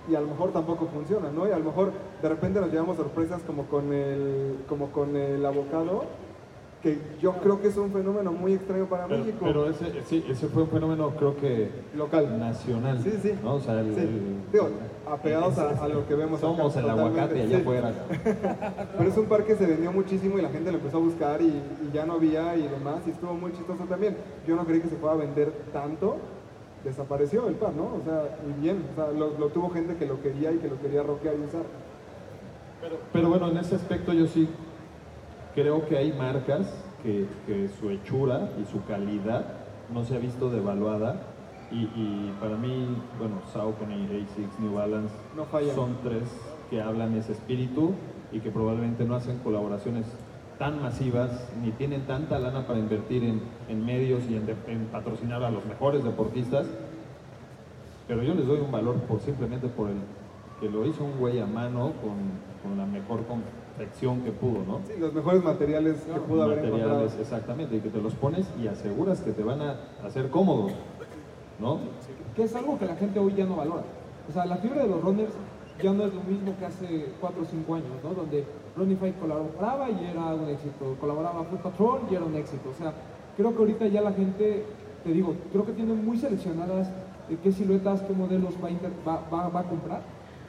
y 0.09 0.15
a 0.15 0.21
lo 0.21 0.27
mejor 0.27 0.53
tampoco 0.53 0.87
funciona, 0.87 1.31
¿no? 1.31 1.49
Y 1.49 1.51
a 1.51 1.59
lo 1.59 1.65
mejor 1.65 1.93
de 2.21 2.29
repente 2.29 2.61
nos 2.61 2.71
llevamos 2.71 2.97
sorpresas 2.97 3.43
como 3.43 3.65
con 3.67 3.93
el, 3.93 4.59
como 4.69 4.91
con 4.91 5.17
el 5.17 5.45
abocado, 5.45 6.05
que 6.85 6.99
yo 7.21 7.33
creo 7.39 7.61
que 7.63 7.69
es 7.69 7.77
un 7.79 7.91
fenómeno 7.91 8.31
muy 8.31 8.53
extraño 8.53 8.85
para 8.85 9.07
Pero, 9.07 9.25
México. 9.25 9.39
pero 9.41 9.71
ese, 9.71 9.87
sí, 10.07 10.23
ese 10.29 10.47
fue 10.49 10.65
un 10.65 10.69
fenómeno, 10.69 11.11
creo 11.19 11.35
que 11.37 11.71
Local. 11.97 12.39
nacional. 12.39 13.01
Sí, 13.03 13.11
sí. 13.23 13.33
¿no? 13.43 13.55
O 13.55 13.61
sea, 13.61 13.81
el, 13.81 13.95
Sí. 13.95 14.01
el- 14.03 14.35
Digo, 14.53 14.69
apegados 15.11 15.59
a, 15.59 15.71
a 15.83 15.89
lo 15.89 16.07
que 16.07 16.15
vemos 16.15 16.39
acá, 16.39 16.47
Somos 16.47 16.77
el 16.77 16.83
totalmente, 16.83 17.21
aguacate 17.21 17.41
allá 17.43 17.57
sí. 17.57 17.63
afuera. 17.63 17.93
Pero 18.99 19.11
es 19.11 19.17
un 19.17 19.25
par 19.25 19.45
que 19.45 19.57
se 19.57 19.67
vendió 19.67 19.93
muchísimo 19.93 20.39
y 20.39 20.43
la 20.43 20.51
gente 20.51 20.71
lo 20.71 20.77
empezó 20.79 20.99
a 20.99 21.01
buscar 21.01 21.41
y, 21.41 21.47
y 21.47 21.91
ya 21.93 22.05
no 22.05 22.13
había 22.15 22.55
y 22.55 22.69
demás, 22.69 23.01
y 23.07 23.11
estuvo 23.11 23.33
muy 23.33 23.53
chistoso 23.53 23.85
también. 23.85 24.17
Yo 24.47 24.55
no 24.55 24.65
creí 24.67 24.81
que 24.81 24.89
se 24.89 24.97
pueda 24.97 25.15
vender 25.15 25.51
tanto, 25.73 26.17
desapareció 26.85 27.49
el 27.49 27.55
par, 27.55 27.73
¿no? 27.73 27.85
O 27.85 28.03
sea, 28.05 28.37
y 28.47 28.61
bien, 28.61 28.85
o 28.93 28.95
sea, 28.95 29.11
lo, 29.11 29.39
lo 29.39 29.49
tuvo 29.49 29.71
gente 29.71 29.97
que 29.97 30.05
lo 30.07 30.21
quería 30.21 30.53
y 30.53 30.59
que 30.59 30.69
lo 30.69 30.79
quería 30.79 31.03
rockear 31.03 31.35
y 31.35 31.47
usar. 31.49 31.63
Pero 33.13 33.29
bueno, 33.31 33.49
en 33.49 33.57
ese 33.57 33.75
aspecto 33.77 34.13
yo 34.13 34.27
sí 34.27 34.47
creo 35.55 35.87
que 35.87 35.97
hay 35.99 36.13
marcas 36.13 36.73
que, 37.03 37.27
que 37.47 37.69
su 37.81 37.91
hechura 37.91 38.51
y 38.61 38.71
su 38.71 38.85
calidad 38.85 39.45
no 39.93 40.05
se 40.05 40.17
ha 40.17 40.19
visto 40.19 40.51
devaluada. 40.51 41.21
Y, 41.71 41.85
y 41.97 42.35
para 42.41 42.57
mí, 42.57 42.97
bueno, 43.19 43.37
Saucony, 43.53 44.05
ASICS, 44.05 44.61
New 44.61 44.75
Balance 44.75 45.15
No 45.37 45.45
fallan. 45.47 45.75
son 45.75 45.97
tres 46.03 46.23
que 46.71 46.81
hablan 46.81 47.15
ese 47.17 47.33
espíritu 47.33 47.93
y 48.33 48.41
que 48.41 48.51
probablemente 48.51 49.05
no 49.05 49.15
hacen 49.17 49.39
colaboraciones 49.39 50.07
tan 50.59 50.81
masivas 50.83 51.49
ni 51.65 51.73
tienen 51.73 52.03
tanta 52.03 52.39
lana 52.39 52.65
para 52.67 52.79
invertir 52.79 53.25
en, 53.25 53.41
en 53.69 53.85
medios 53.85 54.23
y 54.31 54.37
en, 54.37 54.47
de- 54.47 54.55
en 54.69 54.87
patrocinar 54.93 55.43
a 55.43 55.51
los 55.51 55.65
mejores 55.67 56.05
deportistas. 56.05 56.67
Pero 58.07 58.23
yo 58.23 58.35
les 58.35 58.47
doy 58.47 58.61
un 58.61 58.71
valor 58.71 58.97
por 59.09 59.21
simplemente 59.21 59.67
por 59.69 59.89
el 59.89 59.97
que 60.61 60.69
lo 60.71 60.87
hizo 60.87 61.03
un 61.05 61.19
güey 61.19 61.41
a 61.41 61.47
mano 61.47 61.93
con, 62.03 62.15
con 62.63 62.79
la 62.79 62.87
mejor 62.87 63.25
que 63.79 64.31
pudo, 64.31 64.65
¿no? 64.67 64.81
Sí, 64.87 64.93
los 64.99 65.13
mejores 65.13 65.43
materiales 65.43 65.97
que 66.03 66.21
pudo 66.21 66.43
haber 66.45 66.59
encontrado. 66.65 66.93
materiales, 66.95 67.21
exactamente, 67.21 67.77
y 67.77 67.81
que 67.81 67.89
te 67.91 68.01
los 68.01 68.15
pones 68.15 68.47
y 68.63 68.69
aseguras 68.69 69.21
que 69.21 69.33
te 69.33 69.43
van 69.43 69.61
a 69.63 69.77
hacer 70.05 70.31
cómodos, 70.31 70.73
¿no? 71.59 71.79
que 72.37 72.43
es 72.45 72.55
algo 72.57 72.79
que 72.79 72.87
la 72.87 72.97
gente 72.97 73.19
hoy 73.19 73.35
ya 73.37 73.45
no 73.45 73.57
valora. 73.57 73.85
O 74.29 74.33
sea, 74.33 74.45
la 74.47 74.57
fiebre 74.57 74.81
de 74.83 74.89
los 74.89 75.01
runners 75.03 75.33
ya 75.83 75.93
no 75.93 76.05
es 76.05 76.15
lo 76.15 76.21
mismo 76.23 76.55
que 76.59 76.67
hace 76.67 77.07
4 77.21 77.43
o 77.43 77.45
5 77.45 77.75
años, 77.75 77.89
¿no? 78.03 78.15
Donde 78.15 78.45
Runify 78.77 79.13
colaboraba 79.13 79.91
y 79.91 80.05
era 80.11 80.35
un 80.35 80.49
éxito, 80.49 80.97
colaboraba 81.01 81.45
Foot 81.45 81.61
Patrol 81.61 82.01
y 82.11 82.15
era 82.15 82.25
un 82.25 82.35
éxito. 82.35 82.71
O 82.71 82.75
sea, 82.75 82.93
creo 83.37 83.53
que 83.53 83.59
ahorita 83.59 83.87
ya 83.89 84.01
la 84.03 84.13
gente, 84.13 84.65
te 85.05 85.13
digo, 85.13 85.35
creo 85.53 85.65
que 85.65 85.73
tiene 85.73 85.95
muy 85.95 86.17
seleccionadas 86.17 86.91
de 87.29 87.37
qué 87.39 87.53
siluetas, 87.53 88.03
qué 88.03 88.13
modelos 88.13 88.55
va 88.63 88.69
a, 88.69 88.71
inter- 88.71 88.93
va, 89.07 89.21
va- 89.33 89.49
va 89.49 89.61
a 89.61 89.65
comprar 89.65 90.01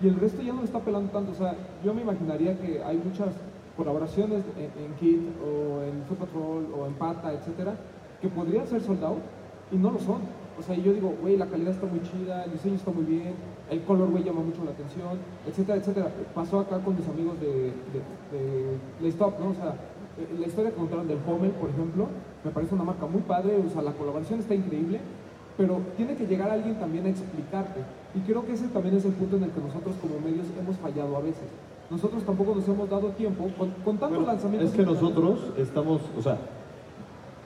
y 0.01 0.07
el 0.07 0.15
resto 0.15 0.41
ya 0.41 0.53
no 0.53 0.59
le 0.59 0.65
está 0.65 0.79
pelando 0.79 1.11
tanto. 1.11 1.31
O 1.31 1.35
sea, 1.35 1.55
yo 1.83 1.93
me 1.93 2.01
imaginaría 2.01 2.57
que 2.59 2.83
hay 2.83 2.97
muchas 2.97 3.35
colaboraciones 3.77 4.43
en, 4.57 4.83
en 4.83 4.93
Kit 4.95 5.21
o 5.43 5.83
en 5.83 6.03
Foot 6.07 6.19
Patrol 6.19 6.67
o 6.77 6.87
en 6.87 6.93
Pata, 6.93 7.33
etcétera, 7.33 7.75
que 8.21 8.27
podrían 8.27 8.67
ser 8.67 8.81
sold 8.81 9.03
out 9.03 9.19
y 9.71 9.77
no 9.77 9.91
lo 9.91 9.99
son. 9.99 10.21
O 10.57 10.61
sea, 10.61 10.75
yo 10.75 10.93
digo, 10.93 11.13
güey, 11.21 11.35
la 11.35 11.47
calidad 11.47 11.71
está 11.71 11.85
muy 11.85 12.01
chida, 12.01 12.45
el 12.45 12.53
diseño 12.53 12.75
está 12.75 12.89
muy 12.89 13.03
bien, 13.03 13.33
el 13.69 13.83
color, 13.83 14.09
güey, 14.09 14.23
llama 14.23 14.41
mucho 14.41 14.63
la 14.63 14.71
atención, 14.71 15.19
etcétera, 15.45 15.77
etcétera. 15.79 16.07
Pasó 16.33 16.61
acá 16.61 16.79
con 16.79 16.95
mis 16.95 17.07
amigos 17.09 17.39
de, 17.41 17.73
de, 17.91 18.79
de 19.01 19.17
¿no? 19.19 19.49
O 19.49 19.53
sea, 19.53 19.75
eh, 20.17 20.35
la 20.39 20.47
historia 20.47 20.71
que 20.71 20.77
contaron 20.77 21.07
del 21.09 21.17
Pommel, 21.17 21.51
por 21.51 21.69
ejemplo, 21.69 22.07
me 22.43 22.51
parece 22.51 22.73
una 22.73 22.85
marca 22.85 23.05
muy 23.05 23.21
padre, 23.21 23.57
o 23.65 23.69
sea, 23.69 23.81
la 23.81 23.91
colaboración 23.91 24.39
está 24.39 24.55
increíble, 24.55 25.01
pero 25.57 25.79
tiene 25.97 26.15
que 26.15 26.25
llegar 26.27 26.49
alguien 26.49 26.75
también 26.75 27.05
a 27.05 27.09
explicarte. 27.09 27.81
Y 28.13 28.19
creo 28.21 28.45
que 28.45 28.53
ese 28.53 28.67
también 28.67 28.95
es 28.95 29.05
el 29.05 29.13
punto 29.13 29.37
en 29.37 29.43
el 29.43 29.51
que 29.51 29.61
nosotros 29.61 29.95
como 30.01 30.19
medios 30.19 30.47
hemos 30.59 30.75
fallado 30.77 31.15
a 31.17 31.21
veces. 31.21 31.43
Nosotros 31.89 32.23
tampoco 32.23 32.55
nos 32.55 32.67
hemos 32.67 32.89
dado 32.89 33.09
tiempo, 33.09 33.47
con, 33.57 33.69
con 33.83 33.97
tantos 33.97 34.09
Bueno, 34.17 34.25
lanzamientos... 34.33 34.71
es 34.71 34.75
que 34.75 34.83
nosotros 34.85 35.39
estamos, 35.57 36.01
o 36.17 36.21
sea, 36.21 36.37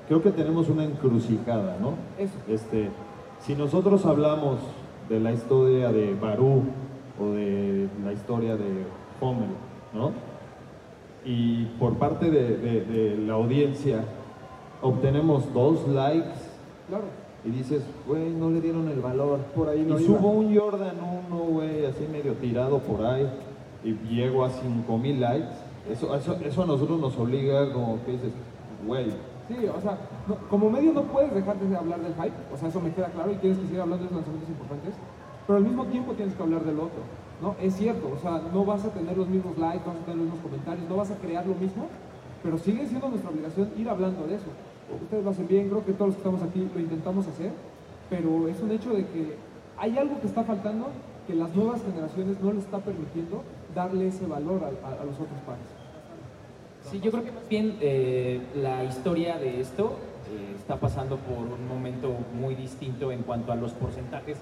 creo 0.08 0.22
que 0.24 0.32
tenemos 0.32 0.70
una 0.70 0.86
encrucijada, 0.86 1.78
¿no? 1.82 1.94
Eso. 2.18 2.34
Este, 2.48 2.90
si 3.42 3.54
nosotros 3.56 4.06
hablamos 4.06 4.60
de 5.10 5.20
la 5.20 5.32
historia 5.34 5.92
de 5.92 6.14
Barú 6.16 6.64
o 7.20 7.32
de 7.32 7.90
la 8.04 8.14
historia 8.14 8.56
de 8.56 8.86
Hommel, 9.20 9.50
¿no? 9.94 10.12
Y 11.26 11.66
por 11.78 11.96
parte 11.98 12.32
de, 12.32 12.58
de- 12.58 12.86
de 12.86 13.18
la 13.18 13.34
audiencia 13.34 14.04
obtenemos 14.82 15.54
dos 15.54 15.86
likes 15.90 16.40
Claro. 16.88 17.04
Y 17.46 17.50
dices, 17.52 17.84
güey, 18.08 18.30
no 18.32 18.50
le 18.50 18.62
dieron 18.62 18.88
el 18.90 19.00
valor. 19.00 19.40
Por 19.56 19.70
ahí 19.70 19.86
no 19.88 20.00
y 20.00 20.04
iba. 20.04 20.18
subo 20.18 20.30
un 20.32 20.56
Jordan 20.58 20.96
1, 21.30 21.38
güey, 21.38 21.86
así 21.86 22.06
medio 22.12 22.34
tirado 22.34 22.80
por 22.80 23.06
ahí, 23.06 23.28
y 23.84 23.94
llego 24.14 24.44
a 24.44 24.50
5000 24.50 25.20
likes. 25.22 25.48
Eso, 25.90 26.14
eso, 26.16 26.36
eso 26.44 26.64
a 26.64 26.66
nosotros 26.66 27.00
nos 27.00 27.18
obliga, 27.18 27.72
como 27.74 28.04
que 28.06 28.12
dices, 28.14 28.32
güey, 28.86 29.08
Sí, 29.50 29.56
o 29.66 29.82
sea, 29.82 29.98
no- 30.28 30.36
como 30.48 30.70
medio 30.70 30.94
no 30.94 31.02
puedes 31.06 31.34
dejar 31.34 31.58
de 31.58 31.76
hablar 31.76 32.00
del 32.02 32.14
hype, 32.14 32.36
o 32.54 32.56
sea, 32.58 32.70
eso 32.70 32.80
me 32.80 32.94
queda 32.94 33.08
claro 33.08 33.32
y 33.32 33.36
tienes 33.38 33.58
que 33.58 33.66
seguir 33.66 33.82
hablando 33.82 34.06
de 34.06 34.12
los 34.12 34.18
lanzamientos 34.22 34.48
importantes, 34.50 34.94
pero 35.48 35.58
al 35.58 35.64
mismo 35.64 35.86
tiempo 35.86 36.14
tienes 36.14 36.36
que 36.36 36.44
hablar 36.44 36.64
del 36.64 36.78
otro, 36.80 37.02
¿no? 37.42 37.56
Es 37.60 37.74
cierto, 37.76 38.12
o 38.16 38.20
sea, 38.22 38.44
no 38.54 38.64
vas 38.64 38.86
a 38.86 38.90
tener 38.90 39.18
los 39.18 39.28
mismos 39.28 39.58
likes, 39.58 39.82
no 39.88 39.94
vas 39.94 40.02
a 40.04 40.06
tener 40.06 40.18
los 40.18 40.26
mismos 40.28 40.44
comentarios, 40.44 40.88
no 40.88 40.96
vas 40.98 41.10
a 41.10 41.16
crear 41.16 41.48
lo 41.48 41.56
mismo, 41.56 41.88
pero 42.44 42.60
sigue 42.60 42.86
siendo 42.86 43.10
nuestra 43.10 43.32
obligación 43.32 43.70
ir 43.76 43.90
hablando 43.90 44.28
de 44.28 44.36
eso. 44.36 44.46
Ustedes 45.04 45.24
lo 45.24 45.30
hacen 45.32 45.48
bien, 45.48 45.70
creo 45.70 45.86
que 45.86 45.94
todos 45.94 46.08
los 46.08 46.16
que 46.16 46.20
estamos 46.22 46.42
aquí 46.44 46.70
lo 46.74 46.80
intentamos 46.80 47.28
hacer, 47.28 47.52
pero 48.10 48.48
es 48.48 48.60
un 48.62 48.72
hecho 48.72 48.94
de 48.94 49.06
que 49.06 49.36
hay 49.78 49.98
algo 49.98 50.20
que 50.20 50.28
está 50.28 50.44
faltando 50.44 50.88
que 51.28 51.36
las 51.36 51.56
nuevas 51.56 51.82
generaciones 51.84 52.42
no 52.42 52.52
les 52.52 52.64
está 52.64 52.80
permitiendo 52.80 53.44
darle 53.76 54.08
ese 54.08 54.26
valor 54.26 54.64
a, 54.64 55.06
los 55.06 55.16
otros 55.16 55.40
pares. 55.46 55.62
Sí, 56.90 57.00
yo 57.00 57.12
creo 57.12 57.24
que 57.24 57.32
más 57.32 57.48
bien 57.48 57.78
eh, 57.82 58.42
la 58.56 58.84
historia 58.84 59.38
de 59.38 59.62
esto 59.62 59.98
eh, 60.32 60.56
está 60.56 60.78
pasando 60.78 61.18
por 61.18 61.38
un 61.38 61.68
momento 61.68 62.16
muy 62.34 62.56
distinto 62.56 63.12
en 63.12 63.22
cuanto 63.22 63.52
a 63.52 63.56
los 63.56 63.74
porcentajes 63.74 64.38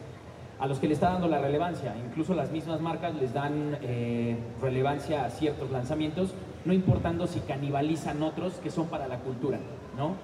a 0.60 0.68
los 0.68 0.80
que 0.80 0.88
le 0.88 0.94
está 0.94 1.12
dando 1.12 1.28
la 1.28 1.40
relevancia. 1.40 1.96
Incluso 2.04 2.34
las 2.34 2.52
mismas 2.52 2.82
marcas 2.82 3.16
les 3.16 3.34
dan 3.34 3.78
eh, 3.82 4.38
relevancia 4.62 5.26
a 5.26 5.30
ciertos 5.30 5.70
lanzamientos, 5.72 6.34
no 6.66 6.74
importando 6.74 7.28
si 7.28 7.40
canibalizan 7.42 8.24
otros 8.24 8.54
que 8.54 8.72
son 8.72 8.88
para 8.88 9.08
la 9.08 9.20
cultura, 9.20 9.60
¿no? 9.98 10.16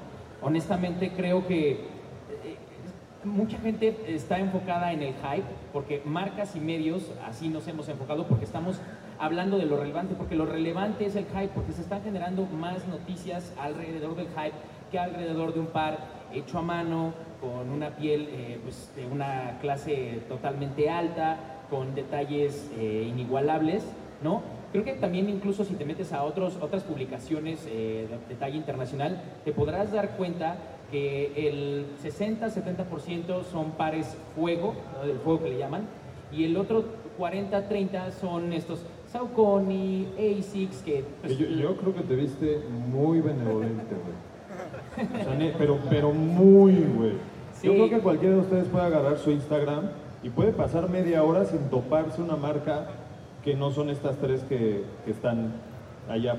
Honestamente 0.44 1.14
creo 1.16 1.48
que 1.48 1.72
eh, 1.72 1.78
mucha 3.24 3.58
gente 3.60 3.96
está 4.08 4.40
enfocada 4.40 4.92
en 4.92 5.02
el 5.02 5.14
hype, 5.14 5.48
porque 5.72 6.02
marcas 6.04 6.56
y 6.58 6.60
medios 6.60 7.12
así 7.26 7.48
nos 7.48 7.66
hemos 7.70 7.88
enfocado, 7.88 8.28
porque 8.28 8.44
estamos 8.44 8.82
hablando 9.20 9.58
de 9.58 9.66
lo 9.66 9.78
relevante, 9.78 10.16
porque 10.16 10.36
lo 10.36 10.46
relevante 10.46 11.06
es 11.06 11.16
el 11.16 11.26
hype, 11.28 11.50
porque 11.56 11.72
se 11.72 11.82
están 11.82 12.04
generando 12.04 12.46
más 12.46 12.86
noticias 12.88 13.54
alrededor 13.58 14.16
del 14.16 14.28
hype 14.28 14.54
que 14.92 15.00
alrededor 15.00 15.54
de 15.54 15.62
un 15.62 15.68
par 15.68 15.98
hecho 16.34 16.60
a 16.60 16.62
mano, 16.62 17.14
con 17.40 17.70
una 17.70 17.92
piel 17.96 18.28
eh, 18.30 18.60
pues, 18.62 18.92
de 18.96 19.06
una 19.06 19.60
clase 19.62 20.24
totalmente 20.28 20.90
alta, 20.90 21.38
con 21.70 21.96
detalles 21.96 22.70
eh, 22.78 23.06
inigualables, 23.08 23.86
¿no? 24.22 24.42
Creo 24.74 24.84
que 24.84 24.94
también 24.94 25.30
incluso 25.30 25.64
si 25.64 25.76
te 25.76 25.86
metes 25.86 26.12
a 26.12 26.24
otros, 26.24 26.58
otras 26.60 26.84
publicaciones 26.84 27.66
eh, 27.70 28.08
de, 28.10 28.34
de 28.34 28.40
talla 28.40 28.58
internacional, 28.58 29.22
te 29.46 29.54
podrás 29.54 29.92
dar 29.94 30.18
cuenta 30.18 30.58
que 30.92 31.32
el 31.48 31.86
60-70% 32.04 33.44
son 33.52 33.72
pares 33.72 34.18
fuego, 34.36 34.74
¿no? 35.00 35.08
del 35.08 35.18
fuego 35.20 35.44
que 35.44 35.50
le 35.50 35.58
llaman, 35.58 35.84
y 36.32 36.44
el 36.44 36.58
otro 36.58 36.84
40-30 37.20 38.12
son 38.20 38.52
estos 38.54 38.80
Saucony, 39.12 40.08
ASICS, 40.18 40.78
que... 40.84 41.06
pues, 41.22 41.38
yo, 41.38 41.46
yo 41.46 41.78
creo 41.78 41.94
que 41.94 42.02
te 42.02 42.16
viste 42.16 42.60
muy 42.92 43.22
benevolente, 43.22 43.84
güey. 43.96 44.24
O 45.22 45.24
sea, 45.24 45.36
ne- 45.36 45.54
pero, 45.58 45.80
pero 45.90 46.12
muy, 46.12 46.74
güey. 46.96 47.14
Yo 47.64 47.72
creo 47.74 47.90
que 47.90 48.00
cualquiera 48.00 48.36
de 48.36 48.42
ustedes 48.42 48.66
puede 48.68 48.86
agarrar 48.86 49.18
su 49.18 49.32
Instagram 49.32 49.90
y 50.24 50.30
puede 50.30 50.52
pasar 50.52 50.90
media 50.90 51.24
hora 51.24 51.46
sin 51.46 51.70
toparse 51.70 52.22
una 52.22 52.36
marca 52.36 52.88
que 53.44 53.56
no 53.56 53.72
son 53.72 53.90
estas 53.90 54.18
tres 54.18 54.44
que, 54.44 54.84
que 55.06 55.12
están 55.12 55.54
allá. 56.10 56.36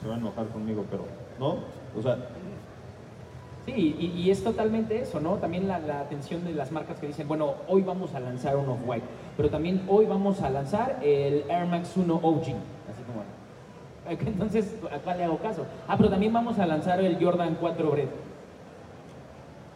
Se 0.00 0.08
van 0.08 0.18
a 0.18 0.20
enojar 0.20 0.46
conmigo, 0.48 0.84
pero, 0.90 1.04
¿no? 1.38 1.58
O 1.98 2.02
sea, 2.02 2.18
Sí, 3.74 4.14
y, 4.16 4.30
es 4.30 4.42
totalmente 4.42 4.98
eso, 4.98 5.20
¿no? 5.20 5.34
También 5.34 5.68
la, 5.68 5.78
la 5.78 6.00
atención 6.00 6.42
de 6.42 6.54
las 6.54 6.72
marcas 6.72 6.98
que 6.98 7.06
dicen, 7.06 7.28
bueno, 7.28 7.52
hoy 7.68 7.82
vamos 7.82 8.14
a 8.14 8.20
lanzar 8.20 8.56
un 8.56 8.66
Off-White, 8.66 9.04
pero 9.36 9.50
también 9.50 9.82
hoy 9.88 10.06
vamos 10.06 10.40
a 10.40 10.48
lanzar 10.48 11.00
el 11.02 11.44
Air 11.50 11.66
Max 11.66 11.92
1 11.94 12.14
OG, 12.14 12.40
así 12.40 13.02
como... 13.06 13.24
Entonces, 14.26 14.74
¿a 14.90 14.96
cuál 15.00 15.18
le 15.18 15.24
hago 15.24 15.36
caso? 15.36 15.66
Ah, 15.86 15.96
pero 15.98 16.08
también 16.08 16.32
vamos 16.32 16.58
a 16.58 16.64
lanzar 16.64 16.98
el 17.00 17.22
Jordan 17.22 17.58
4 17.60 17.90
Bread. 17.90 18.08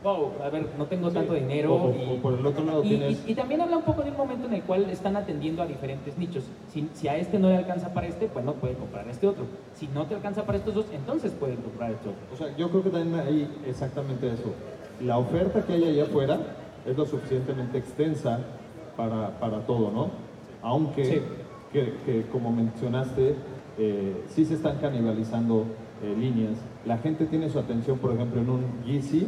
Wow, 0.03 0.33
a 0.45 0.49
ver, 0.51 0.67
no 0.77 0.87
tengo 0.87 1.11
tanto 1.13 1.35
dinero. 1.35 1.75
o- 1.75 1.91
y, 1.95 2.17
o 2.19 2.21
por 2.23 2.35
el 2.37 2.45
otro 2.45 2.65
lado 2.65 2.83
y- 2.85 2.89
tienes- 2.89 3.23
y- 3.27 3.33
y 3.33 3.35
también 3.37 3.61
habla 3.61 3.77
un 3.77 3.85
poco 3.85 4.03
de 4.03 4.11
un 4.11 4.17
momento 4.17 4.49
en 4.49 4.55
el 4.55 4.63
cual 4.63 4.91
están 4.91 5.15
atendiendo 5.17 5.63
a 5.63 5.67
diferentes 5.67 6.19
nichos. 6.19 6.43
Si, 6.73 6.89
si 6.95 7.07
a 7.07 7.17
este 7.17 7.39
no 7.39 7.49
le 7.49 7.57
alcanza 7.59 7.95
para 7.95 8.09
este, 8.09 8.27
pues 8.27 8.45
no 8.45 8.55
puede 8.55 8.75
comprar 8.75 9.07
este 9.09 9.29
otro. 9.29 9.45
Si 9.75 9.87
no 9.95 10.07
te 10.07 10.15
alcanza 10.17 10.45
para 10.45 10.59
estos 10.59 10.75
dos, 10.75 10.87
entonces 10.93 11.31
puede 11.33 11.55
comprar 11.55 11.93
este 11.93 12.09
otro. 12.09 12.21
O 12.33 12.37
sea, 12.37 12.57
yo 12.57 12.69
creo 12.71 12.83
que 12.83 12.91
también 12.91 13.21
hay 13.21 13.49
exactamente 13.67 14.27
eso. 14.27 14.53
La 15.01 15.19
oferta 15.19 15.65
que 15.65 15.73
hay 15.75 15.85
allá 15.85 16.03
afuera 16.05 16.39
es 16.85 16.97
lo 16.97 17.07
suficientemente 17.07 17.79
extensa 17.79 18.41
para, 18.97 19.39
para 19.39 19.61
todo, 19.67 19.91
¿no? 19.93 20.11
Aunque, 20.63 21.05
Sí. 21.05 21.23
que, 21.73 21.95
que 22.05 22.23
como 22.31 22.51
mencionaste, 22.51 23.35
eh, 23.79 24.25
sí 24.29 24.45
se 24.45 24.55
están 24.55 24.79
canibalizando 24.79 25.65
eh, 26.03 26.15
líneas. 26.19 26.55
La 26.85 26.99
gente 26.99 27.27
tiene 27.27 27.49
su 27.49 27.61
atención, 27.61 27.99
por 27.99 28.13
ejemplo, 28.13 28.41
en 28.41 28.51
un 28.51 28.65
Yeezy, 28.85 29.27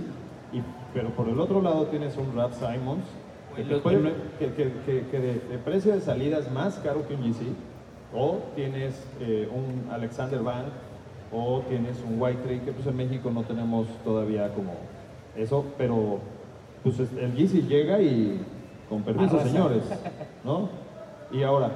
y, 0.54 0.62
pero 0.92 1.10
por 1.10 1.28
el 1.28 1.38
otro 1.40 1.60
lado 1.60 1.86
tienes 1.86 2.16
un 2.16 2.34
Rap 2.36 2.52
Simons, 2.52 3.04
que, 3.56 3.62
puede- 3.82 3.98
que, 5.10 5.18
de, 5.18 5.34
de 5.48 5.58
precio 5.58 5.92
de 5.92 6.00
salida 6.00 6.38
es 6.38 6.50
más 6.50 6.74
caro 6.78 7.06
que 7.06 7.14
un 7.14 7.22
Yeezy, 7.22 7.54
o 8.14 8.38
tienes 8.54 9.06
eh, 9.20 9.48
un 9.52 9.90
Alexander 9.92 10.40
Van, 10.40 10.66
o 11.32 11.62
tienes 11.68 12.02
un 12.08 12.20
White 12.20 12.42
Tree, 12.44 12.60
que 12.60 12.72
pues 12.72 12.86
en 12.86 12.96
México 12.96 13.30
no 13.32 13.42
tenemos 13.42 13.86
todavía 14.04 14.52
como 14.54 14.72
eso, 15.36 15.64
pero 15.78 16.18
pues 16.82 16.98
es- 17.00 17.12
el 17.14 17.34
Yeezy 17.34 17.62
llega 17.62 18.00
y 18.00 18.40
con 18.88 19.02
permiso, 19.02 19.34
Arrasa. 19.36 19.50
señores, 19.50 19.82
¿no? 20.44 20.68
Y 21.32 21.42
ahora, 21.42 21.70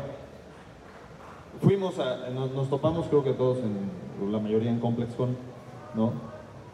fuimos 1.60 1.98
a, 1.98 2.28
nos, 2.30 2.52
nos 2.52 2.68
topamos 2.68 3.06
creo 3.06 3.24
que 3.24 3.32
todos, 3.32 3.58
en, 3.58 4.32
la 4.32 4.38
mayoría 4.38 4.70
en 4.70 4.78
ComplexCon, 4.80 5.36
¿no? 5.94 6.12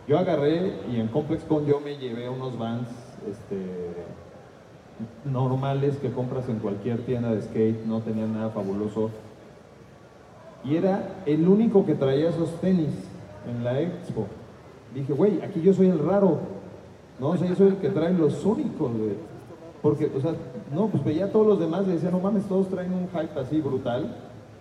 Yo 0.07 0.19
agarré 0.19 0.75
y 0.93 1.01
en 1.01 1.09
ComplexCon 1.09 1.65
yo 1.67 1.81
me 1.81 1.97
llevé 1.97 2.29
unos 2.29 2.59
Vans, 2.59 2.89
este, 3.31 3.57
normales 5.25 5.97
que 5.97 6.11
compras 6.11 6.49
en 6.49 6.59
cualquier 6.59 6.99
tienda 7.07 7.35
de 7.35 7.41
skate, 7.41 7.87
no 7.87 8.01
tenían 8.01 8.35
nada 8.35 8.51
fabuloso. 8.51 9.11
Y 10.63 10.77
era 10.77 11.23
el 11.25 11.49
único 11.49 11.87
que 11.87 11.95
traía 11.95 12.29
esos 12.29 12.61
tenis 12.61 12.91
en 13.49 13.65
la 13.65 13.81
expo. 13.81 14.27
Dije, 14.95 15.13
güey, 15.13 15.41
aquí 15.43 15.63
yo 15.63 15.73
soy 15.73 15.89
el 15.89 15.99
raro. 15.99 16.39
No, 17.19 17.31
o 17.31 17.37
yo 17.37 17.55
soy 17.55 17.69
el 17.69 17.77
que 17.77 17.89
trae 17.89 18.13
los 18.13 18.45
únicos, 18.45 18.93
güey. 18.93 19.15
Porque, 19.83 20.11
o 20.17 20.21
sea, 20.21 20.35
no, 20.75 20.89
pues 20.89 21.05
veía 21.05 21.27
a 21.27 21.29
todos 21.29 21.47
los 21.47 21.61
demás 21.61 21.85
y 21.87 21.93
decía, 21.93 22.11
no 22.11 22.19
mames, 22.19 22.45
todos 22.45 22.69
traen 22.69 22.93
un 22.93 23.09
hype 23.09 23.39
así 23.39 23.61
brutal. 23.61 24.15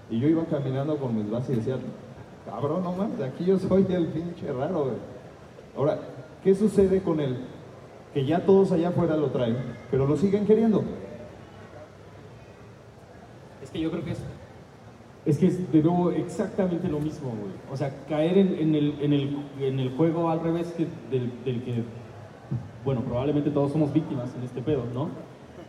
Y 0.10 0.20
yo 0.20 0.28
iba 0.28 0.44
caminando 0.46 0.98
con 0.98 1.16
mis 1.16 1.30
bases 1.30 1.52
y 1.52 1.60
decía, 1.60 1.78
cabrón, 2.46 2.84
no 2.84 2.94
mames, 2.94 3.22
aquí 3.22 3.46
yo 3.46 3.58
soy 3.58 3.86
el 3.90 4.08
pinche 4.08 4.52
raro, 4.52 4.84
güey. 4.86 5.13
Ahora, 5.76 6.00
¿qué 6.44 6.54
sucede 6.56 7.02
con 7.02 7.20
él? 7.20 7.38
Que 8.14 8.26
ya 8.26 8.46
todos 8.46 8.72
allá 8.72 8.90
afuera 8.90 9.18
lo 9.18 9.28
traen, 9.28 9.58
pero 9.90 10.06
lo 10.06 10.16
siguen 10.18 10.46
queriendo. 10.46 10.84
Es 13.62 13.72
que 13.72 13.80
yo 13.80 13.90
creo 13.90 14.04
que 14.04 14.12
es 14.12 14.24
Es 15.26 15.38
que 15.38 15.48
es 15.48 15.72
de 15.72 15.82
nuevo 15.82 16.12
exactamente 16.12 16.88
lo 16.88 17.00
mismo, 17.00 17.30
güey. 17.30 17.54
O 17.72 17.78
sea, 17.78 17.92
caer 18.10 18.38
en, 18.38 18.54
en 18.60 18.76
el, 18.76 18.96
en, 19.02 19.14
el, 19.14 19.38
en 19.60 19.80
el 19.80 19.90
juego 19.96 20.30
al 20.30 20.42
revés 20.42 20.74
que 20.74 20.86
del, 21.10 21.32
del 21.46 21.64
que, 21.64 21.84
bueno, 22.84 23.02
probablemente 23.02 23.50
todos 23.50 23.72
somos 23.72 23.94
víctimas 23.94 24.36
en 24.36 24.44
este 24.44 24.62
pedo, 24.62 24.84
¿no? 24.94 25.10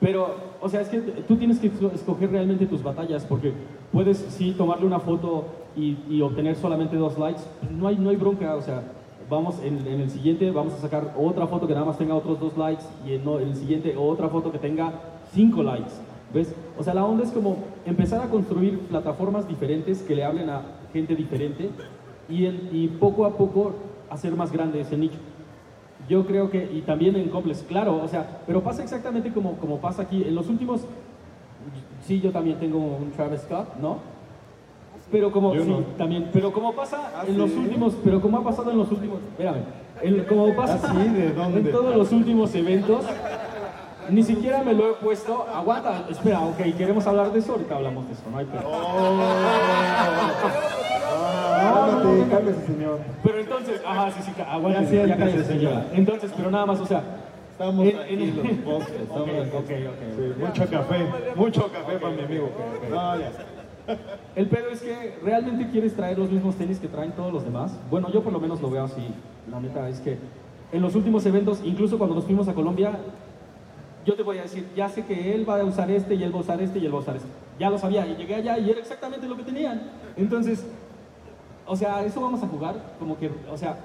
Pero, 0.00 0.34
o 0.60 0.68
sea, 0.68 0.80
es 0.80 0.88
que 0.88 0.98
tú 0.98 1.36
tienes 1.36 1.60
que 1.60 1.70
escoger 1.94 2.30
realmente 2.30 2.66
tus 2.66 2.82
batallas, 2.82 3.24
porque 3.24 3.52
puedes, 3.92 4.18
sí, 4.18 4.52
tomarle 4.58 4.86
una 4.86 4.98
foto 4.98 5.44
y, 5.76 5.96
y 6.10 6.20
obtener 6.20 6.56
solamente 6.56 6.96
dos 6.96 7.16
likes. 7.16 7.40
No 7.70 7.86
hay, 7.88 7.96
no 7.96 8.10
hay 8.10 8.16
bronca, 8.16 8.56
o 8.56 8.60
sea, 8.60 8.82
vamos 9.34 9.60
en, 9.62 9.86
en 9.86 10.00
el 10.00 10.10
siguiente, 10.10 10.50
vamos 10.50 10.74
a 10.74 10.78
sacar 10.78 11.14
otra 11.18 11.46
foto 11.46 11.66
que 11.66 11.74
nada 11.74 11.86
más 11.86 11.98
tenga 11.98 12.14
otros 12.14 12.40
dos 12.40 12.56
likes, 12.56 12.84
y 13.06 13.14
en, 13.14 13.28
en 13.28 13.48
el 13.48 13.56
siguiente 13.56 13.96
otra 13.96 14.28
foto 14.28 14.50
que 14.50 14.58
tenga 14.58 14.92
cinco 15.32 15.62
likes. 15.62 15.92
¿Ves? 16.32 16.52
O 16.76 16.82
sea, 16.82 16.94
la 16.94 17.04
onda 17.04 17.22
es 17.22 17.30
como 17.30 17.58
empezar 17.86 18.20
a 18.20 18.28
construir 18.28 18.80
plataformas 18.88 19.46
diferentes 19.46 20.02
que 20.02 20.16
le 20.16 20.24
hablen 20.24 20.50
a 20.50 20.62
gente 20.92 21.14
diferente 21.14 21.70
y, 22.28 22.46
y 22.46 22.88
poco 22.98 23.24
a 23.24 23.36
poco 23.36 23.74
hacer 24.10 24.34
más 24.34 24.50
grande 24.50 24.80
ese 24.80 24.96
nicho. 24.96 25.18
Yo 26.08 26.26
creo 26.26 26.50
que, 26.50 26.68
y 26.72 26.80
también 26.82 27.14
en 27.14 27.28
Complex, 27.28 27.62
claro, 27.62 28.02
o 28.02 28.08
sea, 28.08 28.40
pero 28.46 28.62
pasa 28.62 28.82
exactamente 28.82 29.32
como, 29.32 29.52
como 29.58 29.78
pasa 29.78 30.02
aquí. 30.02 30.24
En 30.24 30.34
los 30.34 30.48
últimos, 30.48 30.80
sí, 32.02 32.20
yo 32.20 32.32
también 32.32 32.58
tengo 32.58 32.78
un 32.78 33.12
Travis 33.12 33.42
Scott, 33.42 33.76
¿no? 33.80 33.98
Pero 35.12 35.30
como, 35.30 35.52
sí, 35.54 35.76
también, 35.98 36.28
pero 36.32 36.52
como 36.52 36.72
pasa 36.72 37.12
Ah, 37.14 37.24
en 37.26 37.38
los 37.38 37.50
¿sí? 37.50 37.56
últimos, 37.58 37.94
pero 38.02 38.20
como 38.20 38.38
ha 38.38 38.44
pasado 38.44 38.70
en 38.70 38.78
los 38.78 38.90
últimos, 38.90 39.18
espérame, 39.32 39.62
en- 40.02 40.24
como 40.24 40.54
pasa 40.56 40.80
¿Ah, 40.82 40.92
sí? 40.92 41.08
¿De 41.10 41.32
dónde? 41.32 41.60
en 41.60 41.70
todos 41.70 41.94
los 41.94 42.10
últimos 42.12 42.54
eventos, 42.54 43.04
ni 44.10 44.22
siquiera 44.22 44.62
me 44.62 44.72
lo 44.72 44.90
he 44.90 44.92
puesto. 44.94 45.46
Aguanta, 45.54 46.06
espera, 46.10 46.40
ok, 46.40 46.56
queremos 46.76 47.06
hablar 47.06 47.32
de 47.32 47.38
eso, 47.38 47.52
ahorita 47.52 47.76
hablamos 47.76 48.06
de 48.06 48.12
eso, 48.14 48.22
no 48.30 48.38
hay 48.38 48.46
cálmese, 52.30 52.66
señor. 52.66 52.98
Pero 53.22 53.38
entonces, 53.40 53.80
ajá, 53.86 54.10
sí, 54.10 54.20
sí, 54.24 54.42
aguante, 54.42 54.96
Ya 54.96 55.06
ya, 55.06 55.16
cállese, 55.16 55.44
señora. 55.44 55.86
Entonces, 55.92 56.32
pero 56.36 56.50
nada 56.50 56.66
más, 56.66 56.80
o 56.80 56.86
sea, 56.86 57.02
Estamos 57.54 57.86
En- 57.86 57.92
tranquilos, 57.92 58.28
en- 58.38 58.50
estamos 58.50 58.82
Ok, 58.82 58.88
tranquilos. 58.88 59.48
ok, 59.54 59.70
ok. 59.70 60.02
Sí, 60.16 60.42
mucho 60.42 60.70
café, 60.70 61.06
mucho 61.36 61.70
café 61.70 61.98
para 62.00 62.14
mi 62.16 62.22
amigo. 62.22 62.50
No, 62.90 63.16
ya. 63.16 63.30
El 64.36 64.48
pedo 64.48 64.68
es 64.70 64.82
que 64.82 65.18
realmente 65.22 65.68
quieres 65.70 65.94
traer 65.94 66.18
los 66.18 66.30
mismos 66.30 66.56
tenis 66.56 66.78
que 66.78 66.88
traen 66.88 67.12
todos 67.12 67.32
los 67.32 67.44
demás. 67.44 67.78
Bueno, 67.90 68.10
yo 68.10 68.22
por 68.22 68.32
lo 68.32 68.40
menos 68.40 68.60
lo 68.60 68.70
veo 68.70 68.84
así. 68.84 69.06
La 69.50 69.60
neta 69.60 69.88
es 69.88 70.00
que 70.00 70.18
en 70.72 70.82
los 70.82 70.94
últimos 70.94 71.24
eventos, 71.26 71.60
incluso 71.64 71.98
cuando 71.98 72.16
nos 72.16 72.24
fuimos 72.24 72.48
a 72.48 72.54
Colombia, 72.54 72.98
yo 74.04 74.14
te 74.14 74.22
voy 74.22 74.38
a 74.38 74.42
decir, 74.42 74.66
ya 74.74 74.88
sé 74.88 75.04
que 75.04 75.34
él 75.34 75.48
va 75.48 75.60
a 75.60 75.64
usar 75.64 75.90
este 75.90 76.14
y 76.14 76.22
él 76.22 76.34
va 76.34 76.38
a 76.38 76.42
usar 76.42 76.60
este 76.60 76.78
y 76.78 76.86
él 76.86 76.92
va 76.92 76.98
a 76.98 77.00
usar 77.00 77.16
este. 77.16 77.28
Ya 77.58 77.70
lo 77.70 77.78
sabía 77.78 78.06
y 78.06 78.16
llegué 78.16 78.34
allá 78.34 78.58
y 78.58 78.70
era 78.70 78.80
exactamente 78.80 79.28
lo 79.28 79.36
que 79.36 79.44
tenían. 79.44 79.82
Entonces, 80.16 80.66
o 81.66 81.76
sea, 81.76 82.04
eso 82.04 82.20
vamos 82.20 82.42
a 82.42 82.48
jugar, 82.48 82.74
como 82.98 83.18
que, 83.18 83.30
o 83.50 83.56
sea, 83.56 83.78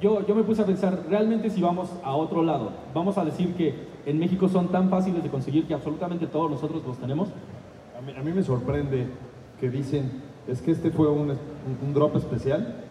yo, 0.00 0.26
yo 0.26 0.34
me 0.34 0.42
puse 0.42 0.62
a 0.62 0.66
pensar, 0.66 1.04
realmente 1.08 1.48
si 1.50 1.62
vamos 1.62 1.90
a 2.02 2.14
otro 2.14 2.42
lado, 2.42 2.72
vamos 2.92 3.16
a 3.16 3.24
decir 3.24 3.54
que 3.54 3.74
en 4.04 4.18
México 4.18 4.48
son 4.48 4.68
tan 4.68 4.90
fáciles 4.90 5.22
de 5.22 5.30
conseguir 5.30 5.66
que 5.66 5.74
absolutamente 5.74 6.26
todos 6.26 6.50
nosotros 6.50 6.82
los 6.84 6.98
tenemos. 6.98 7.28
A 7.96 8.02
mí, 8.02 8.12
a 8.16 8.22
mí 8.22 8.32
me 8.32 8.42
sorprende 8.42 9.06
que 9.64 9.70
dicen, 9.70 10.10
es 10.46 10.60
que 10.60 10.72
este 10.72 10.90
fue 10.90 11.08
un, 11.10 11.30
un- 11.30 11.38
un 11.86 11.94
drop 11.94 12.14
especial. 12.16 12.82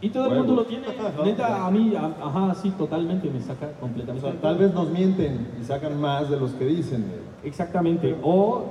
Y 0.00 0.08
todo 0.08 0.24
el 0.24 0.30
Huevos. 0.32 0.46
mundo 0.46 0.62
lo 0.62 0.66
tiene. 0.66 0.86
Neta, 1.24 1.66
a 1.66 1.70
mí, 1.70 1.94
a- 1.94 2.26
ajá, 2.26 2.54
sí, 2.54 2.70
totalmente 2.70 3.28
me 3.28 3.38
saca 3.40 3.70
O 3.76 3.80
completamente. 3.82 4.22
sea, 4.22 4.32
de 4.32 4.38
tal 4.38 4.56
vez 4.56 4.72
nos 4.72 4.88
mienten 4.88 5.48
y 5.60 5.64
sacan 5.64 6.00
más 6.00 6.30
de 6.30 6.38
los 6.38 6.52
que 6.52 6.64
dicen. 6.64 7.04
Exactamente. 7.44 8.16
O 8.22 8.62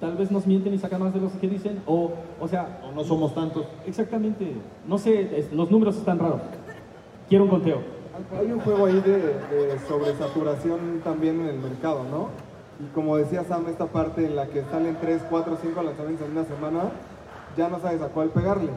tal 0.00 0.16
vez 0.16 0.30
nos 0.30 0.46
mienten 0.46 0.72
y 0.72 0.78
sacan 0.78 1.02
más 1.02 1.12
de 1.12 1.20
los 1.20 1.32
que 1.32 1.48
dicen. 1.48 1.82
O, 1.86 2.12
o 2.40 2.48
sea, 2.48 2.80
O 2.90 2.94
no 2.94 3.04
somos 3.04 3.34
tantos. 3.34 3.66
exactamente. 3.86 4.54
No 4.86 4.96
sé, 4.96 5.38
es- 5.38 5.52
los 5.52 5.70
números 5.70 5.98
están 5.98 6.18
raros. 6.18 6.40
Quiero 7.28 7.44
un 7.44 7.50
conteo. 7.50 7.82
Hay 8.38 8.50
un 8.50 8.60
juego 8.60 8.86
ahí 8.86 9.00
de, 9.04 9.18
de 9.18 9.78
sobresaturación 9.86 11.00
también 11.04 11.40
en 11.42 11.48
el 11.48 11.58
mercado, 11.58 12.04
¿no? 12.10 12.28
Y 12.82 12.94
como 12.94 13.16
decía 13.16 13.44
Sam, 13.44 13.64
esta 13.68 13.86
parte 13.86 14.24
en 14.24 14.36
la 14.36 14.46
que 14.46 14.62
salen 14.70 14.96
3, 15.00 15.22
4, 15.28 15.56
5 15.60 15.82
lanzamientos 15.82 16.26
en 16.26 16.32
una 16.32 16.44
semana, 16.44 16.80
ya 17.56 17.68
no 17.68 17.78
sabes 17.80 18.00
a 18.00 18.08
cuál 18.08 18.30
pegarle. 18.30 18.70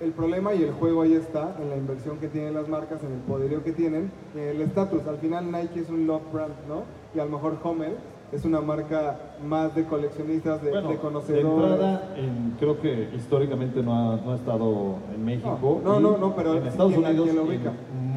El 0.00 0.12
problema 0.12 0.54
y 0.54 0.62
el 0.62 0.72
juego 0.72 1.02
ahí 1.02 1.12
está, 1.12 1.54
en 1.60 1.68
la 1.68 1.76
inversión 1.76 2.16
que 2.18 2.28
tienen 2.28 2.54
las 2.54 2.68
marcas, 2.68 3.02
en 3.04 3.12
el 3.12 3.18
poderío 3.20 3.62
que 3.62 3.72
tienen, 3.72 4.10
en 4.34 4.40
el 4.42 4.62
estatus. 4.62 5.06
Al 5.06 5.18
final 5.18 5.52
Nike 5.52 5.80
es 5.80 5.90
un 5.90 6.06
love 6.06 6.22
brand, 6.32 6.54
¿no? 6.66 6.84
Y 7.14 7.18
a 7.20 7.24
lo 7.26 7.32
mejor 7.32 7.58
Homer 7.62 7.96
es 8.32 8.44
una 8.46 8.62
marca 8.62 9.18
más 9.46 9.74
de 9.74 9.84
coleccionistas, 9.84 10.62
de, 10.62 10.70
Bueno, 10.70 10.88
de 10.88 10.96
conocedores. 10.96 11.70
entrada, 11.72 12.14
en- 12.16 12.54
creo 12.58 12.80
que 12.80 13.10
históricamente 13.14 13.82
no 13.82 13.92
ha, 13.94 14.16
no 14.16 14.32
ha 14.32 14.36
estado 14.36 14.94
en 15.14 15.22
México. 15.22 15.82
No, 15.84 16.00
no, 16.00 16.16
no, 16.16 16.34
pero 16.34 16.54
en 16.54 16.66
Estados 16.66 16.96
Unidos 16.96 17.24
quien 17.28 17.36
lo 17.36 17.52
en 17.52 17.60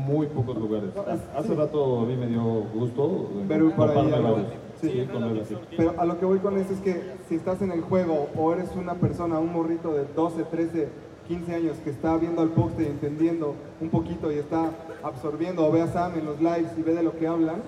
muy 0.05 0.27
pocos 0.27 0.57
lugares. 0.57 0.89
No, 0.95 1.01
es- 1.13 1.19
Hace 1.35 1.49
sí. 1.49 1.55
rato 1.55 1.99
a 2.01 2.05
mí 2.05 2.15
me 2.15 2.27
dio 2.27 2.41
gusto 2.73 3.27
por 3.75 3.89
ahí 3.89 4.09
varios. 4.11 4.62
Sí. 4.89 5.07
Pero 5.77 5.93
a 5.97 6.05
lo 6.05 6.19
que 6.19 6.25
voy 6.25 6.39
con 6.39 6.57
esto 6.57 6.73
es 6.73 6.79
que 6.79 7.01
si 7.29 7.35
estás 7.35 7.61
en 7.61 7.71
el 7.71 7.81
juego 7.81 8.29
o 8.35 8.53
eres 8.53 8.69
una 8.75 8.95
persona, 8.95 9.39
un 9.39 9.53
morrito 9.53 9.93
de 9.93 10.05
12, 10.15 10.43
13, 10.43 10.89
15 11.27 11.55
años 11.55 11.77
que 11.83 11.89
está 11.89 12.17
viendo 12.17 12.41
al 12.41 12.49
poste 12.49 12.83
y 12.83 12.87
entendiendo 12.87 13.55
un 13.79 13.89
poquito 13.89 14.31
y 14.31 14.35
está 14.35 14.71
absorbiendo 15.01 15.65
o 15.65 15.71
ve 15.71 15.81
a 15.81 15.87
Sam 15.87 16.17
en 16.17 16.25
los 16.25 16.39
lives 16.39 16.71
y 16.77 16.81
ve 16.81 16.93
de 16.93 17.03
lo 17.03 17.17
que 17.17 17.27
hablan, 17.27 17.61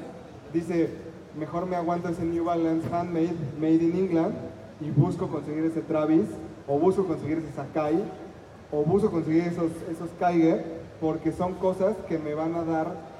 dice, 0.54 0.90
mejor 1.38 1.66
me 1.66 1.76
aguanto 1.76 2.10
ese 2.10 2.24
New 2.24 2.44
Balance 2.44 2.88
handmade, 2.94 3.36
made 3.60 3.76
in 3.76 3.96
England 3.96 4.36
y 4.82 4.92
busco 4.92 5.28
conseguir 5.28 5.66
ese 5.66 5.82
Travis 5.82 6.28
o 6.68 6.78
busco 6.78 7.06
conseguir 7.06 7.38
ese 7.38 7.52
Sakai 7.54 8.04
o 8.72 8.84
busco 8.84 9.10
conseguir 9.10 9.44
esos, 9.44 9.72
esos 9.90 10.10
Kiger 10.20 10.84
porque 11.00 11.32
son 11.32 11.54
cosas 11.54 11.96
que 12.08 12.18
me 12.18 12.34
van 12.34 12.56
a 12.56 12.64
dar 12.64 13.15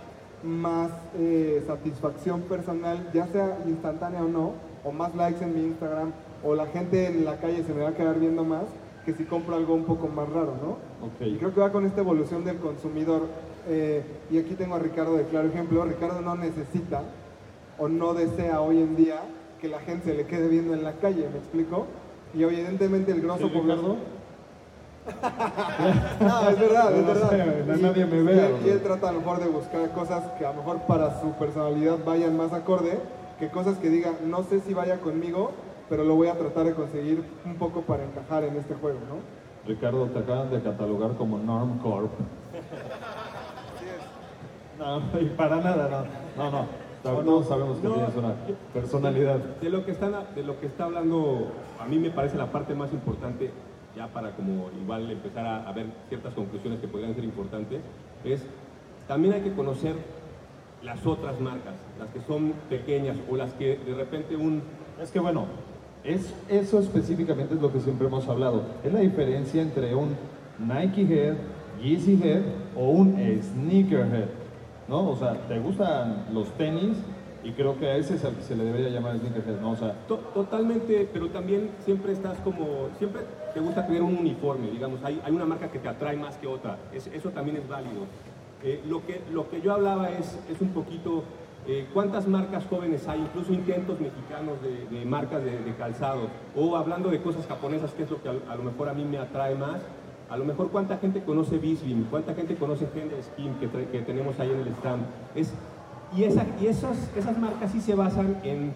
más 0.46 0.92
eh, 1.18 1.64
satisfacción 1.66 2.42
personal, 2.42 3.10
ya 3.14 3.28
sea 3.28 3.58
instantánea 3.66 4.24
o 4.24 4.28
no, 4.28 4.54
o 4.84 4.92
más 4.92 5.16
likes 5.16 5.44
en 5.44 5.56
mi 5.56 5.62
Instagram, 5.64 6.12
o 6.44 6.56
la 6.56 6.68
gente 6.68 7.08
en 7.08 7.26
la 7.26 7.38
calle 7.38 7.64
se 7.64 7.74
me 7.74 7.82
va 7.82 7.90
a 7.90 7.94
quedar 7.94 8.20
viendo 8.20 8.44
más 8.44 8.64
que 9.06 9.14
si 9.14 9.24
compro 9.24 9.56
algo 9.56 9.76
un 9.76 9.84
poco 9.84 10.08
más 10.08 10.28
raro, 10.30 10.54
¿no? 10.62 10.72
Ok. 11.06 11.22
Y 11.22 11.38
creo 11.38 11.54
que 11.54 11.60
va 11.60 11.72
con 11.72 11.86
esta 11.86 12.02
evolución 12.02 12.44
del 12.44 12.58
consumidor. 12.58 13.28
eh, 13.68 14.04
y 14.32 14.38
aquí 14.38 14.56
tengo 14.56 14.76
a 14.76 14.80
Ricardo 14.80 15.16
de 15.16 15.24
claro 15.26 15.48
ejemplo. 15.48 15.84
Ricardo 15.86 16.22
no 16.22 16.36
necesita 16.36 17.02
o 17.78 17.88
no 17.88 18.14
desea 18.14 18.62
hoy 18.62 18.80
en 18.80 18.96
día 18.96 19.22
que 19.60 19.68
la 19.68 19.80
gente 19.80 20.12
se 20.12 20.14
le 20.16 20.26
quede 20.26 20.48
viendo 20.48 20.74
en 20.74 20.84
la 20.84 20.94
calle, 20.94 21.28
¿me 21.32 21.38
explico? 21.38 21.86
Y 22.34 22.44
evidentemente 22.44 23.12
el 23.12 23.22
grosso 23.22 23.48
¿Sí, 23.48 23.54
Ricardo? 23.54 23.98
No, 26.20 26.50
es 26.50 26.60
verdad, 26.60 26.96
es 26.96 27.02
No 27.02 27.08
verdad. 27.08 27.30
sé, 27.30 27.78
Y- 27.78 27.82
nadie 27.82 28.06
me 28.06 28.22
vea, 28.24 28.50
Y, 28.66 28.70
él 28.70 28.82
trata 28.82 29.10
a 29.10 29.12
lo 29.12 29.20
mejor 29.20 29.40
de 29.40 29.48
buscar 29.48 29.90
cosas 29.92 30.24
que 30.38 30.46
a 30.46 30.52
lo 30.52 30.58
mejor 30.58 30.80
para 30.82 31.20
su 31.22 31.32
personalidad 31.34 31.98
vayan 32.06 32.36
más 32.36 32.54
acorde, 32.54 33.00
que 33.40 33.50
cosas 33.50 33.78
que 33.78 33.90
diga, 33.90 34.12
no 34.26 34.44
sé 34.44 34.62
si 34.62 34.74
vaya 34.74 35.00
conmigo, 35.00 35.52
pero 35.90 36.04
lo 36.04 36.16
voy 36.16 36.28
a 36.30 36.34
tratar 36.38 36.66
de 36.66 36.74
conseguir 36.74 37.24
un 37.46 37.56
poco 37.56 37.82
para 37.82 38.04
encajar 38.04 38.44
en 38.44 38.56
este 38.58 38.74
juego, 38.76 39.00
¿no? 39.08 39.16
Ricardo, 39.68 40.06
te 40.08 40.20
acaban 40.20 40.50
de 40.52 40.62
catalogar 40.62 41.12
como 41.16 41.38
Norm 41.38 41.80
Corp. 41.80 42.12
No, 44.80 44.98
y 45.22 45.26
para 45.38 45.58
nada, 45.58 46.06
no. 46.38 46.44
No, 46.44 46.52
no. 46.52 46.66
Todos 47.04 47.48
sabemos 47.48 47.78
que 47.78 47.88
No. 47.88 47.94
tienes 47.94 48.16
una 48.16 48.34
personalidad. 48.74 49.38
De 49.62 49.70
lo 49.70 49.86
que 49.86 49.92
están, 49.92 50.14
de 50.34 50.44
lo 50.44 50.60
que 50.60 50.66
está 50.66 50.86
hablando, 50.86 51.52
a 51.80 51.86
mí 51.86 52.00
me 52.00 52.10
parece 52.10 52.36
la 52.38 52.48
parte 52.52 52.74
más 52.74 52.92
importante, 52.94 53.52
ya 53.96 54.08
para 54.08 54.32
como 54.32 54.70
igual 54.82 55.10
empezar 55.10 55.46
a, 55.46 55.68
a 55.68 55.72
ver 55.72 55.86
ciertas 56.10 56.34
conclusiones 56.34 56.80
que 56.80 56.88
podrían 56.88 57.16
ser 57.16 57.24
importantes, 57.24 57.82
es 58.24 58.42
también 59.08 59.36
hay 59.36 59.42
que 59.42 59.54
conocer 59.54 59.96
las 60.84 61.06
otras 61.06 61.40
marcas, 61.40 61.74
las 62.00 62.10
que 62.10 62.22
son 62.22 62.54
pequeñas 62.70 63.18
o 63.30 63.36
las 63.36 63.54
que 63.54 63.78
de 63.78 63.96
repente 63.96 64.36
un 64.36 64.62
Es 65.02 65.12
que 65.12 65.20
bueno, 65.20 65.46
es, 66.04 66.34
eso 66.48 66.80
específicamente 66.80 67.56
es 67.56 67.62
lo 67.62 67.74
que 67.74 67.80
siempre 67.80 68.08
hemos 68.08 68.28
hablado. 68.28 68.62
Es 68.84 68.94
la 68.94 69.00
diferencia 69.00 69.62
entre 69.62 69.96
un 69.96 70.16
Nike 70.60 71.02
Head, 71.02 71.36
Yeezy 71.82 72.20
Head 72.24 72.44
o 72.76 72.90
un 72.90 73.16
Sneakerhead. 73.42 74.30
¿No? 74.88 75.10
O 75.10 75.16
sea, 75.16 75.34
te 75.48 75.60
gustan 75.60 76.26
los 76.32 76.48
tenis 76.52 76.96
y 77.46 77.52
creo 77.52 77.78
que 77.78 77.86
a 77.88 77.96
ese 77.98 78.18
se 78.18 78.56
le 78.56 78.64
debería 78.64 78.90
llamar 78.90 79.18
Sneakerhead, 79.20 79.62
¿no? 79.62 79.72
O 79.72 79.76
sea, 79.76 79.94
To- 80.08 80.18
Totalmente, 80.34 81.08
pero 81.14 81.30
también 81.30 81.70
siempre 81.86 82.12
estás 82.12 82.38
como, 82.40 82.90
siempre 82.98 83.22
te 83.54 83.60
gusta 83.60 83.86
tener 83.86 84.02
un 84.02 84.18
uniforme, 84.18 84.70
digamos, 84.72 85.02
hay, 85.04 85.22
hay 85.24 85.32
una 85.32 85.46
marca 85.46 85.70
que 85.72 85.80
te 85.80 85.88
atrae 85.88 86.18
más 86.18 86.36
que 86.38 86.48
otra, 86.48 86.78
Es- 86.92 87.08
eso 87.08 87.30
también 87.30 87.58
es 87.58 87.68
válido. 87.70 88.02
Eh, 88.64 88.82
lo, 88.88 89.06
que, 89.06 89.22
lo 89.32 89.48
que 89.50 89.62
yo 89.62 89.74
hablaba 89.74 90.10
es, 90.10 90.38
es 90.50 90.60
un 90.60 90.70
poquito 90.70 91.24
eh, 91.68 91.88
¿Cuántas 91.96 92.28
marcas 92.28 92.64
jóvenes 92.70 93.08
hay? 93.08 93.20
Incluso 93.22 93.52
intentos 93.52 94.00
mexicanos 94.00 94.54
de, 94.62 94.86
de 95.00 95.04
marcas 95.04 95.44
de, 95.44 95.58
de, 95.58 95.74
calzado. 95.76 96.28
O 96.56 96.76
hablando 96.78 97.10
de 97.10 97.20
cosas 97.24 97.48
japonesas, 97.48 97.92
que 97.94 98.04
es 98.04 98.12
lo 98.12 98.22
que 98.22 98.30
a, 98.30 98.34
a, 98.52 98.56
lo 98.56 98.62
mejor 98.62 98.88
a 98.88 98.94
mí 98.94 99.04
me 99.04 99.18
atrae 99.18 99.56
más. 99.56 99.82
A 100.30 100.38
lo 100.38 100.46
mejor 100.46 100.70
cuánta 100.70 100.98
gente 100.98 101.24
conoce 101.24 101.58
Bisbim, 101.58 102.06
cuánta 102.06 102.36
gente 102.36 102.56
conoce 102.56 102.88
Gender 102.94 103.18
Skin 103.24 103.56
que, 103.56 103.68
que, 103.88 104.02
tenemos 104.02 104.40
ahí 104.40 104.52
en 104.52 104.60
el 104.60 104.68
stand. 104.74 105.06
Es, 105.34 105.54
y 106.16 106.24
esa, 106.24 106.46
y 106.62 106.68
esas, 106.68 107.10
esas 107.16 107.38
marcas 107.38 107.72
sí 107.72 107.82
se 107.82 107.96
basan 107.96 108.38
en 108.44 108.74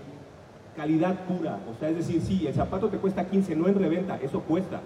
calidad 0.75 1.25
pura. 1.25 1.59
O 1.69 1.77
sea, 1.77 1.89
es 1.89 1.97
decir, 1.97 2.21
sí, 2.21 2.47
el 2.47 2.53
zapato 2.53 2.87
te 2.87 2.97
cuesta 2.97 3.25
15, 3.25 3.55
no 3.55 3.67
en 3.67 3.75
reventa, 3.75 4.17
eso 4.21 4.41
cuesta. 4.41 4.81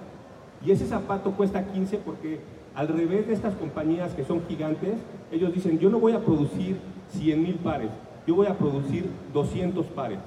Y 0.65 0.71
ese 0.71 0.87
zapato 0.87 1.31
cuesta 1.31 1.65
15 1.65 1.97
porque 1.97 2.39
al 2.73 2.87
revés 2.87 3.27
de 3.27 3.33
estas 3.33 3.53
compañías 3.55 4.13
que 4.13 4.23
son 4.23 4.41
gigantes, 4.47 4.95
ellos 5.31 5.53
dicen, 5.53 5.77
yo 5.79 5.89
no 5.89 5.99
voy 5.99 6.13
a 6.13 6.19
producir 6.19 6.77
100 7.09 7.43
mil 7.43 7.55
pares, 7.55 7.91
yo 8.25 8.35
voy 8.35 8.47
a 8.47 8.57
producir 8.57 9.05
200 9.33 9.85
pares. 9.87 10.19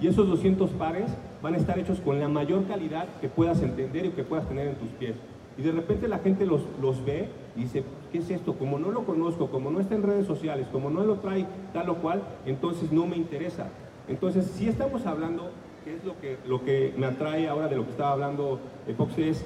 Y 0.00 0.08
esos 0.08 0.26
200 0.26 0.70
pares 0.70 1.10
van 1.42 1.54
a 1.54 1.58
estar 1.58 1.78
hechos 1.78 2.00
con 2.00 2.18
la 2.18 2.28
mayor 2.28 2.66
calidad 2.66 3.06
que 3.20 3.28
puedas 3.28 3.62
entender 3.62 4.06
y 4.06 4.10
que 4.10 4.24
puedas 4.24 4.48
tener 4.48 4.68
en 4.68 4.74
tus 4.74 4.88
pies. 4.98 5.14
Y 5.56 5.62
de 5.62 5.70
repente 5.70 6.08
la 6.08 6.18
gente 6.18 6.46
los, 6.46 6.62
los 6.80 7.04
ve 7.04 7.28
dice, 7.56 7.84
¿qué 8.10 8.18
es 8.18 8.30
esto? 8.30 8.54
Como 8.54 8.78
no 8.78 8.90
lo 8.90 9.04
conozco, 9.04 9.48
como 9.48 9.70
no 9.70 9.80
está 9.80 9.94
en 9.94 10.02
redes 10.02 10.26
sociales, 10.26 10.66
como 10.72 10.90
no 10.90 11.04
lo 11.04 11.16
trae 11.16 11.46
tal 11.72 11.90
o 11.90 11.96
cual, 11.96 12.22
entonces 12.46 12.92
no 12.92 13.06
me 13.06 13.16
interesa. 13.16 13.68
Entonces, 14.08 14.46
si 14.46 14.68
estamos 14.68 15.06
hablando, 15.06 15.50
que 15.84 15.94
es 15.96 16.04
lo 16.04 16.18
que, 16.20 16.38
lo 16.46 16.64
que 16.64 16.94
me 16.96 17.06
atrae 17.06 17.48
ahora 17.48 17.68
de 17.68 17.76
lo 17.76 17.84
que 17.84 17.90
estaba 17.90 18.12
hablando 18.12 18.60
Fox, 18.96 19.18
es 19.18 19.44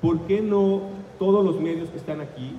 ¿por 0.00 0.20
qué 0.22 0.40
no 0.40 0.82
todos 1.18 1.44
los 1.44 1.60
medios 1.60 1.90
que 1.90 1.98
están 1.98 2.20
aquí 2.20 2.56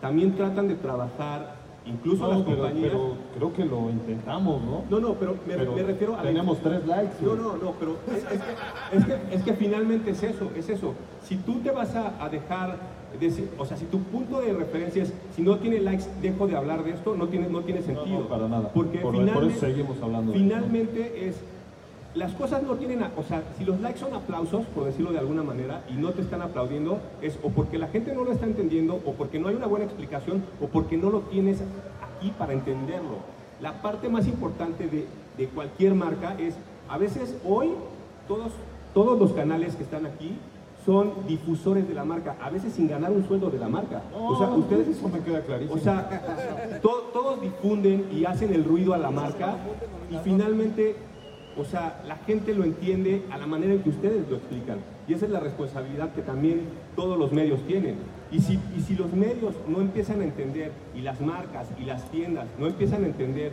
también 0.00 0.34
tratan 0.36 0.68
de 0.68 0.74
trabajar 0.74 1.64
incluso 1.86 2.24
no, 2.24 2.30
las 2.30 2.42
pero, 2.42 2.56
compañías. 2.56 2.90
Pero 2.90 3.16
creo 3.36 3.52
que 3.52 3.64
lo 3.64 3.90
intentamos, 3.90 4.62
¿no? 4.62 4.84
No, 4.88 5.00
no, 5.00 5.14
pero 5.14 5.32
me, 5.46 5.54
Pero 5.54 5.72
me 5.72 5.82
refiero 5.82 6.16
a. 6.16 6.22
tenemos 6.22 6.58
tres 6.60 6.86
likes, 6.86 7.16
No, 7.20 7.34
no, 7.34 7.56
no, 7.56 7.72
pero 7.78 7.96
es, 8.08 8.24
es 8.24 8.42
que, 8.42 8.96
es, 8.96 9.04
que, 9.04 9.34
es 9.34 9.42
que 9.42 9.52
finalmente 9.54 10.10
es 10.10 10.22
eso, 10.22 10.50
es 10.56 10.68
eso. 10.68 10.94
Si 11.22 11.36
tú 11.36 11.60
te 11.60 11.70
vas 11.70 11.94
a, 11.94 12.22
a 12.22 12.28
dejar. 12.28 13.03
Decir- 13.20 13.48
o 13.58 13.64
sea, 13.64 13.76
si 13.76 13.84
tu 13.86 13.98
punto 14.00 14.40
de 14.40 14.52
referencia 14.52 15.02
es 15.02 15.12
si 15.34 15.42
no 15.42 15.58
tiene 15.58 15.80
likes, 15.80 16.04
dejo 16.22 16.46
de 16.46 16.56
hablar 16.56 16.84
de 16.84 16.90
esto, 16.92 17.14
no 17.16 17.28
tiene, 17.28 17.48
no 17.48 17.60
tiene 17.62 17.82
sentido. 17.82 18.20
no, 18.20 18.28
para 18.28 18.48
nada. 18.48 18.70
Porque 18.72 18.98
Por- 18.98 19.12
por 19.14 19.20
finalmente, 19.24 19.56
eso 19.56 19.66
seguimos 19.66 19.96
hablando 20.02 20.32
de. 20.32 20.38
Finalmente 20.38 21.28
es. 21.28 21.36
Las 22.14 22.32
cosas 22.34 22.62
no 22.62 22.74
tienen, 22.74 23.02
o 23.02 23.22
sea, 23.24 23.42
si 23.58 23.64
los 23.64 23.80
likes 23.80 23.98
son 23.98 24.14
aplausos, 24.14 24.64
por 24.66 24.84
decirlo 24.84 25.10
de 25.10 25.18
alguna 25.18 25.42
manera, 25.42 25.82
y 25.90 25.94
no 25.94 26.10
te 26.10 26.20
están 26.22 26.42
aplaudiendo, 26.42 27.00
es 27.20 27.36
o 27.42 27.48
porque 27.48 27.76
la 27.76 27.88
gente 27.88 28.14
no 28.14 28.22
lo 28.22 28.30
está 28.30 28.46
entendiendo, 28.46 28.94
o 29.04 29.14
porque 29.14 29.40
no 29.40 29.48
hay 29.48 29.56
una 29.56 29.66
buena 29.66 29.84
explicación, 29.86 30.44
o 30.60 30.68
porque 30.68 30.96
no 30.96 31.10
lo 31.10 31.20
tienes 31.22 31.58
aquí 32.16 32.32
para 32.38 32.52
entenderlo. 32.52 33.16
La 33.60 33.82
parte 33.82 34.08
más 34.08 34.28
importante 34.28 34.86
de, 34.86 35.06
de 35.36 35.46
cualquier 35.48 35.94
marca 35.94 36.36
es, 36.38 36.54
a 36.88 36.98
veces 36.98 37.36
hoy, 37.44 37.70
todos, 38.28 38.52
todos 38.94 39.18
los 39.18 39.32
canales 39.32 39.74
que 39.74 39.82
están 39.82 40.06
aquí 40.06 40.36
son 40.84 41.12
difusores 41.26 41.88
de 41.88 41.94
la 41.94 42.04
marca, 42.04 42.36
a 42.42 42.50
veces 42.50 42.72
sin 42.74 42.88
ganar 42.88 43.10
un 43.10 43.26
sueldo 43.26 43.48
de 43.50 43.58
la 43.58 43.68
marca. 43.68 44.02
o 44.14 44.36
sea, 44.38 44.48
No, 44.48 44.56
ustedes, 44.56 44.88
eso 44.88 45.08
me 45.08 45.20
queda 45.20 45.40
clarísimo. 45.40 45.74
o 45.76 45.78
sea, 45.82 46.78
to- 46.82 47.10
todos 47.12 47.40
difunden 47.40 48.06
y 48.12 48.24
hacen 48.26 48.52
el 48.52 48.64
ruido 48.64 48.92
a 48.92 48.98
la 48.98 49.10
marca 49.10 49.56
y 50.10 50.16
finalmente, 50.18 50.96
o 51.56 51.64
sea, 51.64 52.02
la 52.06 52.16
gente 52.16 52.52
lo 52.54 52.64
entiende 52.64 53.22
a 53.30 53.38
la 53.38 53.46
manera 53.46 53.72
en 53.72 53.82
que 53.82 53.88
ustedes 53.90 54.28
lo 54.28 54.36
explican. 54.36 54.78
Y 55.08 55.14
esa 55.14 55.24
es 55.26 55.30
la 55.32 55.40
responsabilidad 55.40 56.12
que 56.12 56.22
también 56.22 56.62
todos 56.96 57.18
los 57.18 57.32
medios 57.32 57.60
tienen. 57.66 57.96
Y 58.30 58.40
si, 58.40 58.58
y 58.76 58.80
si 58.80 58.94
los 58.94 59.12
medios 59.12 59.54
no 59.68 59.80
empiezan 59.80 60.20
a 60.20 60.24
entender, 60.24 60.72
y 60.94 61.00
las 61.02 61.20
marcas 61.20 61.68
y 61.80 61.84
las 61.84 62.10
tiendas 62.10 62.46
no 62.58 62.66
empiezan 62.66 63.04
a 63.04 63.06
entender 63.06 63.52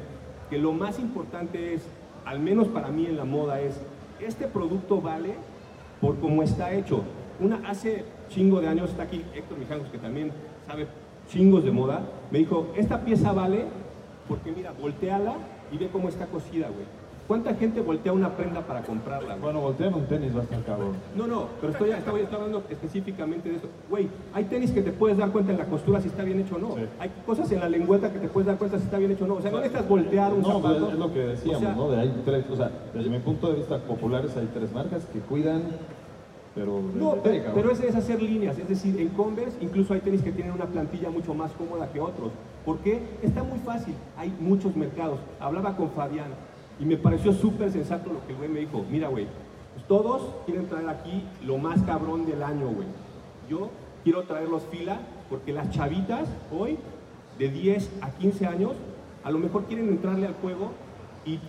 que 0.50 0.58
lo 0.58 0.74
más 0.74 1.00
importante 1.00 1.74
es, 1.76 1.84
al 2.26 2.40
menos 2.40 2.68
para 2.68 2.90
mí 2.90 3.06
en 3.06 3.16
la 3.18 3.26
moda, 3.26 3.62
es, 3.62 3.80
este 4.20 4.48
producto 4.48 5.00
vale 5.02 5.36
por 6.02 6.18
cómo 6.20 6.42
está 6.44 6.74
hecho. 6.74 7.04
Una, 7.42 7.60
hace 7.68 8.06
chingo 8.30 8.62
de 8.62 8.68
años, 8.68 8.90
está 8.92 9.04
aquí 9.04 9.24
Héctor 9.36 9.58
Mijangos, 9.58 9.88
que 9.90 9.98
también 9.98 10.32
sabe 10.68 10.88
chingos 11.28 11.64
de 11.64 11.72
moda, 11.72 12.02
me 12.30 12.40
dijo, 12.40 12.68
esta 12.76 13.02
pieza 13.02 13.32
vale 13.32 13.66
porque 14.28 14.52
mira, 14.52 14.72
volteala 14.80 15.34
y 15.72 15.78
ve 15.78 15.90
cómo 15.92 16.08
está 16.10 16.26
cosida, 16.28 16.68
güey. 16.68 16.86
¿Cuánta 17.28 17.54
gente 17.54 17.80
voltea 17.80 18.12
una 18.12 18.36
prenda 18.36 18.60
para 18.62 18.82
comprarla, 18.82 19.30
güey? 19.36 19.42
Bueno, 19.42 19.62
voltean 19.62 19.94
un 19.94 20.06
tenis 20.06 20.36
va 20.36 20.42
a 20.42 20.44
estar 20.44 20.62
cabrón. 20.64 20.94
No, 21.16 21.28
no, 21.28 21.46
pero 21.62 21.72
estoy, 21.72 21.92
estoy, 21.92 22.22
estoy 22.22 22.36
hablando 22.36 22.64
específicamente 22.70 23.50
de 23.50 23.56
eso. 23.56 23.68
Güey, 23.90 24.10
hay 24.34 24.44
tenis 24.46 24.72
que 24.72 24.82
te 24.82 24.92
puedes 24.92 25.18
dar 25.18 25.32
cuenta 25.32 25.54
en 25.54 25.58
la 25.58 25.66
costura 25.66 26.02
si 26.02 26.10
está 26.10 26.24
bien 26.24 26.42
hecho 26.42 26.56
o 26.56 26.60
no. 26.60 26.76
Sí. 26.76 26.82
Hay 27.00 27.10
cosas 27.26 27.50
en 27.54 27.62
la 27.62 27.70
lengüeta 27.70 28.12
que 28.12 28.20
te 28.20 28.28
puedes 28.28 28.48
dar 28.48 28.58
cuenta 28.58 28.78
si 28.80 28.84
está 28.84 28.98
bien 28.98 29.12
hecho 29.12 29.24
o 29.24 29.28
no. 29.28 29.36
O 29.36 29.42
sea, 29.42 29.50
no 29.50 29.58
necesitas 29.60 29.88
voltear 29.88 30.34
un 30.34 30.42
No, 30.42 30.48
zapato. 30.62 30.92
es 30.92 31.00
lo 31.00 31.14
que 31.14 31.20
decíamos, 31.20 31.62
O 31.62 31.66
sea, 31.66 31.76
¿no? 31.76 31.92
De 31.92 31.98
hay 32.02 32.22
tres, 32.26 32.46
o 32.52 32.56
sea, 32.58 32.70
desde 32.94 33.10
mi 33.10 33.20
punto 33.20 33.48
de 33.50 33.56
vista 33.60 33.78
populares 33.78 34.36
hay 34.36 34.50
tres 34.54 34.74
marcas 34.74 35.06
que 35.06 35.20
cuidan, 35.20 35.64
pero 36.54 36.82
No, 36.96 37.16
pero, 37.24 37.52
pero 37.54 37.72
ese 37.72 37.88
es 37.88 37.96
hacer 37.96 38.22
líneas, 38.22 38.58
es 38.58 38.68
decir, 38.68 39.00
en 39.00 39.10
Converse 39.10 39.58
incluso 39.62 39.94
hay 39.94 40.02
tenis 40.02 40.22
que 40.22 40.32
tienen 40.32 40.54
una 40.54 40.66
plantilla 40.66 41.10
mucho 41.10 41.34
más 41.34 41.52
cómoda 41.54 41.92
que 41.92 42.00
otros. 42.00 42.32
¿Por 42.66 42.80
qué? 42.80 43.02
Está 43.22 43.44
muy 43.44 43.60
fácil, 43.60 43.96
hay 44.18 44.34
muchos 44.40 44.76
mercados. 44.76 45.20
Hablaba 45.40 45.76
con 45.78 45.92
Fabián 45.92 46.32
y 46.80 46.86
me 46.86 46.98
pareció 46.98 47.34
súper 47.34 47.72
sensato 47.72 48.12
lo 48.12 48.26
que 48.26 48.34
el 48.34 48.38
güey 48.38 48.50
me 48.50 48.60
dijo. 48.60 48.86
Mira, 48.92 49.08
güey, 49.08 49.28
pues 49.74 49.88
todos 49.88 50.22
quieren 50.46 50.68
traer 50.68 50.90
aquí 50.90 51.24
lo 51.44 51.58
más 51.58 51.82
cabrón 51.84 52.26
del 52.26 52.44
año, 52.44 52.68
güey. 52.68 52.88
Yo 53.50 53.70
quiero 54.04 54.24
traerlos 54.24 54.64
fila 54.70 55.00
porque 55.30 55.54
las 55.54 55.70
chavitas 55.72 56.28
hoy, 56.52 56.78
de 57.40 57.50
10 57.50 57.90
a 58.02 58.12
15 58.12 58.46
años, 58.46 58.72
a 59.24 59.32
lo 59.32 59.40
mejor 59.40 59.66
quieren 59.66 59.88
entrarle 59.88 60.28
al 60.28 60.34
juego 60.34 60.72
y 61.26 61.40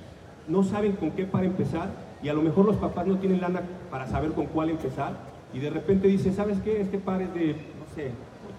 no 0.49 0.63
saben 0.63 0.93
con 0.93 1.11
qué 1.13 1.25
para 1.25 1.47
empezar 1.47 1.91
y 2.23 2.29
a 2.29 2.35
lo 2.35 2.43
mejor 2.43 2.67
los 2.67 2.77
papás 2.77 3.07
no 3.07 3.19
tienen 3.19 3.41
lana 3.41 3.63
para 3.91 4.07
saber 4.07 4.33
con 4.33 4.47
cuál 4.47 4.71
empezar 4.71 5.17
y 5.53 5.59
de 5.59 5.71
repente 5.71 6.09
dice, 6.09 6.33
¿sabes 6.33 6.59
qué? 6.61 6.81
Este 6.81 6.99
par 6.99 7.21
es 7.21 7.33
de, 7.35 7.49
no 7.49 7.95
sé, 7.95 8.11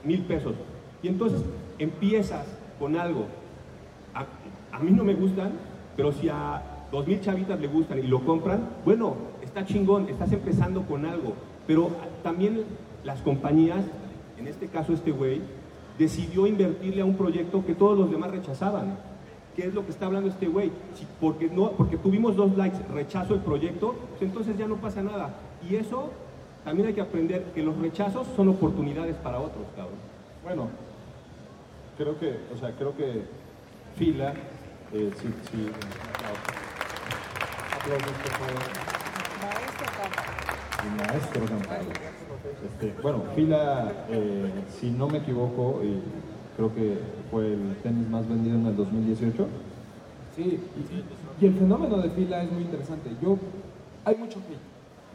mil 0.04 0.22
pesos. 0.24 0.54
Y 1.02 1.08
entonces 1.08 1.42
empiezas 1.80 2.46
con 2.80 2.98
algo. 2.98 3.26
A, 4.14 4.26
a 4.76 4.80
mí 4.80 4.92
no 4.92 5.04
me 5.04 5.14
gustan, 5.14 5.54
pero 5.96 6.12
si 6.12 6.30
a 6.30 6.62
dos 6.92 7.08
mil 7.08 7.20
chavitas 7.22 7.60
le 7.60 7.68
gustan 7.68 8.00
y 8.00 8.04
lo 8.04 8.24
compran, 8.24 8.70
bueno, 8.86 9.16
está 9.42 9.66
chingón, 9.66 10.08
estás 10.10 10.32
empezando 10.32 10.84
con 10.84 11.06
algo. 11.06 11.34
Pero 11.66 11.90
también 12.22 12.64
las 13.04 13.22
compañías, 13.22 13.84
en 14.38 14.48
este 14.48 14.68
caso 14.68 14.94
este 14.94 15.12
güey, 15.12 15.42
decidió 15.98 16.48
invertirle 16.48 17.02
a 17.02 17.06
un 17.06 17.16
proyecto 17.16 17.66
que 17.66 17.74
todos 17.74 17.98
los 17.98 18.12
demás 18.12 18.32
rechazaban. 18.32 18.98
¿Qué 19.56 19.68
es 19.68 19.74
lo 19.74 19.86
que 19.86 19.92
está 19.92 20.08
hablando 20.08 20.30
este 20.30 20.48
güey? 20.48 20.72
Si 20.96 21.06
porque, 21.22 21.48
no, 21.48 21.72
porque 21.72 21.98
tuvimos 21.98 22.36
dos 22.36 22.58
likes, 22.58 22.78
rechazo 22.92 23.36
el 23.36 23.42
proyecto, 23.42 23.96
pues 24.10 24.24
entonces 24.24 24.58
ya 24.58 24.68
no 24.68 24.78
pasa 24.78 25.04
nada. 25.04 25.36
Y 25.70 25.76
eso 25.76 26.10
también 26.64 26.88
hay 26.88 26.94
que 26.94 27.02
aprender 27.02 27.44
que 27.54 27.62
los 27.62 27.78
rechazos 27.78 28.26
son 28.36 28.50
oportunidades 28.50 29.16
para 29.18 29.40
otros, 29.40 29.66
cabrón. 29.76 30.00
Bueno, 30.44 30.70
creo 31.98 32.20
que, 32.20 32.40
o 32.54 32.58
sea, 32.58 32.72
creo 32.76 32.96
que 32.98 33.26
fila, 33.96 34.34
eh, 34.92 35.12
sí, 35.22 35.28
sí, 35.52 35.70
Aplausos, 37.76 38.12
por 38.12 38.32
favor. 38.32 38.94
el 40.84 41.08
maestro 41.08 41.46
Campbell. 41.46 41.94
Este, 42.66 43.02
bueno, 43.02 43.24
fila, 43.36 44.06
eh, 44.10 44.52
si 44.80 44.90
no 44.90 45.08
me 45.08 45.20
equivoco, 45.20 45.82
y 45.84 46.02
creo 46.56 46.74
que 46.74 46.98
fue 47.32 47.54
el 47.54 47.76
tenis 47.84 48.08
más 48.10 48.28
vendido 48.28 48.56
en 48.58 48.66
el 48.68 48.76
2018. 48.76 49.48
Sí, 50.36 50.60
y, 51.42 51.46
el 51.46 51.54
fenómeno 51.56 51.98
de 51.98 52.10
fila 52.12 52.44
es 52.44 52.52
muy 52.52 52.64
interesante. 52.64 53.10
Yo, 53.22 53.38
hay 54.06 54.16
mucho 54.16 54.40
hate, 54.40 54.58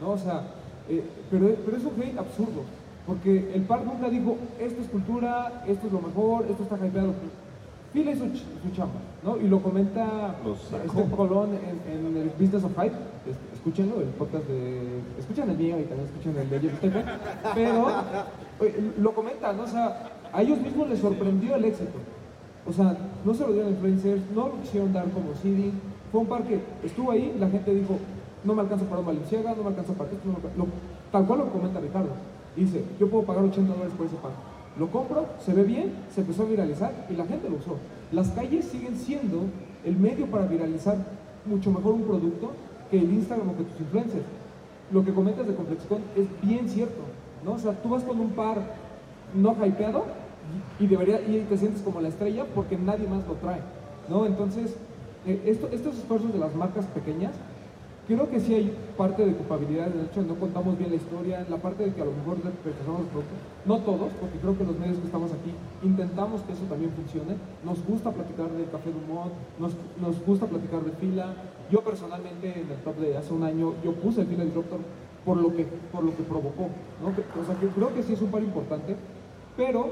¿no? 0.01 0.11
O 0.11 0.17
sea, 0.17 0.43
eh, 0.89 1.03
pero, 1.31 1.49
pero 1.65 1.77
es 1.77 1.83
un 1.83 2.01
hate 2.01 2.17
absurdo, 2.17 2.61
porque 3.05 3.51
el 3.53 3.63
par 3.63 3.83
nunca 3.85 4.09
dijo, 4.09 4.37
esto 4.59 4.81
es 4.81 4.87
cultura, 4.89 5.63
esto 5.67 5.87
es 5.87 5.93
lo 5.93 6.01
mejor, 6.01 6.45
esto 6.49 6.63
está 6.63 6.75
hypeado. 6.85 7.13
Fila 7.91 8.11
hizo 8.11 8.25
ch- 8.25 8.43
su 8.63 8.69
chamba, 8.75 8.99
¿no? 9.23 9.37
Y 9.37 9.47
lo 9.47 9.61
comenta 9.61 10.35
este 10.85 11.15
Colón 11.15 11.49
en, 11.55 12.05
en 12.07 12.17
el 12.17 12.29
Business 12.39 12.63
of 12.63 12.71
Hype, 12.79 12.93
es- 13.27 13.55
escúchenlo, 13.57 13.99
el 14.01 14.09
podcast 14.09 14.45
de... 14.47 14.99
Escuchen 15.17 15.49
el 15.49 15.57
mío 15.57 15.79
y 15.79 15.83
también 15.85 16.07
escuchen 16.07 16.37
el 16.37 16.49
de 16.49 16.59
Jeff 16.59 16.79
pero 17.55 17.87
oye, 18.59 18.73
lo 18.99 19.11
comentan, 19.15 19.57
¿no? 19.57 19.63
O 19.63 19.67
sea, 19.67 20.07
a 20.33 20.41
ellos 20.41 20.59
mismos 20.61 20.89
les 20.89 20.99
sorprendió 20.99 21.55
el 21.55 21.65
éxito. 21.65 21.97
O 22.67 22.73
sea, 22.73 22.95
no 23.25 23.33
se 23.33 23.45
lo 23.45 23.53
dieron 23.53 23.71
influencers, 23.71 24.21
no 24.35 24.47
lo 24.49 24.61
quisieron 24.61 24.93
dar 24.93 25.05
como 25.11 25.33
CD. 25.41 25.71
Fue 26.11 26.21
un 26.21 26.27
par 26.27 26.43
que 26.43 26.59
estuvo 26.83 27.11
ahí, 27.11 27.35
la 27.39 27.49
gente 27.49 27.73
dijo, 27.73 27.97
no 28.43 28.53
me 28.55 28.61
alcanza 28.61 28.85
para 28.85 28.99
un 28.99 29.07
Valenciaga, 29.07 29.53
no 29.55 29.63
me 29.63 29.69
alcanza 29.69 29.93
para 29.93 30.09
esto, 30.11 30.21
no 30.25 30.33
me. 30.33 30.57
Lo- 30.57 30.71
tal 31.11 31.25
cual 31.25 31.39
lo 31.39 31.49
comenta 31.51 31.79
Ricardo. 31.79 32.09
Dice, 32.55 32.83
yo 32.99 33.09
puedo 33.09 33.23
pagar 33.23 33.43
80 33.43 33.71
dólares 33.73 33.93
por 33.97 34.05
ese 34.07 34.15
par. 34.17 34.31
Lo 34.77 34.87
compro, 34.87 35.25
se 35.43 35.53
ve 35.53 35.63
bien, 35.63 35.93
se 36.13 36.21
empezó 36.21 36.43
a 36.43 36.45
viralizar 36.45 37.07
y 37.09 37.13
la 37.13 37.25
gente 37.25 37.49
lo 37.49 37.57
usó. 37.57 37.75
Las 38.11 38.29
calles 38.29 38.65
siguen 38.65 38.95
siendo 38.95 39.41
el 39.83 39.97
medio 39.97 40.25
para 40.27 40.45
viralizar 40.45 40.97
mucho 41.45 41.71
mejor 41.71 41.93
un 41.93 42.03
producto 42.03 42.51
que 42.91 42.97
el 42.99 43.11
Instagram 43.13 43.49
o 43.49 43.57
que 43.57 43.63
tus 43.63 43.79
influencers. 43.81 44.23
Lo 44.91 45.03
que 45.03 45.13
comentas 45.13 45.47
de 45.47 45.53
Complexicon 45.55 45.99
es 46.15 46.25
bien 46.47 46.67
cierto, 46.69 47.01
¿no? 47.45 47.53
O 47.53 47.59
sea, 47.59 47.73
tú 47.81 47.89
vas 47.89 48.03
con 48.03 48.19
un 48.19 48.31
par 48.31 48.57
no 49.35 49.55
hypeado 49.65 50.05
y, 50.79 50.87
debería 50.87 51.21
y 51.21 51.45
te 51.47 51.57
sientes 51.57 51.81
como 51.81 52.01
la 52.01 52.07
estrella 52.09 52.45
porque 52.55 52.77
nadie 52.77 53.07
más 53.07 53.25
lo 53.27 53.33
trae, 53.35 53.61
¿no? 54.09 54.25
Entonces, 54.25 54.75
eh, 55.25 55.41
esto- 55.45 55.69
estos 55.71 55.97
esfuerzos 55.97 56.33
de 56.33 56.39
las 56.39 56.55
marcas 56.55 56.85
pequeñas, 56.87 57.33
creo 58.07 58.27
que 58.29 58.39
sí 58.39 58.55
hay 58.55 58.75
parte 58.97 59.23
de 59.23 59.33
culpabilidad 59.33 59.87
en 59.93 59.99
el 59.99 60.05
hecho 60.07 60.23
no 60.23 60.33
contamos 60.35 60.75
bien 60.79 60.89
la 60.89 60.95
historia, 60.95 61.45
la 61.47 61.57
parte 61.57 61.83
de 61.83 61.93
que 61.93 62.01
a 62.01 62.05
lo 62.05 62.11
mejor 62.11 62.37
rechazamos 62.65 63.01
los 63.01 63.09
productos, 63.11 63.37
no 63.65 63.77
todos, 63.85 64.11
porque 64.19 64.39
creo 64.39 64.57
que 64.57 64.63
los 64.63 64.79
medios 64.79 64.97
que 64.97 65.05
estamos 65.05 65.31
aquí 65.31 65.53
intentamos 65.83 66.41
que 66.41 66.53
eso 66.53 66.63
también 66.63 66.89
funcione, 66.91 67.35
nos 67.63 67.85
gusta 67.85 68.09
platicar 68.11 68.49
del 68.49 68.67
café 68.71 68.89
humor, 68.89 69.29
nos, 69.59 69.73
nos 70.01 70.17
gusta 70.25 70.47
platicar 70.47 70.81
de 70.81 70.91
fila, 70.93 71.35
yo 71.69 71.81
personalmente 71.81 72.47
en 72.61 72.71
el 72.71 72.77
top 72.83 72.97
de 72.97 73.15
hace 73.17 73.31
un 73.31 73.43
año, 73.43 73.73
yo 73.83 73.93
puse 73.93 74.21
el 74.21 74.27
fila 74.27 74.43
disruptor 74.43 74.79
por 75.23 75.37
lo 75.37 75.53
que, 75.55 75.65
por 75.91 76.03
lo 76.03 76.15
que 76.17 76.23
provocó, 76.23 76.69
¿no? 77.03 77.09
O 77.13 77.45
sea, 77.45 77.53
que 77.59 77.67
creo 77.67 77.93
que 77.93 78.01
sí 78.01 78.13
es 78.13 78.21
un 78.23 78.31
par 78.31 78.41
importante, 78.41 78.95
pero 79.59 79.87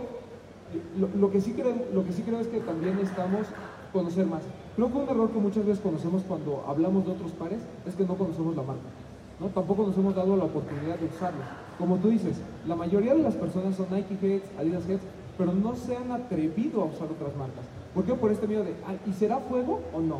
lo, 0.97 1.09
lo 1.20 1.30
que 1.30 1.41
sí 1.41 1.51
creo, 1.51 1.74
lo 1.93 2.05
que 2.05 2.13
sí 2.13 2.22
creo 2.22 2.39
es 2.39 2.47
que 2.47 2.61
también 2.61 2.95
necesitamos 2.95 3.47
conocer 3.91 4.26
más. 4.26 4.41
Creo 4.78 4.89
que 4.89 4.97
un 4.97 5.09
error 5.09 5.30
que 5.30 5.39
muchas 5.39 5.65
veces 5.65 5.84
conocemos 5.84 6.24
cuando 6.26 6.63
hablamos 6.70 7.05
de 7.05 7.11
otros 7.11 7.32
pares 7.34 7.59
es 7.86 7.93
que 7.95 8.05
no 8.05 8.15
conocemos 8.15 8.55
la 8.55 8.63
marca. 8.63 8.88
¿no? 9.41 9.47
Tampoco 9.47 9.84
nos 9.86 9.97
hemos 9.97 10.15
dado 10.15 10.38
la 10.38 10.45
oportunidad 10.45 10.97
de 10.97 11.07
usarlo. 11.07 11.41
Como 11.78 11.97
tú 11.97 12.07
dices, 12.07 12.38
la 12.65 12.76
mayoría 12.78 13.13
de 13.13 13.24
las 13.24 13.36
personas 13.36 13.76
son 13.76 13.88
Nike 13.91 14.18
Heads, 14.22 14.49
Adidas 14.57 14.88
Heads, 14.88 15.03
pero 15.38 15.51
no 15.53 15.76
se 15.76 15.97
han 15.97 16.11
atrevido 16.13 16.82
a 16.82 16.86
usar 16.86 17.09
otras 17.11 17.36
marcas. 17.36 17.65
¿Por 17.93 18.05
qué? 18.05 18.13
Por 18.13 18.32
este 18.32 18.47
miedo 18.47 18.63
de, 18.63 18.74
"Ay, 18.88 18.99
¿y 19.05 19.11
será 19.13 19.38
fuego 19.39 19.82
o 19.93 19.99
no? 19.99 20.20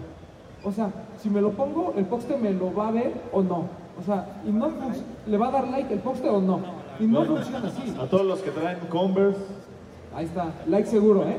O 0.64 0.72
sea, 0.74 0.92
si 1.22 1.30
me 1.30 1.40
lo 1.40 1.52
pongo, 1.52 1.94
¿el 1.96 2.06
poste 2.06 2.36
me 2.38 2.52
lo 2.52 2.74
va 2.76 2.90
a 2.90 2.92
ver 2.92 3.14
o 3.32 3.42
no? 3.42 3.64
O 3.98 4.04
sea, 4.06 4.42
y 4.46 4.52
no 4.52 4.70
¿le 5.26 5.38
va 5.38 5.48
a 5.48 5.52
dar 5.52 5.68
like 5.70 5.94
el 5.94 6.00
poste 6.00 6.30
o 6.30 6.42
no? 6.42 6.60
Y 7.00 7.04
no 7.08 7.24
funciona 7.26 7.68
así. 7.68 7.96
A 8.00 8.06
todos 8.08 8.26
los 8.26 8.40
que 8.40 8.52
traen 8.52 8.80
Converse, 8.90 9.40
Ahí 10.16 10.26
está, 10.26 10.52
like 10.68 10.90
seguro, 10.90 11.24
¿eh? 11.28 11.38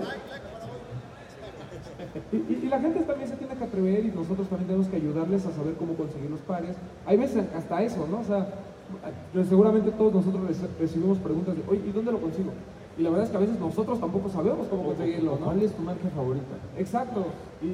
Y, 2.33 2.37
y- 2.37 2.61
y 2.65 2.69
la 2.69 2.79
gente 2.81 3.01
también 3.01 3.29
se 3.29 3.37
tiene 3.37 3.55
que 3.57 3.65
atrever 3.65 4.05
y 4.05 4.09
nosotros 4.11 4.47
también 4.49 4.69
tenemos 4.69 4.87
que 4.89 4.97
ayudarles 4.97 5.45
a 5.47 5.51
saber 5.53 5.75
cómo 5.75 5.95
conseguir 5.95 6.31
los 6.31 6.41
pares. 6.41 6.77
Hay 7.07 7.17
veces 7.17 7.45
hasta 7.57 7.83
eso, 7.83 8.07
¿no? 8.09 8.21
O 8.21 8.25
sea, 8.25 8.41
eh, 9.35 9.45
seguramente 9.49 9.91
todos 9.93 10.15
nosotros 10.15 10.43
reci- 10.49 10.69
recibimos 10.79 11.19
preguntas 11.19 11.57
de, 11.57 11.63
oye, 11.69 11.83
¿y 11.89 11.91
dónde 11.91 12.13
lo 12.13 12.21
consigo? 12.21 12.51
Y 12.97 13.03
la 13.03 13.11
verdad 13.11 13.25
es 13.27 13.31
que 13.31 13.37
a 13.37 13.41
veces 13.41 13.59
nosotros 13.59 13.99
tampoco 14.01 14.29
sabemos 14.29 14.67
cómo 14.69 14.85
conseguirlo, 14.85 15.39
¿no? 15.41 15.47
¿Cuál 15.47 15.63
es 15.63 15.73
tu 15.73 15.83
marca 15.83 16.09
favorita? 16.15 16.55
Exacto. 16.77 17.27
Y, 17.63 17.67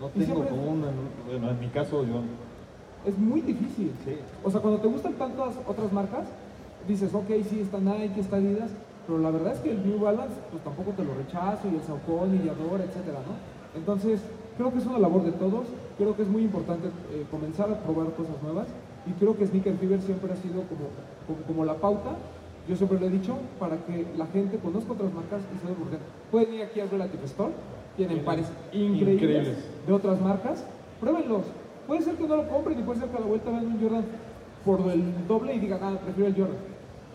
No 0.00 0.08
y 0.14 0.20
tengo 0.20 0.24
siempre- 0.44 0.48
como 0.50 0.70
una, 0.72 0.86
bueno, 1.28 1.50
en 1.50 1.60
mi 1.60 1.68
caso 1.68 2.04
yo 2.04 2.22
es 3.04 3.18
muy 3.18 3.40
difícil. 3.40 3.92
O 4.44 4.50
sea, 4.50 4.60
cuando 4.60 4.80
te 4.80 4.88
gustan 4.88 5.14
tantas 5.14 5.54
otras 5.66 5.92
marcas, 5.92 6.26
dices, 6.86 7.14
ok, 7.14 7.28
sí, 7.48 7.60
está 7.60 7.78
Nike, 7.78 8.20
está 8.20 8.36
Adidas, 8.36 8.70
pero 9.06 9.18
la 9.18 9.30
verdad 9.30 9.52
es 9.52 9.60
que 9.60 9.70
el 9.70 9.86
New 9.86 10.00
Balance, 10.00 10.34
pues 10.50 10.62
tampoco 10.64 10.90
te 10.92 11.04
lo 11.04 11.14
rechazo, 11.14 11.68
y 11.68 11.76
el 11.76 11.82
Saucony, 11.82 12.36
y 12.42 12.46
Yador, 12.46 12.80
etcétera, 12.80 13.20
¿no? 13.26 13.78
Entonces, 13.78 14.20
creo 14.56 14.72
que 14.72 14.78
es 14.78 14.86
una 14.86 14.98
labor 14.98 15.22
de 15.22 15.32
todos, 15.32 15.66
creo 15.98 16.16
que 16.16 16.22
es 16.22 16.28
muy 16.28 16.42
importante 16.42 16.88
eh, 17.12 17.24
comenzar 17.30 17.70
a 17.70 17.80
probar 17.80 18.12
cosas 18.14 18.40
nuevas, 18.42 18.66
y 19.06 19.12
creo 19.12 19.36
que 19.36 19.46
Sneaker 19.46 19.76
Fever 19.76 20.00
siempre 20.02 20.32
ha 20.32 20.36
sido 20.36 20.62
como, 20.62 20.90
como, 21.26 21.46
como 21.46 21.64
la 21.64 21.74
pauta, 21.74 22.16
yo 22.68 22.74
siempre 22.74 22.98
lo 22.98 23.06
he 23.06 23.10
dicho, 23.10 23.36
para 23.60 23.76
que 23.76 24.06
la 24.16 24.26
gente 24.26 24.58
conozca 24.58 24.92
otras 24.92 25.12
marcas 25.14 25.42
y 25.54 25.58
se 25.60 25.68
dé 25.68 25.74
por 25.74 25.88
qué. 25.88 25.98
Pueden 26.32 26.54
ir 26.54 26.62
aquí 26.62 26.80
al 26.80 26.90
Relative 26.90 27.24
Store, 27.24 27.52
tienen 27.96 28.24
pares 28.24 28.46
increíbles, 28.72 29.14
increíbles. 29.14 29.58
de 29.86 29.92
otras 29.92 30.20
marcas, 30.20 30.64
pruébenlos. 31.00 31.44
Puede 31.86 32.02
ser 32.02 32.16
que 32.16 32.26
no 32.26 32.36
lo 32.36 32.48
compren 32.48 32.78
y 32.80 32.82
puede 32.82 32.98
ser 33.00 33.08
que 33.08 33.16
a 33.16 33.20
la 33.20 33.26
vuelta 33.26 33.50
vean 33.50 33.66
un 33.66 33.80
Jordan 33.80 34.04
por 34.64 34.80
el 34.90 35.26
doble 35.28 35.54
y 35.54 35.60
digan, 35.60 35.78
ah, 35.82 35.96
prefiero 36.04 36.28
el 36.28 36.34
Jordan. 36.34 36.56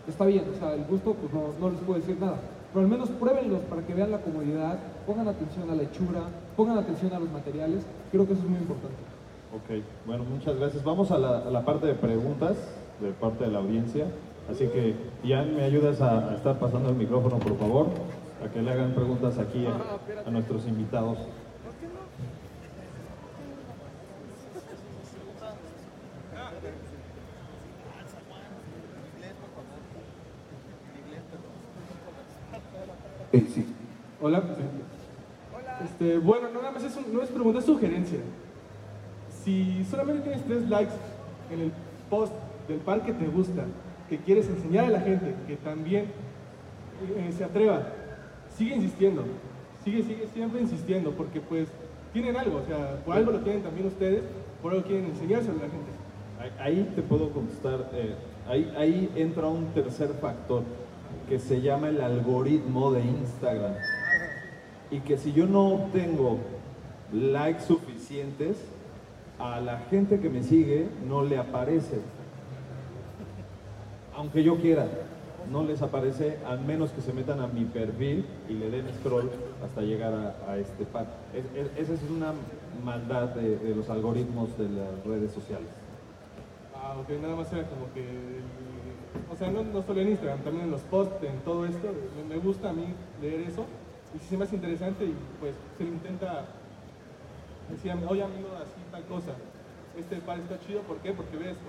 Está 0.08 0.26
bien, 0.26 0.44
o 0.54 0.58
sea, 0.58 0.74
el 0.74 0.84
gusto, 0.84 1.14
pues 1.14 1.32
no, 1.32 1.52
no 1.60 1.70
les 1.70 1.80
puedo 1.80 1.98
decir 1.98 2.18
nada. 2.20 2.36
Pero 2.72 2.84
al 2.84 2.90
menos 2.90 3.10
pruébenlos 3.10 3.60
para 3.62 3.82
que 3.82 3.94
vean 3.94 4.10
la 4.10 4.18
comodidad, 4.18 4.78
pongan 5.06 5.28
atención 5.28 5.70
a 5.70 5.74
la 5.74 5.82
hechura, 5.82 6.22
pongan 6.56 6.78
atención 6.78 7.12
a 7.12 7.18
los 7.18 7.30
materiales. 7.30 7.84
Creo 8.10 8.26
que 8.26 8.32
eso 8.32 8.42
es 8.42 8.48
muy 8.48 8.58
importante. 8.58 8.96
Ok, 9.54 9.82
bueno, 10.06 10.24
muchas 10.24 10.56
gracias. 10.58 10.82
Vamos 10.82 11.10
a 11.10 11.18
la, 11.18 11.64
parte 11.64 11.86
de 11.86 11.94
preguntas 11.94 12.56
de 13.00 13.10
parte 13.12 13.44
de 13.44 13.50
la 13.50 13.58
audiencia. 13.58 14.06
Así 14.50 14.66
que, 14.68 14.94
Ian, 15.22 15.54
¿me 15.54 15.64
ayudas 15.64 16.00
a, 16.00 16.34
estar 16.34 16.58
pasando 16.58 16.88
el 16.88 16.96
micrófono, 16.96 17.38
por 17.38 17.58
favor? 17.58 17.86
A 18.42 18.50
que 18.50 18.62
le 18.62 18.70
hagan 18.70 18.92
preguntas 18.92 19.38
aquí 19.38 19.66
a 19.66 20.30
nuestros 20.30 20.66
invitados. 20.66 21.18
Hola. 34.22 34.42
Este, 35.84 36.18
bueno, 36.18 36.48
no, 36.52 36.60
nada 36.60 36.72
más 36.72 36.84
es 36.84 36.96
un- 36.96 37.12
no 37.12 37.22
es 37.22 37.28
pregunta, 37.30 37.58
es 37.58 37.64
sugerencia. 37.64 38.18
Si 39.44 39.84
solamente 39.90 40.22
tienes 40.22 40.44
tres 40.44 40.68
likes 40.68 40.92
en 41.52 41.60
el 41.60 41.72
post 42.08 42.32
del 42.68 42.78
par 42.78 43.02
que 43.02 43.12
te 43.12 43.26
gusta, 43.26 43.64
que 44.08 44.18
quieres 44.18 44.48
enseñar 44.48 44.84
a 44.84 44.90
la 44.90 45.00
gente, 45.00 45.34
que 45.46 45.56
también 45.56 46.04
eh, 47.16 47.32
se 47.36 47.42
atreva, 47.42 47.82
sigue 48.56 48.76
insistiendo. 48.76 49.24
Sigue, 49.82 50.04
sigue 50.04 50.28
siempre 50.32 50.60
insistiendo, 50.60 51.10
porque 51.10 51.40
pues 51.40 51.68
tienen 52.12 52.36
algo, 52.36 52.58
o 52.58 52.64
sea, 52.66 53.00
por 53.04 53.16
algo 53.16 53.32
lo 53.32 53.40
tienen 53.40 53.62
también 53.64 53.88
ustedes, 53.88 54.22
por 54.62 54.72
algo 54.72 54.84
quieren 54.84 55.06
enseñárselo 55.06 55.54
a 55.54 55.62
la 55.64 55.68
gente. 55.68 56.60
Ahí- 56.60 56.92
te 56.94 57.02
puedo 57.02 57.30
contestar, 57.30 57.90
eh, 57.94 58.14
ahí 58.76 59.10
entra 59.16 59.48
un 59.48 59.66
tercer 59.74 60.10
factor 60.20 60.62
que 61.28 61.38
se 61.40 61.60
llama 61.60 61.88
el 61.88 62.00
algoritmo 62.00 62.92
de 62.92 63.00
Instagram. 63.00 63.72
Y 64.92 65.00
que 65.00 65.16
si 65.18 65.32
yo 65.32 65.46
no 65.46 65.68
obtengo 65.68 66.38
likes 67.12 67.62
suficientes, 67.64 68.56
a 69.38 69.58
la 69.60 69.78
gente 69.90 70.20
que 70.20 70.28
me 70.30 70.42
sigue 70.44 70.86
no 71.08 71.24
le 71.24 71.38
aparece. 71.38 71.98
Aunque 74.14 74.44
yo 74.44 74.58
quiera, 74.58 74.86
no 75.50 75.64
les 75.64 75.82
aparece 75.82 76.36
al 76.46 76.60
menos 76.60 76.90
que 76.90 77.00
se 77.00 77.12
metan 77.12 77.40
a 77.40 77.46
mi 77.46 77.64
perfil 77.64 78.24
y 78.48 78.52
le 78.52 78.70
den 78.70 78.86
scroll 79.00 79.30
hasta 79.64 79.80
llegar 79.80 80.12
a, 80.14 80.50
a 80.52 80.58
este 80.58 80.84
es- 81.34 81.70
esa 81.78 81.94
es 81.94 82.00
una 82.10 82.32
maldad 82.84 83.28
de- 83.30 83.74
los 83.74 83.88
algoritmos 83.88 84.56
de 84.58 84.68
las 84.68 85.04
redes 85.06 85.32
sociales. 85.32 85.68
Ah, 86.76 86.94
ok, 87.00 87.08
nada 87.20 87.34
más 87.36 87.52
era 87.52 87.66
como 87.68 87.92
que. 87.94 88.04
o 89.32 89.36
sea, 89.36 89.50
no, 89.50 89.82
solo 89.82 90.00
en 90.02 90.08
Instagram, 90.10 90.40
también 90.40 90.66
en 90.66 90.70
los 90.70 90.82
posts, 90.82 91.24
en 91.24 91.38
todo 91.40 91.64
esto. 91.64 91.88
Me 92.28 92.36
gusta 92.36 92.70
a 92.70 92.72
mí 92.74 92.84
leer 93.22 93.40
eso. 93.48 93.64
Y 94.14 94.18
si 94.18 94.26
se 94.26 94.36
me 94.36 94.44
hace 94.44 94.56
interesante 94.56 95.04
y 95.04 95.14
pues 95.40 95.54
se 95.78 95.84
le 95.84 95.90
intenta 95.90 96.44
decir, 97.70 97.92
oye 98.08 98.22
amigo, 98.22 98.48
así 98.56 98.80
tal 98.90 99.04
cosa. 99.04 99.32
Este 99.96 100.16
par 100.16 100.38
está 100.38 100.58
chido, 100.60 100.80
¿por 100.82 100.98
qué? 100.98 101.12
Porque 101.12 101.36
ve 101.36 101.50
esto. 101.50 101.68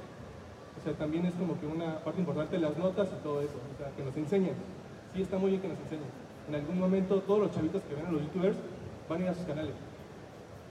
O 0.79 0.83
sea, 0.83 0.93
también 0.93 1.25
es 1.25 1.33
como 1.35 1.59
que 1.59 1.65
una 1.65 1.99
parte 1.99 2.19
importante 2.19 2.55
de 2.55 2.61
las 2.61 2.77
notas 2.77 3.07
y 3.07 3.23
todo 3.23 3.41
eso. 3.41 3.55
O 3.73 3.77
sea, 3.77 3.91
que 3.95 4.03
nos 4.03 4.15
enseñen. 4.17 4.55
Sí, 5.13 5.21
está 5.21 5.37
muy 5.37 5.51
bien 5.51 5.61
que 5.61 5.67
nos 5.67 5.79
enseñen. 5.79 6.09
En 6.49 6.55
algún 6.55 6.79
momento 6.79 7.21
todos 7.21 7.39
los 7.41 7.51
chavitos 7.51 7.81
que 7.83 7.95
ven 7.95 8.05
a 8.05 8.11
los 8.11 8.21
youtubers 8.21 8.57
van 9.09 9.21
a 9.21 9.23
ir 9.23 9.29
a 9.29 9.33
sus 9.33 9.45
canales. 9.45 9.75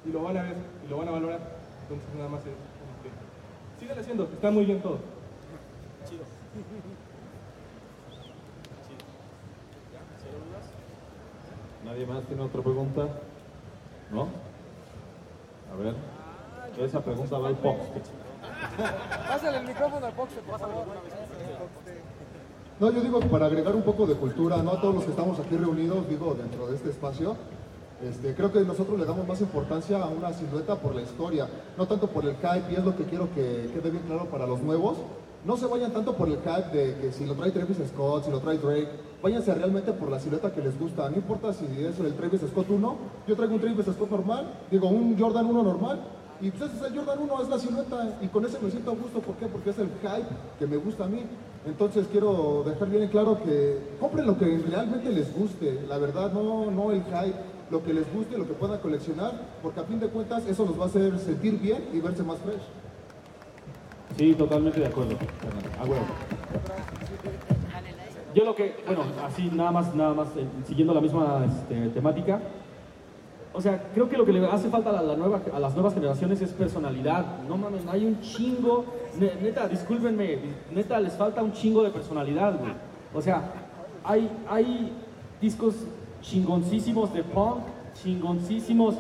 Y 0.05 0.13
lo 0.13 0.23
van 0.23 0.37
a 0.37 0.43
ver 0.43 0.57
y 0.85 0.91
lo 0.91 0.99
van 0.99 1.09
a 1.09 1.13
valorar. 1.13 1.41
Entonces 1.83 2.15
nada 2.15 2.29
más 2.29 2.41
es 2.41 2.53
como 2.53 3.03
que 3.03 3.11
Síguelo 3.81 4.01
haciendo, 4.01 4.25
está 4.25 4.51
muy 4.51 4.65
bien 4.65 4.81
todo. 4.81 4.99
Chido. 6.09 6.25
¿Nadie 11.85 12.07
más 12.07 12.23
tiene 12.25 12.43
otra 12.43 12.63
pregunta? 12.63 13.09
¿No? 14.11 14.29
A 15.73 15.77
ver. 15.83 15.95
Esa 16.79 17.01
pregunta 17.01 17.39
va 17.39 17.49
al 17.49 17.57
poste. 17.57 18.01
Pásale 19.29 19.59
el 19.59 19.67
micrófono 19.67 20.07
al 20.07 20.13
boxe, 20.15 20.41
por 20.47 20.59
favor. 20.59 20.85
No, 22.81 22.91
yo 22.91 23.01
digo 23.01 23.21
para 23.21 23.47
agregar 23.47 23.77
un 23.77 23.83
poco 23.83 24.07
de 24.07 24.15
cultura, 24.15 24.63
no 24.63 24.73
a 24.73 24.81
todos 24.81 24.95
los 24.95 25.05
que 25.05 25.11
estamos 25.11 25.39
aquí 25.39 25.57
reunidos, 25.57 26.09
digo, 26.09 26.35
dentro 26.35 26.67
de 26.67 26.77
este 26.77 26.91
espacio, 26.91 27.37
este, 28.03 28.35
creo 28.35 28.51
que 28.51 28.61
nosotros 28.63 28.99
le 28.99 29.05
damos 29.05 29.29
más 29.29 29.41
importancia 29.41 30.03
a 30.03 30.09
una 30.09 30.33
silueta 30.33 30.77
por 30.77 30.95
la 30.95 31.03
historia, 31.03 31.49
no 31.77 31.87
tanto 31.87 32.09
por 32.09 32.25
el 32.25 32.37
hype, 32.37 32.73
y 32.73 32.75
es 32.75 32.85
lo 32.85 32.97
que 32.97 33.05
quiero 33.05 33.33
que 33.35 33.71
quede 33.73 33.91
bien 33.91 34.03
claro 34.05 34.25
para 34.27 34.47
los 34.47 34.61
nuevos. 34.61 34.99
No 35.45 35.57
se 35.57 35.67
vayan 35.67 35.93
tanto 35.93 36.15
por 36.15 36.29
el 36.29 36.39
hype 36.39 36.77
de 36.77 36.95
que 37.01 37.11
si 37.11 37.27
lo 37.27 37.35
trae 37.35 37.51
Travis 37.51 37.77
Scott, 37.89 38.27
si 38.27 38.31
lo 38.31 38.39
trae 38.39 38.59
Drake, 38.59 38.89
váyanse 39.21 39.53
realmente 39.53 39.93
por 39.93 40.09
la 40.09 40.21
silueta 40.21 40.53
que 40.53 40.61
les 40.61 40.79
gusta. 40.79 41.11
No 41.11 41.17
importa 41.17 41.53
si 41.53 41.65
es 41.65 41.99
el 41.99 42.15
Travis 42.15 42.43
Scott 42.43 42.71
1, 42.71 42.97
yo 43.27 43.35
traigo 43.35 43.55
un 43.55 43.61
Travis 43.61 43.87
Scott 43.87 44.09
normal, 44.09 44.47
digo 44.71 44.87
un 44.87 45.19
Jordan 45.19 45.47
1 45.47 45.63
normal, 45.65 46.01
y 46.41 46.53
pues 46.53 46.73
es 46.73 46.83
el 46.83 46.97
Jordan 46.97 47.19
1, 47.23 47.43
es 47.43 47.49
la 47.49 47.59
silueta, 47.59 48.19
y 48.21 48.29
con 48.29 48.45
ese 48.45 48.61
me 48.61 48.71
siento 48.71 48.93
a 48.93 48.95
gusto, 48.95 49.19
¿por 49.19 49.35
qué? 49.35 49.47
Porque 49.47 49.71
es 49.71 49.79
el 49.79 49.89
hype 49.89 50.29
que 50.61 50.67
me 50.69 50.77
gusta 50.77 51.07
a 51.07 51.09
mí. 51.09 51.25
Entonces 51.67 52.07
quiero 52.13 52.63
dejar 52.65 52.89
bien 52.89 53.03
en 53.03 53.09
claro 53.09 53.43
que 53.43 53.97
compren 53.99 54.27
lo 54.29 54.39
que 54.39 54.59
realmente 54.69 55.11
les 55.11 55.37
guste, 55.37 55.81
la 55.89 55.99
verdad, 55.99 56.33
no, 56.33 56.71
no 56.71 56.93
el 56.93 57.03
hype, 57.03 57.39
lo 57.69 57.83
que 57.83 57.93
les 57.93 58.13
guste, 58.15 58.39
lo 58.39 58.47
que 58.47 58.55
puedan 58.55 58.79
coleccionar, 58.79 59.33
porque 59.61 59.81
a 59.81 59.85
fin 59.85 59.99
de 59.99 60.07
cuentas 60.07 60.47
eso 60.47 60.65
nos 60.65 60.79
va 60.79 60.85
a 60.85 60.87
hacer 60.87 61.19
sentir 61.19 61.59
bien 61.59 61.89
y 61.93 61.99
verse 61.99 62.23
más 62.23 62.39
fresh. 62.39 62.63
Sí, 64.17 64.35
totalmente 64.35 64.81
de 64.81 64.87
acuerdo. 64.87 65.17
A 65.81 65.85
huevo. 65.85 66.05
Yo 68.35 68.45
lo 68.45 68.55
que, 68.55 68.75
bueno, 68.87 69.03
así 69.25 69.51
nada 69.53 69.73
más, 69.73 69.95
nada 69.95 70.15
más, 70.15 70.29
eh, 70.37 70.47
siguiendo 70.67 70.95
la 70.95 71.01
misma 71.01 71.45
este, 71.47 71.89
temática, 71.91 72.41
o 73.53 73.61
sea, 73.61 73.91
creo 73.93 74.09
que 74.09 74.17
lo 74.17 74.25
que 74.25 74.33
le 74.33 74.47
hace 74.47 74.71
falta 74.71 74.89
a, 74.91 75.03
la 75.03 75.15
nueva, 75.17 75.43
a 75.53 75.59
las 75.59 75.75
nuevas 75.75 75.93
generaciones 75.93 76.41
es 76.41 76.51
personalidad. 76.51 77.43
No 77.47 77.59
mames, 77.59 77.83
hay 77.87 78.07
un 78.07 78.19
chingo, 78.23 78.87
ne- 79.19 79.35
neta, 79.43 79.69
discúlpenme, 79.69 80.39
neta, 80.75 80.99
les 81.01 81.13
falta 81.13 81.43
un 81.43 81.53
chingo 81.53 81.83
de 81.83 81.91
personalidad, 81.91 82.59
güey. 82.59 82.73
O 83.13 83.21
sea, 83.21 83.43
hay, 84.05 84.31
hay 84.49 84.93
discos 85.41 85.75
chingoncísimos 86.23 87.13
de 87.13 87.23
punk, 87.25 87.59
chingoncísimos 88.03 88.95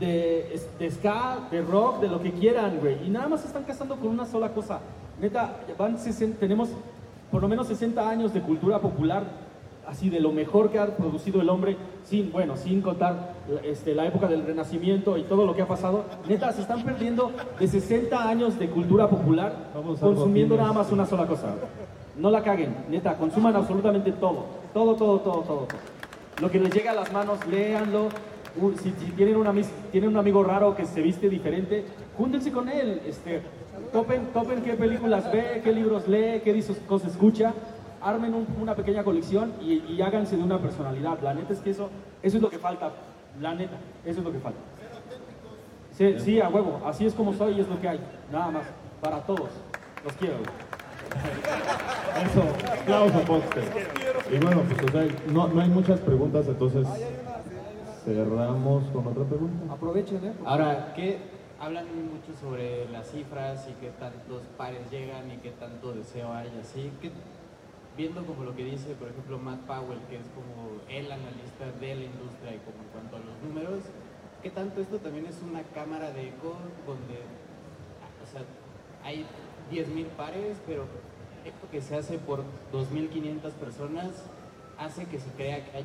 de, 0.00 0.60
de 0.78 0.90
ska, 0.90 1.48
de 1.50 1.62
rock, 1.62 2.00
de 2.00 2.08
lo 2.08 2.20
que 2.20 2.32
quieran, 2.32 2.78
güey. 2.80 3.06
Y 3.06 3.10
nada 3.10 3.28
más 3.28 3.40
se 3.40 3.48
están 3.48 3.64
casando 3.64 3.96
con 3.96 4.08
una 4.08 4.26
sola 4.26 4.50
cosa. 4.50 4.80
Neta, 5.20 5.56
van 5.76 5.98
60 5.98 6.38
tenemos 6.38 6.68
por 7.30 7.42
lo 7.42 7.48
menos 7.48 7.66
60 7.66 8.08
años 8.08 8.32
de 8.32 8.40
cultura 8.40 8.78
popular, 8.78 9.24
así 9.86 10.08
de 10.08 10.20
lo 10.20 10.32
mejor 10.32 10.70
que 10.70 10.78
ha 10.78 10.86
producido 10.86 11.40
el 11.40 11.48
hombre, 11.48 11.76
sin, 12.04 12.32
bueno, 12.32 12.56
sin 12.56 12.80
contar 12.80 13.34
este, 13.64 13.94
la 13.94 14.06
época 14.06 14.28
del 14.28 14.44
Renacimiento 14.44 15.16
y 15.18 15.24
todo 15.24 15.44
lo 15.44 15.54
que 15.54 15.62
ha 15.62 15.68
pasado. 15.68 16.04
Neta, 16.26 16.52
se 16.52 16.62
están 16.62 16.82
perdiendo 16.84 17.32
de 17.58 17.66
60 17.68 18.28
años 18.28 18.58
de 18.58 18.68
cultura 18.68 19.08
popular 19.08 19.70
consumiendo 20.00 20.56
nada 20.56 20.72
más 20.72 20.90
una 20.92 21.06
sola 21.06 21.26
cosa. 21.26 21.54
No 22.16 22.30
la 22.30 22.42
caguen, 22.42 22.74
neta, 22.90 23.16
consuman 23.16 23.54
absolutamente 23.54 24.12
todo. 24.12 24.46
Todo, 24.72 24.94
todo, 24.94 25.20
todo, 25.20 25.40
todo. 25.42 25.66
todo. 25.66 25.66
Lo 26.40 26.50
que 26.50 26.60
les 26.60 26.72
llega 26.72 26.92
a 26.92 26.94
las 26.94 27.12
manos, 27.12 27.44
léanlo. 27.46 28.08
Si, 28.82 28.90
si 28.92 29.10
tienen, 29.12 29.36
un 29.36 29.46
ami- 29.46 29.66
tienen 29.92 30.10
un 30.10 30.16
amigo 30.16 30.42
raro 30.42 30.74
que 30.74 30.84
se 30.84 31.00
viste 31.02 31.28
diferente, 31.28 31.84
júntense 32.16 32.50
con 32.52 32.68
él. 32.68 33.00
Este, 33.06 33.42
topen, 33.92 34.26
topen 34.32 34.62
qué 34.62 34.74
películas 34.74 35.30
ve, 35.32 35.60
qué 35.62 35.72
libros 35.72 36.08
lee, 36.08 36.40
qué 36.42 36.52
discos 36.52 37.04
escucha. 37.04 37.52
Armen 38.00 38.34
un- 38.34 38.46
una 38.60 38.74
pequeña 38.74 39.02
colección 39.04 39.52
y, 39.60 40.00
háganse 40.02 40.36
de 40.36 40.42
una 40.42 40.58
personalidad. 40.58 41.18
La 41.22 41.34
neta 41.34 41.52
es 41.52 41.60
que 41.60 41.70
eso, 41.70 41.88
eso 42.22 42.36
es 42.36 42.42
lo 42.42 42.50
que 42.50 42.58
falta. 42.58 42.90
La 43.40 43.54
neta, 43.54 43.76
eso 44.04 44.18
es 44.20 44.24
lo 44.24 44.32
que 44.32 44.38
falta. 44.38 44.58
Sí, 45.96 46.14
sí, 46.18 46.40
a 46.40 46.48
huevo. 46.48 46.80
Así 46.86 47.06
es 47.06 47.14
como 47.14 47.32
soy 47.34 47.54
y 47.54 47.60
es 47.60 47.68
lo 47.68 47.80
que 47.80 47.88
hay. 47.88 48.00
Nada 48.32 48.50
más. 48.50 48.62
Para 49.00 49.18
todos. 49.20 49.50
Los 50.04 50.12
quiero. 50.14 50.36
Eso, 52.24 52.42
aplauso. 52.80 53.18
Y 54.30 54.38
bueno, 54.38 54.62
pues 54.62 55.12
no, 55.32 55.48
no 55.48 55.60
hay 55.60 55.68
muchas 55.68 55.98
preguntas, 56.00 56.46
entonces 56.46 56.86
cerramos 58.14 58.84
con 58.92 59.06
otra 59.06 59.24
pregunta. 59.24 59.72
Aprovechen, 59.72 60.24
¿eh? 60.24 60.32
Ahora, 60.44 60.92
¿qué 60.94 61.18
hablan 61.60 61.86
mucho 62.12 62.38
sobre 62.40 62.88
las 62.90 63.10
cifras 63.10 63.66
y 63.68 63.72
qué 63.80 63.90
tantos 63.98 64.42
pares 64.56 64.90
llegan 64.90 65.30
y 65.30 65.36
qué 65.38 65.50
tanto 65.50 65.92
deseo 65.92 66.32
hay 66.32 66.48
así? 66.60 66.90
¿Qué- 67.00 67.10
viendo 67.96 68.24
como 68.24 68.44
lo 68.44 68.54
que 68.54 68.64
dice, 68.64 68.94
por 68.94 69.08
ejemplo, 69.08 69.38
Matt 69.38 69.60
Powell, 69.66 69.98
que 70.08 70.16
es 70.16 70.26
como 70.34 70.78
el 70.88 71.10
analista 71.10 71.66
de 71.80 71.94
la 71.96 72.04
industria 72.04 72.54
y 72.54 72.58
como 72.62 72.78
en 72.84 72.88
cuanto 72.92 73.16
a 73.16 73.18
los 73.18 73.36
números, 73.42 73.82
¿qué 74.42 74.50
tanto 74.50 74.80
esto 74.80 74.98
también 74.98 75.26
es 75.26 75.36
una 75.42 75.62
cámara 75.74 76.12
de 76.12 76.28
eco 76.28 76.54
donde, 76.86 77.18
o 78.22 78.26
sea, 78.30 78.42
hay 79.04 79.26
10.000 79.68 80.06
pares, 80.16 80.58
pero 80.64 80.84
esto 81.44 81.66
que 81.72 81.80
se 81.82 81.96
hace 81.96 82.18
por 82.18 82.44
2.500 82.72 83.52
personas 83.54 84.10
hace 84.78 85.04
que 85.06 85.18
se 85.18 85.30
crea 85.32 85.64
que 85.64 85.78
hay 85.78 85.84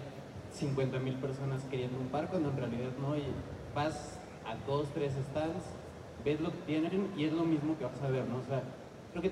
50.000 0.53 1.15
personas 1.19 1.63
queriendo 1.69 1.99
un 1.99 2.07
par, 2.07 2.29
cuando 2.29 2.49
en 2.49 2.57
realidad 2.57 2.91
no, 3.01 3.15
y 3.17 3.23
vas 3.75 4.19
a 4.45 4.55
dos, 4.67 4.87
tres 4.93 5.13
stands, 5.13 5.65
ves 6.23 6.39
lo 6.41 6.51
que 6.51 6.57
tienen 6.65 7.07
y 7.17 7.25
es 7.25 7.33
lo 7.33 7.43
mismo 7.43 7.77
que 7.77 7.85
vas 7.85 8.01
a 8.01 8.09
ver, 8.09 8.25
¿no? 8.27 8.37
O 8.37 8.43
sea, 8.43 8.63
creo 9.11 9.21
que 9.21 9.31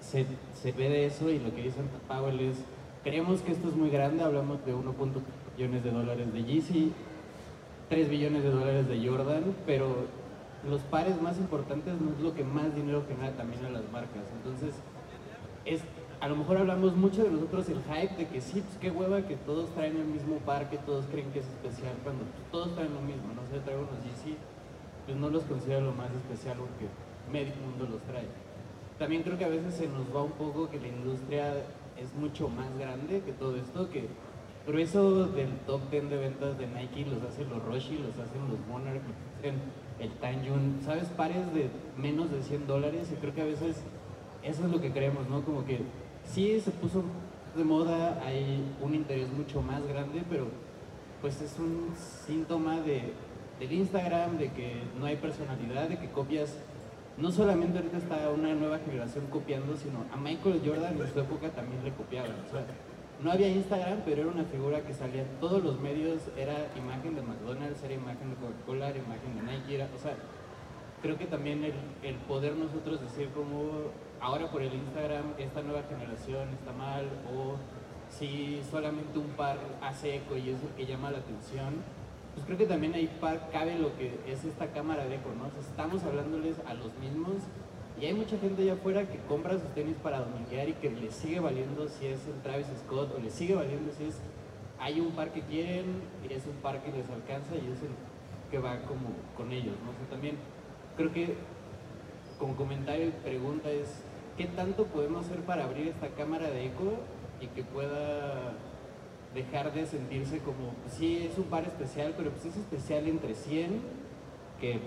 se, 0.00 0.26
se 0.54 0.72
ve 0.72 0.88
de 0.88 1.06
eso 1.06 1.30
y 1.30 1.38
lo 1.38 1.54
que 1.54 1.62
dice 1.62 1.80
Powell 2.08 2.40
es, 2.40 2.56
creemos 3.04 3.40
que 3.40 3.52
esto 3.52 3.68
es 3.68 3.74
muy 3.74 3.90
grande, 3.90 4.22
hablamos 4.22 4.64
de 4.64 4.74
1.3 4.74 5.22
billones 5.56 5.84
de 5.84 5.90
dólares 5.90 6.32
de 6.32 6.44
Yeezy, 6.44 6.92
3 7.88 8.08
billones 8.08 8.42
de 8.42 8.50
dólares 8.50 8.88
de 8.88 9.06
Jordan, 9.06 9.54
pero 9.66 10.06
los 10.68 10.80
pares 10.82 11.20
más 11.20 11.38
importantes 11.38 11.94
no 12.00 12.12
es 12.12 12.20
lo 12.20 12.34
que 12.34 12.44
más 12.44 12.74
dinero 12.74 13.04
genera 13.08 13.32
también 13.36 13.64
a 13.64 13.70
las 13.70 13.90
marcas. 13.90 14.22
Entonces, 14.38 14.74
es, 15.64 15.82
a 16.22 16.28
lo 16.28 16.36
mejor 16.36 16.56
hablamos 16.56 16.94
mucho 16.94 17.24
de 17.24 17.32
nosotros 17.32 17.68
el 17.68 17.82
hype 17.82 18.14
de 18.14 18.28
que 18.28 18.40
sí, 18.40 18.60
pues 18.60 18.78
qué 18.80 18.92
hueva 18.92 19.22
que 19.22 19.34
todos 19.34 19.68
traen 19.74 19.96
el 19.96 20.04
mismo 20.04 20.36
par, 20.46 20.70
que 20.70 20.78
todos 20.78 21.04
creen 21.06 21.32
que 21.32 21.40
es 21.40 21.46
especial, 21.46 21.94
cuando 22.04 22.22
todos 22.52 22.72
traen 22.76 22.94
lo 22.94 23.00
mismo, 23.00 23.34
no 23.34 23.42
sé, 23.50 23.58
traigo 23.58 23.82
unos 23.82 24.04
Yeezy, 24.04 24.36
pues 25.04 25.18
no 25.18 25.30
los 25.30 25.42
considero 25.42 25.80
lo 25.80 25.92
más 25.92 26.12
especial 26.12 26.58
porque 26.58 26.86
medio 27.32 27.52
mundo 27.66 27.88
los 27.90 28.00
trae. 28.02 28.28
También 29.00 29.24
creo 29.24 29.36
que 29.36 29.46
a 29.46 29.48
veces 29.48 29.74
se 29.74 29.88
nos 29.88 30.14
va 30.14 30.22
un 30.22 30.30
poco 30.38 30.70
que 30.70 30.78
la 30.78 30.86
industria 30.86 31.54
es 31.98 32.14
mucho 32.14 32.48
más 32.48 32.70
grande 32.78 33.20
que 33.26 33.32
todo 33.32 33.56
esto, 33.56 33.90
que 33.90 34.06
pero 34.64 34.78
eso 34.78 35.26
del 35.26 35.50
top 35.66 35.90
10 35.90 36.08
de 36.08 36.16
ventas 36.18 36.56
de 36.56 36.68
Nike 36.68 37.04
los 37.04 37.20
hacen 37.24 37.50
los 37.50 37.64
Roshi, 37.64 37.98
los 37.98 38.14
hacen 38.14 38.46
los 38.48 38.60
Monarch, 38.68 39.02
los 39.02 39.40
hacen 39.40 39.56
el 39.98 40.12
Tanjun, 40.20 40.78
¿sabes? 40.84 41.08
Pares 41.16 41.52
de 41.52 41.68
menos 41.98 42.30
de 42.30 42.44
100 42.44 42.68
dólares 42.68 43.10
y 43.12 43.16
creo 43.16 43.34
que 43.34 43.42
a 43.42 43.46
veces 43.46 43.82
eso 44.44 44.64
es 44.64 44.70
lo 44.70 44.80
que 44.80 44.92
creemos, 44.92 45.28
¿no? 45.28 45.42
Como 45.42 45.64
que 45.64 45.80
sí 46.26 46.60
se 46.60 46.70
puso 46.70 47.04
de 47.56 47.64
moda, 47.64 48.22
hay 48.24 48.62
un 48.80 48.94
interés 48.94 49.30
mucho 49.32 49.60
más 49.60 49.86
grande, 49.86 50.22
pero 50.28 50.46
pues 51.20 51.40
es 51.40 51.58
un 51.58 51.94
síntoma 52.26 52.80
de, 52.80 53.12
del 53.60 53.72
Instagram, 53.72 54.38
de 54.38 54.50
que 54.52 54.82
no 54.98 55.06
hay 55.06 55.16
personalidad, 55.16 55.88
de 55.88 55.98
que 55.98 56.10
copias, 56.10 56.56
no 57.18 57.30
solamente 57.30 57.78
ahorita 57.78 57.98
está 57.98 58.30
una 58.30 58.54
nueva 58.54 58.78
generación 58.78 59.26
copiando, 59.26 59.76
sino 59.76 60.04
a 60.12 60.16
Michael 60.16 60.62
Jordan 60.64 60.98
en 60.98 61.12
su 61.12 61.20
época 61.20 61.50
también 61.50 61.84
le 61.84 61.92
copiaban. 61.92 62.32
O 62.48 62.50
sea, 62.50 62.64
no 63.22 63.30
había 63.30 63.48
Instagram, 63.48 64.00
pero 64.04 64.22
era 64.22 64.30
una 64.30 64.44
figura 64.44 64.80
que 64.80 64.94
salía 64.94 65.22
en 65.22 65.40
todos 65.40 65.62
los 65.62 65.78
medios, 65.78 66.22
era 66.36 66.54
imagen 66.76 67.14
de 67.14 67.22
McDonald's, 67.22 67.82
era 67.84 67.94
imagen 67.94 68.30
de 68.30 68.36
Coca-Cola, 68.36 68.88
era 68.88 68.98
imagen 68.98 69.36
de 69.36 69.42
Nike, 69.42 69.74
era, 69.76 69.88
o 69.94 70.02
sea, 70.02 70.16
creo 71.02 71.16
que 71.18 71.26
también 71.26 71.62
el, 71.62 71.74
el 72.02 72.16
poder 72.26 72.56
nosotros 72.56 73.00
decir 73.00 73.28
como 73.28 73.92
ahora 74.22 74.46
por 74.46 74.62
el 74.62 74.72
Instagram 74.72 75.34
esta 75.36 75.62
nueva 75.62 75.82
generación 75.82 76.48
está 76.50 76.72
mal 76.72 77.04
o 77.34 77.56
si 78.08 78.62
solamente 78.70 79.18
un 79.18 79.28
par 79.30 79.58
hace 79.82 80.16
eco 80.16 80.36
y 80.36 80.50
es 80.50 80.62
el 80.62 80.68
que 80.76 80.86
llama 80.86 81.10
la 81.10 81.18
atención, 81.18 81.74
pues 82.34 82.46
creo 82.46 82.58
que 82.58 82.66
también 82.66 82.94
ahí 82.94 83.10
cabe 83.50 83.78
lo 83.78 83.96
que 83.96 84.18
es 84.26 84.44
esta 84.44 84.68
cámara 84.68 85.06
de 85.06 85.16
eco, 85.16 85.30
¿no? 85.36 85.50
Estamos 85.60 86.04
hablándoles 86.04 86.56
a 86.66 86.74
los 86.74 86.94
mismos 86.98 87.42
y 88.00 88.06
hay 88.06 88.14
mucha 88.14 88.38
gente 88.38 88.62
allá 88.62 88.74
afuera 88.74 89.08
que 89.08 89.18
compra 89.28 89.54
sus 89.54 89.74
tenis 89.74 89.96
para 90.02 90.20
dominguear 90.20 90.68
y 90.68 90.74
que 90.74 90.90
le 90.90 91.10
sigue 91.10 91.40
valiendo 91.40 91.88
si 91.88 92.06
es 92.06 92.26
el 92.26 92.40
Travis 92.42 92.66
Scott 92.84 93.14
o 93.16 93.18
le 93.18 93.30
sigue 93.30 93.54
valiendo 93.54 93.92
si 93.98 94.04
es 94.04 94.20
hay 94.78 95.00
un 95.00 95.12
par 95.12 95.32
que 95.32 95.42
quieren 95.42 95.86
y 96.28 96.32
es 96.32 96.46
un 96.46 96.56
par 96.62 96.82
que 96.82 96.92
les 96.92 97.08
alcanza 97.10 97.54
y 97.54 97.70
es 97.72 97.82
el 97.82 97.90
que 98.50 98.58
va 98.58 98.82
como 98.82 99.10
con 99.36 99.50
ellos, 99.50 99.74
¿no? 99.84 99.92
También 100.10 100.36
creo 100.96 101.12
que 101.12 101.34
como 102.38 102.56
comentario 102.56 103.08
y 103.08 103.10
pregunta 103.10 103.70
es 103.70 104.02
¿qué 104.36 104.46
tanto 104.46 104.86
podemos 104.86 105.26
hacer 105.26 105.40
para 105.40 105.64
abrir 105.64 105.88
esta 105.88 106.08
cámara 106.08 106.50
de 106.50 106.66
eco 106.66 106.94
y 107.40 107.46
que 107.48 107.62
pueda 107.62 108.54
dejar 109.34 109.72
de 109.72 109.86
sentirse 109.86 110.38
como, 110.38 110.70
pues 110.82 110.94
sí, 110.94 111.28
es 111.30 111.38
un 111.38 111.44
par 111.44 111.64
especial, 111.64 112.14
pero 112.16 112.30
pues 112.30 112.46
es 112.46 112.56
especial 112.56 113.08
entre 113.08 113.34
100, 113.34 113.80
que 114.60 114.80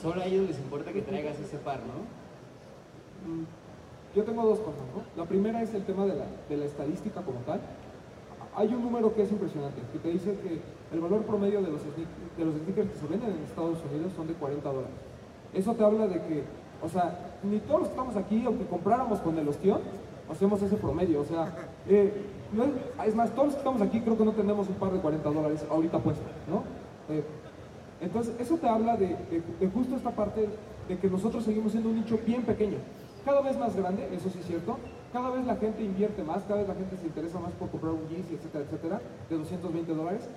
solo 0.00 0.20
a 0.20 0.26
ellos 0.26 0.46
les 0.46 0.58
importa 0.58 0.92
que 0.92 1.02
traigas 1.02 1.38
ese 1.40 1.56
par, 1.58 1.80
¿no? 1.80 2.04
Mm, 3.30 3.44
Yo 4.14 4.22
tengo 4.24 4.44
dos 4.44 4.60
cosas, 4.60 4.82
¿no? 4.94 5.02
La 5.20 5.28
primera 5.28 5.62
es 5.62 5.74
el 5.74 5.84
tema 5.84 6.06
de 6.06 6.14
la, 6.56 6.64
estadística 6.64 7.22
como 7.22 7.40
tal. 7.40 7.60
Hay 8.54 8.68
un 8.68 8.82
número 8.82 9.12
que 9.12 9.22
es 9.22 9.32
impresionante, 9.32 9.80
que 9.92 9.98
te 9.98 10.10
dice 10.10 10.38
que 10.38 10.60
el 10.94 11.00
valor 11.00 11.22
promedio 11.22 11.60
de 11.60 11.72
los, 11.72 11.80
de 11.82 12.44
los 12.44 12.54
sneakers 12.54 12.90
que 12.90 12.98
se 12.98 13.06
venden 13.08 13.30
en 13.30 13.42
Estados 13.42 13.78
Unidos 13.90 14.12
son 14.14 14.28
de 14.28 14.34
40 14.34 14.68
dólares. 14.68 14.94
Eso 15.52 15.74
te 15.74 15.82
habla 15.82 16.06
de 16.06 16.22
que, 16.22 16.44
o 16.80 16.88
sea, 16.88 17.33
ni 17.44 17.58
todos 17.60 17.80
los 17.80 17.88
que 17.88 17.94
estamos 17.94 18.16
aquí, 18.16 18.42
aunque 18.46 18.64
compráramos 18.66 19.20
con 19.20 19.38
el 19.38 19.48
ostión, 19.48 19.80
hacemos 20.30 20.60
ese 20.62 20.76
promedio. 20.76 21.20
O 21.20 21.24
sea, 21.24 21.52
eh, 21.88 22.12
es, 23.06 23.14
más, 23.14 23.30
todos 23.30 23.46
los 23.46 23.54
que 23.54 23.60
estamos 23.60 23.82
aquí 23.82 24.00
creo 24.00 24.16
que 24.16 24.24
no 24.24 24.32
tenemos 24.32 24.68
un 24.68 24.74
par 24.74 24.92
de 24.92 24.98
40 24.98 25.30
dólares 25.30 25.64
ahorita 25.70 25.98
puesto, 25.98 26.24
¿no? 26.48 26.62
Eh, 27.14 27.22
entonces, 28.00 28.34
eso 28.38 28.56
te 28.56 28.68
habla 28.68 28.96
de 28.96 29.16
justo 29.72 29.96
esta 29.96 30.10
parte 30.10 30.48
de 30.88 30.98
que 30.98 31.08
nosotros 31.08 31.44
seguimos 31.44 31.72
siendo 31.72 31.90
un 31.90 31.96
nicho 31.96 32.18
bien 32.26 32.42
pequeño. 32.42 32.76
Cada 33.24 33.40
vez 33.40 33.58
más 33.58 33.74
grande, 33.74 34.06
eso 34.12 34.28
sí 34.28 34.38
es 34.40 34.46
cierto. 34.46 34.76
Cada 35.12 35.30
vez 35.30 35.46
la 35.46 35.56
gente 35.56 35.82
invierte 35.82 36.22
más, 36.22 36.42
cada 36.42 36.58
vez 36.58 36.68
la 36.68 36.74
gente 36.74 36.96
se 36.96 37.06
interesa 37.06 37.38
más 37.38 37.52
por 37.52 37.70
comprar 37.70 37.92
un 37.92 38.06
Yeezy, 38.08 38.34
etcétera, 38.34 38.64
etcétera, 38.64 39.00
de 39.30 39.38
220 39.38 39.94
dólares. 39.94 40.28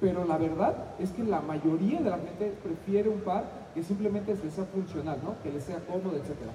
Pero 0.00 0.24
la 0.24 0.36
verdad 0.36 0.74
es 0.98 1.10
que 1.12 1.24
la 1.24 1.40
mayoría 1.40 2.00
de 2.00 2.10
la 2.10 2.18
gente 2.18 2.52
prefiere 2.62 3.08
un 3.08 3.20
par 3.20 3.44
que 3.76 3.82
simplemente 3.82 4.34
les 4.42 4.54
sea 4.54 4.64
funcional, 4.64 5.18
¿no? 5.22 5.34
Que 5.42 5.52
les 5.52 5.62
sea 5.62 5.78
cómodo, 5.80 6.16
etcétera. 6.16 6.52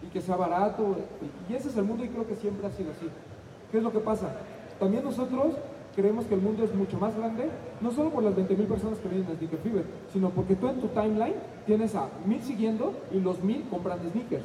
Y 0.00 0.06
que 0.06 0.20
sea 0.20 0.36
barato. 0.36 0.94
Y 1.50 1.54
ese 1.54 1.68
es 1.70 1.76
el 1.76 1.82
mundo 1.82 2.04
y 2.04 2.08
creo 2.08 2.24
que 2.24 2.36
siempre 2.36 2.64
ha 2.68 2.70
sido 2.70 2.92
así. 2.92 3.08
¿Qué 3.72 3.78
es 3.78 3.82
lo 3.82 3.90
que 3.90 3.98
pasa? 3.98 4.32
También 4.78 5.02
nosotros 5.02 5.54
creemos 5.96 6.24
que 6.26 6.34
el 6.34 6.40
mundo 6.40 6.62
es 6.62 6.72
mucho 6.72 6.98
más 7.00 7.16
grande, 7.16 7.50
no 7.80 7.90
solo 7.90 8.10
por 8.10 8.22
las 8.22 8.34
20.000 8.34 8.66
personas 8.68 9.00
que 9.00 9.08
vienen 9.08 9.28
a 9.28 9.34
Sneaker 9.34 9.58
Fever, 9.58 9.84
sino 10.12 10.30
porque 10.30 10.54
tú 10.54 10.68
en 10.68 10.80
tu 10.80 10.86
timeline 10.86 11.34
tienes 11.66 11.96
a 11.96 12.08
mil 12.26 12.40
siguiendo 12.40 12.94
y 13.10 13.18
los 13.18 13.42
mil 13.42 13.64
compran 13.68 13.98
sneakers. 13.98 14.44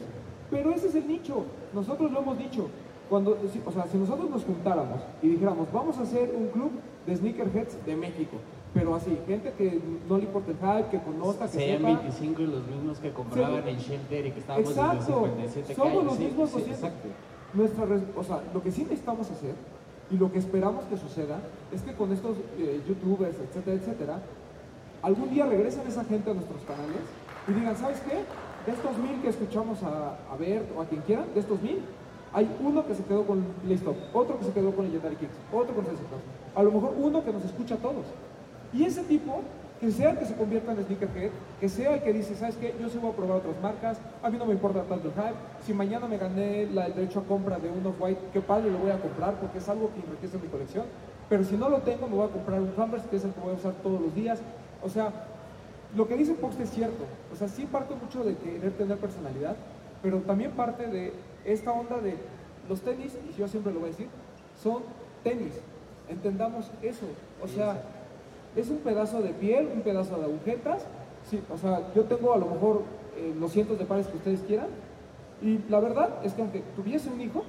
Pero 0.50 0.72
ese 0.72 0.88
es 0.88 0.96
el 0.96 1.08
nicho, 1.08 1.46
nosotros 1.72 2.12
lo 2.12 2.22
hemos 2.22 2.40
dicho. 2.40 2.68
Cuando, 3.10 3.38
o 3.66 3.72
sea, 3.72 3.86
si 3.86 3.98
nosotros 3.98 4.30
nos 4.30 4.44
juntáramos 4.44 5.02
y 5.22 5.30
dijéramos, 5.30 5.72
vamos 5.72 5.98
a 6.00 6.02
hacer 6.02 6.34
un 6.36 6.48
club 6.48 6.72
de 7.06 7.16
sneakerheads 7.16 7.86
de 7.86 7.96
México, 7.96 8.38
pero 8.78 8.96
así, 8.96 9.18
gente 9.26 9.54
que 9.58 9.82
no 10.08 10.18
le 10.18 10.24
importa 10.26 10.52
el 10.52 10.58
hype, 10.58 10.90
que 10.90 11.04
conozca, 11.04 11.46
que 11.46 11.52
Serían 11.54 11.78
sepa. 11.80 11.88
25 12.02 12.42
y 12.42 12.48
los 12.48 12.68
mismos 12.68 13.00
que 13.00 13.12
compraban 13.12 13.64
Sí. 13.64 13.70
en 13.70 13.78
Shelter 13.78 14.26
y 14.28 14.32
que 14.32 14.40
estábamos 14.40 14.70
Exacto, 14.70 15.06
57 15.06 15.76
somos 15.76 16.04
los 16.04 16.20
mismos 16.20 16.50
sí, 16.50 16.56
200. 16.60 16.76
exacto. 16.84 17.08
Nuestra, 17.54 17.86
o 18.16 18.24
sea, 18.24 18.42
lo 18.54 18.62
que 18.62 18.72
sí 18.72 18.84
necesitamos 18.84 19.32
hacer 19.32 19.56
y 20.12 20.18
lo 20.18 20.32
que 20.32 20.40
esperamos 20.40 20.86
que 20.86 20.98
suceda 20.98 21.40
es 21.72 21.82
que 21.82 21.94
con 21.94 22.12
estos 22.12 22.38
eh, 22.60 22.82
youtubers, 22.88 23.36
etcétera, 23.40 23.78
etcétera, 23.78 24.20
algún 25.02 25.30
día 25.30 25.46
regresen 25.46 25.82
esa 25.88 26.04
gente 26.06 26.30
a 26.30 26.34
nuestros 26.34 26.62
canales 26.64 27.02
y 27.48 27.54
digan, 27.54 27.76
¿sabes 27.78 28.00
qué? 28.02 28.16
De 28.70 28.78
estos 28.78 28.98
mil 29.00 29.22
que 29.22 29.30
escuchamos 29.30 29.82
a, 29.84 30.18
a 30.32 30.36
Bert 30.38 30.66
o 30.78 30.82
a 30.82 30.86
quien 30.86 31.02
quieran, 31.02 31.26
de 31.34 31.40
estos 31.40 31.62
mil, 31.62 31.80
hay 32.34 32.48
uno 32.62 32.86
que 32.86 32.94
se 32.94 33.04
quedó 33.04 33.26
con 33.26 33.42
Playstop, 33.64 33.96
otro 34.14 34.38
que 34.38 34.46
se 34.46 34.52
quedó 34.52 34.72
con 34.76 34.86
Legendary 34.86 35.16
Kicks, 35.16 35.34
otro 35.52 35.74
con 35.74 35.86
Class. 35.86 35.96
A 36.56 36.64
lo 36.64 36.72
mejor 36.72 36.94
uno 37.00 37.24
que 37.24 37.32
nos 37.32 37.46
escucha 37.46 37.76
a 37.76 37.78
todos. 37.78 38.06
Y 38.74 38.84
ese 38.84 39.04
tipo, 39.04 39.42
que 39.80 39.92
sea 39.92 40.12
el 40.12 40.18
que 40.20 40.26
se 40.26 40.36
convierta 40.36 40.72
en 40.72 40.84
sneakerhead, 40.84 41.30
que 41.60 41.70
sea 41.70 41.94
el 41.96 42.02
que 42.04 42.14
dice, 42.14 42.36
¿sabes 42.36 42.56
qué? 42.58 42.74
Yo 42.82 42.90
sí 42.90 42.98
voy 42.98 43.12
a 43.12 43.16
probar 43.16 43.38
otras 43.38 43.56
marcas, 43.62 43.98
a 44.24 44.30
mí 44.30 44.38
no 44.38 44.46
me 44.46 44.54
importa 44.54 44.82
tanto 44.84 45.08
el 45.08 45.14
hype, 45.14 45.36
si 45.66 45.74
mañana 45.74 46.08
me 46.08 46.18
gané 46.18 46.66
la- 46.68 46.88
el 46.88 46.96
derecho 46.96 47.20
a 47.20 47.24
compra 47.24 47.60
de 47.60 47.70
un 47.70 47.86
Off-White, 47.86 48.20
qué 48.34 48.42
padre, 48.42 48.72
lo 48.72 48.80
voy 48.80 48.92
a 48.92 49.00
comprar 49.00 49.36
porque 49.36 49.60
es 49.60 49.70
algo 49.70 49.92
que 49.94 50.00
enriquece 50.02 50.38
mi 50.38 50.48
colección, 50.48 50.86
pero 51.30 51.44
si 51.44 51.56
no 51.58 51.70
lo 51.70 51.80
tengo, 51.80 52.08
me 52.08 52.16
voy 52.16 52.28
a 52.28 52.32
comprar 52.32 52.60
un 52.62 52.72
Converse, 52.72 53.08
que 53.10 53.18
es 53.18 53.24
el 53.26 53.32
que 53.32 53.40
voy 53.40 53.52
a 53.52 53.56
usar 53.56 53.74
todos 53.84 54.00
los 54.02 54.14
días. 54.16 54.40
O 54.84 54.90
sea, 54.90 55.12
lo 55.96 56.08
que 56.08 56.16
dice 56.18 56.34
Poxt 56.34 56.60
es 56.60 56.70
cierto, 56.72 57.04
o 57.32 57.36
sea, 57.36 57.48
sí 57.48 57.66
parte 57.66 57.94
mucho 57.96 58.24
de 58.24 58.36
querer 58.36 58.72
tener 58.74 58.98
personalidad, 58.98 59.56
pero 60.02 60.20
también 60.20 60.52
parte 60.52 60.88
de 60.88 61.14
esta 61.46 61.72
onda 61.72 61.98
de 62.00 62.16
los 62.68 62.82
tenis, 62.82 63.18
y 63.30 63.38
yo 63.40 63.48
siempre 63.48 63.72
lo 63.74 63.80
voy 63.80 63.90
a 63.90 63.92
decir, 63.92 64.08
son 64.62 64.84
tenis, 65.24 65.54
entendamos 66.10 66.72
eso, 66.82 67.06
o 67.44 67.48
sea, 67.48 67.82
es 68.58 68.70
un 68.70 68.78
pedazo 68.78 69.22
de 69.22 69.30
piel, 69.30 69.70
un 69.74 69.82
pedazo 69.82 70.18
de 70.18 70.26
agujetas. 70.26 70.86
Sí, 71.30 71.42
o 71.54 71.58
sea, 71.58 71.94
yo 71.96 72.04
tengo 72.06 72.34
a 72.34 72.38
lo 72.38 72.48
mejor 72.48 72.84
eh, 73.16 73.34
los 73.40 73.52
cientos 73.52 73.78
de 73.78 73.86
pares 73.86 74.08
que 74.08 74.18
ustedes 74.18 74.42
quieran. 74.42 74.68
Y 75.42 75.60
la 75.70 75.80
verdad 75.80 76.10
es 76.24 76.34
que 76.34 76.42
aunque 76.42 76.64
tuviese 76.76 77.10
un 77.10 77.22
hijo, 77.22 77.44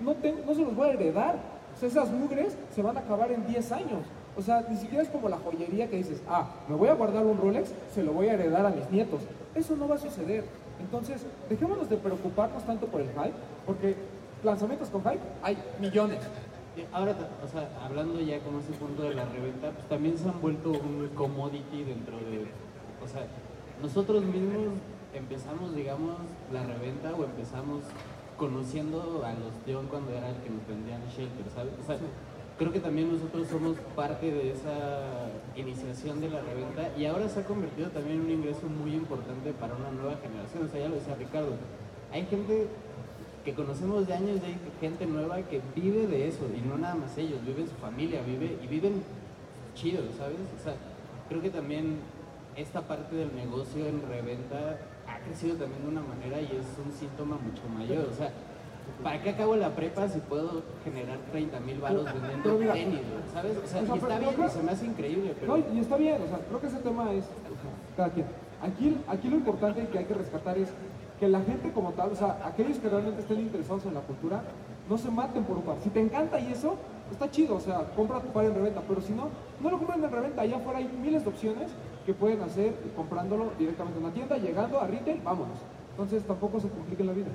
no, 0.00 0.14
se 0.54 0.62
los 0.62 0.74
voy 0.74 0.88
a 0.88 0.92
heredar. 0.92 1.54
Esas 1.80 2.10
mugres 2.10 2.56
se 2.74 2.82
van 2.82 2.96
a 2.96 3.00
acabar 3.00 3.30
en 3.30 3.46
10 3.46 3.72
años. 3.72 4.00
O 4.36 4.42
sea, 4.42 4.64
ni 4.68 4.76
siquiera 4.76 5.02
es 5.02 5.08
como 5.08 5.28
la 5.28 5.36
joyería 5.38 5.88
que 5.88 5.96
dices, 5.96 6.22
ah, 6.28 6.48
me 6.68 6.74
voy 6.76 6.88
a 6.88 6.94
guardar 6.94 7.24
un 7.24 7.38
Rolex, 7.38 7.72
se 7.92 8.02
lo 8.02 8.12
voy 8.12 8.28
a 8.28 8.34
heredar 8.34 8.66
a 8.66 8.70
mis 8.70 8.90
nietos. 8.90 9.22
Eso 9.54 9.76
no 9.76 9.86
va 9.86 9.96
a 9.96 9.98
suceder. 9.98 10.44
Entonces, 10.80 11.24
dejémonos 11.48 11.88
de 11.88 11.96
preocuparnos 11.96 12.64
tanto 12.64 12.86
por 12.86 13.00
el 13.00 13.08
hype, 13.08 13.34
porque 13.66 13.96
lanzamientos 14.42 14.88
con 14.88 15.02
hype 15.02 15.20
hay 15.42 15.56
millones. 15.80 16.18
Y 16.76 16.84
Ahora, 16.92 17.14
o 17.44 17.48
sea, 17.48 17.68
hablando 17.84 18.20
ya 18.20 18.40
como 18.40 18.58
ese 18.58 18.72
punto 18.72 19.02
de 19.04 19.14
la 19.14 19.24
reventa, 19.26 19.70
pues 19.70 19.88
también 19.88 20.18
se 20.18 20.28
han 20.28 20.40
vuelto 20.40 20.70
un 20.70 21.08
commodity 21.14 21.84
dentro 21.84 22.16
de, 22.16 22.46
o 23.02 23.06
sea, 23.06 23.26
nosotros 23.80 24.24
mismos 24.24 24.74
empezamos, 25.14 25.74
digamos, 25.74 26.16
la 26.52 26.64
reventa 26.64 27.14
o 27.14 27.24
empezamos 27.24 27.84
conociendo 28.36 29.22
a 29.24 29.32
los 29.34 29.64
Dion 29.64 29.86
cuando 29.86 30.10
era 30.10 30.30
el 30.30 30.36
que 30.36 30.50
nos 30.50 30.66
vendían 30.66 31.00
shelter, 31.08 31.46
¿sabes? 31.54 31.72
O 31.80 31.86
sea, 31.86 31.96
creo 32.58 32.72
que 32.72 32.80
también 32.80 33.12
nosotros 33.12 33.46
somos 33.48 33.76
parte 33.94 34.30
de 34.30 34.52
esa 34.52 35.30
iniciación 35.54 36.20
de 36.20 36.30
la 36.30 36.40
reventa 36.40 36.90
y 36.96 37.06
ahora 37.06 37.28
se 37.28 37.40
ha 37.40 37.44
convertido 37.44 37.90
también 37.90 38.18
en 38.18 38.24
un 38.24 38.30
ingreso 38.30 38.66
muy 38.66 38.94
importante 38.94 39.52
para 39.52 39.74
una 39.74 39.90
nueva 39.90 40.16
generación, 40.22 40.66
o 40.66 40.68
sea, 40.68 40.80
ya 40.80 40.88
lo 40.88 40.96
decía 40.96 41.14
Ricardo, 41.14 41.54
hay 42.12 42.26
gente 42.26 42.68
que 43.44 43.52
conocemos 43.52 44.06
de 44.06 44.14
años, 44.14 44.40
de 44.40 44.56
gente 44.80 45.06
nueva 45.06 45.42
que 45.42 45.60
vive 45.76 46.06
de 46.06 46.28
eso, 46.28 46.46
y 46.56 46.66
no 46.66 46.78
nada 46.78 46.94
más 46.94 47.16
ellos, 47.18 47.44
viven 47.44 47.68
su 47.68 47.74
familia, 47.74 48.22
vive, 48.22 48.58
y 48.62 48.66
viven 48.66 49.02
chido, 49.74 50.02
¿sabes? 50.16 50.38
O 50.58 50.62
sea, 50.62 50.74
creo 51.28 51.42
que 51.42 51.50
también 51.50 51.98
esta 52.56 52.80
parte 52.80 53.14
del 53.16 53.34
negocio 53.34 53.86
en 53.86 54.00
reventa 54.08 54.78
ha 55.06 55.18
crecido 55.20 55.56
también 55.56 55.82
de 55.82 55.88
una 55.88 56.02
manera 56.02 56.40
y 56.40 56.46
es 56.46 56.66
un 56.84 56.90
síntoma 56.92 57.36
mucho 57.36 57.62
mayor, 57.68 58.08
o 58.10 58.14
sea, 58.14 58.30
¿para 59.02 59.22
qué 59.22 59.30
acabo 59.30 59.56
la 59.56 59.74
prepa 59.74 60.08
si 60.08 60.20
puedo 60.20 60.62
generar 60.82 61.18
30 61.30 61.60
mil 61.60 61.80
baros 61.80 62.04
vendiendo 62.04 62.58
mira, 62.58 62.72
tenis? 62.72 63.00
¿sabes? 63.32 63.58
O 63.58 63.66
sea, 63.66 63.82
o 63.82 63.86
sea, 63.86 63.94
y 63.94 63.98
está 63.98 64.18
bien, 64.18 64.34
creo 64.34 64.46
y 64.46 64.50
se 64.50 64.62
me 64.62 64.72
hace 64.72 64.86
increíble, 64.86 65.34
pero... 65.38 65.56
No, 65.56 65.64
y 65.74 65.78
está 65.80 65.96
bien, 65.96 66.22
o 66.22 66.26
sea, 66.28 66.38
creo 66.48 66.60
que 66.60 66.66
ese 66.68 66.78
tema 66.78 67.12
es 67.12 67.24
o 67.24 67.56
sea, 67.60 67.70
cada 67.96 68.08
quien. 68.08 68.26
Aquí, 68.62 68.96
aquí 69.06 69.28
lo 69.28 69.36
importante 69.36 69.86
que 69.88 69.98
hay 69.98 70.04
que 70.06 70.14
rescatar 70.14 70.56
es 70.56 70.70
que 71.24 71.30
la 71.30 71.40
gente 71.40 71.72
como 71.72 71.92
tal, 71.92 72.12
o 72.12 72.14
sea, 72.14 72.38
aquellos 72.44 72.76
que 72.76 72.86
realmente 72.86 73.22
estén 73.22 73.40
interesados 73.40 73.86
en 73.86 73.94
la 73.94 74.00
cultura, 74.00 74.42
no 74.90 74.98
se 74.98 75.10
maten 75.10 75.42
por 75.44 75.56
un 75.56 75.62
par. 75.62 75.76
Si 75.82 75.88
te 75.88 75.98
encanta 75.98 76.38
y 76.38 76.52
eso, 76.52 76.76
está 77.10 77.30
chido, 77.30 77.56
o 77.56 77.60
sea, 77.60 77.78
compra 77.96 78.20
tu 78.20 78.28
par 78.28 78.44
en 78.44 78.54
reventa, 78.54 78.82
pero 78.86 79.00
si 79.00 79.14
no, 79.14 79.30
no 79.62 79.70
lo 79.70 79.78
compren 79.78 80.04
en 80.04 80.12
reventa, 80.12 80.42
allá 80.42 80.56
afuera 80.58 80.80
hay 80.80 80.90
miles 81.02 81.22
de 81.24 81.30
opciones 81.30 81.70
que 82.04 82.12
pueden 82.12 82.42
hacer 82.42 82.74
comprándolo 82.94 83.52
directamente 83.58 83.98
en 83.98 84.04
una 84.04 84.12
tienda, 84.12 84.36
llegando 84.36 84.78
a 84.78 84.86
retail, 84.86 85.18
vámonos. 85.24 85.56
Entonces 85.92 86.22
tampoco 86.24 86.60
se 86.60 86.68
compliquen 86.68 87.06
la 87.06 87.14
vida. 87.14 87.28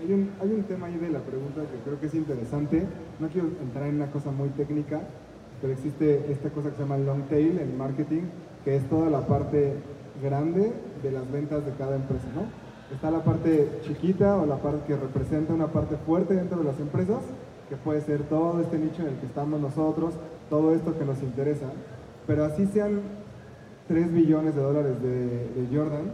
Hay 0.00 0.14
un, 0.14 0.32
hay 0.40 0.48
un 0.52 0.62
tema 0.62 0.86
ahí 0.86 0.96
de 0.96 1.10
la 1.10 1.20
pregunta 1.20 1.60
que 1.60 1.78
creo 1.84 2.00
que 2.00 2.06
es 2.06 2.14
interesante. 2.14 2.86
No 3.20 3.28
quiero 3.28 3.48
entrar 3.60 3.86
en 3.86 3.96
una 3.96 4.10
cosa 4.10 4.30
muy 4.30 4.48
técnica, 4.50 5.02
pero 5.60 5.74
existe 5.74 6.32
esta 6.32 6.48
cosa 6.48 6.70
que 6.70 6.76
se 6.76 6.82
llama 6.84 6.96
long 6.96 7.28
tail 7.28 7.58
en 7.58 7.76
marketing, 7.76 8.22
que 8.64 8.76
es 8.76 8.88
toda 8.88 9.10
la 9.10 9.26
parte 9.26 9.74
grande 10.22 10.72
de 11.02 11.10
las 11.12 11.30
ventas 11.30 11.66
de 11.66 11.72
cada 11.72 11.96
empresa, 11.96 12.28
¿no? 12.34 12.65
Está 12.92 13.10
la 13.10 13.24
parte 13.24 13.68
chiquita 13.82 14.36
o 14.36 14.46
la 14.46 14.56
parte 14.56 14.86
que 14.86 14.96
representa 14.96 15.52
una 15.52 15.66
parte 15.66 15.96
fuerte 16.06 16.34
dentro 16.34 16.58
de 16.58 16.64
las 16.64 16.78
empresas, 16.78 17.18
que 17.68 17.76
puede 17.76 18.00
ser 18.00 18.22
todo 18.24 18.60
este 18.60 18.78
nicho 18.78 19.02
en 19.02 19.08
el 19.08 19.14
que 19.16 19.26
estamos 19.26 19.60
nosotros, 19.60 20.14
todo 20.48 20.72
esto 20.72 20.96
que 20.96 21.04
nos 21.04 21.20
interesa, 21.22 21.66
pero 22.26 22.44
así 22.44 22.66
sean 22.66 23.00
3 23.88 24.12
billones 24.12 24.54
de 24.54 24.62
dólares 24.62 25.02
de, 25.02 25.26
de 25.26 25.76
Jordan, 25.76 26.12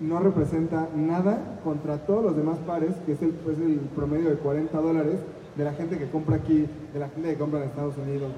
no 0.00 0.18
representa 0.18 0.88
nada 0.94 1.60
contra 1.62 1.98
todos 1.98 2.24
los 2.24 2.36
demás 2.36 2.58
pares, 2.66 2.94
que 3.06 3.12
es 3.12 3.22
el, 3.22 3.34
es 3.50 3.58
el 3.58 3.80
promedio 3.94 4.30
de 4.30 4.36
40 4.36 4.80
dólares 4.80 5.16
de 5.56 5.64
la 5.64 5.72
gente 5.72 5.98
que 5.98 6.08
compra 6.08 6.36
aquí, 6.36 6.66
de 6.92 6.98
la 6.98 7.08
gente 7.10 7.30
que 7.30 7.38
compra 7.38 7.60
en 7.60 7.68
Estados 7.68 7.96
Unidos. 7.98 8.32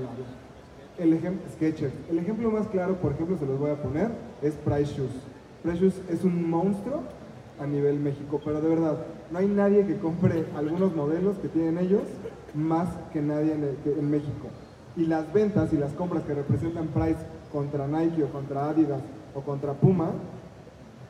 El 0.98 1.12
ejemplo, 1.12 1.42
Skechers. 1.52 1.92
El 2.10 2.18
ejemplo 2.18 2.50
más 2.50 2.66
claro, 2.68 2.96
por 2.96 3.12
ejemplo, 3.12 3.36
se 3.38 3.46
los 3.46 3.58
voy 3.58 3.70
a 3.70 3.76
poner, 3.76 4.10
es 4.42 4.54
Price 4.54 4.94
Shoes. 4.94 5.12
Price 5.62 5.78
Shoes 5.78 6.00
es 6.10 6.24
un 6.24 6.48
monstruo 6.48 7.02
a 7.60 7.66
nivel 7.66 7.98
México, 8.00 8.40
pero 8.44 8.60
de 8.60 8.68
verdad, 8.68 8.96
no 9.30 9.38
hay 9.38 9.46
nadie 9.48 9.86
que 9.86 9.96
compre 9.98 10.44
algunos 10.56 10.94
modelos 10.94 11.36
que 11.38 11.48
tienen 11.48 11.78
ellos 11.78 12.02
más 12.54 12.88
que 13.12 13.20
nadie 13.22 13.52
en, 13.54 13.64
el- 13.64 13.76
que 13.84 13.92
en 13.98 14.10
México. 14.10 14.48
Y 14.96 15.06
las 15.06 15.30
ventas 15.32 15.72
y 15.72 15.76
las 15.76 15.92
compras 15.92 16.22
que 16.24 16.34
representan 16.34 16.88
Price 16.88 17.20
contra 17.52 17.86
Nike 17.86 18.24
o 18.24 18.28
contra 18.28 18.68
Adidas 18.70 19.00
o 19.34 19.40
contra 19.42 19.72
Puma, 19.74 20.10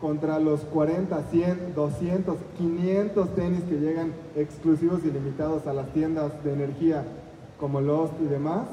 contra 0.01 0.39
los 0.39 0.61
40, 0.61 1.23
100, 1.31 1.75
200, 1.75 2.37
500 2.59 3.35
tenis 3.35 3.63
que 3.65 3.77
llegan 3.79 4.13
exclusivos 4.37 5.01
y 5.05 5.11
limitados 5.11 5.67
a 5.67 5.73
las 5.73 5.89
tiendas 5.93 6.33
de 6.45 6.53
energía 6.53 7.05
como 7.59 7.81
Lost 7.81 8.13
y 8.21 8.27
demás, 8.27 8.67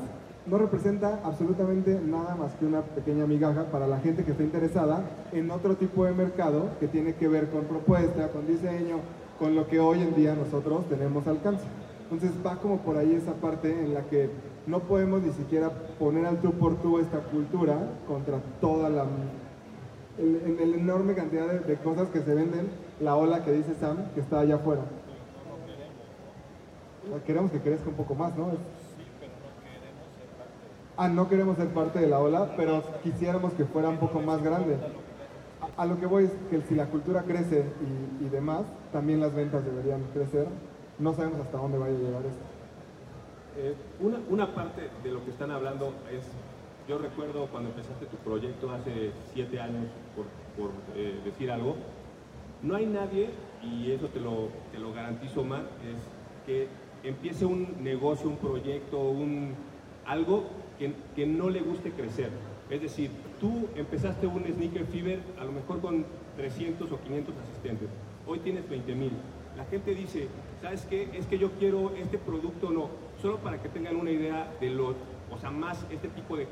no 0.45 0.57
representa 0.57 1.21
absolutamente 1.23 1.99
nada 2.05 2.35
más 2.35 2.53
que 2.55 2.65
una 2.65 2.81
pequeña 2.81 3.25
migaja 3.25 3.65
para 3.65 3.87
la 3.87 3.99
gente 3.99 4.23
que 4.23 4.31
está 4.31 4.43
interesada 4.43 5.03
en 5.31 5.49
otro 5.51 5.75
tipo 5.75 6.03
de 6.05 6.11
mercado 6.11 6.71
que 6.79 6.87
tiene 6.87 7.15
que 7.15 7.27
ver 7.27 7.49
con 7.49 7.63
propuesta, 7.63 8.27
con 8.29 8.45
diseño, 8.45 8.97
con 9.39 9.55
lo 9.55 9.67
que 9.67 9.79
hoy 9.79 10.01
en 10.01 10.15
día 10.15 10.35
nosotros 10.35 10.87
tenemos 10.89 11.25
alcance. 11.27 11.63
Entonces 12.11 12.31
va 12.45 12.57
como 12.57 12.79
por 12.79 12.97
ahí 12.97 13.13
esa 13.15 13.33
parte 13.33 13.71
en 13.71 13.93
la 13.93 14.01
que 14.01 14.29
no 14.67 14.79
podemos 14.81 15.21
ni 15.21 15.31
siquiera 15.31 15.69
poner 15.97 16.25
al 16.25 16.37
tú 16.41 16.51
por 16.51 16.75
tú 16.75 16.99
esta 16.99 17.19
cultura 17.19 17.77
contra 18.07 18.39
toda 18.59 18.89
la 18.89 19.05
el, 20.17 20.57
el 20.59 20.73
enorme 20.75 21.15
cantidad 21.15 21.47
de, 21.47 21.59
de 21.61 21.75
cosas 21.77 22.09
que 22.09 22.21
se 22.21 22.35
venden, 22.35 22.67
la 22.99 23.15
ola 23.15 23.43
que 23.43 23.51
dice 23.51 23.73
Sam, 23.79 23.97
que 24.13 24.19
está 24.19 24.41
allá 24.41 24.55
afuera. 24.55 24.83
Queremos 27.25 27.51
que 27.51 27.59
crezca 27.59 27.89
un 27.89 27.95
poco 27.95 28.13
más, 28.13 28.35
¿no? 28.37 28.51
Ah, 30.95 31.09
no 31.09 31.27
queremos 31.27 31.57
ser 31.57 31.69
parte 31.69 31.99
de 31.99 32.07
la 32.07 32.19
ola, 32.19 32.53
pero 32.55 32.83
quisiéramos 33.01 33.53
que 33.53 33.65
fuera 33.65 33.89
un 33.89 33.97
poco 33.97 34.21
más 34.21 34.43
grande. 34.43 34.77
A, 35.75 35.85
lo 35.87 35.99
que 35.99 36.05
voy 36.05 36.25
es 36.25 36.31
que 36.51 36.61
si 36.61 36.75
la 36.75 36.85
cultura 36.85 37.23
crece 37.23 37.65
y, 38.21 38.29
demás, 38.29 38.61
también 38.91 39.19
las 39.19 39.33
ventas 39.33 39.65
deberían 39.65 40.03
crecer. 40.13 40.47
No 40.99 41.13
sabemos 41.15 41.39
hasta 41.39 41.57
dónde 41.57 41.79
vaya 41.79 41.95
a 41.95 41.99
llegar 41.99 42.25
esto. 42.25 42.43
Eh, 43.57 43.75
una, 44.01 44.19
una 44.29 44.53
parte 44.53 44.89
de 45.03 45.11
lo 45.11 45.23
que 45.25 45.31
están 45.31 45.49
hablando 45.49 45.93
es, 46.11 46.25
yo 46.87 46.99
recuerdo 46.99 47.47
cuando 47.47 47.69
empezaste 47.69 48.05
tu 48.05 48.17
proyecto 48.17 48.71
hace 48.71 49.11
siete 49.33 49.59
años, 49.59 49.87
por, 50.15 50.25
por, 50.55 50.75
eh, 50.95 51.19
decir 51.25 51.49
algo, 51.49 51.75
no 52.61 52.75
hay 52.75 52.85
nadie, 52.85 53.29
y 53.63 53.91
eso 53.91 54.07
te 54.09 54.19
lo, 54.19 54.49
te 54.71 54.77
lo 54.77 54.93
garantizo 54.93 55.43
más, 55.43 55.61
es 55.61 56.45
que 56.45 56.67
empiece 57.03 57.45
un 57.45 57.83
negocio, 57.83 58.29
un 58.29 58.37
proyecto, 58.37 58.99
un, 58.99 59.55
algo 60.05 60.45
que, 60.77 61.25
no 61.25 61.49
le 61.49 61.61
guste 61.61 61.91
crecer. 61.91 62.29
Es 62.69 62.81
decir, 62.81 63.11
tú 63.39 63.67
empezaste 63.75 64.27
un 64.27 64.43
Sneaker 64.43 64.85
Fever 64.85 65.19
a 65.39 65.45
lo 65.45 65.51
mejor 65.51 65.81
con 65.81 66.05
300 66.37 66.91
o 66.91 66.99
500 66.99 67.35
asistentes, 67.37 67.89
hoy 68.25 68.39
tienes 68.39 68.67
20 68.69 68.95
mil. 68.95 69.11
La 69.57 69.65
gente 69.65 69.93
dice, 69.93 70.27
¿sabes 70.61 70.85
qué? 70.89 71.09
Es 71.13 71.27
que 71.27 71.37
yo 71.37 71.51
quiero 71.59 71.91
este 71.95 72.17
producto, 72.17 72.71
no. 72.71 72.89
Solo 73.21 73.37
para 73.37 73.61
que 73.61 73.69
tengan 73.69 73.95
una 73.95 74.11
idea 74.11 74.51
de 74.59 74.69
lo, 74.69 74.95
o 75.31 75.37
sea, 75.39 75.51
más 75.51 75.85
este 75.91 76.07
tipo 76.09 76.35
de, 76.37 76.47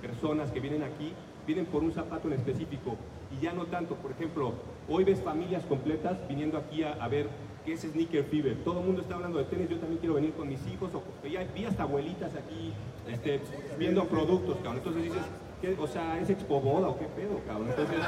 personas 0.00 0.52
que 0.52 0.60
vienen 0.60 0.84
aquí 0.84 1.12
vienen 1.44 1.66
por 1.66 1.82
un 1.82 1.90
zapato 1.90 2.28
en 2.28 2.34
específico 2.34 2.96
y 3.36 3.42
ya 3.42 3.52
no 3.52 3.66
tanto. 3.66 3.96
Por 3.96 4.12
ejemplo, 4.12 4.52
hoy 4.88 5.02
ves 5.02 5.20
familias 5.20 5.64
completas 5.64 6.16
viniendo 6.28 6.56
aquí 6.56 6.84
a 6.84 7.08
ver 7.08 7.28
qué 7.64 7.72
es 7.74 7.80
Sneaker 7.82 8.24
Fever. 8.24 8.56
Todo 8.64 8.80
el 8.80 8.86
mundo 8.86 9.02
está 9.02 9.14
hablando 9.14 9.38
de 9.38 9.44
tenis, 9.44 9.68
yo 9.68 9.78
también 9.78 9.98
quiero 9.98 10.14
venir 10.14 10.32
con 10.34 10.48
mis 10.48 10.64
hijos. 10.68 10.90
O, 10.94 11.26
ya 11.26 11.44
vi 11.54 11.64
hasta 11.64 11.82
abuelitas 11.84 12.32
aquí 12.34 12.72
este, 13.08 13.40
viendo 13.78 14.04
productos, 14.06 14.56
cabrón. 14.56 14.76
Entonces 14.78 15.02
dices, 15.04 15.22
¿qué? 15.60 15.76
o 15.78 15.86
sea, 15.86 16.18
¿es 16.20 16.30
Expo 16.30 16.60
Boda 16.60 16.88
o 16.88 16.98
qué 16.98 17.06
pedo, 17.06 17.40
cabrón? 17.46 17.68
Entonces, 17.70 17.98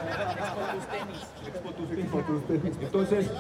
Expo 1.47 1.71
tus 1.73 1.89
tenis. 1.89 2.05
Expo 2.05 2.19
tus 2.21 2.47
tenis. 2.47 2.77
Entonces, 2.81 3.31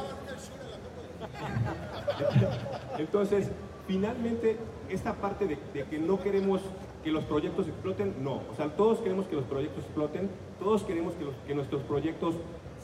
entonces, 2.99 3.51
finalmente, 3.87 4.57
esta 4.89 5.15
parte 5.15 5.47
de, 5.47 5.59
de 5.75 5.85
que 5.85 5.99
no 5.99 6.21
queremos 6.21 6.61
que 7.05 7.11
los 7.11 7.25
proyectos 7.25 7.67
exploten, 7.67 8.15
no. 8.23 8.43
O 8.51 8.55
sea, 8.57 8.69
todos 8.77 8.99
queremos 9.01 9.27
que 9.27 9.37
los 9.37 9.45
proyectos 9.45 9.85
exploten, 9.85 10.29
todos 10.59 10.83
queremos 10.83 11.15
que, 11.15 11.25
los- 11.25 11.35
que 11.47 11.55
nuestros 11.55 11.83
proyectos 11.83 12.35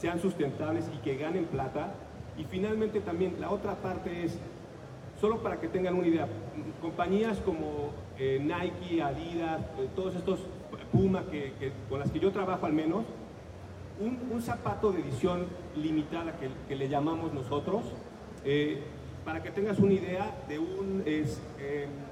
sean 0.01 0.21
sustentables 0.21 0.85
y 0.95 0.99
que 0.99 1.17
ganen 1.17 1.45
plata. 1.47 1.95
Y 2.39 2.45
finalmente 2.45 3.01
también 3.01 3.37
la 3.41 3.51
otra 3.51 3.75
parte 3.77 4.25
es, 4.25 4.39
solo 5.21 5.43
para 5.43 5.59
que 5.59 5.69
tengan 5.69 5.95
una 5.95 6.07
idea, 6.07 6.29
compañías 6.81 7.39
como 7.39 7.91
eh, 8.19 8.39
Nike, 8.41 9.03
Adidas, 9.03 9.61
eh, 9.79 9.89
todos 9.95 10.15
estos 10.15 10.41
Puma 10.93 11.25
que, 11.31 11.53
con 11.89 11.99
las 11.99 12.11
que 12.11 12.21
yo 12.21 12.31
trabajo 12.31 12.65
al 12.65 12.73
menos, 12.73 13.05
un, 13.99 14.41
zapato 14.41 14.93
de 14.93 15.01
edición 15.01 15.47
limitada 15.75 16.35
que, 16.69 16.77
le 16.77 16.89
llamamos 16.89 17.33
nosotros, 17.33 17.83
eh, 18.45 18.83
para 19.25 19.43
que 19.43 19.51
tengas 19.51 19.79
una 19.79 19.95
idea 19.95 20.33
de 20.49 20.59
un 20.59 21.03
es, 21.05 21.43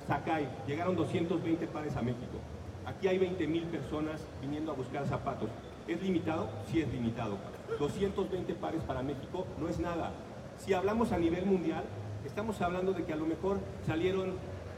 Sakai, 0.08 0.48
llegaron 0.66 0.96
220 0.96 1.66
pares 1.68 1.96
a 1.96 2.02
México. 2.02 2.38
Aquí 2.84 3.06
hay 3.06 3.18
20 3.18 3.46
mil 3.46 3.62
personas 3.64 4.20
viniendo 4.42 4.72
a 4.72 4.74
buscar 4.74 5.06
zapatos. 5.06 5.48
¿Es 5.86 6.02
limitado? 6.02 6.48
Sí 6.70 6.80
es 6.80 6.92
limitado. 6.92 7.38
220 7.78 8.54
pares 8.54 8.82
para 8.82 9.02
México 9.02 9.46
no 9.60 9.68
es 9.68 9.78
nada. 9.78 10.12
Si 10.58 10.72
hablamos 10.72 11.12
a 11.12 11.18
nivel 11.18 11.46
mundial, 11.46 11.84
estamos 12.24 12.60
hablando 12.60 12.92
de 12.92 13.04
que 13.04 13.12
a 13.12 13.16
lo 13.16 13.26
mejor 13.26 13.58
salieron 13.86 14.34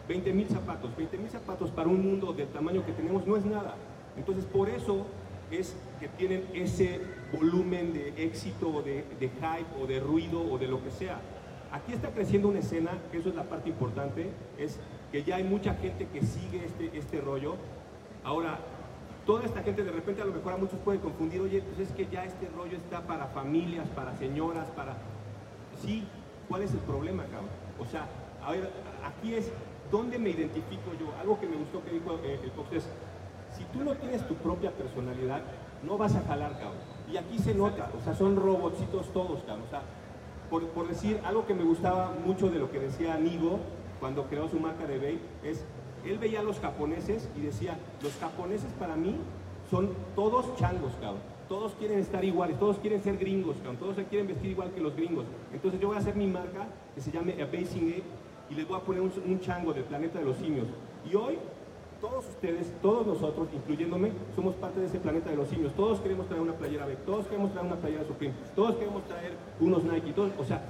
20 0.08 0.32
mil 0.32 0.48
zapatos. 0.48 0.96
20 0.96 1.18
mil 1.18 1.30
zapatos 1.30 1.70
para 1.70 1.88
un 1.88 2.02
mundo 2.02 2.32
del 2.32 2.48
tamaño 2.48 2.84
que 2.84 2.92
tenemos 2.92 3.26
no 3.26 3.36
es 3.36 3.44
nada. 3.44 3.74
Entonces, 4.16 4.44
por 4.44 4.68
eso 4.68 5.06
es 5.50 5.76
que 6.00 6.08
tienen 6.08 6.44
ese 6.54 7.00
volumen 7.32 7.92
de 7.92 8.24
éxito, 8.24 8.68
o 8.68 8.82
de, 8.82 9.04
hype, 9.20 9.82
o 9.82 9.86
de 9.86 10.00
ruido, 10.00 10.40
o 10.40 10.58
de 10.58 10.66
lo 10.66 10.82
que 10.82 10.90
sea. 10.90 11.20
Aquí 11.72 11.92
está 11.92 12.10
creciendo 12.10 12.48
una 12.48 12.60
escena, 12.60 12.92
que 13.10 13.18
eso 13.18 13.28
es 13.28 13.34
la 13.34 13.44
parte 13.44 13.68
importante, 13.68 14.30
es 14.58 14.78
que 15.12 15.22
ya 15.22 15.36
hay 15.36 15.44
mucha 15.44 15.74
gente 15.74 16.06
que 16.12 16.22
sigue 16.22 16.64
este, 16.64 16.96
este 16.96 17.20
rollo. 17.20 17.56
Ahora, 18.24 18.58
toda 19.26 19.44
esta 19.44 19.62
gente 19.62 19.82
de 19.82 19.90
repente 19.90 20.22
a 20.22 20.24
lo 20.24 20.32
mejor 20.32 20.52
a 20.52 20.56
muchos 20.56 20.78
puede 20.78 21.00
confundir, 21.00 21.40
oye, 21.40 21.60
pues 21.60 21.88
es 21.88 21.94
que 21.94 22.06
ya 22.06 22.24
este 22.24 22.48
rollo 22.56 22.76
está 22.76 23.02
para 23.02 23.26
familias, 23.26 23.88
para 23.88 24.16
señoras, 24.16 24.68
para... 24.70 24.96
Sí, 25.82 26.06
¿cuál 26.48 26.62
es 26.62 26.72
el 26.72 26.78
problema, 26.78 27.24
cabrón? 27.24 27.50
O 27.78 27.84
sea, 27.84 28.06
a 28.42 28.52
ver, 28.52 28.70
aquí 29.04 29.34
es, 29.34 29.50
¿dónde 29.90 30.18
me 30.18 30.30
identifico 30.30 30.92
yo? 30.98 31.12
Algo 31.20 31.38
que 31.40 31.48
me 31.48 31.56
gustó 31.56 31.84
que 31.84 31.90
dijo 31.90 32.18
eh, 32.22 32.40
el 32.42 32.50
Fox 32.52 32.72
es, 32.72 32.88
si 33.56 33.64
tú 33.64 33.82
no 33.84 33.94
tienes 33.96 34.26
tu 34.28 34.34
propia 34.36 34.70
personalidad, 34.70 35.42
no 35.82 35.98
vas 35.98 36.14
a 36.14 36.22
jalar, 36.22 36.52
cabrón. 36.52 36.78
Y 37.12 37.16
aquí 37.16 37.38
se 37.38 37.54
nota, 37.54 37.90
o 37.98 38.04
sea, 38.04 38.14
son 38.14 38.36
robotcitos 38.36 39.12
todos, 39.12 39.42
cabrón. 39.42 39.64
O 39.66 39.70
sea, 39.70 39.82
por, 40.48 40.68
por 40.68 40.86
decir 40.86 41.20
algo 41.24 41.46
que 41.46 41.54
me 41.54 41.64
gustaba 41.64 42.12
mucho 42.24 42.48
de 42.48 42.60
lo 42.60 42.70
que 42.70 42.78
decía 42.78 43.16
Nigo 43.16 43.58
cuando 43.98 44.26
creó 44.26 44.48
su 44.48 44.60
marca 44.60 44.86
de 44.86 45.18
es, 45.42 45.64
él 46.10 46.18
veía 46.18 46.40
a 46.40 46.42
los 46.42 46.58
japoneses 46.60 47.28
y 47.36 47.40
decía, 47.40 47.76
los 48.02 48.14
japoneses 48.16 48.70
para 48.78 48.96
mí 48.96 49.16
son 49.70 49.90
todos 50.14 50.56
changos, 50.56 50.92
cabrón. 51.00 51.20
Todos 51.48 51.72
quieren 51.74 52.00
estar 52.00 52.24
iguales, 52.24 52.58
todos 52.58 52.78
quieren 52.78 53.02
ser 53.02 53.18
gringos, 53.18 53.56
cabrón. 53.58 53.76
Todos 53.76 53.96
se 53.96 54.04
quieren 54.04 54.26
vestir 54.26 54.50
igual 54.50 54.72
que 54.72 54.80
los 54.80 54.96
gringos. 54.96 55.26
Entonces 55.52 55.80
yo 55.80 55.88
voy 55.88 55.96
a 55.96 56.00
hacer 56.00 56.16
mi 56.16 56.26
marca 56.26 56.66
que 56.94 57.00
se 57.00 57.10
llame 57.10 57.34
Basing 57.44 57.88
Ape 57.90 58.02
y 58.50 58.54
les 58.54 58.66
voy 58.66 58.76
a 58.76 58.80
poner 58.80 59.02
un, 59.02 59.40
chango 59.40 59.72
del 59.72 59.84
planeta 59.84 60.18
de 60.18 60.24
los 60.24 60.36
simios. 60.36 60.66
Y 61.10 61.14
hoy 61.14 61.38
todos 62.00 62.26
ustedes, 62.28 62.72
todos 62.82 63.06
nosotros, 63.06 63.48
incluyéndome, 63.54 64.12
somos 64.34 64.54
parte 64.56 64.80
de 64.80 64.86
ese 64.86 64.98
planeta 64.98 65.30
de 65.30 65.36
los 65.36 65.48
simios. 65.48 65.72
Todos 65.74 66.00
queremos 66.00 66.26
traer 66.26 66.42
una 66.42 66.52
playera 66.52 66.84
Babe, 66.84 66.98
todos 67.06 67.26
queremos 67.26 67.52
traer 67.52 67.66
una 67.66 67.76
playera 67.76 68.04
Supreme, 68.04 68.34
todos 68.54 68.76
queremos 68.76 69.04
traer 69.04 69.32
unos 69.60 69.84
Nike, 69.84 70.12
todos, 70.12 70.32
o 70.38 70.44
sea, 70.44 70.62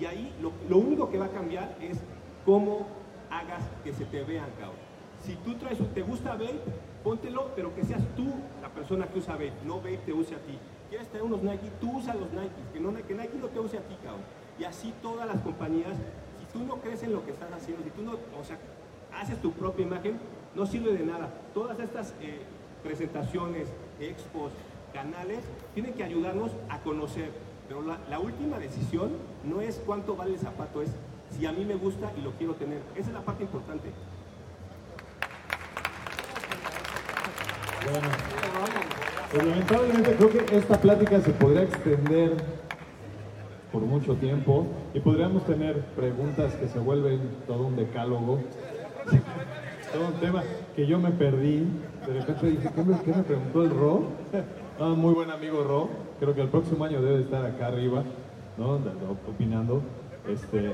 y 0.00 0.04
ahí 0.04 0.32
lo, 0.40 0.52
lo 0.68 0.78
único 0.78 1.10
que 1.10 1.18
va 1.18 1.26
a 1.26 1.30
cambiar 1.30 1.76
es 1.80 1.98
cómo 2.46 2.86
hagas 3.30 3.62
que 3.84 3.92
se 3.92 4.04
te 4.04 4.22
vean, 4.24 4.50
cabrón. 4.58 4.90
Si 5.24 5.34
tú 5.36 5.54
traes, 5.54 5.78
te 5.94 6.02
gusta 6.02 6.32
Babe, 6.32 6.60
póntelo, 7.04 7.50
pero 7.54 7.74
que 7.74 7.84
seas 7.84 8.02
tú 8.16 8.26
la 8.62 8.68
persona 8.68 9.06
que 9.06 9.18
usa 9.18 9.34
Babe, 9.34 9.52
no 9.64 9.76
Babe 9.76 10.00
te 10.04 10.12
use 10.12 10.34
a 10.34 10.38
ti. 10.38 10.58
¿Quieres 10.88 11.08
traer 11.08 11.24
unos 11.24 11.42
Nike? 11.42 11.70
Tú 11.80 11.98
usa 11.98 12.14
los 12.14 12.30
Nike, 12.32 13.04
que 13.06 13.14
Nike 13.14 13.38
no 13.40 13.46
te 13.46 13.60
use 13.60 13.78
a 13.78 13.82
ti, 13.82 13.96
cabrón. 14.02 14.22
Y 14.58 14.64
así 14.64 14.92
todas 15.00 15.26
las 15.26 15.40
compañías, 15.40 15.96
si 16.38 16.58
tú 16.58 16.64
no 16.64 16.76
crees 16.76 17.02
en 17.02 17.12
lo 17.12 17.24
que 17.24 17.30
estás 17.30 17.52
haciendo, 17.52 17.84
si 17.84 17.90
tú 17.90 18.02
no, 18.02 18.12
o 18.12 18.44
sea, 18.44 18.58
haces 19.14 19.40
tu 19.40 19.52
propia 19.52 19.86
imagen, 19.86 20.18
no 20.54 20.66
sirve 20.66 20.92
de 20.92 21.04
nada. 21.04 21.28
Todas 21.54 21.78
estas 21.78 22.14
eh, 22.20 22.40
presentaciones, 22.82 23.68
expos, 24.00 24.52
canales, 24.92 25.44
tienen 25.74 25.94
que 25.94 26.02
ayudarnos 26.02 26.52
a 26.68 26.80
conocer. 26.80 27.30
Pero 27.68 27.82
la, 27.82 27.98
la 28.08 28.18
última 28.18 28.58
decisión 28.58 29.12
no 29.44 29.60
es 29.60 29.80
cuánto 29.86 30.16
vale 30.16 30.32
el 30.32 30.40
zapato, 30.40 30.82
es 30.82 30.90
si 31.30 31.46
a 31.46 31.52
mí 31.52 31.64
me 31.64 31.74
gusta 31.74 32.12
y 32.16 32.22
lo 32.22 32.32
quiero 32.32 32.54
tener. 32.54 32.78
Esa 32.94 33.08
es 33.08 33.14
la 33.14 33.22
parte 33.22 33.44
importante. 33.44 33.90
Bueno, 37.90 38.08
pues 39.32 39.46
lamentablemente 39.46 40.14
creo 40.16 40.30
que 40.30 40.56
esta 40.56 40.80
plática 40.80 41.20
se 41.20 41.30
podría 41.30 41.62
extender 41.62 42.36
por 43.72 43.82
mucho 43.82 44.14
tiempo 44.16 44.66
y 44.92 45.00
podríamos 45.00 45.44
tener 45.46 45.80
preguntas 45.96 46.54
que 46.54 46.68
se 46.68 46.78
vuelven 46.78 47.20
todo 47.46 47.66
un 47.66 47.76
decálogo, 47.76 48.40
todo 49.92 50.08
un 50.08 50.14
tema 50.14 50.42
que 50.76 50.86
yo 50.86 50.98
me 50.98 51.10
perdí. 51.10 51.66
De 52.06 52.20
repente 52.20 52.46
dije, 52.50 52.70
¿qué 52.74 52.82
me, 52.82 53.00
qué 53.00 53.12
me 53.12 53.22
preguntó 53.22 53.62
el 53.62 53.70
Ro? 53.70 54.02
Ah, 54.82 54.94
muy 54.96 55.12
buen 55.12 55.30
amigo 55.30 55.62
Ro, 55.62 55.90
creo 56.18 56.34
que 56.34 56.40
el 56.40 56.48
próximo 56.48 56.86
año 56.86 57.02
debe 57.02 57.20
estar 57.20 57.44
acá 57.44 57.66
arriba, 57.66 58.02
¿no? 58.56 58.78
Opinando. 59.28 59.82
Este, 60.28 60.72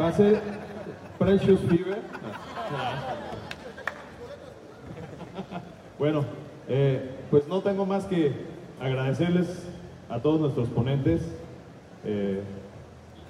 va 0.00 0.08
a 0.08 0.12
ser 0.12 0.40
Precious 1.18 1.60
Fever. 1.60 1.98
Bueno, 5.98 6.24
eh, 6.68 7.10
pues 7.30 7.46
no 7.46 7.60
tengo 7.60 7.86
más 7.86 8.06
que 8.06 8.32
agradecerles 8.80 9.68
a 10.08 10.20
todos 10.20 10.40
nuestros 10.40 10.68
ponentes 10.68 11.22
eh, 12.04 12.40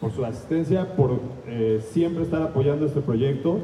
por 0.00 0.12
su 0.12 0.24
asistencia, 0.24 0.96
por 0.96 1.20
eh, 1.46 1.84
siempre 1.90 2.24
estar 2.24 2.40
apoyando 2.42 2.86
este 2.86 3.00
proyecto 3.00 3.58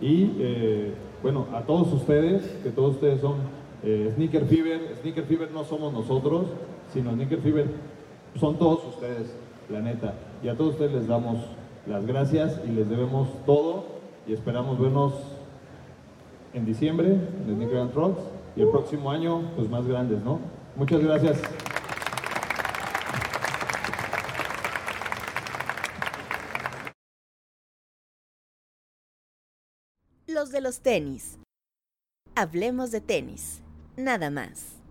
y 0.00 0.92
bueno, 1.22 1.46
a 1.54 1.62
todos 1.62 1.92
ustedes, 1.92 2.42
que 2.64 2.70
todos 2.70 2.94
ustedes 2.94 3.20
son 3.20 3.36
Sneaker 3.82 4.44
Fever. 4.46 4.96
Sneaker 5.00 5.24
Fever 5.24 5.50
no 5.52 5.62
somos 5.62 5.92
nosotros, 5.92 6.46
sino 6.92 7.12
Sneaker 7.12 7.40
Fever 7.40 7.66
son 8.38 8.58
todos 8.58 8.84
ustedes, 8.86 9.32
la 9.70 9.80
neta. 9.80 10.14
Y 10.42 10.48
a 10.48 10.56
todos 10.56 10.72
ustedes 10.72 10.92
les 10.92 11.06
damos 11.06 11.38
las 11.86 12.04
gracias 12.04 12.60
y 12.66 12.72
les 12.72 12.88
debemos 12.88 13.28
todo 13.46 13.86
y 14.26 14.32
esperamos 14.32 14.78
vernos 14.78 15.14
en 16.52 16.66
diciembre 16.66 17.12
en 17.12 17.54
Sneaker 17.54 17.78
and 17.78 17.92
Trucks 17.92 18.22
y 18.56 18.62
el 18.62 18.68
próximo 18.68 19.10
año 19.10 19.52
pues 19.56 19.68
más 19.68 19.86
grandes, 19.86 20.22
¿no? 20.22 20.40
Muchas 20.76 21.00
gracias. 21.00 21.40
Los 30.26 30.50
de 30.50 30.60
los 30.60 30.80
tenis. 30.80 31.38
Hablemos 32.34 32.90
de 32.90 33.00
tenis. 33.00 33.62
Nada 33.96 34.30
más. 34.30 34.81